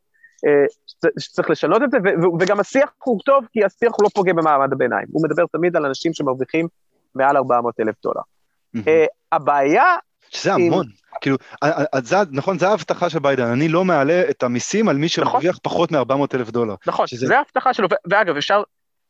אה, 0.47 1.11
שצריך 1.19 1.49
לשנות 1.49 1.83
את 1.83 1.91
זה, 1.91 1.97
וגם 2.39 2.59
השיח 2.59 2.89
הוא 3.03 3.19
טוב, 3.25 3.45
כי 3.51 3.65
השיח 3.65 3.91
הוא 3.97 4.03
לא 4.03 4.09
פוגע 4.15 4.33
במעמד 4.33 4.73
הביניים, 4.73 5.05
הוא 5.11 5.23
מדבר 5.23 5.45
תמיד 5.51 5.75
על 5.75 5.85
אנשים 5.85 6.13
שמרוויחים 6.13 6.67
מעל 7.15 7.37
400 7.37 7.79
אלף 7.79 7.95
דולר. 8.03 8.21
אה, 8.87 9.05
הבעיה... 9.31 9.83
שזה 10.29 10.53
המון. 10.53 10.85
כאילו, 11.21 11.37
נכון, 12.31 12.59
זו 12.59 12.67
ההבטחה 12.67 13.09
של 13.09 13.19
ביידן, 13.19 13.43
אני 13.43 13.69
לא 13.69 13.85
מעלה 13.85 14.29
את 14.29 14.43
המיסים 14.43 14.89
על 14.89 14.97
מי. 14.97 15.09
שמרוויח 15.09 15.55
נכון. 15.55 15.59
פחות 15.63 15.91
מ-400 15.91 16.25
אלף 16.33 16.49
דולר. 16.49 16.75
נכון. 16.87 17.05
זה 17.09 17.37
ההבטחה 17.37 17.73
שלו, 17.73 17.87
ואגב, 18.09 18.37
אפשר, 18.37 18.63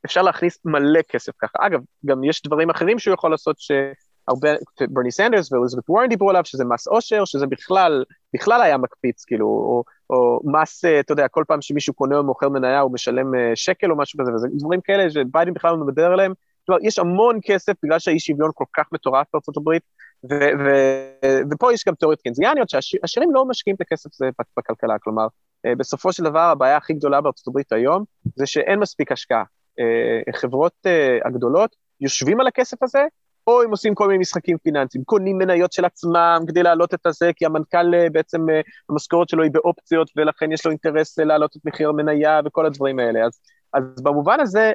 אפשר 0.05 0.21
להכניס 0.21 0.59
מלא 0.65 1.01
כסף 1.01 1.31
ככה. 1.39 1.57
אגב, 1.59 1.79
גם 2.05 2.23
יש 2.23 2.43
דברים 2.43 2.69
אחרים 2.69 2.99
שהוא 2.99 3.13
יכול 3.13 3.31
לעשות 3.31 3.55
שהרבה, 3.59 4.49
ברני 4.89 5.11
סנדרס 5.11 5.51
ואליזבת 5.51 5.89
וורן 5.89 6.09
דיברו 6.09 6.29
עליו, 6.29 6.41
שזה 6.45 6.65
מס 6.65 6.87
עושר, 6.87 7.25
שזה 7.25 7.47
בכלל, 7.47 8.03
בכלל 8.33 8.61
היה 8.61 8.77
מקפיץ, 8.77 9.25
כאילו, 9.25 9.45
או, 9.45 9.83
או 10.09 10.39
מס, 10.43 10.85
אה, 10.85 10.99
אתה 10.99 11.11
יודע, 11.11 11.27
כל 11.27 11.43
פעם 11.47 11.61
שמישהו 11.61 11.93
קונה 11.93 12.17
או 12.17 12.23
מוכר 12.23 12.49
מניה 12.49 12.79
הוא 12.79 12.93
משלם 12.93 13.35
אה, 13.35 13.51
שקל 13.55 13.91
או 13.91 13.97
משהו 13.97 14.19
כזה, 14.19 14.33
וזה 14.33 14.47
דברים 14.53 14.81
כאלה 14.81 15.09
שביידן 15.09 15.53
בכלל 15.53 15.71
לא 15.71 15.77
מדבר 15.77 16.05
עליהם. 16.05 16.33
כלומר, 16.65 16.81
יש 16.83 16.99
המון 16.99 17.39
כסף 17.43 17.73
בגלל 17.83 17.99
שהאי 17.99 18.19
שוויון 18.19 18.51
כל 18.53 18.65
כך 18.73 18.85
מטורף 18.91 19.27
בארצות 19.33 19.57
הברית, 19.57 19.83
ו- 20.31 20.51
ו- 20.59 21.39
ופה 21.51 21.73
יש 21.73 21.83
גם 21.87 21.95
תיאוריות 21.95 22.21
קנזיאניות, 22.21 22.69
שהעשירים 22.69 23.33
לא 23.33 23.45
משקיעים 23.45 23.75
את 23.75 23.81
הכסף 23.81 24.09
הזה 24.13 24.29
בכלכלה, 24.57 24.99
כלומר, 24.99 25.27
אה, 25.65 25.75
בסופו 25.75 26.13
של 26.13 26.23
דבר 26.23 26.39
הבעיה 26.39 26.77
הכי 26.77 26.93
גדולה 26.93 27.21
בארצות 27.21 27.47
הברית 27.47 27.71
היום, 27.71 28.03
זה 28.35 28.45
שאין 28.45 28.79
מספיק 28.79 29.11
השקעה. 29.11 29.43
אה, 29.79 30.33
חברות 30.33 30.73
אה, 30.85 31.17
הגדולות 31.25 31.75
יושבים 32.01 32.39
על 32.39 32.47
הכסף 32.47 32.83
הזה, 32.83 33.03
או 33.47 33.61
הם 33.61 33.71
עושים 33.71 33.95
כל 33.95 34.07
מיני 34.07 34.17
משחקים 34.17 34.57
פיננסיים, 34.57 35.03
קונים 35.03 35.37
מניות 35.37 35.73
של 35.73 35.85
עצמם 35.85 36.39
כדי 36.47 36.63
להעלות 36.63 36.93
את 36.93 37.05
הזה, 37.05 37.31
כי 37.35 37.45
המנכ"ל 37.45 38.09
בעצם, 38.11 38.45
המשכורת 38.89 39.29
שלו 39.29 39.43
היא 39.43 39.51
באופציות, 39.51 40.11
ולכן 40.15 40.51
יש 40.51 40.65
לו 40.65 40.71
אינטרס 40.71 41.19
להעלות 41.19 41.55
את 41.57 41.61
מחיר 41.65 41.89
המניה 41.89 42.41
וכל 42.45 42.65
הדברים 42.65 42.99
האלה. 42.99 43.25
אז, 43.25 43.39
אז 43.73 43.83
במובן 44.03 44.39
הזה, 44.39 44.71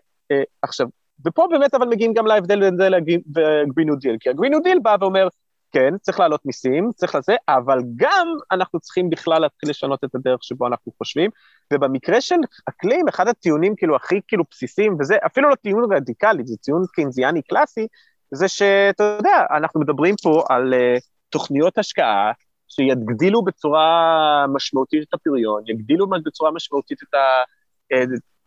עכשיו, 0.63 0.87
ופה 1.27 1.47
באמת 1.51 1.75
אבל 1.75 1.89
מגיעים 1.89 2.13
גם 2.13 2.27
להבדל 2.27 2.61
בין 2.61 2.77
זה 2.77 2.89
ל 2.89 3.07
Green 3.07 3.95
Deal, 3.99 4.17
כי 4.21 4.31
ה 4.31 4.36
Green 4.36 4.63
Deal 4.63 4.79
בא 4.83 4.97
ואומר, 5.01 5.29
כן, 5.75 5.99
צריך 5.99 6.21
להעלות 6.21 6.47
מיסים, 6.47 6.91
צריך 6.95 7.15
לזה, 7.15 7.35
אבל 7.49 7.79
גם 7.97 8.29
אנחנו 8.53 8.81
צריכים 8.81 9.11
בכלל 9.11 9.41
להתחיל 9.41 9.71
לשנות 9.71 10.05
את 10.05 10.15
הדרך 10.15 10.45
שבו 10.45 10.67
אנחנו 10.67 10.93
חושבים, 10.99 11.31
ובמקרה 11.73 12.21
של 12.21 12.35
אקלים, 12.69 13.09
אחד 13.09 13.29
הטיעונים 13.29 13.77
כאילו 13.77 13.97
הכי 13.97 14.21
כאילו 14.29 14.45
בסיסיים, 14.51 14.97
וזה 15.01 15.17
אפילו 15.27 15.49
לא 15.49 15.55
טיעון 15.55 15.93
רדיקלי, 15.93 16.43
זה 16.47 16.57
טיעון 16.57 16.83
קיינזיאני 16.95 17.43
קלאסי, 17.43 17.87
זה 18.31 18.49
שאתה 18.49 19.05
יודע, 19.05 19.47
אנחנו 19.57 19.81
מדברים 19.81 20.15
פה 20.23 20.45
על 20.49 20.75
uh, 20.75 21.01
תוכניות 21.29 21.79
השקעה 21.79 22.33
שיגדילו 22.69 23.45
בצורה 23.45 24.47
משמעותית 24.55 25.03
את 25.09 25.15
הפריון, 25.15 25.63
יגדילו 25.67 26.07
בצורה 26.25 26.51
משמעותית 26.51 26.99
את 27.03 27.15
ה... 27.15 27.19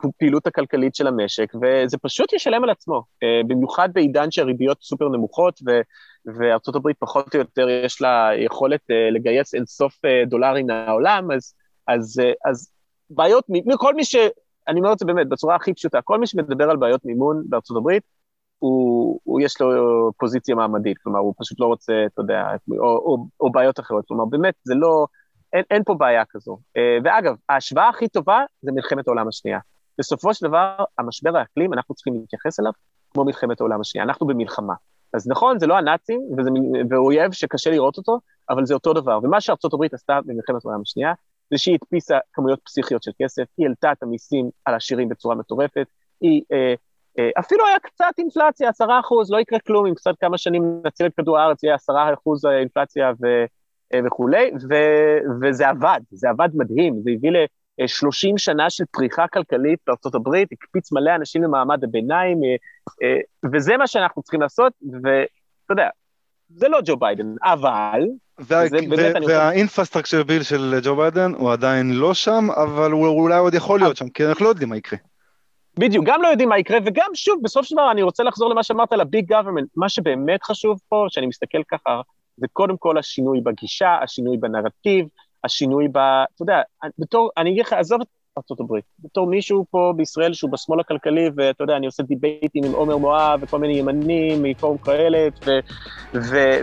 הפעילות 0.06 0.48
הכלכלית 0.48 0.96
של 0.96 1.08
המשק, 1.08 1.54
וזה 1.56 1.98
פשוט 1.98 2.34
ישלם 2.34 2.64
על 2.64 2.70
עצמו, 2.70 3.04
אה, 3.24 3.42
במיוחד 3.48 3.90
בעידן 3.94 4.32
שהריביות 4.32 4.78
סופר 4.82 5.10
נמוכות, 5.10 5.60
ו, 5.68 5.72
וארצות 6.26 6.76
הברית 6.76 6.98
פחות 7.00 7.36
או 7.36 7.40
יותר 7.40 7.70
יש 7.70 8.02
לה 8.02 8.30
יכולת 8.38 8.82
אה, 8.92 9.10
לגייס 9.12 9.54
אינסוף 9.54 10.06
אה, 10.06 10.26
דולרים 10.26 10.68
מהעולם, 10.68 11.32
אז, 11.32 11.54
אז, 11.88 12.22
אז 12.46 12.72
בעיות, 13.10 13.46
כל 13.78 13.96
מי 13.96 14.04
ש... 14.04 14.16
אני 14.68 14.80
אומר 14.80 14.94
את 14.94 15.00
זה 15.00 15.06
באמת 15.06 15.30
בצורה 15.30 15.56
הכי 15.56 15.74
פשוטה, 15.74 16.02
כל 16.02 16.20
מי 16.20 16.28
שמדבר 16.28 16.70
על 16.70 16.78
בעיות 16.78 17.06
מימון 17.06 17.44
בארצות 17.50 17.78
הברית, 17.78 18.04
הוא, 18.60 19.20
הוא 19.24 19.42
יש 19.42 19.62
לו 19.62 20.12
פוזיציה 20.20 20.56
מעמדית, 20.56 20.98
כלומר, 20.98 21.20
הוא 21.20 21.34
פשוט 21.40 21.60
לא 21.60 21.66
רוצה, 21.66 21.94
אתה 22.14 22.22
יודע, 22.22 22.44
או, 22.80 22.86
או, 22.86 23.28
או 23.40 23.52
בעיות 23.52 23.80
אחרות, 23.80 24.06
כלומר, 24.08 24.26
באמת, 24.26 24.54
זה 24.64 24.76
לא, 24.76 25.08
אין, 25.54 25.64
אין 25.72 25.84
פה 25.84 25.94
בעיה 25.94 26.24
כזו. 26.30 26.58
ואגב, 27.04 27.36
ההשוואה 27.50 27.90
הכי 27.90 28.08
טובה 28.08 28.44
זה 28.62 28.72
מלחמת 28.72 29.08
העולם 29.08 29.28
השנייה. 29.28 29.60
בסופו 30.00 30.34
של 30.34 30.48
דבר, 30.48 30.76
המשבר 30.98 31.38
האקלים, 31.38 31.74
אנחנו 31.74 31.96
צריכים 31.96 32.14
להתייחס 32.14 32.60
אליו 32.60 32.72
כמו 33.14 33.26
מלחמת 33.26 33.62
העולם 33.62 33.82
השנייה, 33.82 34.06
אנחנו 34.06 34.28
במלחמה. 34.28 34.74
אז 35.14 35.28
נכון, 35.28 35.60
זה 35.60 35.68
לא 35.68 35.78
הנאצים, 35.78 36.22
וזה 36.38 36.50
ואויב 36.90 37.32
שקשה 37.32 37.70
לראות 37.70 37.98
אותו, 37.98 38.20
אבל 38.50 38.66
זה 38.66 38.74
אותו 38.74 38.94
דבר. 38.94 39.20
ומה 39.24 39.42
שארצות 39.42 39.74
הברית 39.74 39.94
עשתה 39.94 40.20
במלחמת 40.26 40.66
העולם 40.66 40.82
השנייה, 40.82 41.14
זה 41.52 41.58
שהיא 41.58 41.78
הדפיסה 41.82 42.18
כמויות 42.34 42.60
פסיכיות 42.66 43.04
של 43.04 43.12
כסף, 43.22 43.44
היא 43.58 43.66
העלתה 43.66 43.92
את 43.92 44.04
המיסים 44.04 44.50
על 44.66 44.76
עשירים 44.76 45.10
בצורה 45.10 45.36
מטורפת, 45.36 45.88
היא... 46.22 46.42
אה, 46.52 46.74
אה, 47.20 47.30
אפילו 47.40 47.66
היה 47.68 47.80
קצת 47.80 48.14
אינפלציה, 48.18 48.70
עשרה 48.70 49.00
אחוז, 49.00 49.32
לא 49.32 49.40
יקרה 49.40 49.60
כלום, 49.60 49.86
אם 49.86 49.96
קצת 49.96 50.12
כמה 50.20 50.38
שנים 50.38 50.82
נציל 50.86 51.06
את 51.06 51.14
כדור 51.18 51.40
הארץ, 51.40 51.64
יהיה 51.64 51.76
עשרה 51.76 52.14
אחוז 52.14 52.46
אינפלציה 52.46 53.12
ו, 53.22 53.26
אה, 53.94 54.00
וכולי, 54.06 54.52
ו, 54.70 54.74
וזה 55.42 55.68
עבד, 55.68 56.00
זה 56.12 56.30
עבד 56.30 56.50
מדהים, 56.54 57.02
זה 57.04 57.12
הביא 57.18 57.32
30 57.88 58.38
שנה 58.38 58.70
של 58.70 58.84
פריחה 58.92 59.28
כלכלית 59.28 59.80
בארצות 59.88 60.16
הברית, 60.16 60.52
הקפיץ 60.52 60.92
מלא 60.92 61.16
אנשים 61.16 61.44
למעמד 61.44 61.84
הביניים, 61.84 62.38
אה, 62.44 62.56
אה, 63.08 63.20
וזה 63.54 63.78
מה 63.78 63.88
שאנחנו 63.88 64.22
צריכים 64.22 64.42
לעשות, 64.42 64.74
ואתה 65.04 65.72
יודע, 65.74 65.90
זה 66.50 66.68
לא 66.68 66.80
ג'ו 66.86 66.98
ביידן, 66.98 67.34
אבל... 67.44 68.02
וה 69.28 69.40
infrastructure 69.40 70.24
bill 70.24 70.44
של 70.44 70.80
ג'ו 70.84 70.96
ביידן 70.96 71.32
הוא 71.38 71.52
עדיין 71.52 71.94
לא 71.94 72.14
שם, 72.14 72.48
אבל 72.52 72.92
הוא 72.92 73.08
אולי 73.08 73.38
עוד 73.38 73.54
יכול 73.54 73.80
להיות 73.80 73.98
שם, 73.98 74.10
כי 74.10 74.26
אנחנו 74.26 74.46
לא 74.46 74.50
יודעים 74.50 74.70
מה 74.70 74.78
יקרה. 74.78 75.00
בדיוק, 75.80 76.06
גם 76.06 76.22
לא 76.22 76.28
יודעים 76.28 76.50
מה 76.50 76.60
יקרה, 76.60 76.78
וגם 76.86 77.12
שוב, 77.14 77.40
בסוף 77.44 77.66
של 77.66 77.76
דבר 77.76 77.92
אני 77.92 78.02
רוצה 78.02 78.24
לחזור 78.24 78.50
למה 78.50 78.64
שאמרת 78.64 78.94
על 78.94 79.02
ה 79.02 79.08
big 79.08 79.28
government, 79.28 79.68
מה 79.76 79.90
שבאמת 79.90 80.44
חשוב 80.44 80.80
פה, 80.90 81.06
שאני 81.10 81.26
מסתכל 81.26 81.64
ככה, 81.72 82.02
זה 82.38 82.48
קודם 82.54 82.78
כל 82.78 82.98
השינוי 82.98 83.42
בגישה, 83.42 83.98
השינוי 84.04 84.38
בנרטיב, 84.38 85.08
השינוי 85.48 85.88
ב... 85.88 85.98
אתה 85.98 86.42
יודע, 86.42 86.62
בתור, 87.00 87.30
אני 87.38 87.50
אגיד 87.50 87.66
לך, 87.66 87.74
עזוב, 87.74 88.00
ארצות 88.38 88.60
הברית. 88.60 88.84
בתור 89.00 89.28
מישהו 89.28 89.66
פה 89.72 89.94
בישראל 89.96 90.34
שהוא 90.34 90.52
בשמאל 90.52 90.80
הכלכלי, 90.80 91.30
ואתה 91.36 91.64
יודע, 91.64 91.76
אני 91.76 91.86
עושה 91.86 92.04
דיבייטים 92.04 92.64
עם 92.64 92.72
עומר 92.72 92.98
מואב 92.98 93.40
וכל 93.44 93.60
מיני 93.60 93.74
ימנים 93.74 94.44
מפורום 94.44 94.78
קהלת, 94.78 95.48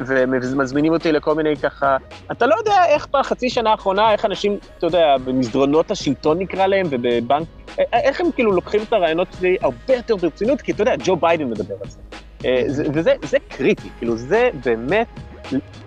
ומזמינים 0.07 0.93
אותי 0.93 1.13
לכל 1.13 1.35
מיני 1.35 1.57
ככה... 1.57 1.97
אתה 2.33 2.47
לא 2.47 2.55
יודע 2.59 2.85
איך 2.87 3.09
בחצי 3.11 3.51
שנה 3.51 3.71
האחרונה, 3.71 4.13
איך 4.13 4.25
אנשים, 4.25 4.59
אתה 4.79 4.87
יודע, 4.87 5.17
במסדרונות 5.25 5.91
השלטון 5.91 6.39
נקרא 6.39 6.67
להם, 6.67 6.87
ובבנק, 6.91 7.49
איך 7.93 8.21
הם 8.21 8.27
כאילו 8.33 8.53
לוקחים 8.53 8.81
את 8.89 8.93
הרעיונות 8.93 9.29
שלי 9.39 9.57
הרבה 9.63 9.95
יותר 9.95 10.17
ברצינות, 10.17 10.61
כי 10.61 10.73
אתה 10.73 10.83
יודע, 10.83 10.95
ג'ו 11.05 11.17
ביידן 11.17 11.51
מדבר 11.51 11.75
על 11.83 11.91
זה. 11.91 11.99
אה, 12.45 12.63
וזה 12.95 13.15
זה 13.23 13.39
קריטי, 13.49 13.89
כאילו 13.99 14.17
זה 14.17 14.51
באמת, 14.65 15.07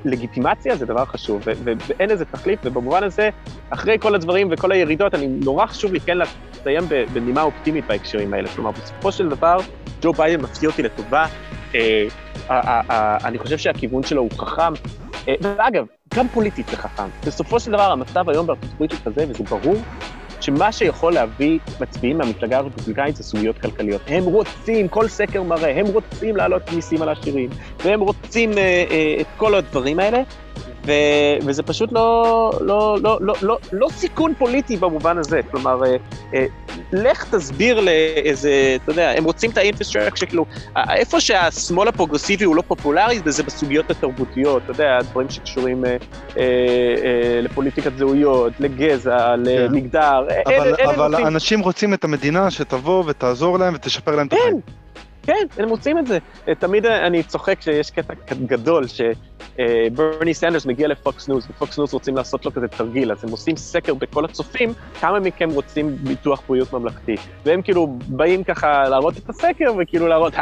לגיטימציה 0.05 0.75
זה 0.75 0.85
דבר 0.85 1.05
חשוב, 1.05 1.41
ואין 1.65 2.09
לזה 2.09 2.25
תחליף, 2.25 2.59
ובמובן 2.63 3.03
הזה, 3.03 3.29
אחרי 3.69 3.97
כל 3.99 4.15
הדברים 4.15 4.47
וכל 4.51 4.71
הירידות, 4.71 5.15
אני 5.15 5.27
נורא 5.27 5.65
חשוב 5.65 5.93
לי 5.93 5.99
כן 5.99 6.17
לסיים 6.17 6.83
בנימה 7.13 7.41
אופטימית 7.41 7.85
בהקשרים 7.87 8.33
האלה. 8.33 8.49
כלומר, 8.49 8.71
בסופו 8.71 9.11
של 9.11 9.29
דבר, 9.29 9.57
ג'ו 10.01 10.13
ביידן 10.13 10.43
מפתיע 10.43 10.69
אותי 10.69 10.83
לטובה, 10.83 11.25
אה, 11.75 12.07
אני 13.25 13.37
חושב 13.37 13.57
שהכיוון 13.57 14.03
שלו 14.03 14.21
הוא 14.21 14.31
חכם, 14.31 14.73
אה, 15.27 15.33
ואגב, 15.41 15.85
גם 16.13 16.27
פוליטית 16.27 16.67
זה 16.69 16.77
חכם. 16.77 17.09
בסופו 17.25 17.59
של 17.59 17.71
דבר, 17.71 17.91
המצב 17.91 18.29
היום 18.29 18.47
בארצות 18.47 18.73
הברית 18.73 18.91
הוא 18.91 18.99
כזה, 19.05 19.25
וזה 19.29 19.43
ברור, 19.49 19.77
שמה 20.41 20.71
שיכול 20.71 21.13
להביא 21.13 21.59
מצביעים 21.81 22.17
מהמפלגה 22.17 22.57
הרפובליקאית 22.57 23.15
זה 23.15 23.23
סוגיות 23.23 23.59
כלכליות. 23.59 24.01
הם 24.07 24.23
רוצים, 24.23 24.87
כל 24.87 25.07
סקר 25.07 25.43
מראה, 25.43 25.79
הם 25.79 25.85
רוצים 25.85 26.35
להעלות 26.35 26.71
מיסים 26.73 27.01
על 27.01 27.09
העשירים, 27.09 27.49
והם 27.83 27.99
רוצים 27.99 28.57
אה, 28.57 28.85
אה, 28.91 29.17
את 29.21 29.27
כל 29.37 29.55
הדברים 29.55 29.99
האלה, 29.99 30.21
ו, 30.87 30.91
וזה 31.45 31.63
פשוט 31.63 31.91
לא, 31.91 32.51
לא, 32.61 32.97
לא, 33.03 33.17
לא, 33.21 33.33
לא, 33.41 33.57
לא 33.71 33.87
סיכון 33.91 34.33
פוליטי 34.37 34.77
במובן 34.77 35.17
הזה. 35.17 35.39
כלומר, 35.51 35.83
אה, 35.85 35.95
אה, 36.33 36.45
לך 36.93 37.35
תסביר 37.35 37.79
לאיזה, 37.79 38.77
אתה 38.83 38.91
יודע, 38.91 39.11
הם 39.11 39.23
רוצים 39.23 39.51
את 39.51 39.57
ה 39.57 39.62
infrastructure, 39.62 40.25
כאילו, 40.25 40.45
איפה 40.89 41.19
שהשמאל 41.19 41.87
הפרוגרסיבי 41.87 42.45
הוא 42.45 42.55
לא 42.55 42.63
פופולרי, 42.67 43.19
זה 43.25 43.43
בסוגיות 43.43 43.91
התרבותיות, 43.91 44.63
אתה 44.63 44.71
יודע, 44.71 44.99
דברים 45.11 45.29
שקשורים 45.29 45.85
אה, 45.85 45.97
אה, 46.37 46.43
אה, 46.43 47.41
לפוליטיקת 47.41 47.97
זהויות, 47.97 48.53
לגזע, 48.59 49.17
כן. 49.17 49.39
למגדר. 49.43 50.19
אבל, 50.45 50.53
אלה, 50.53 50.75
אלה 50.79 50.91
אבל 50.95 51.11
רוצים... 51.11 51.27
אנשים 51.27 51.59
רוצים 51.59 51.93
את 51.93 52.03
המדינה 52.03 52.51
שתבוא 52.51 53.03
ותעזור 53.07 53.59
להם 53.59 53.73
ותשפר 53.75 54.15
להם 54.15 54.27
את 54.27 54.33
החיים. 54.33 54.61
כן, 54.61 54.71
הם 55.57 55.67
מוצאים 55.67 55.97
את 55.97 56.07
זה. 56.07 56.17
תמיד 56.59 56.85
אני 56.85 57.23
צוחק 57.23 57.61
שיש 57.61 57.91
קטע 57.91 58.13
גדול, 58.45 58.83
שברני 58.87 60.33
סנדרס 60.33 60.65
מגיע 60.65 60.87
לפוקס 60.87 61.27
ניוז, 61.29 61.47
ופוקס 61.49 61.77
ניוז 61.77 61.93
רוצים 61.93 62.15
לעשות 62.15 62.45
לו 62.45 62.53
כזה 62.53 62.67
תרגיל, 62.67 63.11
אז 63.11 63.23
הם 63.23 63.29
עושים 63.29 63.57
סקר 63.57 63.93
בכל 63.93 64.25
הצופים, 64.25 64.73
כמה 64.99 65.19
מכם 65.19 65.49
רוצים 65.49 65.95
ביטוח 65.95 66.41
בריאות 66.49 66.73
ממלכתי. 66.73 67.15
והם 67.45 67.61
כאילו 67.61 67.87
באים 68.07 68.43
ככה 68.43 68.89
להראות 68.89 69.17
את 69.17 69.29
הסקר, 69.29 69.73
וכאילו 69.79 70.07
להראות, 70.07 70.33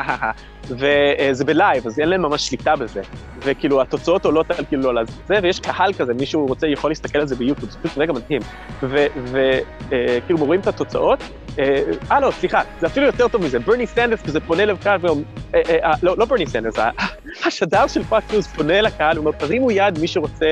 וזה 0.70 1.46
בלייב, 1.46 1.88
אז 1.88 2.00
אין 2.00 2.10
להם 2.10 2.22
ממש 2.22 2.48
שליטה 2.48 2.76
בזה. 2.76 3.02
וכאילו, 3.38 3.82
התוצאות 3.82 4.26
עולות 4.26 4.52
על 4.52 4.66
כאילו 4.66 4.90
על 4.90 5.06
זה, 5.28 5.36
ויש 5.44 5.60
קהל 5.60 5.94
כזה, 5.94 6.14
מישהו 6.14 6.46
רוצה, 6.48 6.68
יכול 6.68 6.92
להסתכל 6.92 7.20
על 7.20 7.28
זה 7.28 7.36
ביוטיוב, 7.36 7.72
זה 7.72 7.78
פשוט 7.84 7.98
רגע 7.98 8.14
מדהים. 8.14 8.42
וכאילו, 8.82 10.40
רואים 10.40 10.60
את 10.60 10.68
התוצאות, 10.68 11.24
אה, 11.60 11.82
אה, 12.12 12.20
לא, 12.20 12.32
סליחה, 12.32 12.62
זה 12.80 12.88
אפילו 12.88 13.06
יותר 13.06 13.28
טוב 13.28 13.44
מזה, 13.44 13.60
ברני 13.60 13.88
סנדרס 13.88 14.22
כזה 14.22 14.40
פונה 14.40 14.66
לקהל 14.66 15.00
ואומר, 15.02 15.24
אה, 15.56 15.62
אה, 15.70 15.78
אה, 15.84 15.94
לא, 16.04 16.16
לא 16.18 16.26
ברני 16.26 16.48
סנדרס, 16.48 16.76
השדר 17.46 17.88
של 17.88 18.04
פוקס 18.03 18.24
ניוז 18.32 18.48
פונה 18.48 18.82
לקהל 18.82 19.18
ואומר, 19.18 19.32
תרימו 19.32 19.72
יד 19.72 20.00
מי 20.00 20.08
שרוצה 20.08 20.52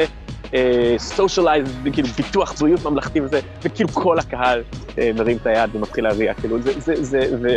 socialized, 0.97 1.67
אה, 1.85 1.91
כאילו 1.91 2.07
ביטוח 2.07 2.53
בריאות 2.61 2.85
ממלכתי 2.85 3.21
וזה, 3.21 3.39
וכאילו 3.63 3.89
כל 3.89 4.19
הקהל 4.19 4.63
אה, 4.99 5.11
מרים 5.15 5.37
את 5.37 5.47
היד 5.47 5.75
ומתחיל 5.75 6.03
להריע, 6.03 6.33
כאילו 6.33 6.61
זה, 6.61 6.79
זה, 6.79 7.03
זה, 7.03 7.19
ו, 7.41 7.47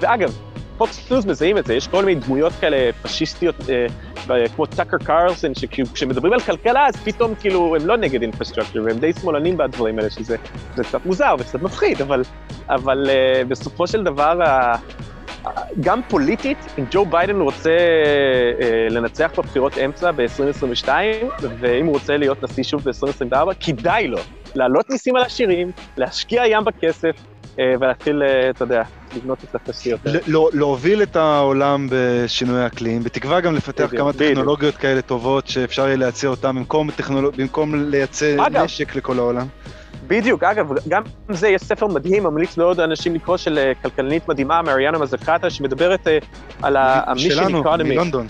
ואגב, 0.00 0.38
פוקס 0.78 1.10
ניוז 1.10 1.26
מזהים 1.26 1.58
את 1.58 1.66
זה, 1.66 1.74
יש 1.74 1.86
כל 1.86 2.04
מיני 2.04 2.20
דמויות 2.20 2.52
כאלה 2.60 2.92
פשיסטיות, 3.02 3.56
אה, 4.30 4.48
כמו 4.48 4.66
טאקר 4.66 4.96
קרלסון, 4.98 5.54
שכשמדברים 5.54 6.32
על 6.32 6.40
כלכלה, 6.40 6.86
אז 6.86 6.96
פתאום 6.96 7.34
כאילו 7.34 7.76
הם 7.76 7.86
לא 7.86 7.96
נגד 7.96 8.22
infrastructure, 8.22 8.82
והם 8.84 8.98
די 8.98 9.12
שמאלנים 9.12 9.56
בדברים 9.56 9.98
האלה, 9.98 10.10
שזה 10.10 10.36
קצת 10.76 11.06
מוזר 11.06 11.34
וקצת 11.38 11.62
מפחיד, 11.62 12.02
אבל, 12.02 12.22
אבל 12.70 13.06
uh, 13.06 13.44
בסופו 13.48 13.86
של 13.86 14.04
דבר, 14.04 14.40
uh, 14.42 15.48
גם 15.80 16.00
פוליטית, 16.08 16.66
אם 16.78 16.84
ג'ו 16.90 17.06
ביידן 17.06 17.40
רוצה 17.40 17.76
uh, 18.58 18.92
לנצח 18.92 19.30
בבחירות 19.38 19.78
אמצע 19.78 20.10
ב-2022, 20.12 20.88
ואם 21.60 21.86
הוא 21.86 21.94
רוצה 21.94 22.16
להיות 22.16 22.42
נשיא 22.42 22.62
שוב 22.64 22.82
ב-2024, 22.84 23.54
כדאי 23.60 24.08
לו 24.08 24.18
להעלות 24.54 24.90
מיסים 24.90 25.16
על 25.16 25.22
עשירים, 25.22 25.70
להשקיע 25.96 26.46
ים 26.46 26.64
בכסף, 26.64 27.16
ולהתחיל, 27.80 28.22
אתה 28.50 28.64
יודע, 28.64 28.82
לבנות 29.16 29.44
את 29.44 29.54
התשתיות 29.54 30.06
האלה. 30.06 30.18
לא, 30.26 30.50
להוביל 30.52 31.02
את 31.02 31.16
העולם 31.16 31.88
בשינוי 31.90 32.66
אקלים, 32.66 33.02
בתקווה 33.02 33.40
גם 33.40 33.54
לפתח 33.54 33.90
כמה 33.96 34.12
טכנולוגיות 34.12 34.76
כאלה 34.76 35.02
טובות 35.02 35.48
שאפשר 35.48 35.86
יהיה 35.86 35.96
לייצר 35.96 36.28
אותן 36.28 36.56
במקום, 36.56 36.90
אגב, 38.38 38.64
נשק 38.64 38.96
לכל 38.96 39.18
העולם. 39.18 39.46
בדיוק, 40.06 40.42
אגב, 40.42 40.68
גם 40.88 41.02
זה, 41.28 41.48
יש 41.48 41.62
ספר 41.62 41.86
מדהים, 41.86 42.22
ממליץ 42.22 42.56
לעוד 42.56 42.80
אנשים 42.80 43.14
לקרוא 43.14 43.36
של 43.36 43.58
אה, 43.58 43.72
כלכלנית 43.82 44.28
מדהימה, 44.28 44.62
מריאנה 44.62 44.98
מזקטה, 44.98 45.50
שמדברת 45.50 46.06
uh, 46.06 46.10
על 46.62 46.76
איקונומי. 46.76 47.30
שלנו, 47.30 47.62
מלונדון. 47.84 48.26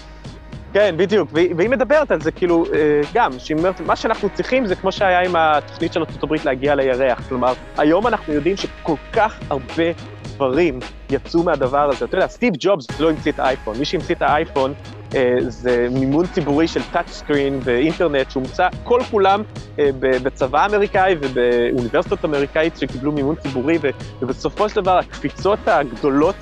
כן, 0.73 0.95
בדיוק, 0.97 1.31
והיא 1.33 1.69
מדברת 1.69 2.11
על 2.11 2.21
זה, 2.21 2.33
כאילו, 2.33 2.65
אה, 2.75 3.01
גם, 3.15 3.39
שהיא 3.39 3.57
אומרת, 3.57 3.81
מה 3.81 3.97
שאנחנו 3.97 4.31
צריכים 4.31 4.67
זה 4.67 4.77
כמו 4.77 4.93
שהיה 4.93 5.21
עם 5.21 5.37
התוכנית 5.37 5.93
של 5.93 6.01
ארה"ב 6.01 6.35
להגיע 6.45 6.75
לירח. 6.75 7.29
כלומר, 7.29 7.53
היום 7.77 8.07
אנחנו 8.07 8.33
יודעים 8.33 8.57
שכל 8.57 8.95
כך 9.13 9.41
הרבה 9.51 9.85
דברים 10.23 10.79
יצאו 11.11 11.43
מהדבר 11.43 11.91
הזה. 11.91 12.05
אתה 12.05 12.17
יודע, 12.17 12.29
סטיב 12.29 12.55
ג'ובס 12.59 13.01
לא 13.01 13.11
המציא 13.11 13.33
את 13.33 13.39
האייפון, 13.39 13.79
מי 13.79 13.85
שהמציא 13.85 14.15
את 14.15 14.23
האייפון 14.23 14.75
אה, 15.15 15.35
זה 15.41 15.87
מימון 15.91 16.27
ציבורי 16.27 16.69
של 16.69 16.81
טאצ' 16.93 17.11
סקרין 17.11 17.61
ואינטרנט 17.63 18.31
שהומצא 18.31 18.69
כל 18.83 19.01
כולם 19.11 19.43
אה, 19.79 19.91
בצבא 20.01 20.63
האמריקאי 20.63 21.15
ובאוניברסיטות 21.21 22.25
אמריקאית 22.25 22.77
שקיבלו 22.77 23.13
מימון 23.13 23.37
ציבורי, 23.37 23.79
ובסופו 24.23 24.69
של 24.69 24.81
דבר 24.81 24.99
הקפיצות 24.99 25.69
הגדולות 25.69 26.37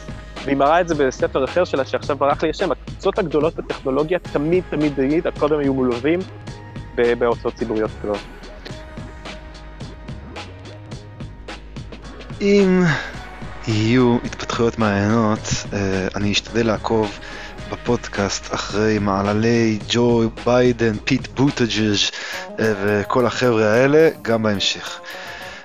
והיא 0.44 0.56
מראה 0.56 0.80
את 0.80 0.88
זה 0.88 0.94
בספר 0.94 1.44
אחר 1.44 1.64
שלה, 1.64 1.84
שעכשיו 1.84 2.16
ברח 2.16 2.42
לי 2.42 2.50
השם, 2.50 2.72
הקבוצות 2.72 3.18
הגדולות 3.18 3.54
בטכנולוגיה 3.54 4.18
תמיד 4.18 4.64
תמיד 4.70 4.92
תמיד, 4.96 5.26
קודם 5.38 5.58
היו 5.58 5.74
מולווים 5.74 6.20
בהוצאות 6.94 7.54
ציבוריות 7.54 7.90
גדולות. 8.00 8.18
אם 12.40 12.82
יהיו 13.68 14.16
התפתחויות 14.24 14.78
מעניינות, 14.78 15.38
אה, 15.72 16.08
אני 16.14 16.32
אשתדל 16.32 16.66
לעקוב 16.66 17.18
בפודקאסט 17.70 18.54
אחרי 18.54 18.98
מעללי 18.98 19.78
ג'ו 19.88 20.22
ביידן, 20.44 20.96
פיט 21.04 21.26
בוטג'ז' 21.26 22.10
אה, 22.60 22.72
וכל 22.84 23.26
החבר'ה 23.26 23.66
האלה, 23.66 24.08
גם 24.22 24.42
בהמשך. 24.42 25.00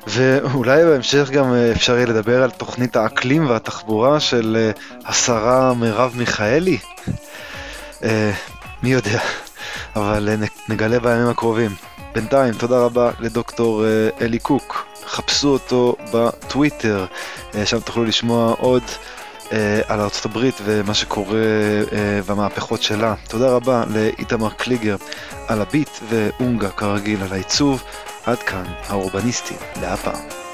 ואולי 0.07 0.83
בהמשך 0.83 1.29
גם 1.31 1.53
אה, 1.53 1.71
אפשר 1.71 1.95
יהיה 1.95 2.05
לדבר 2.05 2.43
על 2.43 2.51
תוכנית 2.51 2.95
האקלים 2.95 3.49
והתחבורה 3.49 4.19
של 4.19 4.57
אה, 4.59 4.71
השרה 5.09 5.73
מרב 5.73 6.13
מיכאלי. 6.15 6.77
אה, 8.03 8.31
מי 8.83 8.89
יודע, 8.91 9.19
אבל 9.95 10.29
נגלה 10.69 10.99
בימים 10.99 11.27
הקרובים. 11.27 11.71
בינתיים, 12.15 12.53
תודה 12.53 12.79
רבה 12.79 13.11
לדוקטור 13.19 13.85
אלי 14.21 14.39
קוק. 14.39 14.87
חפשו 15.05 15.47
אותו 15.47 15.95
בטוויטר, 16.13 17.05
שם 17.65 17.79
תוכלו 17.79 18.03
לשמוע 18.03 18.55
עוד 18.59 18.83
על 19.87 19.99
ארה"ב 19.99 20.49
ומה 20.63 20.93
שקורה 20.93 21.39
והמהפכות 22.23 22.81
שלה. 22.81 23.13
תודה 23.27 23.49
רבה 23.49 23.83
לאיתמר 23.93 24.49
קליגר 24.49 24.95
על 25.47 25.61
הביט 25.61 25.89
ואונגה 26.09 26.69
כרגיל 26.69 27.21
על 27.21 27.33
העיצוב. 27.33 27.83
עד 28.25 28.37
כאן 28.37 28.63
האורבניסטים 28.87 29.57
להפעם. 29.81 30.50